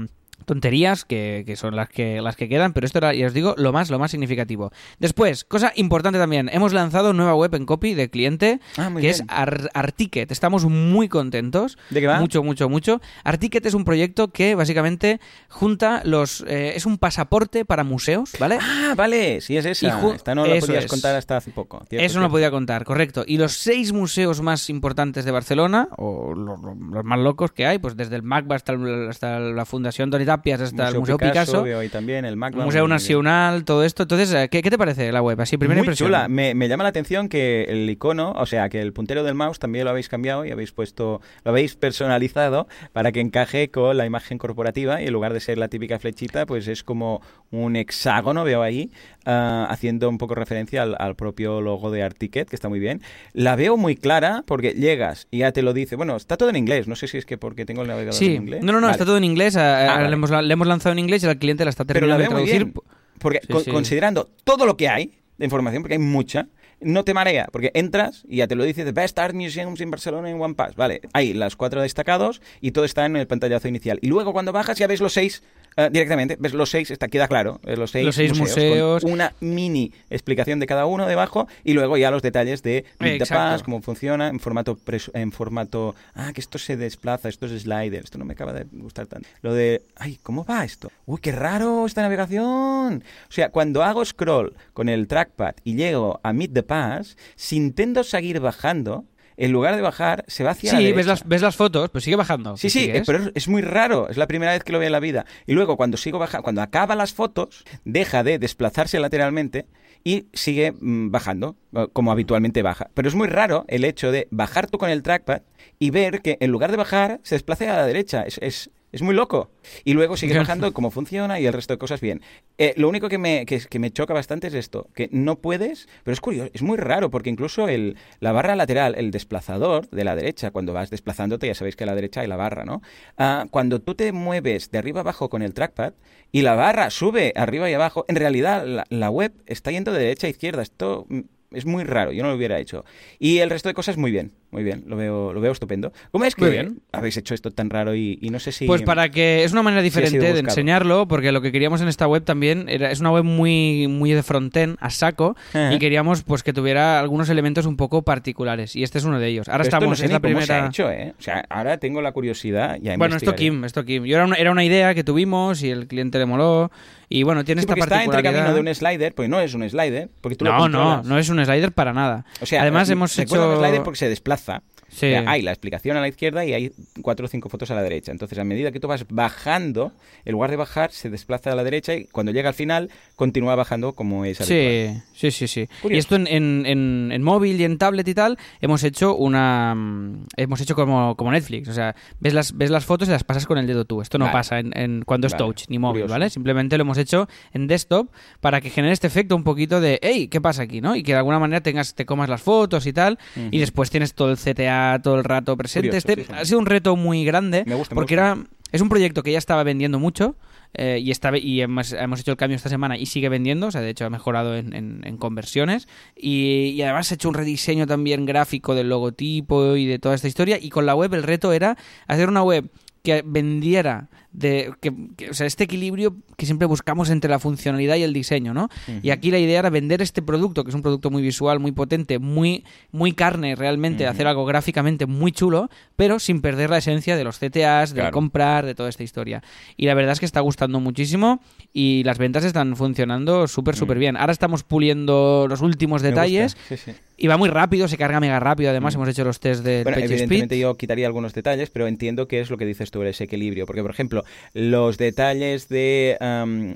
tonterías 0.45 1.05
que, 1.05 1.43
que 1.47 1.57
son 1.57 1.77
las 1.77 1.89
que 1.89 2.21
las 2.21 2.37
que 2.37 2.49
quedan, 2.49 2.73
pero 2.73 2.87
esto 2.87 2.99
era, 2.99 3.15
ya 3.15 3.27
os 3.27 3.35
digo, 3.35 3.55
lo 3.59 3.73
más, 3.73 3.91
lo 3.91 3.99
más 3.99 4.11
significativo. 4.11 4.71
Después, 4.99 5.45
cosa 5.45 5.73
importante 5.77 6.19
también, 6.19 6.49
hemos 6.53 6.73
lanzado 6.73 7.13
nueva 7.13 7.35
web 7.35 7.55
en 7.55 7.67
copy 7.67 7.95
de 7.95 8.11
cliente 8.11 8.61
Ah, 8.77 8.89
que 8.95 9.01
bien. 9.01 9.11
es 9.11 9.23
Ar- 9.29 9.71
Articket. 9.75 10.31
Estamos 10.31 10.65
muy 10.65 11.09
contentos. 11.09 11.79
¿De 11.91 12.01
qué 12.01 12.07
va? 12.07 12.19
Mucho, 12.21 12.43
mucho, 12.43 12.69
mucho. 12.69 13.01
Articket 13.25 13.65
es 13.67 13.75
un 13.75 13.85
proyecto 13.85 14.29
que 14.29 14.55
básicamente 14.55 15.21
junta 15.49 16.03
los. 16.05 16.45
eh, 16.47 16.73
es 16.77 16.87
un 16.87 16.99
pasaporte 16.99 17.65
para 17.65 17.85
museos, 17.85 18.31
¿vale? 18.39 18.59
Ah, 18.61 18.95
vale, 18.97 19.41
sí 19.41 19.57
es 19.57 19.67
esa. 19.67 19.87
Y 20.03 20.11
Esta 20.15 20.35
no 20.35 20.47
la 20.47 20.59
podías 20.61 20.85
es. 20.85 20.91
contar 20.91 21.15
hasta 21.17 21.37
hace 21.37 21.51
poco. 21.51 21.83
cierto, 21.89 22.05
Eso 22.07 22.19
no 22.19 22.27
lo 22.27 22.31
podía 22.31 22.51
contar, 22.51 22.85
correcto. 22.85 23.25
Y 23.27 23.39
los 23.39 23.53
seis 23.53 23.93
museos 23.93 24.41
más 24.41 24.71
importantes 24.71 25.25
de 25.25 25.31
Barcelona, 25.31 25.89
o 25.97 26.35
lo- 26.35 26.57
lo- 26.57 26.75
los, 26.75 27.05
más 27.05 27.19
locos 27.19 27.53
que 27.53 27.67
hay, 27.67 27.79
pues 27.79 27.97
desde 27.97 28.17
el 28.17 28.23
MACBA 28.23 28.57
hasta, 28.57 28.73
el- 28.73 29.09
hasta 29.11 29.39
la 29.41 29.65
Fundación 29.65 30.11
Toni 30.11 30.25
Tapias, 30.37 30.61
hasta 30.61 30.89
el 30.89 30.99
Museo 30.99 31.19
Picasso, 31.19 31.63
veo 31.63 31.79
ahí 31.81 31.89
también, 31.89 32.25
el. 32.25 32.37
Museo 32.37 32.89
Nacional, 32.89 33.65
todo 33.65 33.85
esto. 33.85 34.05
Entonces, 34.05 34.33
eh, 34.35 34.49
¿qué, 34.51 34.63
qué 34.63 34.71
te 34.71 34.79
parece 34.79 35.13
la 35.13 35.21
web? 35.23 35.41
Así, 35.41 35.57
primera 35.57 35.79
Muy 35.79 35.85
impresión. 35.87 36.09
chula. 36.09 36.29
Me, 36.29 36.55
me 36.55 36.69
llama 36.69 36.83
la 36.85 36.89
atención 36.91 37.29
que 37.29 37.65
el 37.69 37.89
icono, 37.91 38.33
o 38.33 38.47
sea, 38.47 38.69
que 38.69 38.81
el 38.81 38.93
puntero 38.93 39.25
del 39.25 39.35
mouse 39.35 39.59
también 39.59 39.85
lo 39.85 39.91
habéis 39.91 40.09
cambiado 40.09 40.45
y 40.45 40.51
habéis 40.51 40.73
puesto, 40.73 41.21
lo 41.45 41.51
habéis 41.51 41.77
personalizado 41.77 42.69
para 42.93 43.13
que 43.13 43.21
encaje 43.21 43.71
con 43.71 43.97
la 43.97 44.07
imagen 44.07 44.39
corporativa 44.39 45.01
y 45.03 45.07
en 45.07 45.13
lugar 45.13 45.33
de 45.33 45.41
ser 45.41 45.59
la 45.59 45.69
típica 45.69 45.99
flechita, 45.99 46.47
pues 46.47 46.69
es 46.69 46.83
como 46.83 47.21
un 47.51 47.77
hexágono, 47.77 48.45
veo 48.45 48.63
ahí, 48.63 48.91
ah, 49.27 49.67
haciendo 49.71 50.09
un 50.09 50.19
poco 50.19 50.35
referencia 50.35 50.83
al, 50.83 50.97
al 50.99 51.15
propio 51.17 51.61
logo 51.61 51.91
de 51.91 52.03
Articket, 52.03 52.49
que 52.49 52.57
está 52.57 52.69
muy 52.69 52.81
bien. 52.81 53.03
La 53.33 53.57
veo 53.57 53.77
muy 53.77 53.97
clara 53.97 54.43
porque 54.47 54.71
llegas 54.73 55.27
y 55.31 55.39
ya 55.39 55.53
te 55.53 55.63
lo 55.63 55.73
dice. 55.73 55.97
Bueno, 55.97 56.17
está 56.17 56.37
todo 56.37 56.49
en 56.49 56.57
inglés. 56.57 56.89
No 56.89 56.97
sé 56.97 57.09
si 57.09 57.19
es 57.19 57.27
que 57.27 57.37
porque 57.39 57.65
tengo 57.67 57.83
el 57.83 57.89
navegador 57.89 58.15
Sí, 58.15 58.27
en 58.35 58.43
inglés. 58.43 58.63
no, 58.63 58.73
no, 58.73 58.81
no, 58.81 58.87
Vale. 58.87 58.93
está 58.93 59.05
todo 59.05 59.17
en 59.19 59.25
inglés. 59.25 59.57
a- 59.57 59.85
a- 59.85 59.97
vale. 59.97 60.09
Le, 60.31 60.37
hemos, 60.37 60.45
le 60.47 60.53
hemos 60.53 60.67
lanzado 60.67 60.93
en 60.93 60.99
inglés 60.99 61.23
y 61.23 61.27
al 61.27 61.39
cliente 61.39 61.65
la 61.65 61.71
está 61.71 61.85
Pero 61.85 62.07
la 62.07 62.17
terminando 62.17 62.37
de 62.37 62.43
muy 62.43 62.51
traducir. 62.51 62.73
bien. 62.73 62.85
Porque 63.19 63.41
Sí, 63.43 63.53
con- 63.53 63.65
sí. 63.65 63.71
considerando 63.71 64.31
todo 64.45 64.67
lo 64.67 64.77
que 64.77 64.89
hay 64.89 65.13
de 65.39 65.45
información, 65.45 65.83
porque 65.83 65.95
hay 65.95 65.99
mucha, 66.01 66.49
no 66.81 67.05
te 67.05 67.15
marea, 67.15 67.49
porque 67.53 67.71
entras 67.75 68.25
y 68.29 68.37
ya 68.39 68.49
te 68.49 68.55
lo 68.57 68.65
dice 68.65 68.85
The 68.85 68.93
Best 68.93 69.19
Art 69.19 69.35
Museums 69.35 69.81
in 69.81 69.91
Barcelona 69.91 70.29
en 70.31 70.41
One 70.41 70.55
Pass. 70.55 70.75
Vale, 70.77 71.01
hay 71.13 71.33
las 71.33 71.55
cuatro 71.57 71.81
destacados 71.83 72.43
y 72.61 72.73
todo 72.73 72.85
está 72.85 73.07
en 73.07 73.17
el 73.17 73.27
pantallazo 73.27 73.69
inicial. 73.69 73.99
Y 74.03 74.09
luego 74.09 74.33
cuando 74.33 74.53
bajas 74.53 74.79
ya 74.79 74.87
ves 74.89 75.01
los 75.01 75.13
seis 75.13 75.43
eh, 75.77 75.89
directamente, 75.91 76.37
ves 76.39 76.55
los 76.55 76.71
seis, 76.71 76.91
está, 76.91 77.09
queda 77.09 77.29
claro, 77.29 77.61
ves 77.63 77.79
los 77.79 77.91
seis, 77.91 78.05
Los 78.07 78.15
seis 78.15 78.37
museos. 78.39 79.03
con 79.03 79.13
una 79.13 79.33
mini 79.41 79.93
explicación 80.11 80.61
de 80.61 80.67
cada 80.67 80.87
uno 80.87 81.07
debajo 81.07 81.49
y 81.65 81.73
luego 81.73 81.97
ya 81.97 82.11
los 82.11 82.23
detalles 82.23 82.63
de 82.63 82.85
Meet. 82.99 83.29
Pass, 83.29 83.63
cómo 83.63 83.81
funciona, 83.83 84.29
en 84.29 84.41
formato, 84.41 84.79
en 85.15 85.33
formato, 85.33 85.95
ah, 86.15 86.33
que 86.35 86.41
esto 86.41 86.59
se 86.59 86.77
desplaza, 86.77 87.29
esto 87.29 87.47
es 87.47 87.63
slider, 87.63 88.05
esto 88.05 88.19
no 88.19 88.25
me 88.25 88.35
acaba 88.35 88.53
de 88.53 88.67
gustar 88.73 89.07
tanto. 89.07 89.29
Lo 89.41 89.55
de, 89.55 89.83
ay, 89.97 90.19
¿cómo 90.23 90.45
va 90.45 90.65
esto? 90.65 90.91
Uy, 91.07 91.19
qué 91.21 91.33
raro 91.33 91.87
esta 91.87 92.03
navegación. 92.03 93.05
O 93.29 93.33
sea, 93.33 93.51
cuando 93.51 93.83
hago 93.83 94.05
scroll 94.05 94.55
con 94.73 94.89
el 94.89 95.07
trackpad 95.09 95.55
y 95.65 95.75
llego 95.75 96.21
a 96.23 96.33
Meet 96.33 96.53
the 96.53 96.63
Pass, 96.63 97.17
si 97.37 97.57
intento 97.57 98.05
seguir 98.05 98.41
bajando, 98.41 99.05
en 99.37 99.53
lugar 99.53 99.77
de 99.77 99.83
bajar, 99.83 100.25
se 100.29 100.45
va 100.45 100.51
hacia 100.51 100.73
la 100.73 100.79
Sí, 100.79 100.85
ves 100.85 100.95
derecha. 100.95 101.09
las, 101.11 101.29
ves 101.29 101.43
las 101.43 101.57
fotos, 101.57 101.91
pues 101.91 102.05
sigue 102.05 102.17
bajando. 102.17 102.57
Sí, 102.57 102.69
¿Qué 102.69 102.71
sí, 102.71 102.91
eh, 102.91 103.03
pero 103.07 103.19
es, 103.19 103.33
es 103.35 103.49
muy 103.49 103.63
raro. 103.63 104.09
Es 104.09 104.17
la 104.17 104.27
primera 104.27 104.53
vez 104.53 104.65
que 104.65 104.73
lo 104.73 104.79
veo 104.79 104.87
en 104.87 104.93
la 104.93 105.01
vida. 105.01 105.25
Y 105.47 105.53
luego, 105.53 105.77
cuando 105.77 105.97
sigo 105.97 106.19
bajando, 106.19 106.43
cuando 106.43 106.63
acaba 106.63 106.95
las 106.95 107.13
fotos, 107.13 107.65
deja 107.85 108.23
de 108.23 108.39
desplazarse 108.39 108.99
lateralmente 109.01 109.67
y 110.05 110.27
sigue 110.33 110.73
mm, 110.73 111.11
bajando, 111.11 111.57
eh, 111.75 111.87
como 111.93 112.11
habitualmente 112.13 112.63
baja. 112.63 112.91
Pero 112.95 113.09
es 113.09 113.15
muy 113.15 113.29
raro 113.29 113.65
el 113.69 113.85
hecho 113.85 114.11
de 114.11 114.29
bajar 114.31 114.69
tú 114.69 114.79
con 114.79 114.91
el 114.91 115.03
trackpad 115.03 115.43
y 115.79 115.91
ver 115.91 116.23
que 116.23 116.39
en 116.41 116.51
lugar 116.51 116.71
de 116.71 116.77
bajar, 116.77 117.21
se 117.23 117.35
desplace 117.37 117.69
a 117.69 117.77
la 117.77 117.87
derecha. 117.87 118.23
Es, 118.23 118.39
es, 118.43 118.71
es 118.93 119.03
muy 119.03 119.15
loco. 119.15 119.51
Y 119.85 119.95
luego 119.95 120.17
sigue 120.17 120.37
bajando 120.37 120.73
cómo 120.73 120.91
funciona 120.91 121.41
y 121.41 121.47
el 121.47 121.53
resto 121.53 121.75
de 121.75 121.79
cosas 121.79 122.01
bien. 122.01 122.21
Eh, 122.59 122.75
lo 122.77 122.89
único 122.89 123.09
que 123.09 123.19
me, 123.19 123.47
que, 123.47 123.61
que 123.61 123.79
me 123.79 123.91
choca 123.91 124.13
bastante 124.15 124.49
es 124.49 124.55
esto, 124.55 124.89
que 124.95 125.09
no 125.11 125.37
puedes, 125.37 125.89
pero 126.05 126.13
es 126.13 126.21
curioso, 126.21 126.51
es 126.53 126.63
muy 126.63 126.77
raro, 126.77 127.11
porque 127.11 127.31
incluso 127.31 127.69
el, 127.69 127.97
la 128.21 128.33
barra 128.33 128.55
lateral, 128.55 128.95
el 128.97 129.11
desplazador 129.11 129.89
de 129.89 130.05
la 130.05 130.15
derecha, 130.15 130.51
cuando 130.51 130.75
vas 130.75 130.91
desplazándote, 130.91 131.47
ya 131.47 131.55
sabéis 131.55 131.75
que 131.75 131.85
a 131.85 131.87
la 131.87 131.95
derecha 131.95 132.21
hay 132.21 132.29
la 132.29 132.37
barra, 132.37 132.65
¿no? 132.65 132.83
Ah, 133.17 133.47
cuando 133.51 133.81
tú 133.81 133.95
te 133.95 134.13
mueves 134.13 134.71
de 134.71 134.79
arriba 134.79 135.01
abajo 135.01 135.31
con 135.31 135.43
el 135.43 135.55
trackpad 135.55 135.95
y 136.31 136.43
la 136.43 136.55
barra 136.55 136.91
sube 136.91 137.33
arriba 137.35 137.71
y 137.71 137.75
abajo, 137.75 138.05
en 138.09 138.17
realidad 138.17 138.67
la, 138.67 138.85
la 138.91 139.11
web 139.11 139.33
está 139.47 139.71
yendo 139.71 139.93
de 139.93 140.01
derecha 140.01 140.27
a 140.27 140.31
izquierda. 140.31 140.63
Esto 140.63 141.07
mm, 141.09 141.21
es 141.53 141.65
muy 141.67 141.85
raro, 141.85 142.13
yo 142.13 142.23
no 142.23 142.31
lo 142.31 142.37
hubiera 142.37 142.59
hecho. 142.59 142.85
Y 143.19 143.39
el 143.39 143.51
resto 143.51 143.69
de 143.69 143.75
cosas 143.75 143.97
muy 143.97 144.11
bien, 144.11 144.33
muy 144.53 144.63
bien, 144.63 144.85
lo 144.87 144.97
veo, 144.97 145.33
lo 145.33 145.41
veo 145.41 145.51
estupendo. 145.51 145.93
¿Cómo 146.11 146.25
es 146.27 146.35
que 146.37 146.43
Muy 146.43 146.51
bien. 146.53 146.83
habéis 146.93 147.17
hecho 147.17 147.35
esto 147.35 147.51
tan 147.51 147.71
raro 147.71 147.95
y, 147.95 148.19
y 148.21 148.29
no 148.31 148.39
sé 148.39 148.53
si... 148.53 148.67
Pues 148.67 148.83
para 148.83 149.09
que 149.09 149.43
es 149.45 149.53
una 149.53 149.63
manera 149.63 149.83
diferente 149.83 150.19
de 150.19 150.29
buscado. 150.33 150.49
enseñarlo, 150.51 151.09
porque 151.09 151.33
lo 151.33 151.41
que 151.41 151.51
queríamos 151.53 151.81
en 151.81 151.89
esta 151.89 152.07
web 152.07 152.23
también 152.23 152.67
era, 152.69 152.91
es 152.91 153.01
una 153.01 153.11
web 153.11 153.25
muy, 153.25 153.89
muy 153.89 154.13
de 154.13 154.23
frontend, 154.23 154.77
a 154.79 154.91
saco, 154.91 155.37
y 155.73 155.79
queríamos 155.79 156.23
pues 156.23 156.43
que 156.43 156.53
tuviera 156.53 157.01
algunos 157.01 157.29
elementos 157.31 157.65
un 157.67 157.77
poco 157.77 158.03
particulares, 158.03 158.77
y 158.77 158.83
este 158.83 158.99
es 158.99 159.05
uno 159.05 159.19
de 159.19 159.27
ellos. 159.29 159.49
Ahora 159.49 159.65
Pero 159.65 159.69
estamos, 159.77 159.89
no 159.89 159.97
sé 159.97 160.05
es 160.05 160.13
la 160.13 160.21
cómo 160.21 160.29
se 160.29 160.35
primera... 160.47 160.65
ha 160.65 160.69
hecho, 160.69 160.91
¿eh? 160.91 161.15
O 161.19 161.23
sea, 161.23 161.45
ahora 161.49 161.79
tengo 161.79 162.03
la 162.03 162.13
curiosidad. 162.13 162.77
Ya 162.83 162.97
Bueno, 162.99 163.17
esto. 163.17 163.35
Kim, 163.35 163.65
esto 163.65 163.85
Kim. 163.87 164.05
Yo 164.05 164.17
era 164.17 164.27
una, 164.27 164.37
era 164.37 164.53
una 164.53 164.65
idea 164.65 164.95
que 164.95 165.03
tuvimos 165.03 165.63
y 165.63 165.71
el 165.71 165.87
cliente 165.87 166.19
le 166.19 166.27
moló, 166.27 166.71
y 167.09 167.23
bueno, 167.25 167.45
tiene 167.45 167.61
Sí, 167.61 167.65
esta 167.65 167.73
porque 167.75 167.83
está 167.83 167.97
entre 168.05 168.13
particularidad. 168.23 168.45
camino 168.53 168.55
de 168.65 168.71
un 168.71 168.75
slider, 168.75 169.15
pues 169.15 169.29
no 169.31 169.41
es 169.41 169.55
un 169.55 169.69
slider, 169.69 170.11
porque 170.21 170.37
tú 170.37 170.45
lo 170.45 170.53
No, 170.53 170.69
no, 170.69 171.03
no 171.03 171.19
es 171.19 171.29
un 171.31 171.43
slider 171.45 171.73
para 171.73 171.93
nada. 171.95 172.25
O 172.41 172.47
sea, 172.47 172.61
Además 172.63 172.89
eh, 172.89 172.93
hemos 172.93 173.19
hecho... 173.19 173.51
un 173.53 173.59
slider 173.59 173.83
porque 173.83 173.99
se 173.99 174.09
desplaza 174.11 174.42
raza 174.47 174.61
Sí. 174.93 175.07
O 175.07 175.09
sea, 175.09 175.25
hay 175.27 175.43
la 175.43 175.51
explicación 175.53 175.97
a 175.97 176.01
la 176.01 176.09
izquierda 176.09 176.45
y 176.45 176.53
hay 176.53 176.73
cuatro 177.01 177.25
o 177.27 177.29
cinco 177.29 177.49
fotos 177.49 177.71
a 177.71 177.75
la 177.75 177.83
derecha. 177.83 178.13
Entonces, 178.13 178.39
a 178.39 178.45
medida 178.45 178.71
que 178.73 178.79
tú 178.79 178.89
vas 178.89 179.07
bajando, 179.09 179.93
en 180.25 180.33
lugar 180.33 180.51
de 180.51 180.57
bajar, 180.57 180.93
se 180.93 181.09
desplaza 181.11 181.51
a 181.51 181.55
la 181.57 181.65
derecha 181.65 181.95
y 181.95 182.05
cuando 182.05 182.31
llega 182.31 182.49
al 182.51 182.55
final, 182.55 182.91
continúa 183.17 183.55
bajando 183.55 183.95
como 183.95 184.25
es 184.25 184.41
habitual. 184.41 185.03
Sí, 185.15 185.31
sí, 185.31 185.31
sí, 185.31 185.49
sí. 185.49 185.67
Curioso. 185.81 185.97
Y 185.97 185.99
esto 185.99 186.17
en, 186.17 186.27
en, 186.27 186.67
en- 186.67 187.11
en 187.13 187.23
móvil 187.23 187.61
y 187.61 187.65
en 187.65 187.79
tablet 187.79 188.07
y 188.07 188.15
tal, 188.15 188.39
hemos 188.61 188.85
hecho 188.85 189.17
una 189.17 189.75
mm, 189.75 190.27
hemos 190.37 190.61
hecho 190.61 190.75
como, 190.75 191.17
como 191.17 191.33
Netflix. 191.33 191.69
O 191.69 191.73
sea, 191.73 191.97
ves 192.21 192.35
las, 192.35 192.57
ves 192.57 192.71
las 192.71 192.85
fotos 192.85 193.09
y 193.09 193.11
las 193.11 193.25
pasas 193.25 193.47
con 193.47 193.57
el 193.59 193.67
dedo 193.67 193.85
tú. 193.85 194.03
Esto 194.03 194.19
no 194.19 194.27
Vale. 194.27 194.33
pasa 194.39 194.59
en, 194.61 195.03
cuando 195.07 195.27
es 195.27 195.33
Vale. 195.33 195.45
touch 195.45 195.65
ni 195.69 195.79
móvil, 195.79 196.03
Curioso. 196.03 196.13
¿vale? 196.13 196.29
Simplemente 196.31 196.77
lo 196.77 196.83
hemos 196.83 196.99
hecho 196.99 197.29
en 197.55 197.67
desktop 197.67 198.09
para 198.41 198.61
que 198.61 198.69
genere 198.71 198.93
este 198.93 199.07
efecto 199.07 199.35
un 199.37 199.45
poquito 199.45 199.81
de 199.81 199.99
hey, 200.03 200.29
¿qué 200.29 200.41
pasa 200.41 200.63
aquí? 200.63 200.81
¿no? 200.81 200.97
Y 200.97 201.03
que 201.03 201.13
de 201.13 201.19
alguna 201.19 201.39
manera 201.39 201.63
tengas, 201.63 201.95
te 201.95 202.05
comas 202.05 202.29
las 202.29 202.43
fotos 202.43 202.87
y 202.87 202.93
tal. 202.93 203.19
Y 203.51 203.59
después 203.59 203.89
tienes 203.91 204.15
todo 204.15 204.31
el 204.31 204.37
CTA 204.37 204.82
todo 205.03 205.17
el 205.17 205.25
rato 205.25 205.57
presente. 205.57 205.89
Curioso, 205.89 206.09
este 206.09 206.25
sí, 206.25 206.33
ha 206.35 206.45
sido 206.45 206.59
un 206.59 206.67
reto 206.67 206.97
muy 206.97 207.25
grande. 207.25 207.65
Me 207.67 207.75
gusta, 207.75 207.95
me 207.95 208.01
porque 208.01 208.15
gusta. 208.17 208.33
era 208.33 208.47
es 208.73 208.81
un 208.81 208.89
proyecto 208.89 209.23
que 209.23 209.31
ya 209.33 209.37
estaba 209.39 209.63
vendiendo 209.65 209.99
mucho 209.99 210.35
eh, 210.73 210.99
y, 211.03 211.11
estaba, 211.11 211.37
y 211.37 211.61
hemos, 211.61 211.93
hemos 211.93 212.21
hecho 212.21 212.31
el 212.31 212.39
cambio 212.39 212.57
esta 212.57 212.71
semana 212.71 212.97
y 212.97 213.05
sigue 213.05 213.29
vendiendo, 213.29 213.67
o 213.67 213.71
sea, 213.71 213.83
de 213.83 213.91
hecho 213.91 214.07
ha 214.07 214.11
mejorado 214.11 214.57
en, 214.57 214.73
en- 214.75 215.03
en 215.05 215.19
conversiones 215.19 215.89
y, 216.17 216.73
y 216.75 216.81
además 216.81 217.11
ha 217.13 217.17
hecho 217.17 217.29
un 217.29 217.35
rediseño 217.35 217.87
también 217.87 218.25
gráfico 218.25 218.75
del 218.75 218.89
logotipo 218.89 219.77
y 219.77 219.85
de 219.85 219.99
toda 219.99 220.15
esta 220.15 220.27
historia 220.27 220.59
y 220.59 220.71
con 220.71 220.87
la 220.87 220.95
web 220.95 221.13
el 221.13 221.23
reto 221.23 221.53
era 221.53 221.77
hacer 222.07 222.31
una 222.31 222.43
web 222.43 222.71
que 223.03 223.23
vendiera 223.27 224.09
de 224.33 224.73
que, 224.81 224.93
que- 225.17 225.31
o 225.31 225.35
sea 225.35 225.47
este 225.47 225.65
equilibrio 225.65 226.17
que 226.37 226.47
siempre 226.47 226.67
buscamos 226.67 227.11
entre 227.11 227.31
la 227.31 227.39
funcionalidad 227.39 227.97
y 227.97 228.03
el 228.03 228.13
diseño 228.13 228.55
no 228.55 228.69
y 229.03 229.11
aquí 229.11 229.31
la 229.31 229.39
idea 229.39 229.59
era 229.59 229.71
vender 229.71 230.01
este 230.03 230.23
producto 230.23 230.65
que 230.65 230.71
es 230.71 230.75
un 230.75 230.83
producto 230.83 231.11
muy 231.11 231.23
visual 231.23 231.61
muy 231.61 231.73
potente 231.73 232.19
muy 232.19 232.65
muy 232.93 233.13
carne 233.13 233.55
realmente 233.57 234.07
hacer 234.07 234.27
algo 234.27 234.45
gráficamente 234.47 235.07
muy 235.07 235.33
chulo 235.33 235.69
pero 235.97 236.19
sin 236.19 236.41
perder 236.41 236.71
la 236.71 236.79
esencia 236.79 237.17
de 237.17 237.25
los 237.25 237.39
CTAs 237.39 237.91
de 237.95 238.01
Claro. 238.01 238.13
comprar 238.15 238.65
de 238.67 238.75
toda 238.75 238.89
esta 238.89 239.03
historia. 239.05 239.43
Y 239.77 239.87
la 239.87 239.95
verdad 239.95 240.13
es 240.13 240.19
que 240.21 240.27
está 240.27 240.41
gustando 240.41 240.81
muchísimo 240.81 241.41
y 241.73 242.03
las 242.05 242.19
ventas 242.19 242.43
están 242.45 242.75
funcionando 242.75 243.47
súper 243.47 243.77
súper 243.77 243.99
bien. 243.99 244.17
Ahora 244.17 244.33
estamos 244.33 244.65
puliendo 244.65 245.47
los 245.49 245.61
últimos. 245.61 246.03
Me 246.03 246.09
detalles 246.09 246.55
gusta, 246.55 246.77
sí, 246.77 246.93
sí. 246.93 246.99
y 247.17 247.27
va 247.29 247.37
muy 247.37 247.49
rápido 247.49 247.87
se 247.87 247.97
carga 247.97 248.19
mega 248.19 248.41
rápido. 248.41 248.71
Además 248.71 248.95
hemos 248.97 249.09
hecho 249.09 249.23
los 249.25 249.39
test 249.39 249.63
de 249.65 249.83
Bueno, 249.85 249.99
evidentemente 249.99 250.55
Speed 250.57 250.61
yo 250.63 250.75
quitaría 250.77 251.07
algunos 251.07 251.35
detalles, 251.35 251.71
pero 251.71 251.87
entiendo 251.87 252.27
que 252.27 252.41
es 252.41 252.51
lo 252.51 252.57
que 252.59 252.65
dices 252.67 252.91
tú, 252.91 253.03
ese 253.05 253.25
equilibrio. 253.25 253.67
Porque, 253.67 253.83
por 253.83 253.91
ejemplo, 253.93 254.22
los 254.55 254.99
detalles 254.99 255.69
de 255.69 256.17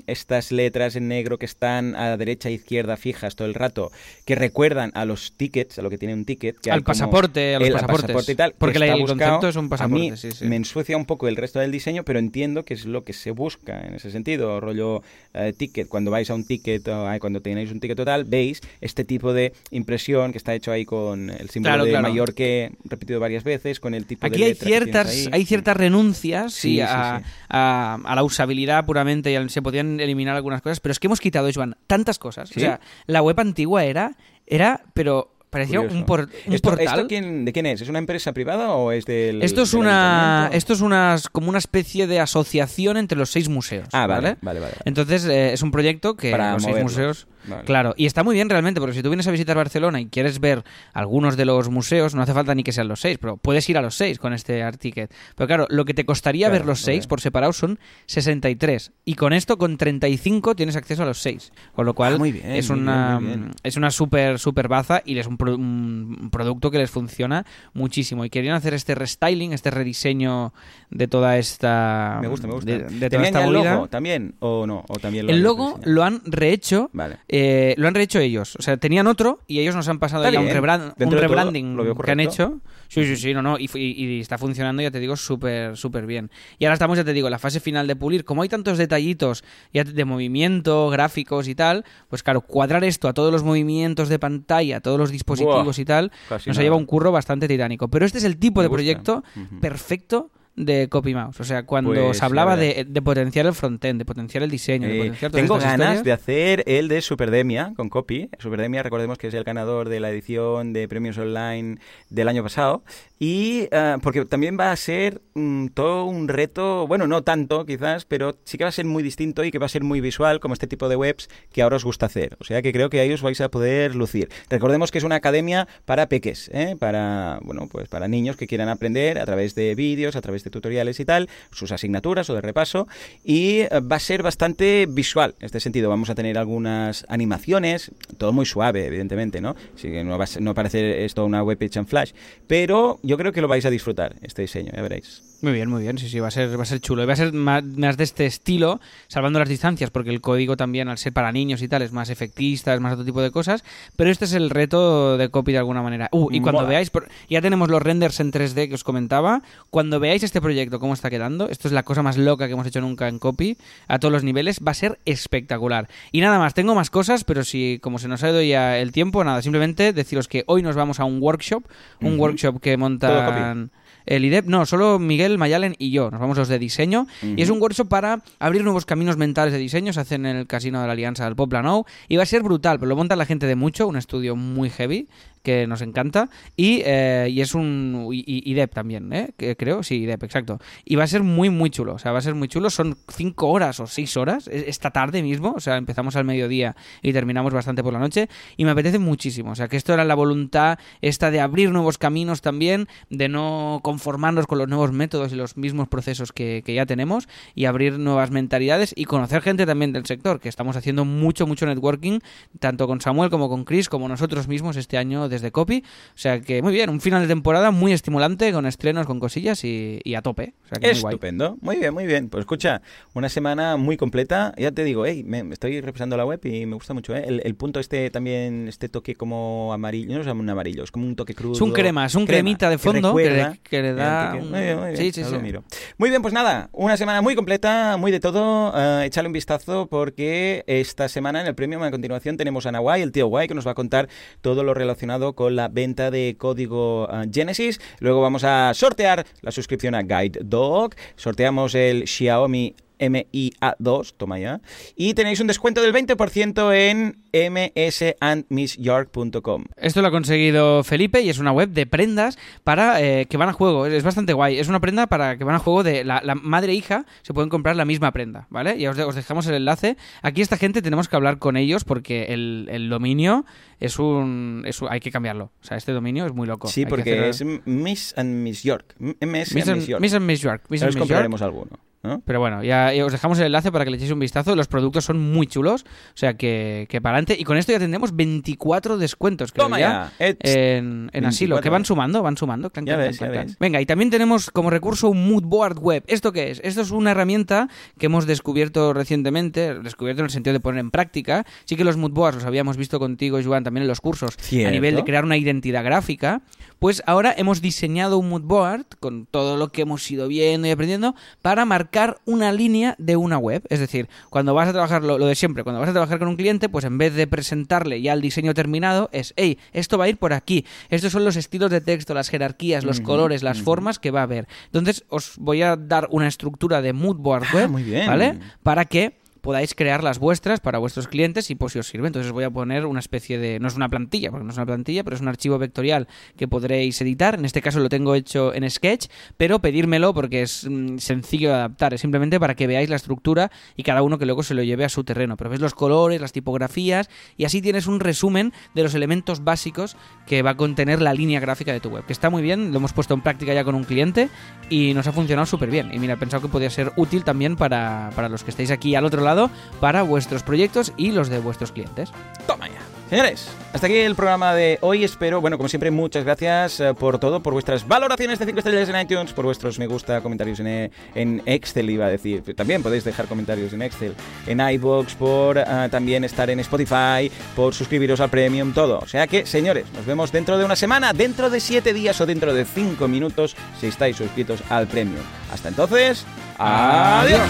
estas 0.07 0.51
letras 0.51 0.95
en 0.95 1.07
negro 1.07 1.37
que 1.37 1.45
están 1.45 1.95
a 1.95 2.09
la 2.09 2.17
derecha 2.17 2.49
e 2.49 2.53
izquierda 2.53 2.97
fijas 2.97 3.35
todo 3.35 3.47
el 3.47 3.53
rato, 3.53 3.91
que 4.25 4.35
recuerdan 4.35 4.91
a 4.95 5.05
los 5.05 5.33
tickets, 5.33 5.79
a 5.79 5.81
lo 5.81 5.89
que 5.89 5.97
tiene 5.97 6.13
un 6.13 6.25
ticket. 6.25 6.57
Que 6.59 6.71
Al 6.71 6.83
pasaporte, 6.83 7.55
a 7.55 7.59
los 7.59 7.67
el 7.67 7.73
pasaportes. 7.73 8.01
pasaporte 8.07 8.31
y 8.31 8.35
tal. 8.35 8.51
que 8.51 8.57
Porque 8.57 8.77
el 8.77 8.99
buscado, 9.01 9.07
concepto 9.31 9.47
es 9.49 9.55
un 9.55 9.69
pasaporte, 9.69 10.07
A 10.07 10.11
mí 10.11 10.17
sí, 10.17 10.31
sí. 10.31 10.45
me 10.45 10.55
ensucia 10.55 10.97
un 10.97 11.05
poco 11.05 11.27
el 11.27 11.35
resto 11.35 11.59
del 11.59 11.71
diseño, 11.71 12.03
pero 12.03 12.19
entiendo 12.19 12.63
que 12.65 12.73
es 12.73 12.85
lo 12.85 13.03
que 13.03 13.13
se 13.13 13.31
busca 13.31 13.81
en 13.85 13.95
ese 13.95 14.11
sentido. 14.11 14.59
Rollo 14.59 15.01
eh, 15.33 15.53
ticket, 15.57 15.87
cuando 15.87 16.11
vais 16.11 16.29
a 16.29 16.35
un 16.35 16.45
ticket, 16.45 16.83
cuando 17.19 17.41
tenéis 17.41 17.71
un 17.71 17.79
ticket 17.79 17.97
total, 17.97 18.25
veis 18.25 18.61
este 18.81 19.03
tipo 19.03 19.33
de 19.33 19.53
impresión 19.71 20.31
que 20.31 20.37
está 20.37 20.53
hecho 20.55 20.71
ahí 20.71 20.85
con 20.85 21.29
el 21.29 21.49
símbolo 21.49 21.67
Claro, 21.73 21.83
de 21.85 21.89
claro. 21.91 22.07
mayor 22.09 22.33
que 22.33 22.71
repetido 22.85 23.19
varias 23.19 23.43
veces, 23.43 23.79
con 23.79 23.93
el 23.93 24.05
tipo 24.05 24.25
Aquí 24.25 24.39
de 24.39 24.45
hay 24.45 24.53
ciertas, 24.55 25.27
hay 25.31 25.45
ciertas 25.45 25.75
renuncias 25.77 26.53
sí, 26.53 26.79
a, 26.81 27.19
sí. 27.19 27.31
A, 27.49 27.97
a 28.03 28.15
la 28.15 28.23
usabilidad 28.23 28.85
puramente 28.85 29.31
y 29.31 29.35
al- 29.35 29.49
se 29.49 29.61
podían 29.61 29.99
eliminar 29.99 30.35
algunas 30.35 30.61
cosas, 30.61 30.79
pero 30.79 30.91
es 30.91 30.99
que 30.99 31.07
hemos 31.07 31.19
quitado, 31.21 31.49
Joan, 31.53 31.75
tantas 31.87 32.19
cosas. 32.19 32.49
¿Sí? 32.49 32.59
O 32.59 32.61
sea, 32.61 32.79
la 33.05 33.21
web 33.21 33.39
antigua 33.39 33.83
era, 33.85 34.15
era, 34.45 34.81
pero 34.93 35.33
Parecía 35.49 35.79
un, 35.79 36.05
por- 36.05 36.29
un 36.45 36.53
¿Esto, 36.53 36.69
portal. 36.71 36.85
esto 36.87 37.07
quién- 37.07 37.45
¿De 37.45 37.53
quién 37.53 37.65
es? 37.67 37.79
¿Es 37.79 37.87
una 37.87 37.99
empresa 37.99 38.33
privada 38.33 38.71
o 38.71 38.91
es 38.91 39.05
del 39.05 39.41
Esto 39.41 39.61
es 39.61 39.73
una, 39.73 40.49
esto 40.51 40.73
es 40.73 40.81
una, 40.81 41.15
como 41.31 41.47
una 41.47 41.57
especie 41.57 42.05
de 42.05 42.19
asociación 42.19 42.97
entre 42.97 43.17
los 43.17 43.31
seis 43.31 43.47
museos. 43.47 43.87
Ah, 43.93 44.07
¿vale? 44.07 44.21
vale, 44.21 44.37
vale, 44.41 44.59
vale. 44.59 44.71
vale. 44.73 44.81
Entonces 44.83 45.23
eh, 45.23 45.53
es 45.53 45.61
un 45.61 45.71
proyecto 45.71 46.17
que 46.17 46.31
Para 46.31 46.53
los 46.53 46.63
seis 46.63 46.83
museos. 46.83 47.27
Vale. 47.47 47.63
Claro, 47.63 47.93
y 47.97 48.05
está 48.05 48.23
muy 48.23 48.35
bien 48.35 48.49
realmente, 48.49 48.79
porque 48.79 48.95
si 48.95 49.01
tú 49.03 49.09
vienes 49.09 49.27
a 49.27 49.31
visitar 49.31 49.55
Barcelona 49.55 49.99
y 50.01 50.07
quieres 50.07 50.39
ver 50.39 50.63
algunos 50.93 51.37
de 51.37 51.45
los 51.45 51.69
museos, 51.69 52.13
no 52.15 52.21
hace 52.21 52.33
falta 52.33 52.53
ni 52.55 52.63
que 52.63 52.71
sean 52.71 52.87
los 52.87 52.99
seis, 53.01 53.17
pero 53.19 53.37
puedes 53.37 53.67
ir 53.69 53.77
a 53.77 53.81
los 53.81 53.95
seis 53.95 54.19
con 54.19 54.33
este 54.33 54.63
art 54.63 54.79
ticket. 54.79 55.13
Pero 55.35 55.47
claro, 55.47 55.67
lo 55.69 55.85
que 55.85 55.93
te 55.93 56.05
costaría 56.05 56.47
Claro, 56.47 56.59
ver 56.59 56.65
los 56.67 56.79
seis 56.81 56.99
vale. 56.99 57.07
por 57.07 57.21
separado 57.21 57.53
son 57.53 57.79
63. 58.05 58.91
Y 59.05 59.15
con 59.15 59.33
esto, 59.33 59.57
con 59.57 59.77
35, 59.77 60.55
tienes 60.55 60.75
acceso 60.75 61.03
a 61.03 61.05
los 61.05 61.19
seis. 61.19 61.51
Con 61.73 61.85
lo 61.85 61.93
cual, 61.93 62.15
Ah, 62.15 62.17
muy 62.17 62.31
bien, 62.31 62.51
es, 62.51 62.69
muy 62.69 62.79
una, 62.79 63.19
bien, 63.19 63.29
muy 63.31 63.37
bien. 63.39 63.51
es 63.63 63.77
una 63.77 63.91
super, 63.91 64.39
super 64.39 64.67
baza 64.67 65.01
y 65.05 65.17
es 65.17 65.27
un, 65.27 65.37
pro- 65.37 65.55
un 65.55 66.29
producto 66.31 66.71
que 66.71 66.77
les 66.77 66.91
funciona 66.91 67.45
muchísimo. 67.73 68.25
Y 68.25 68.29
querían 68.29 68.55
hacer 68.55 68.73
este 68.73 68.95
restyling, 68.95 69.53
este 69.53 69.71
rediseño 69.71 70.53
de 70.89 71.07
toda 71.07 71.37
esta. 71.37 72.19
Me 72.21 72.27
gusta, 72.27 72.47
me 72.47 72.53
gusta. 72.53 72.71
De, 72.71 72.77
de 72.79 72.87
toda 72.87 73.09
¿Tenían 73.09 73.25
esta 73.25 73.43
el 73.45 73.53
logo 73.53 73.87
también 73.87 74.35
o 74.39 74.65
no? 74.67 74.83
¿O 74.87 74.97
también 74.99 75.25
lo 75.27 75.31
El 75.33 75.41
logo 75.41 75.79
lo 75.85 76.03
han 76.03 76.21
rehecho. 76.25 76.89
Vale. 76.93 77.17
eh, 77.27 77.36
lo 77.77 77.87
han 77.87 77.93
rehecho 77.95 78.19
ellos. 78.19 78.55
O 78.57 78.61
sea, 78.61 78.77
tenían 78.77 79.07
otro 79.07 79.41
y 79.47 79.59
ellos 79.59 79.75
nos 79.75 79.87
han 79.87 79.99
pasado 79.99 80.29
ya 80.29 80.39
un, 80.39 80.45
bien. 80.45 80.57
rebran- 80.57 80.93
Dentro 80.97 81.05
un 81.05 81.09
todo, 81.11 81.21
rebranding 81.21 81.75
lo 81.75 81.95
que 81.95 82.11
han 82.11 82.19
hecho. 82.19 82.59
Sí, 82.89 83.03
sí, 83.05 83.17
sí, 83.17 83.33
no, 83.33 83.41
no. 83.41 83.59
Y, 83.59 83.67
fu- 83.67 83.77
y- 83.77 83.91
y 83.91 84.19
está 84.21 84.37
funcionando, 84.37 84.81
ya 84.81 84.89
te 84.91 84.99
digo, 85.01 85.17
súper, 85.17 85.75
súper 85.75 86.05
bien. 86.05 86.31
Y 86.57 86.65
ahora 86.65 86.75
estamos, 86.75 86.97
ya 86.97 87.03
te 87.03 87.11
digo, 87.11 87.27
en 87.27 87.31
la 87.31 87.39
fase 87.39 87.59
final 87.59 87.85
de 87.85 87.95
pulir. 87.97 88.23
Como 88.23 88.43
hay 88.43 88.49
tantos 88.49 88.77
detallitos 88.77 89.43
ya 89.73 89.83
de 89.83 90.05
movimiento, 90.05 90.89
gráficos 90.89 91.47
y 91.49 91.55
tal, 91.55 91.83
pues 92.09 92.23
claro, 92.23 92.39
cuadrar 92.41 92.83
esto 92.85 93.09
a 93.09 93.13
todos 93.13 93.31
los 93.31 93.43
movimientos 93.43 94.07
de 94.09 94.19
pantalla, 94.19 94.77
a 94.77 94.79
todos 94.79 94.97
los 94.97 95.11
dispositivos 95.11 95.63
Buah, 95.65 95.81
y 95.81 95.85
tal, 95.85 96.11
nos 96.29 96.57
ha 96.57 96.61
llevado 96.61 96.79
un 96.79 96.85
curro 96.85 97.11
bastante 97.11 97.47
titánico. 97.47 97.89
Pero 97.89 98.05
este 98.05 98.19
es 98.19 98.23
el 98.23 98.37
tipo 98.37 98.61
Me 98.61 98.65
de 98.65 98.67
gusta. 98.69 98.77
proyecto 98.77 99.23
perfecto 99.59 100.31
de 100.57 100.89
Copy 100.89 101.13
Mouse. 101.13 101.39
O 101.39 101.43
sea, 101.45 101.63
cuando 101.65 101.93
Pues, 101.93 102.17
se 102.17 102.25
hablaba 102.25 102.57
de, 102.57 102.85
de 102.89 103.01
potenciar 103.01 103.45
el 103.45 103.53
frontend, 103.53 103.99
de 103.99 104.05
potenciar 104.05 104.43
el 104.43 104.49
diseño, 104.51 104.87
de 104.87 104.95
Eh, 104.95 104.99
potenciar 104.99 105.31
todas 105.31 105.41
tengo 105.43 105.57
ganas 105.59 105.71
historias. 105.97 106.03
de 106.03 106.11
hacer 106.11 106.63
el 106.65 106.87
de 106.89 107.01
Superdemia 107.01 107.73
con 107.75 107.89
Copy. 107.89 108.29
Superdemia, 108.39 108.83
recordemos 108.83 109.17
que 109.17 109.27
es 109.27 109.33
el 109.35 109.43
ganador 109.45 109.87
de 109.87 109.99
la 109.99 110.09
edición 110.09 110.73
de 110.73 110.87
premios 110.87 111.17
online 111.17 111.77
del 112.09 112.27
año 112.27 112.43
pasado. 112.43 112.83
Y 113.19 113.67
ah, 113.71 113.97
porque 114.01 114.25
también 114.25 114.57
va 114.59 114.71
a 114.71 114.75
ser 114.75 115.21
mm, 115.35 115.67
todo 115.69 116.05
un 116.05 116.27
reto, 116.27 116.85
bueno, 116.87 117.07
no 117.07 117.23
tanto 117.23 117.65
quizás, 117.65 118.05
pero 118.05 118.37
sí 118.43 118.57
que 118.57 118.63
va 118.63 118.69
a 118.69 118.71
ser 118.73 118.85
muy 118.85 119.01
distinto 119.03 119.43
y 119.43 119.51
que 119.51 119.59
va 119.59 119.67
a 119.67 119.69
ser 119.69 119.83
muy 119.83 120.01
visual, 120.01 120.39
como 120.39 120.53
este 120.53 120.67
tipo 120.67 120.89
de 120.89 120.95
webs 120.95 121.29
que 121.51 121.61
ahora 121.61 121.75
os 121.77 121.83
gusta 121.85 122.07
hacer. 122.07 122.35
O 122.39 122.43
sea 122.43 122.61
que 122.61 122.73
creo 122.73 122.89
que 122.89 122.99
ahí 122.99 123.11
os 123.13 123.21
vais 123.21 123.39
a 123.41 123.49
poder 123.49 123.95
lucir. 123.95 124.29
Recordemos 124.49 124.91
que 124.91 124.97
es 124.97 125.03
una 125.03 125.15
academia 125.15 125.67
para 125.85 126.09
peques, 126.09 126.49
¿eh? 126.53 126.75
para, 126.79 127.39
bueno, 127.43 127.67
pues 127.71 127.87
para 127.89 128.07
niños 128.07 128.37
que 128.37 128.47
quieran 128.47 128.69
aprender 128.69 129.19
a 129.19 129.25
través 129.25 129.53
de 129.55 129.75
vídeos, 129.75 130.15
a 130.15 130.21
través 130.21 130.43
de 130.43 130.46
tutoriales 130.49 130.99
y 130.99 131.05
tal, 131.05 131.29
sus 131.51 131.71
asignaturas 131.71 132.29
o 132.29 132.35
de 132.35 132.41
repaso. 132.41 132.87
Y 133.23 133.59
eh, 133.59 133.69
va 133.79 133.97
a 133.97 133.99
ser 133.99 134.23
bastante 134.23 134.87
visual 134.87 135.35
en 135.39 135.45
este 135.45 135.59
sentido. 135.59 135.89
Vamos 135.89 136.09
a 136.09 136.15
tener 136.15 136.37
algunas 136.37 137.05
animaciones, 137.09 137.91
todo 138.17 138.33
muy 138.33 138.45
suave, 138.45 138.85
evidentemente, 138.85 139.41
¿no? 139.41 139.55
Así 139.75 139.89
que 139.89 140.03
no 140.03 140.17
va 140.17 140.25
a, 140.25 140.39
no 140.39 140.53
parecer 140.53 140.85
esto 140.85 141.25
una 141.25 141.43
web 141.43 141.57
hecha 141.61 141.79
en 141.79 141.87
Flash, 141.87 142.11
pero 142.47 142.99
yo 143.03 143.17
creo 143.17 143.31
que 143.31 143.41
lo 143.41 143.47
vais 143.47 143.65
a 143.65 143.69
disfrutar, 143.69 144.15
este 144.21 144.43
diseño, 144.43 144.71
ya 144.75 144.81
veréis. 144.81 145.23
Muy 145.39 145.51
bien, 145.51 145.69
muy 145.69 145.83
bien, 145.83 145.99
sí, 145.99 146.09
sí, 146.09 146.19
va 146.19 146.29
a 146.29 146.31
ser, 146.31 146.57
va 146.57 146.63
a 146.63 146.65
ser 146.65 146.79
chulo. 146.79 147.03
Y 147.03 147.05
va 147.05 147.13
a 147.13 147.15
ser 147.15 147.31
más, 147.31 147.63
más 147.63 147.95
de 147.95 148.03
este 148.05 148.25
estilo, 148.25 148.79
salvando 149.07 149.37
las 149.37 149.47
distancias, 149.47 149.91
porque 149.91 150.09
el 150.09 150.19
código 150.19 150.57
también, 150.57 150.87
al 150.87 150.97
ser 150.97 151.13
para 151.13 151.31
niños 151.31 151.61
y 151.61 151.67
tal, 151.67 151.83
es 151.83 151.91
más 151.91 152.09
efectista, 152.09 152.73
es 152.73 152.79
más 152.81 152.93
otro 152.93 153.05
tipo 153.05 153.21
de 153.21 153.29
cosas. 153.29 153.63
Pero 153.95 154.09
este 154.09 154.25
es 154.25 154.33
el 154.33 154.49
reto 154.49 155.15
de 155.15 155.29
copy 155.29 155.51
de 155.51 155.59
alguna 155.59 155.83
manera. 155.83 156.09
Uh, 156.11 156.29
y 156.31 156.41
cuando 156.41 156.61
Mola. 156.61 156.69
veáis, 156.69 156.89
por- 156.89 157.07
ya 157.29 157.39
tenemos 157.39 157.69
los 157.69 157.83
renders 157.83 158.19
en 158.19 158.31
3D 158.31 158.67
que 158.67 158.73
os 158.73 158.83
comentaba. 158.83 159.43
Cuando 159.69 159.99
veáis 159.99 160.23
este 160.23 160.41
proyecto, 160.41 160.79
cómo 160.79 160.95
está 160.95 161.11
quedando, 161.11 161.49
esto 161.49 161.67
es 161.67 161.71
la 161.71 161.83
cosa 161.83 162.01
más 162.01 162.17
loca 162.17 162.47
que 162.47 162.53
hemos 162.53 162.65
hecho 162.65 162.81
nunca 162.81 163.07
en 163.07 163.19
copy, 163.19 163.57
a 163.87 163.99
todos 163.99 164.11
los 164.11 164.23
niveles, 164.23 164.59
va 164.67 164.71
a 164.71 164.75
ser 164.75 164.97
espectacular. 165.05 165.87
Y 166.11 166.21
nada 166.21 166.39
más, 166.39 166.55
tengo 166.55 166.73
más 166.73 166.89
cosas, 166.89 167.23
pero 167.23 167.43
si, 167.43 167.77
como 167.83 167.99
se 167.99 168.07
nos 168.07 168.23
ha 168.23 168.29
ido 168.31 168.41
ya 168.41 168.79
el 168.79 168.91
tiempo, 168.91 169.23
nada, 169.23 169.43
simplemente 169.43 169.93
deciros 169.93 170.27
que 170.27 170.43
hoy 170.47 170.63
nos 170.63 170.75
vamos 170.75 170.99
a 170.99 171.05
un 171.05 171.21
workshop, 171.21 171.63
un 172.01 172.19
workshop 172.19 172.59
que 172.59 172.75
montan. 172.75 173.69
El 174.07 174.25
IDEP, 174.25 174.45
no, 174.47 174.65
solo 174.65 174.97
Miguel, 174.97 175.37
Mayalen 175.37 175.75
y 175.77 175.91
yo. 175.91 176.09
Nos 176.09 176.19
vamos 176.19 176.37
los 176.37 176.47
de 176.47 176.57
diseño. 176.57 177.05
Y 177.21 177.41
es 177.41 177.49
un 177.49 177.61
workshop 177.61 177.87
para 177.87 178.21
abrir 178.39 178.63
nuevos 178.63 178.85
caminos 178.85 179.17
mentales 179.17 179.53
de 179.53 179.59
diseño. 179.59 179.93
Se 179.93 179.99
hace 179.99 180.15
en 180.15 180.25
el 180.25 180.47
Casino 180.47 180.81
de 180.81 180.87
la 180.87 180.93
Alianza 180.93 181.25
del 181.25 181.35
Poplano. 181.35 181.85
Y 182.07 182.15
va 182.17 182.23
a 182.23 182.25
ser 182.25 182.41
brutal, 182.41 182.79
pero 182.79 182.89
lo 182.89 182.95
monta 182.95 183.15
la 183.15 183.25
gente 183.25 183.45
de 183.45 183.55
mucho. 183.55 183.87
Un 183.87 183.97
estudio 183.97 184.35
muy 184.35 184.69
heavy 184.69 185.07
que 185.43 185.65
nos 185.67 185.81
encanta. 185.81 186.29
Y, 186.57 186.81
eh, 186.85 187.27
y 187.31 187.39
es 187.41 187.53
un. 187.55 188.07
y- 188.11 188.19
y- 188.25 188.51
IDEP 188.51 188.73
también, 188.73 189.13
¿eh? 189.13 189.29
Que 189.37 189.55
creo, 189.55 189.81
sí, 189.83 189.95
IDEP, 189.95 190.23
exacto. 190.23 190.59
Y 190.83 190.95
va 190.95 191.03
a 191.05 191.07
ser 191.07 191.23
muy, 191.23 191.49
muy 191.49 191.69
chulo. 191.69 191.93
O 191.93 191.99
sea, 191.99 192.11
va 192.11 192.19
a 192.19 192.21
ser 192.21 192.35
muy 192.35 192.47
chulo. 192.49 192.69
Son 192.69 192.97
cinco 193.09 193.47
horas 193.49 193.79
o 193.79 193.87
seis 193.87 194.17
horas 194.17 194.47
esta 194.47 194.91
tarde 194.91 195.21
mismo. 195.23 195.53
O 195.55 195.59
sea, 195.61 195.77
empezamos 195.77 196.15
al 196.17 196.25
mediodía 196.25 196.75
y 197.01 197.13
terminamos 197.13 197.53
bastante 197.53 197.81
por 197.83 197.93
la 197.93 197.99
noche. 197.99 198.27
Y 198.57 198.65
me 198.65 198.71
apetece 198.71 198.99
muchísimo. 198.99 199.51
O 199.51 199.55
sea, 199.55 199.67
que 199.69 199.77
esto 199.77 199.93
era 199.93 200.03
la 200.03 200.15
voluntad 200.15 200.79
esta 201.01 201.31
de 201.31 201.39
abrir 201.39 201.71
nuevos 201.71 201.97
caminos 201.97 202.41
también, 202.41 202.87
de 203.09 203.29
no 203.29 203.79
conformarnos 203.97 204.45
con 204.45 204.59
los 204.59 204.67
nuevos 204.67 204.91
métodos 204.91 205.33
y 205.33 205.35
los 205.35 205.57
mismos 205.57 205.87
procesos 205.87 206.31
que, 206.31 206.61
que 206.63 206.75
ya 206.75 206.85
tenemos 206.85 207.27
y 207.55 207.65
abrir 207.65 207.97
nuevas 207.97 208.29
mentalidades 208.29 208.93
y 208.95 209.05
conocer 209.05 209.41
gente 209.41 209.65
también 209.65 209.91
del 209.91 210.05
sector, 210.05 210.39
que 210.39 210.49
estamos 210.49 210.75
haciendo 210.75 211.03
mucho, 211.03 211.47
mucho 211.47 211.65
networking, 211.65 212.19
tanto 212.59 212.85
con 212.85 213.01
Samuel 213.01 213.31
como 213.31 213.49
con 213.49 213.63
Chris, 213.63 213.89
como 213.89 214.07
nosotros 214.07 214.47
mismos 214.47 214.77
este 214.77 214.99
año 214.99 215.29
desde 215.29 215.51
Copy. 215.51 215.83
O 216.09 216.17
sea 216.17 216.41
que 216.41 216.61
muy 216.61 216.73
bien, 216.73 216.91
un 216.91 217.01
final 217.01 217.23
de 217.23 217.27
temporada 217.27 217.71
muy 217.71 217.91
estimulante, 217.91 218.53
con 218.53 218.67
estrenos, 218.67 219.07
con 219.07 219.19
cosillas 219.19 219.63
y, 219.63 219.99
y 220.03 220.13
a 220.13 220.21
tope. 220.21 220.53
O 220.65 220.67
sea 220.67 220.79
que 220.79 220.91
muy 220.91 221.01
guay. 221.01 221.13
Estupendo. 221.15 221.57
Muy 221.61 221.77
bien, 221.77 221.91
muy 221.91 222.05
bien. 222.05 222.29
Pues 222.29 222.41
escucha, 222.41 222.83
una 223.15 223.29
semana 223.29 223.77
muy 223.77 223.97
completa. 223.97 224.53
Ya 224.59 224.71
te 224.71 224.83
digo, 224.83 225.07
hey, 225.07 225.23
me, 225.25 225.39
estoy 225.51 225.81
repasando 225.81 226.17
la 226.17 226.25
web 226.25 226.39
y 226.45 226.67
me 226.67 226.75
gusta 226.75 226.93
mucho. 226.93 227.15
¿eh? 227.15 227.23
El, 227.25 227.41
el 227.43 227.55
punto 227.55 227.79
este 227.79 228.11
también, 228.11 228.67
este 228.67 228.89
toque 228.89 229.15
como 229.15 229.73
amarillo, 229.73 230.13
no 230.13 230.21
es 230.21 230.27
un 230.27 230.49
amarillo, 230.49 230.83
es 230.83 230.91
como 230.91 231.07
un 231.07 231.15
toque 231.15 231.33
crudo. 231.33 231.53
Es 231.53 231.61
un 231.61 231.71
crema, 231.71 232.05
es 232.05 232.13
un 232.13 232.27
Crema, 232.27 232.37
cremita 232.37 232.69
de 232.69 232.77
fondo 232.77 233.15
que, 233.15 233.29
recuerda 233.29 233.57
que 233.63 233.81
le 233.93 233.93
da... 234.01 234.25
el 234.25 234.31
toque. 234.39 234.43
un- 234.45 234.51
Muy 234.51 234.61
bien, 234.61 234.77
muy 234.79 234.85
bien. 234.87 234.97
Sí, 234.97 235.11
sí, 235.11 235.21
ahora 235.21 235.29
sí. 235.29 235.35
lo 235.35 235.41
miro. 235.41 235.63
Muy 235.97 236.09
bien, 236.09 236.21
pues 236.21 236.33
nada, 236.33 236.69
una 236.71 236.97
semana 236.97 237.21
muy 237.21 237.35
completa, 237.35 237.97
muy 237.97 238.11
de 238.11 238.19
todo. 238.19 238.73
Eh, 238.75 239.05
échale 239.05 239.27
un 239.27 239.33
vistazo 239.33 239.87
porque 239.87 240.63
esta 240.67 241.09
semana 241.09 241.41
en 241.41 241.47
el 241.47 241.55
premio 241.55 241.83
a 241.83 241.91
continuación 241.91 242.37
tenemos 242.37 242.65
a 242.65 242.71
Nawai, 242.71 243.01
el 243.01 243.11
tío 243.11 243.27
Guay, 243.27 243.47
que 243.47 243.53
nos 243.53 243.65
va 243.67 243.71
a 243.71 243.75
contar 243.75 244.07
todo 244.41 244.63
lo 244.63 244.73
relacionado 244.73 245.33
con 245.33 245.55
la 245.55 245.67
venta 245.67 246.11
de 246.11 246.35
código 246.37 247.07
eh, 247.11 247.27
Genesis. 247.33 247.79
Luego 247.99 248.21
vamos 248.21 248.43
a 248.43 248.71
sortear 248.73 249.25
la 249.41 249.51
suscripción 249.51 249.95
a 249.95 250.01
Guide 250.01 250.39
Dog. 250.43 250.95
Sorteamos 251.15 251.75
el 251.75 252.07
Xiaomi 252.07 252.75
MIA2, 252.99 254.13
toma 254.17 254.39
ya. 254.39 254.61
Y 254.95 255.13
tenéis 255.13 255.39
un 255.39 255.47
descuento 255.47 255.81
del 255.81 255.93
20% 255.93 256.73
en 256.73 257.17
msandmissyork.com. 257.33 259.65
Esto 259.77 260.01
lo 260.01 260.07
ha 260.07 260.11
conseguido 260.11 260.83
Felipe 260.83 261.21
y 261.21 261.29
es 261.29 261.39
una 261.39 261.51
web 261.51 261.69
de 261.69 261.85
prendas 261.85 262.37
para 262.63 263.01
eh, 263.01 263.25
que 263.27 263.37
van 263.37 263.49
a 263.49 263.53
juego. 263.53 263.85
Es, 263.85 264.03
bastante 264.03 264.33
guay. 264.33 264.57
Es 264.59 264.67
una 264.67 264.79
prenda 264.79 265.07
para 265.07 265.37
que 265.37 265.43
van 265.43 265.55
a 265.55 265.59
juego 265.59 265.83
de 265.83 266.03
la, 266.03 266.21
la 266.23 266.35
madre 266.35 266.73
e 266.73 266.75
hija 266.75 267.05
se 267.21 267.33
pueden 267.33 267.49
comprar 267.49 267.75
la 267.75 267.85
misma 267.85 268.11
prenda, 268.11 268.47
¿vale? 268.49 268.77
Ya 268.79 268.89
os, 268.91 268.97
de- 268.97 269.03
os 269.03 269.15
dejamos 269.15 269.47
el 269.47 269.55
enlace. 269.55 269.97
Aquí 270.21 270.41
esta 270.41 270.57
gente 270.57 270.81
tenemos 270.81 271.07
que 271.07 271.15
hablar 271.15 271.37
con 271.39 271.57
ellos 271.57 271.83
porque 271.83 272.25
el, 272.33 272.67
el 272.71 272.89
dominio 272.89 273.45
es 273.79 273.99
un, 273.99 274.63
es 274.65 274.81
un- 274.81 274.89
hay 274.91 274.99
que 274.99 275.11
cambiarlo. 275.11 275.51
O 275.61 275.65
sea, 275.65 275.77
este 275.77 275.91
dominio 275.91 276.25
es 276.25 276.33
muy 276.33 276.47
loco. 276.47 276.67
Sí, 276.67 276.81
Hay 276.81 276.85
porque 276.87 277.29
hacer- 277.29 277.47
es 277.59 277.61
Miss 277.65 278.13
and 278.17 278.43
Miss 278.43 278.63
York. 278.63 278.95
MS 278.99 279.53
Miss 279.53 279.67
and 279.67 279.77
Miss 279.77 279.87
York. 279.87 280.01
Miss 280.01 280.13
and 280.13 280.25
Miss 280.25 280.41
York. 280.41 280.63
Miss 280.69 280.81
Ya 280.81 280.87
and 280.87 280.89
os 280.89 280.95
Miss 280.95 280.99
York. 281.01 281.07
compraremos 281.09 281.41
alguno. 281.41 281.79
¿No? 282.03 282.21
Pero 282.25 282.39
bueno, 282.39 282.63
ya, 282.63 282.93
ya 282.93 283.05
os 283.05 283.11
dejamos 283.11 283.39
el 283.39 283.45
enlace 283.45 283.71
para 283.71 283.83
que 283.83 283.91
le 283.91 283.97
echéis 283.97 284.11
un 284.11 284.19
vistazo. 284.19 284.55
Los 284.55 284.67
productos 284.67 285.05
son 285.05 285.19
muy 285.19 285.47
chulos. 285.47 285.83
O 285.83 286.17
sea 286.17 286.35
que, 286.35 286.85
que 286.89 287.01
para 287.01 287.15
adelante. 287.15 287.35
Y 287.39 287.43
con 287.43 287.57
esto 287.57 287.71
ya 287.71 287.79
tendremos 287.79 288.15
24 288.15 288.97
descuentos, 288.97 289.51
creo 289.51 289.65
Toma 289.65 289.79
ya. 289.79 290.11
ya. 290.19 290.27
Ets. 290.27 290.55
En, 290.55 291.09
en 291.13 291.25
asilo, 291.25 291.55
24. 291.55 291.61
que 291.61 291.69
van 291.69 291.85
sumando, 291.85 292.21
van 292.21 292.37
sumando. 292.37 292.69
clan, 292.69 292.85
clan, 292.85 292.99
ves, 292.99 293.17
clan. 293.17 293.57
Venga, 293.59 293.81
y 293.81 293.85
también 293.85 294.09
tenemos 294.09 294.51
como 294.51 294.69
recurso 294.69 295.09
un 295.09 295.27
mood 295.27 295.43
board 295.43 295.79
web. 295.79 296.03
¿Esto 296.07 296.31
qué 296.31 296.51
es? 296.51 296.61
Esto 296.63 296.81
es 296.81 296.91
una 296.91 297.11
herramienta 297.11 297.67
que 297.97 298.05
hemos 298.05 298.25
descubierto 298.27 298.93
recientemente, 298.93 299.79
descubierto 299.79 300.21
en 300.21 300.25
el 300.25 300.31
sentido 300.31 300.53
de 300.53 300.59
poner 300.59 300.79
en 300.79 300.91
práctica. 300.91 301.45
Sí 301.65 301.75
que 301.75 301.83
los 301.83 301.97
mood 301.97 302.11
boards 302.11 302.35
los 302.35 302.45
habíamos 302.45 302.77
visto 302.77 302.99
contigo, 302.99 303.39
Joan, 303.43 303.63
también 303.63 303.81
en 303.83 303.87
los 303.87 304.01
cursos, 304.01 304.37
a 304.37 304.71
nivel 304.71 304.95
de 304.95 305.03
crear 305.03 305.25
una 305.25 305.37
identidad 305.37 305.83
gráfica. 305.83 306.41
Pues 306.79 307.01
ahora 307.07 307.33
hemos 307.35 307.61
diseñado 307.61 308.19
un 308.19 308.29
mood 308.29 308.43
board 308.43 308.85
con 308.99 309.25
todo 309.25 309.57
lo 309.57 309.69
que 309.69 309.81
hemos 309.81 310.09
ido 310.11 310.27
viendo 310.27 310.67
y 310.67 310.71
aprendiendo 310.71 311.15
para 311.41 311.65
marcar 311.65 311.86
una 312.25 312.51
línea 312.51 312.95
de 312.97 313.15
una 313.15 313.37
web. 313.37 313.63
Es 313.69 313.79
decir, 313.79 314.07
cuando 314.29 314.53
vas 314.53 314.69
a 314.69 314.73
trabajar 314.73 315.03
lo, 315.03 315.17
lo 315.17 315.25
de 315.25 315.35
siempre, 315.35 315.63
cuando 315.63 315.79
vas 315.79 315.89
a 315.89 315.93
trabajar 315.93 316.19
con 316.19 316.27
un 316.27 316.35
cliente, 316.35 316.69
pues 316.69 316.85
en 316.85 316.97
vez 316.97 317.13
de 317.13 317.27
presentarle 317.27 318.01
ya 318.01 318.13
el 318.13 318.21
diseño 318.21 318.53
terminado, 318.53 319.09
es, 319.11 319.33
hey, 319.37 319.57
esto 319.73 319.97
va 319.97 320.05
a 320.05 320.09
ir 320.09 320.17
por 320.17 320.33
aquí. 320.33 320.65
Estos 320.89 321.11
son 321.11 321.25
los 321.25 321.35
estilos 321.35 321.71
de 321.71 321.81
texto, 321.81 322.13
las 322.13 322.29
jerarquías, 322.29 322.83
los 322.83 323.01
colores, 323.01 323.43
las 323.43 323.61
formas 323.61 323.99
que 323.99 324.11
va 324.11 324.21
a 324.21 324.23
haber. 324.23 324.47
Entonces, 324.65 325.03
os 325.09 325.33
voy 325.37 325.61
a 325.61 325.75
dar 325.75 326.07
una 326.11 326.27
estructura 326.27 326.81
de 326.81 326.93
mood 326.93 327.17
board 327.17 327.43
Ah, 327.49 327.55
web, 327.55 327.69
muy 327.69 327.83
bien. 327.83 328.07
¿vale? 328.07 328.39
Para 328.63 328.85
que 328.85 329.17
podáis 329.47 329.75
crear 329.75 330.03
las 330.03 330.19
vuestras 330.19 330.59
para 330.59 330.77
vuestros 330.77 331.07
clientes 331.07 331.49
y 331.49 331.55
pues 331.55 331.71
si 331.71 331.79
os 331.79 331.87
sirve. 331.87 332.07
Entonces 332.07 332.33
voy 332.33 332.43
a 332.43 332.49
poner 332.49 332.85
una 332.85 332.99
especie 332.99 333.39
de, 333.39 333.61
no 333.61 333.69
es 333.69 333.77
una 333.77 333.87
plantilla, 333.87 334.29
porque 334.29 334.43
no 334.43 334.51
es 334.51 334.57
una 334.57 334.65
plantilla, 334.65 335.05
pero 335.05 335.15
es 335.15 335.21
un 335.21 335.29
archivo 335.29 335.57
vectorial 335.57 336.09
que 336.35 336.49
podréis 336.49 336.99
editar. 336.99 337.35
En 337.35 337.45
este 337.45 337.61
caso 337.61 337.79
lo 337.79 337.87
tengo 337.87 338.13
hecho 338.13 338.53
en 338.53 338.69
Sketch, 338.69 339.07
pero 339.37 339.59
pedírmelo 339.59 340.13
porque 340.13 340.41
es 340.41 340.67
mm, 340.69 340.97
sencillo 340.97 341.47
de 341.47 341.55
adaptar. 341.55 341.93
Es 341.93 342.01
simplemente 342.01 342.41
para 342.41 342.55
que 342.55 342.67
veáis 342.67 342.89
la 342.89 342.97
estructura 342.97 343.49
y 343.77 343.83
cada 343.83 344.01
uno 344.01 344.17
que 344.17 344.25
luego 344.25 344.43
se 344.43 344.53
lo 344.53 344.63
lleve 344.63 344.83
a 344.83 344.89
su 344.89 345.05
terreno. 345.05 345.37
Pero 345.37 345.49
ves 345.49 345.61
los 345.61 345.73
colores, 345.73 346.19
las 346.19 346.33
tipografías 346.33 347.09
y 347.37 347.45
así 347.45 347.61
tienes 347.61 347.87
un 347.87 348.01
resumen 348.01 348.51
de 348.75 348.83
los 348.83 348.95
elementos 348.95 349.45
básicos 349.45 349.95
que 350.25 350.41
va 350.41 350.49
a 350.49 350.57
contener 350.57 351.01
la 351.01 351.13
línea 351.13 351.39
gráfica 351.39 351.71
de 351.71 351.79
tu 351.79 351.87
web. 351.87 352.05
Que 352.05 352.11
está 352.11 352.29
muy 352.29 352.41
bien, 352.41 352.73
lo 352.73 352.79
hemos 352.79 352.91
puesto 352.91 353.13
en 353.13 353.21
práctica 353.21 353.53
ya 353.53 353.63
con 353.63 353.75
un 353.75 353.85
cliente 353.85 354.27
y 354.69 354.93
nos 354.93 355.07
ha 355.07 355.13
funcionado 355.13 355.45
súper 355.45 355.69
bien. 355.69 355.89
Y 355.93 355.99
mira, 355.99 356.15
he 356.15 356.17
pensado 356.17 356.41
que 356.41 356.49
podía 356.49 356.69
ser 356.69 356.91
útil 356.97 357.23
también 357.23 357.55
para, 357.55 358.09
para 358.13 358.27
los 358.27 358.43
que 358.43 358.51
estáis 358.51 358.71
aquí 358.71 358.93
al 358.93 359.05
otro 359.05 359.21
lado, 359.21 359.36
para 359.79 360.01
vuestros 360.01 360.43
proyectos 360.43 360.93
y 360.97 361.11
los 361.11 361.29
de 361.29 361.39
vuestros 361.39 361.71
clientes. 361.71 362.11
Toma 362.45 362.67
ya. 362.67 362.97
Señores, 363.09 363.47
hasta 363.71 363.87
aquí 363.87 363.95
el 363.95 364.15
programa 364.15 364.53
de 364.53 364.79
hoy. 364.81 365.05
Espero, 365.05 365.39
bueno, 365.39 365.55
como 365.55 365.69
siempre, 365.69 365.91
muchas 365.91 366.25
gracias 366.25 366.81
eh, 366.81 366.93
por 366.93 367.19
todo, 367.19 367.41
por 367.41 367.53
vuestras 367.53 367.87
valoraciones 367.87 368.37
de 368.37 368.45
5 368.45 368.59
estrellas 368.59 368.89
en 368.89 368.99
iTunes, 368.99 369.31
por 369.31 369.45
vuestros 369.45 369.79
me 369.79 369.87
gusta, 369.87 370.19
comentarios 370.19 370.59
en, 370.59 370.67
eh, 370.67 370.91
en 371.15 371.41
Excel, 371.45 371.89
iba 371.89 372.05
a 372.05 372.09
decir. 372.09 372.43
También 372.53 372.83
podéis 372.83 373.05
dejar 373.05 373.27
comentarios 373.27 373.71
en 373.71 373.81
Excel, 373.81 374.13
en 374.45 374.59
iBox, 374.59 375.15
por 375.15 375.57
eh, 375.57 375.63
también 375.89 376.25
estar 376.25 376.49
en 376.49 376.59
Spotify, 376.59 377.31
por 377.55 377.73
suscribiros 377.73 378.19
al 378.19 378.29
Premium, 378.29 378.73
todo. 378.73 378.99
O 378.99 379.07
sea 379.07 379.25
que, 379.25 379.45
señores, 379.45 379.85
nos 379.95 380.05
vemos 380.05 380.33
dentro 380.33 380.57
de 380.57 380.65
una 380.65 380.75
semana, 380.75 381.13
dentro 381.13 381.49
de 381.49 381.61
7 381.61 381.93
días 381.93 382.19
o 382.19 382.25
dentro 382.25 382.53
de 382.53 382.65
5 382.65 383.07
minutos 383.07 383.55
si 383.79 383.87
estáis 383.87 384.17
suscritos 384.17 384.61
al 384.69 384.85
Premium. 384.85 385.23
Hasta 385.49 385.69
entonces, 385.69 386.25
adiós. 386.57 387.47